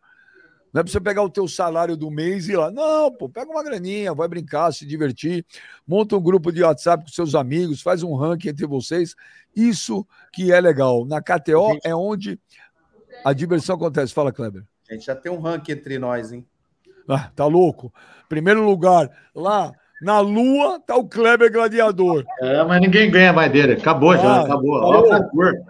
Não 0.73 0.79
é 0.81 0.83
para 0.83 0.91
você 0.91 0.99
pegar 0.99 1.21
o 1.21 1.29
teu 1.29 1.47
salário 1.47 1.95
do 1.95 2.09
mês 2.09 2.47
e 2.47 2.53
ir 2.53 2.57
lá. 2.57 2.71
Não, 2.71 3.11
pô, 3.11 3.29
pega 3.29 3.49
uma 3.49 3.63
graninha, 3.63 4.13
vai 4.13 4.27
brincar, 4.27 4.71
se 4.73 4.85
divertir, 4.85 5.45
monta 5.87 6.17
um 6.17 6.21
grupo 6.21 6.51
de 6.51 6.63
WhatsApp 6.63 7.03
com 7.03 7.11
seus 7.11 7.35
amigos, 7.35 7.81
faz 7.81 8.01
um 8.01 8.15
ranking 8.15 8.49
entre 8.49 8.65
vocês. 8.65 9.15
Isso 9.55 10.05
que 10.33 10.51
é 10.51 10.59
legal. 10.59 11.05
Na 11.05 11.21
KTO 11.21 11.77
é 11.83 11.93
onde 11.93 12.39
a 13.23 13.33
diversão 13.33 13.75
acontece. 13.75 14.13
Fala, 14.13 14.31
Kleber. 14.31 14.63
A 14.89 14.93
gente 14.93 15.05
já 15.05 15.15
tem 15.15 15.31
um 15.31 15.39
ranking 15.39 15.73
entre 15.73 15.99
nós, 15.99 16.31
hein? 16.31 16.45
Ah, 17.07 17.31
tá 17.35 17.45
louco. 17.45 17.93
Primeiro 18.27 18.65
lugar, 18.65 19.09
lá 19.35 19.71
na 20.03 20.19
Lua, 20.19 20.79
tá 20.79 20.95
o 20.95 21.07
Kleber 21.07 21.51
Gladiador. 21.51 22.23
É, 22.41 22.63
mas 22.63 22.81
ninguém 22.81 23.09
ganha 23.09 23.33
mais 23.33 23.51
dele. 23.51 23.73
Acabou 23.73 24.11
ah, 24.11 24.17
já, 24.17 24.41
acabou. 24.41 24.79
Tá 24.79 24.85
Olha 24.85 25.63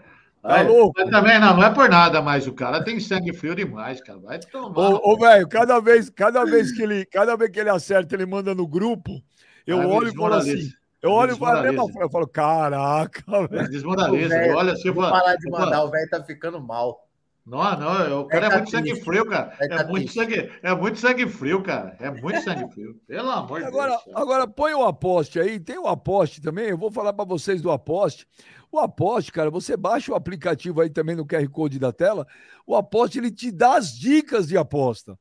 Tá 0.43 0.49
Vai, 0.49 0.67
louco? 0.67 0.93
Mas 0.97 1.09
também 1.09 1.39
não, 1.39 1.55
não 1.55 1.63
é 1.63 1.73
por 1.73 1.87
nada, 1.87 2.21
mas 2.21 2.45
o 2.47 2.51
cara 2.51 2.83
tem 2.83 2.99
sangue 2.99 3.31
frio 3.31 3.55
demais, 3.55 4.01
cara. 4.01 4.19
Vai 4.19 4.39
tomar. 4.39 4.99
Ô, 5.01 5.17
velho, 5.17 5.47
cada 5.47 5.79
vez, 5.79 6.09
cada 6.09 6.43
vez 6.43 6.69
que 6.73 6.81
ele, 6.83 7.05
cada 7.05 7.37
vez 7.37 7.49
que 7.49 7.61
ele 7.61 7.69
acerta, 7.69 8.13
ele 8.13 8.25
manda 8.25 8.53
no 8.53 8.67
grupo. 8.67 9.23
Eu 9.65 9.77
Vai, 9.77 9.85
olho 9.87 10.09
e 10.09 10.13
falo 10.13 10.33
assim. 10.33 10.69
Eu 11.01 11.11
olho 11.11 11.33
e 11.33 11.37
falo, 11.37 11.65
eu 11.65 12.09
falo, 12.09 12.27
caraca, 12.27 13.47
velho. 13.47 13.69
Desmoraliza. 13.69 14.35
Olha, 14.53 14.75
se 14.75 14.87
eu 14.87 14.95
parar 14.95 15.35
de 15.35 15.49
mandar, 15.49 15.83
o 15.85 15.89
velho 15.89 16.09
tá 16.09 16.21
ficando 16.21 16.61
mal. 16.61 17.07
Não, 17.45 17.77
não, 17.77 18.21
o 18.21 18.27
cara 18.27 18.47
é, 18.47 18.49
é 18.49 18.55
muito 18.55 18.71
sangue 18.71 19.01
frio, 19.01 19.25
cara. 19.25 19.57
É, 19.59 19.65
é 19.65 19.83
muito 19.85 20.13
sangue, 20.13 20.51
é 20.61 20.75
muito 20.75 20.99
sangue 20.99 21.27
frio, 21.27 21.61
cara. 21.61 21.97
É 21.99 22.09
muito 22.09 22.41
sangue 22.41 22.73
frio. 22.73 23.01
Pelo 23.05 23.29
amor 23.29 23.59
de 23.59 23.65
agora, 23.67 23.89
Deus. 24.05 24.15
Agora, 24.15 24.47
põe 24.47 24.73
o 24.73 24.85
aposte 24.85 25.39
aí. 25.39 25.59
Tem 25.59 25.77
o 25.77 25.87
aposte 25.87 26.41
também. 26.41 26.67
Eu 26.67 26.77
vou 26.77 26.91
falar 26.91 27.11
para 27.11 27.25
vocês 27.25 27.61
do 27.61 27.69
aposte. 27.69 28.25
O 28.73 28.79
Aposte, 28.79 29.31
cara, 29.31 29.51
você 29.51 29.77
baixa 29.77 30.11
o 30.11 30.15
aplicativo 30.15 30.81
aí 30.81 30.89
também 30.89 31.15
no 31.15 31.27
QR 31.27 31.47
Code 31.47 31.77
da 31.77 31.91
tela. 31.91 32.25
O 32.65 32.75
Aposte, 32.75 33.19
ele 33.19 33.29
te 33.29 33.51
dá 33.51 33.77
as 33.77 33.95
dicas 33.95 34.47
de 34.47 34.57
aposta 34.57 35.15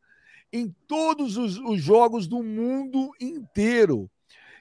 em 0.51 0.75
todos 0.89 1.37
os, 1.37 1.59
os 1.59 1.83
jogos 1.83 2.27
do 2.27 2.43
mundo 2.43 3.11
inteiro. 3.21 4.11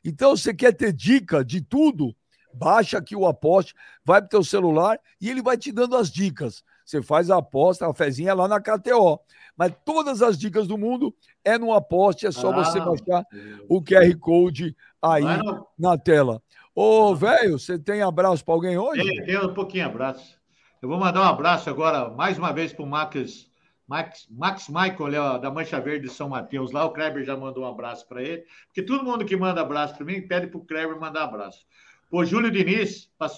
Então, 0.03 0.35
você 0.35 0.53
quer 0.53 0.73
ter 0.73 0.91
dica 0.91 1.41
de 1.41 1.61
tudo? 1.61 2.13
Baixa 2.53 2.97
aqui 2.97 3.15
o 3.15 3.25
Aposte, 3.25 3.73
vai 4.03 4.19
para 4.19 4.25
o 4.25 4.29
teu 4.29 4.43
celular 4.43 4.99
e 5.21 5.29
ele 5.29 5.41
vai 5.41 5.57
te 5.57 5.71
dando 5.71 5.95
as 5.95 6.11
dicas. 6.11 6.61
Você 6.91 7.01
faz 7.01 7.31
a 7.31 7.37
aposta, 7.37 7.89
a 7.89 7.93
fezinha 7.93 8.33
lá 8.33 8.49
na 8.49 8.59
KTO. 8.59 9.17
Mas 9.55 9.73
todas 9.85 10.21
as 10.21 10.37
dicas 10.37 10.67
do 10.67 10.77
mundo 10.77 11.15
é 11.43 11.57
no 11.57 11.71
Aposte, 11.71 12.27
é 12.27 12.31
só 12.31 12.51
ah, 12.51 12.63
você 12.63 12.81
baixar 12.81 13.25
o 13.69 13.81
QR 13.81 14.13
Code 14.19 14.75
aí 15.01 15.23
na 15.79 15.97
tela. 15.97 16.41
Ô, 16.75 17.15
velho, 17.15 17.57
você 17.57 17.79
tem 17.79 18.01
abraço 18.01 18.43
para 18.43 18.53
alguém 18.53 18.77
hoje? 18.77 19.03
Tem, 19.03 19.23
tem 19.23 19.39
um 19.39 19.53
pouquinho 19.53 19.85
abraço. 19.85 20.37
Eu 20.81 20.89
vou 20.89 20.99
mandar 20.99 21.21
um 21.21 21.29
abraço 21.29 21.69
agora, 21.69 22.09
mais 22.09 22.37
uma 22.37 22.51
vez, 22.51 22.73
para 22.73 22.83
o 22.83 22.87
Max, 22.87 23.49
Max, 23.87 24.27
Max 24.29 24.67
Michael, 24.67 25.39
da 25.39 25.49
Mancha 25.49 25.79
Verde 25.79 26.09
de 26.09 26.13
São 26.13 26.27
Mateus. 26.27 26.73
Lá 26.73 26.83
o 26.83 26.91
Kleber 26.91 27.23
já 27.23 27.37
mandou 27.37 27.63
um 27.63 27.67
abraço 27.67 28.05
para 28.05 28.21
ele. 28.21 28.43
Porque 28.65 28.83
todo 28.83 29.05
mundo 29.05 29.23
que 29.23 29.37
manda 29.37 29.61
abraço 29.61 29.95
para 29.95 30.05
mim 30.05 30.27
pede 30.27 30.47
para 30.47 30.57
o 30.57 30.65
Kleber 30.65 30.99
mandar 30.99 31.23
abraço. 31.23 31.65
O 32.11 32.25
Júlio 32.25 32.51
Diniz, 32.51 33.09
para 33.17 33.31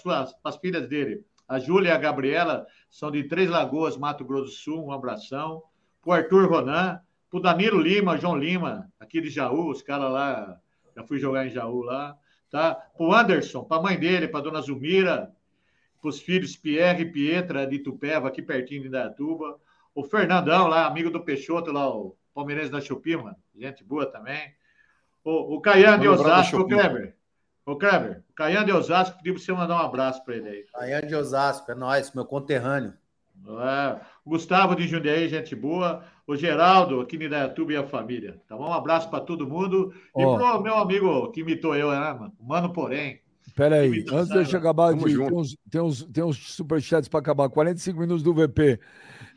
as 0.44 0.56
filhas 0.58 0.88
dele. 0.90 1.24
A 1.54 1.60
Júlia 1.60 1.90
e 1.90 1.92
a 1.92 1.98
Gabriela 2.00 2.66
são 2.90 3.12
de 3.12 3.26
Três 3.26 3.48
Lagoas, 3.48 3.96
Mato 3.96 4.26
Grosso 4.26 4.46
do 4.46 4.52
Sul. 4.52 4.86
Um 4.88 4.92
abração. 4.92 5.62
Para 6.02 6.10
o 6.10 6.14
Arthur 6.14 6.50
Ronan. 6.50 7.00
Para 7.30 7.38
o 7.38 7.42
Danilo 7.42 7.80
Lima, 7.80 8.18
João 8.18 8.36
Lima, 8.36 8.92
aqui 9.00 9.22
de 9.22 9.30
Jaú. 9.30 9.70
Os 9.70 9.84
caras 9.84 10.12
lá, 10.12 10.60
já 10.96 11.04
fui 11.04 11.20
jogar 11.20 11.46
em 11.46 11.52
Jaú 11.52 11.84
lá. 11.84 12.18
tá? 12.50 12.74
Para 12.74 13.06
o 13.06 13.14
Anderson, 13.14 13.64
para 13.64 13.78
a 13.78 13.84
mãe 13.84 14.00
dele, 14.00 14.28
para 14.28 14.40
a 14.40 14.44
dona 14.44 14.62
Zumira, 14.62 15.32
para 16.02 16.10
os 16.10 16.20
filhos 16.20 16.56
Pierre 16.56 17.04
e 17.04 17.12
Pietra 17.12 17.68
de 17.68 17.76
Itupeva, 17.76 18.30
aqui 18.30 18.42
pertinho 18.42 18.82
de 18.82 18.88
Indaiatuba. 18.88 19.60
O 19.94 20.04
Fernandão 20.04 20.68
lá, 20.68 20.88
amigo 20.88 21.12
do 21.12 21.22
Peixoto, 21.24 21.72
lá, 21.72 21.88
o 21.88 22.16
palmeirense 22.34 22.72
da 22.72 22.82
Chupi, 22.82 23.16
mano. 23.16 23.38
Gente 23.56 23.84
boa 23.84 24.08
também. 24.08 24.56
O, 25.24 25.56
o 25.56 25.62
Caian 25.62 26.00
de 26.00 26.08
Osasco, 26.08 26.62
o 26.62 26.68
Kleber. 26.68 27.16
O 27.66 27.78
Kleber, 27.78 28.24
o 28.30 28.34
Caian 28.34 28.66
de 28.66 28.72
Osasco 28.72 29.18
pediu 29.18 29.34
para 29.36 29.44
você 29.44 29.54
mandar 29.54 29.76
um 29.76 29.86
abraço 29.86 30.24
para 30.26 30.36
ele 30.36 30.50
aí. 30.50 30.66
Caian 30.74 31.02
de 31.02 31.16
Osasco, 31.16 31.72
é 31.72 31.76
nóis, 31.76 32.12
meu 32.14 32.26
conterrâneo. 32.26 32.94
É, 33.46 34.00
o 34.26 34.30
Gustavo 34.32 34.76
de 34.76 34.88
Jundiaí, 34.88 35.28
gente 35.30 35.56
boa. 35.56 36.04
O 36.26 36.36
Geraldo, 36.36 37.02
aqui 37.02 37.18
em 37.18 37.26
Indaiatuba 37.26 37.74
e 37.74 37.78
a 37.78 37.86
família. 37.86 38.42
Tá 38.48 38.56
bom? 38.56 38.70
Um 38.70 38.74
abraço 38.74 39.10
para 39.10 39.20
todo 39.20 39.48
mundo. 39.48 39.94
E 40.16 40.24
oh. 40.24 40.38
pro 40.38 40.62
meu 40.62 40.78
amigo 40.78 41.32
que 41.32 41.42
imitou 41.42 41.76
eu, 41.76 41.92
né, 41.92 42.14
mano? 42.14 42.34
Mano, 42.40 42.72
porém. 42.72 43.22
Pera 43.56 43.82
aí, 43.82 44.06
antes 44.12 44.48
de 44.48 44.54
eu 44.54 44.60
acabar, 44.60 44.94
de, 44.94 45.04
tem, 45.04 45.34
uns, 45.34 45.58
tem, 45.70 45.82
uns, 45.82 46.04
tem 46.06 46.24
uns 46.24 46.54
superchats 46.54 47.10
para 47.10 47.20
acabar. 47.20 47.50
45 47.50 48.00
minutos 48.00 48.24
do 48.24 48.34
VP. 48.34 48.80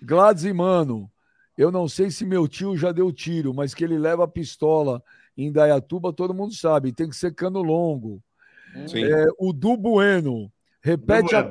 Gladys 0.01 0.45
e 0.45 0.53
Mano, 0.53 1.11
eu 1.59 1.73
não 1.73 1.89
sei 1.89 2.11
se 2.11 2.25
meu 2.25 2.47
tio 2.47 2.77
já 2.77 2.93
deu 2.93 3.13
tiro, 3.13 3.53
mas 3.53 3.75
que 3.75 3.83
ele 3.83 3.99
leva 3.99 4.25
a 4.25 4.29
pistola 4.29 5.03
em 5.37 5.53
Dayatuba, 5.53 6.13
todo 6.13 6.35
mundo 6.35 6.55
sabe. 6.55 6.93
Tem 6.93 7.09
que 7.09 7.17
ser 7.17 7.35
cano 7.35 7.63
longo. 7.63 8.23
É, 8.95 9.25
o 9.39 9.53
Du 9.53 9.77
Bueno. 9.77 10.51
Repete, 10.81 11.35
a, 11.35 11.51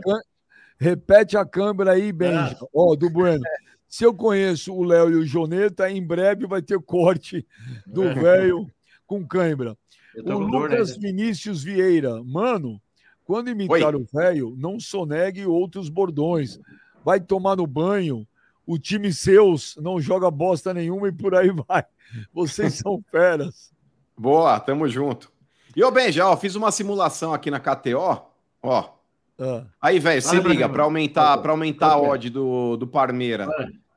repete 0.79 1.37
a 1.37 1.45
câmera 1.45 1.91
aí, 1.91 2.11
Benja. 2.11 2.57
Ah. 2.61 2.65
Ó, 2.73 2.91
oh, 2.91 2.95
Du 2.95 3.09
Bueno. 3.09 3.43
Se 3.87 4.03
eu 4.03 4.13
conheço 4.13 4.73
o 4.73 4.83
Léo 4.83 5.09
e 5.11 5.15
o 5.15 5.25
Joneta, 5.25 5.89
em 5.89 6.05
breve 6.05 6.47
vai 6.47 6.61
ter 6.61 6.79
corte 6.81 7.45
do 7.85 8.03
é. 8.03 8.13
velho 8.13 8.69
com 9.05 9.25
cãibra. 9.25 9.77
O 10.17 10.39
Lucas 10.39 10.91
dor, 10.91 11.01
né? 11.01 11.07
Vinícius 11.07 11.63
Vieira, 11.63 12.23
mano, 12.23 12.81
quando 13.25 13.49
imitar 13.49 13.95
Oi. 13.95 14.01
o 14.01 14.05
velho, 14.11 14.55
não 14.57 14.79
sonegue 14.79 15.45
outros 15.45 15.89
bordões. 15.89 16.59
Vai 17.03 17.19
tomar 17.19 17.55
no 17.55 17.67
banho, 17.67 18.27
o 18.65 18.79
time 18.79 19.13
seus 19.13 19.75
não 19.77 19.99
joga 19.99 20.29
bosta 20.31 20.73
nenhuma 20.73 21.07
e 21.07 21.11
por 21.11 21.35
aí 21.35 21.51
vai. 21.67 21.85
Vocês 22.33 22.75
são 22.75 23.03
feras. 23.11 23.74
Boa, 24.17 24.59
tamo 24.59 24.87
junto. 24.87 25.31
E 25.75 25.83
ô, 25.83 25.91
Ben, 25.91 26.11
já 26.11 26.29
ó, 26.29 26.37
fiz 26.37 26.55
uma 26.55 26.71
simulação 26.71 27.33
aqui 27.33 27.51
na 27.51 27.59
KTO, 27.59 28.21
ó. 28.63 28.89
Ah. 29.37 29.65
Aí, 29.81 29.99
velho, 29.99 30.21
se 30.21 30.39
liga, 30.39 30.69
para 30.69 30.83
aumentar, 30.83 31.37
pra 31.39 31.51
aumentar 31.51 31.91
a 31.91 32.01
odd 32.01 32.29
do, 32.29 32.77
do 32.77 32.87
Parmeira. 32.87 33.47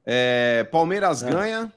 É, 0.05 0.65
Palmeiras 0.65 1.23
é. 1.23 1.31
ganha, 1.31 1.73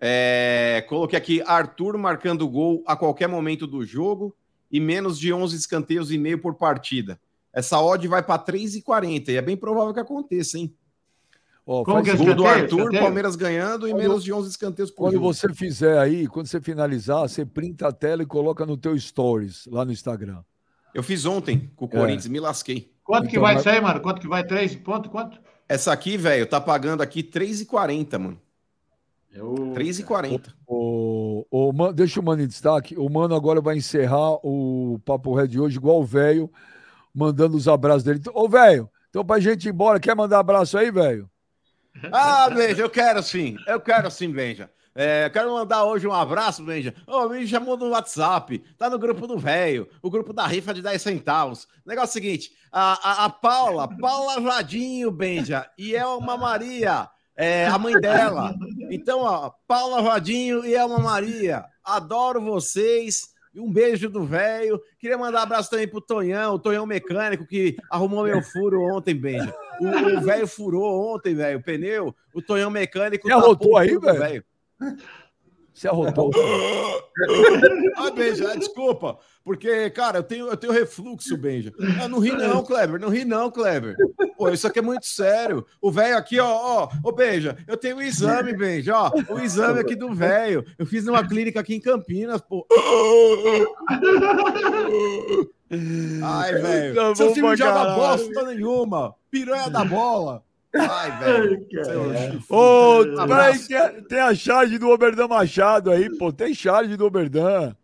é, 0.00 0.84
coloquei 0.86 1.18
aqui 1.18 1.42
Arthur 1.46 1.96
marcando 1.96 2.46
gol 2.48 2.82
a 2.86 2.94
qualquer 2.94 3.28
momento 3.28 3.66
do 3.66 3.84
jogo 3.84 4.36
e 4.70 4.78
menos 4.78 5.18
de 5.18 5.32
11 5.32 5.56
escanteios 5.56 6.12
e 6.12 6.18
meio 6.18 6.38
por 6.38 6.54
partida. 6.56 7.18
Essa 7.52 7.80
odd 7.80 8.06
vai 8.08 8.22
para 8.22 8.42
3,40 8.42 9.28
e 9.28 9.36
é 9.36 9.42
bem 9.42 9.56
provável 9.56 9.94
que 9.94 10.00
aconteça, 10.00 10.58
hein? 10.58 10.74
Oh, 11.66 11.82
Como 11.82 12.02
que 12.02 12.10
é 12.10 12.16
gol 12.16 12.34
do 12.34 12.46
Arthur, 12.46 12.78
escanteio? 12.78 13.02
Palmeiras 13.02 13.36
ganhando 13.36 13.88
e 13.88 13.90
quando, 13.90 14.02
menos 14.02 14.22
de 14.22 14.32
11 14.32 14.50
escanteios 14.50 14.90
por 14.90 15.04
Quando 15.04 15.14
jogo. 15.14 15.32
você 15.32 15.52
fizer 15.54 15.98
aí, 15.98 16.26
quando 16.26 16.46
você 16.46 16.60
finalizar, 16.60 17.20
você 17.20 17.46
printa 17.46 17.88
a 17.88 17.92
tela 17.92 18.22
e 18.22 18.26
coloca 18.26 18.66
no 18.66 18.76
teu 18.76 18.98
stories 18.98 19.66
lá 19.68 19.82
no 19.82 19.90
Instagram. 19.90 20.42
Eu 20.94 21.02
fiz 21.02 21.24
ontem 21.24 21.70
com 21.74 21.86
o 21.86 21.88
é. 21.88 21.90
Corinthians, 21.90 22.28
me 22.28 22.38
lasquei. 22.38 22.92
Quanto 23.02 23.24
então, 23.24 23.30
que 23.30 23.38
vai 23.38 23.58
sair, 23.60 23.80
mano? 23.80 24.00
Quanto 24.00 24.20
que 24.20 24.28
vai? 24.28 24.44
3 24.44 24.76
ponto? 24.76 25.08
Quanto? 25.08 25.40
Essa 25.66 25.92
aqui, 25.92 26.16
velho, 26.18 26.46
tá 26.46 26.60
pagando 26.60 27.02
aqui 27.02 27.22
3,40, 27.22 28.18
mano. 28.18 28.40
Eu... 29.32 29.54
3h40. 29.74 30.52
O, 30.66 31.46
o, 31.50 31.70
o, 31.70 31.92
deixa 31.92 32.20
o 32.20 32.22
Mano 32.22 32.42
em 32.42 32.46
destaque. 32.46 32.94
O 32.96 33.08
Mano 33.08 33.34
agora 33.34 33.60
vai 33.60 33.76
encerrar 33.76 34.34
o 34.44 35.00
Papo 35.04 35.34
Red 35.34 35.48
de 35.48 35.58
hoje, 35.58 35.78
igual 35.78 36.00
o 36.00 36.04
velho, 36.04 36.50
mandando 37.12 37.56
os 37.56 37.66
abraços 37.66 38.04
dele. 38.04 38.20
Ô, 38.32 38.48
velho, 38.48 38.88
então 39.08 39.24
pra 39.24 39.40
gente 39.40 39.66
ir 39.66 39.70
embora, 39.70 39.98
quer 39.98 40.14
mandar 40.14 40.38
abraço 40.38 40.78
aí, 40.78 40.90
velho? 40.90 41.28
Ah, 42.12 42.50
Benja, 42.50 42.82
eu 42.82 42.90
quero 42.90 43.22
sim. 43.22 43.56
Eu 43.66 43.80
quero 43.80 44.10
sim, 44.10 44.30
Benja. 44.30 44.70
É, 44.94 45.28
quero 45.30 45.52
mandar 45.52 45.84
hoje 45.84 46.06
um 46.06 46.12
abraço, 46.12 46.62
Benja. 46.62 46.94
Ô, 47.06 47.18
oh, 47.18 47.28
me 47.28 47.46
chamou 47.46 47.76
no 47.76 47.90
WhatsApp, 47.90 48.58
tá 48.78 48.88
no 48.88 48.98
grupo 48.98 49.26
do 49.26 49.38
velho, 49.38 49.88
o 50.02 50.10
grupo 50.10 50.32
da 50.32 50.46
rifa 50.46 50.72
de 50.72 50.82
10 50.82 51.02
centavos. 51.02 51.66
Negócio 51.84 52.18
é 52.18 52.22
seguinte: 52.22 52.52
a, 52.70 53.22
a, 53.22 53.24
a 53.24 53.30
Paula, 53.30 53.88
Paula 53.98 54.40
Vadinho, 54.40 55.10
Benja, 55.10 55.68
e 55.78 55.96
Elma 55.96 56.36
Maria 56.36 57.08
é, 57.36 57.66
a 57.66 57.78
mãe 57.78 57.94
dela. 57.94 58.54
Então, 58.90 59.20
ó, 59.20 59.50
Paula 59.66 60.00
Rodinho 60.00 60.64
e 60.64 60.74
Elma 60.74 60.98
Maria, 60.98 61.64
adoro 61.82 62.40
vocês. 62.40 63.33
Um 63.56 63.72
beijo 63.72 64.08
do 64.08 64.24
velho. 64.24 64.80
Queria 64.98 65.16
mandar 65.16 65.40
um 65.40 65.42
abraço 65.42 65.70
também 65.70 65.86
pro 65.86 66.00
Tonhão, 66.00 66.54
o 66.54 66.58
Tonhão 66.58 66.86
mecânico 66.86 67.46
que 67.46 67.76
arrumou 67.90 68.24
meu 68.24 68.42
furo 68.42 68.82
ontem, 68.82 69.14
Benja. 69.14 69.54
O 69.80 70.20
velho 70.20 70.46
furou 70.46 71.14
ontem, 71.14 71.34
velho, 71.34 71.58
o 71.58 71.62
pneu. 71.62 72.14
O 72.34 72.42
Tonhão 72.42 72.70
mecânico. 72.70 73.28
Já 73.28 73.36
rotou 73.36 73.76
aí, 73.76 73.96
velho? 73.98 74.44
Você 75.74 75.88
arrotou. 75.88 76.30
ah, 77.96 78.10
Benja, 78.12 78.56
desculpa. 78.56 79.18
Porque, 79.44 79.90
cara, 79.90 80.18
eu 80.18 80.22
tenho, 80.22 80.46
eu 80.46 80.56
tenho 80.56 80.72
refluxo, 80.72 81.36
Benja. 81.36 81.72
Ah, 82.00 82.06
não 82.06 82.20
ri 82.20 82.30
não, 82.30 82.62
Kleber. 82.62 83.00
Não 83.00 83.08
ri 83.08 83.24
não, 83.24 83.50
Kleber. 83.50 83.96
Pô, 84.38 84.48
isso 84.50 84.68
aqui 84.68 84.78
é 84.78 84.82
muito 84.82 85.06
sério. 85.06 85.66
O 85.82 85.90
velho 85.90 86.16
aqui, 86.16 86.38
ó, 86.38 86.48
ó, 86.48 86.88
ô, 87.02 87.10
Benja, 87.10 87.58
eu 87.66 87.76
tenho 87.76 87.96
um 87.96 88.02
exame, 88.02 88.56
Benja, 88.56 88.96
ó. 88.96 89.10
O 89.28 89.40
exame 89.40 89.80
aqui 89.80 89.96
do 89.96 90.14
velho. 90.14 90.64
Eu 90.78 90.86
fiz 90.86 91.04
numa 91.04 91.26
clínica 91.26 91.58
aqui 91.58 91.74
em 91.74 91.80
Campinas, 91.80 92.40
pô. 92.40 92.64
Ai, 96.22 96.52
velho. 96.52 97.16
Seu 97.16 97.34
não 97.34 97.56
joga 97.56 97.96
bosta 97.96 98.44
nenhuma. 98.44 99.12
Piranha 99.28 99.68
da 99.68 99.84
bola. 99.84 100.44
Ai, 100.76 101.18
velho. 101.18 102.42
Ô, 102.50 103.00
oh, 103.00 103.26
peraí, 103.28 103.58
tem, 103.58 104.02
tem 104.04 104.20
a 104.20 104.34
charge 104.34 104.78
do 104.78 104.90
Oberdan 104.90 105.28
Machado 105.28 105.90
aí, 105.90 106.08
pô. 106.18 106.32
Tem 106.32 106.52
charge 106.52 106.96
do 106.96 107.06
Oberdan. 107.06 107.74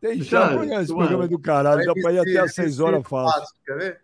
Tem 0.00 0.22
charge. 0.22 0.72
Esse 0.74 0.94
programa 0.94 1.24
é 1.24 1.28
do 1.28 1.38
caralho. 1.38 1.84
Dá 1.84 1.92
pra 1.92 2.12
ir 2.12 2.20
até 2.20 2.38
às 2.38 2.54
6 2.54 2.80
horas 2.80 3.02
fácil. 3.06 3.54
Quer 3.66 3.76
ver? 3.76 4.00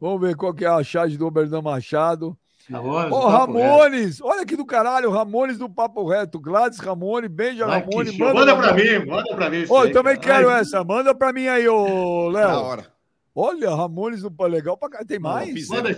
Vamos 0.00 0.20
ver 0.20 0.34
qual 0.34 0.52
que 0.52 0.64
é 0.64 0.68
a 0.68 0.82
charge 0.82 1.16
do 1.16 1.26
Oberdan 1.26 1.62
Machado. 1.62 2.36
Ramones, 2.70 3.12
Ô, 3.12 3.28
Ramones! 3.28 4.20
Olha 4.20 4.42
aqui 4.42 4.56
do 4.56 4.66
caralho, 4.66 5.10
Ramones 5.10 5.56
do 5.56 5.70
Papo 5.70 6.04
Reto. 6.08 6.40
Gladys 6.40 6.80
Ramone, 6.80 7.28
Benja 7.28 7.64
Ramone. 7.64 8.18
Manda, 8.18 8.34
manda 8.34 8.56
pra 8.56 8.72
mim, 8.74 9.06
manda 9.06 9.36
pra 9.36 9.50
mim. 9.50 9.64
Ô, 9.68 9.78
oh, 9.78 9.90
também 9.92 10.18
cara. 10.18 10.38
quero 10.38 10.50
Ai, 10.50 10.60
essa. 10.62 10.82
Manda 10.82 11.14
pra 11.14 11.32
mim 11.32 11.46
aí, 11.46 11.68
ô, 11.68 12.28
Léo. 12.28 12.82
Olha, 13.34 13.74
Ramones 13.74 14.22
do 14.22 14.46
Legal. 14.46 14.78
Tem 15.06 15.18
mais? 15.18 15.68
Manda, 15.68 15.96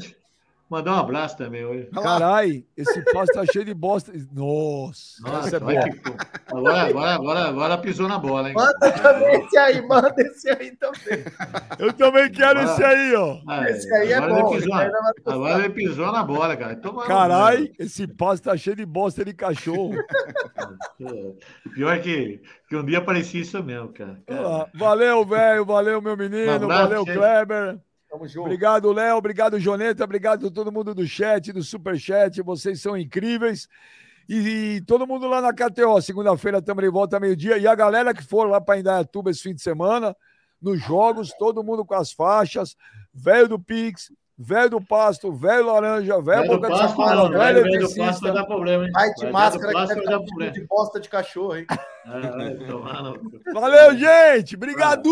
Mandar 0.70 0.96
um 0.96 0.98
abraço 0.98 1.36
também 1.38 1.64
hoje. 1.64 1.88
Carai, 1.94 2.62
esse 2.76 3.00
passo 3.12 3.32
tá 3.32 3.42
cheio 3.50 3.64
de 3.64 3.72
bosta. 3.72 4.12
Nossa, 4.30 5.22
Nossa 5.22 5.54
é 5.54 5.56
agora, 5.56 6.82
agora, 6.82 7.14
agora, 7.14 7.40
agora 7.48 7.78
pisou 7.78 8.06
na 8.06 8.18
bola, 8.18 8.48
hein? 8.48 8.54
Manda 8.54 8.92
também 8.92 9.40
esse 9.40 9.56
aí, 9.56 9.80
manda 9.86 10.14
esse 10.18 10.50
aí 10.50 10.76
também. 10.76 11.24
Eu 11.78 11.90
também 11.94 12.30
quero 12.30 12.60
agora, 12.60 12.74
esse 12.74 12.84
aí, 12.84 13.14
ó. 13.14 13.38
Ah, 13.48 13.70
esse 13.70 13.94
aí 13.94 14.12
é 14.12 14.20
bom. 14.20 14.52
Ele 14.52 14.60
pisou, 14.60 14.74
agora 15.24 15.58
ele 15.64 15.70
pisou 15.70 16.12
na 16.12 16.22
bola, 16.22 16.54
cara. 16.54 16.72
Então, 16.74 16.96
Carai, 16.98 17.70
esse 17.78 18.06
passo 18.06 18.42
tá 18.42 18.54
cheio 18.54 18.76
de 18.76 18.84
bosta 18.84 19.24
de 19.24 19.32
cachorro. 19.32 19.94
Pior 21.74 21.98
que, 22.00 22.42
que 22.68 22.76
um 22.76 22.84
dia 22.84 23.00
parecia 23.00 23.40
isso 23.40 23.62
mesmo, 23.62 23.88
cara. 23.88 24.20
cara. 24.26 24.68
Valeu, 24.74 25.24
velho. 25.24 25.64
Valeu, 25.64 26.02
meu 26.02 26.16
menino. 26.16 26.52
Um 26.52 26.56
abraço, 26.56 26.82
valeu, 26.82 27.04
Kleber. 27.06 27.80
Tamo 28.08 28.26
junto. 28.26 28.46
Obrigado, 28.46 28.92
Léo. 28.92 29.16
Obrigado, 29.16 29.58
Joneta. 29.58 30.04
Obrigado 30.04 30.46
a 30.46 30.50
todo 30.50 30.72
mundo 30.72 30.94
do 30.94 31.06
chat, 31.06 31.52
do 31.52 31.62
superchat. 31.62 32.40
Vocês 32.42 32.80
são 32.80 32.96
incríveis. 32.96 33.68
E, 34.28 34.76
e 34.76 34.80
todo 34.82 35.06
mundo 35.06 35.26
lá 35.26 35.40
na 35.40 35.52
KTO. 35.52 36.00
Segunda-feira 36.00 36.58
estamos 36.58 36.82
de 36.82 36.90
volta 36.90 37.20
meio-dia. 37.20 37.58
E 37.58 37.66
a 37.66 37.74
galera 37.74 38.14
que 38.14 38.22
for 38.22 38.48
lá 38.48 38.60
para 38.60 38.78
Indaiatuba 38.78 39.30
esse 39.30 39.42
fim 39.42 39.54
de 39.54 39.62
semana, 39.62 40.16
nos 40.60 40.80
jogos, 40.82 41.32
todo 41.38 41.62
mundo 41.62 41.84
com 41.84 41.94
as 41.94 42.12
faixas. 42.12 42.76
Velho 43.12 43.48
do 43.48 43.58
Pix, 43.58 44.10
velho 44.38 44.70
do 44.70 44.80
pasto, 44.80 45.32
velho 45.32 45.66
laranja, 45.66 46.20
velho 46.22 46.46
boca 46.46 46.68
de 46.68 46.78
sapato, 46.78 47.28
velho 47.30 47.58
eletricista. 47.58 48.20
Vai 48.20 48.32
dar 48.32 48.46
problema, 48.46 48.84
hein? 48.84 48.90
Vai 48.92 49.14
de 49.14 49.22
vai 49.22 49.32
máscara 49.32 49.68
que 49.68 49.86
vai 49.86 50.04
dar 50.04 50.20
problema. 50.20 50.52
de 50.52 50.66
bosta 50.66 51.00
de 51.00 51.08
cachorro, 51.08 51.56
hein? 51.56 51.66
Ah, 52.06 53.52
Valeu, 53.52 53.96
gente! 53.96 54.56
Obrigado! 54.56 55.10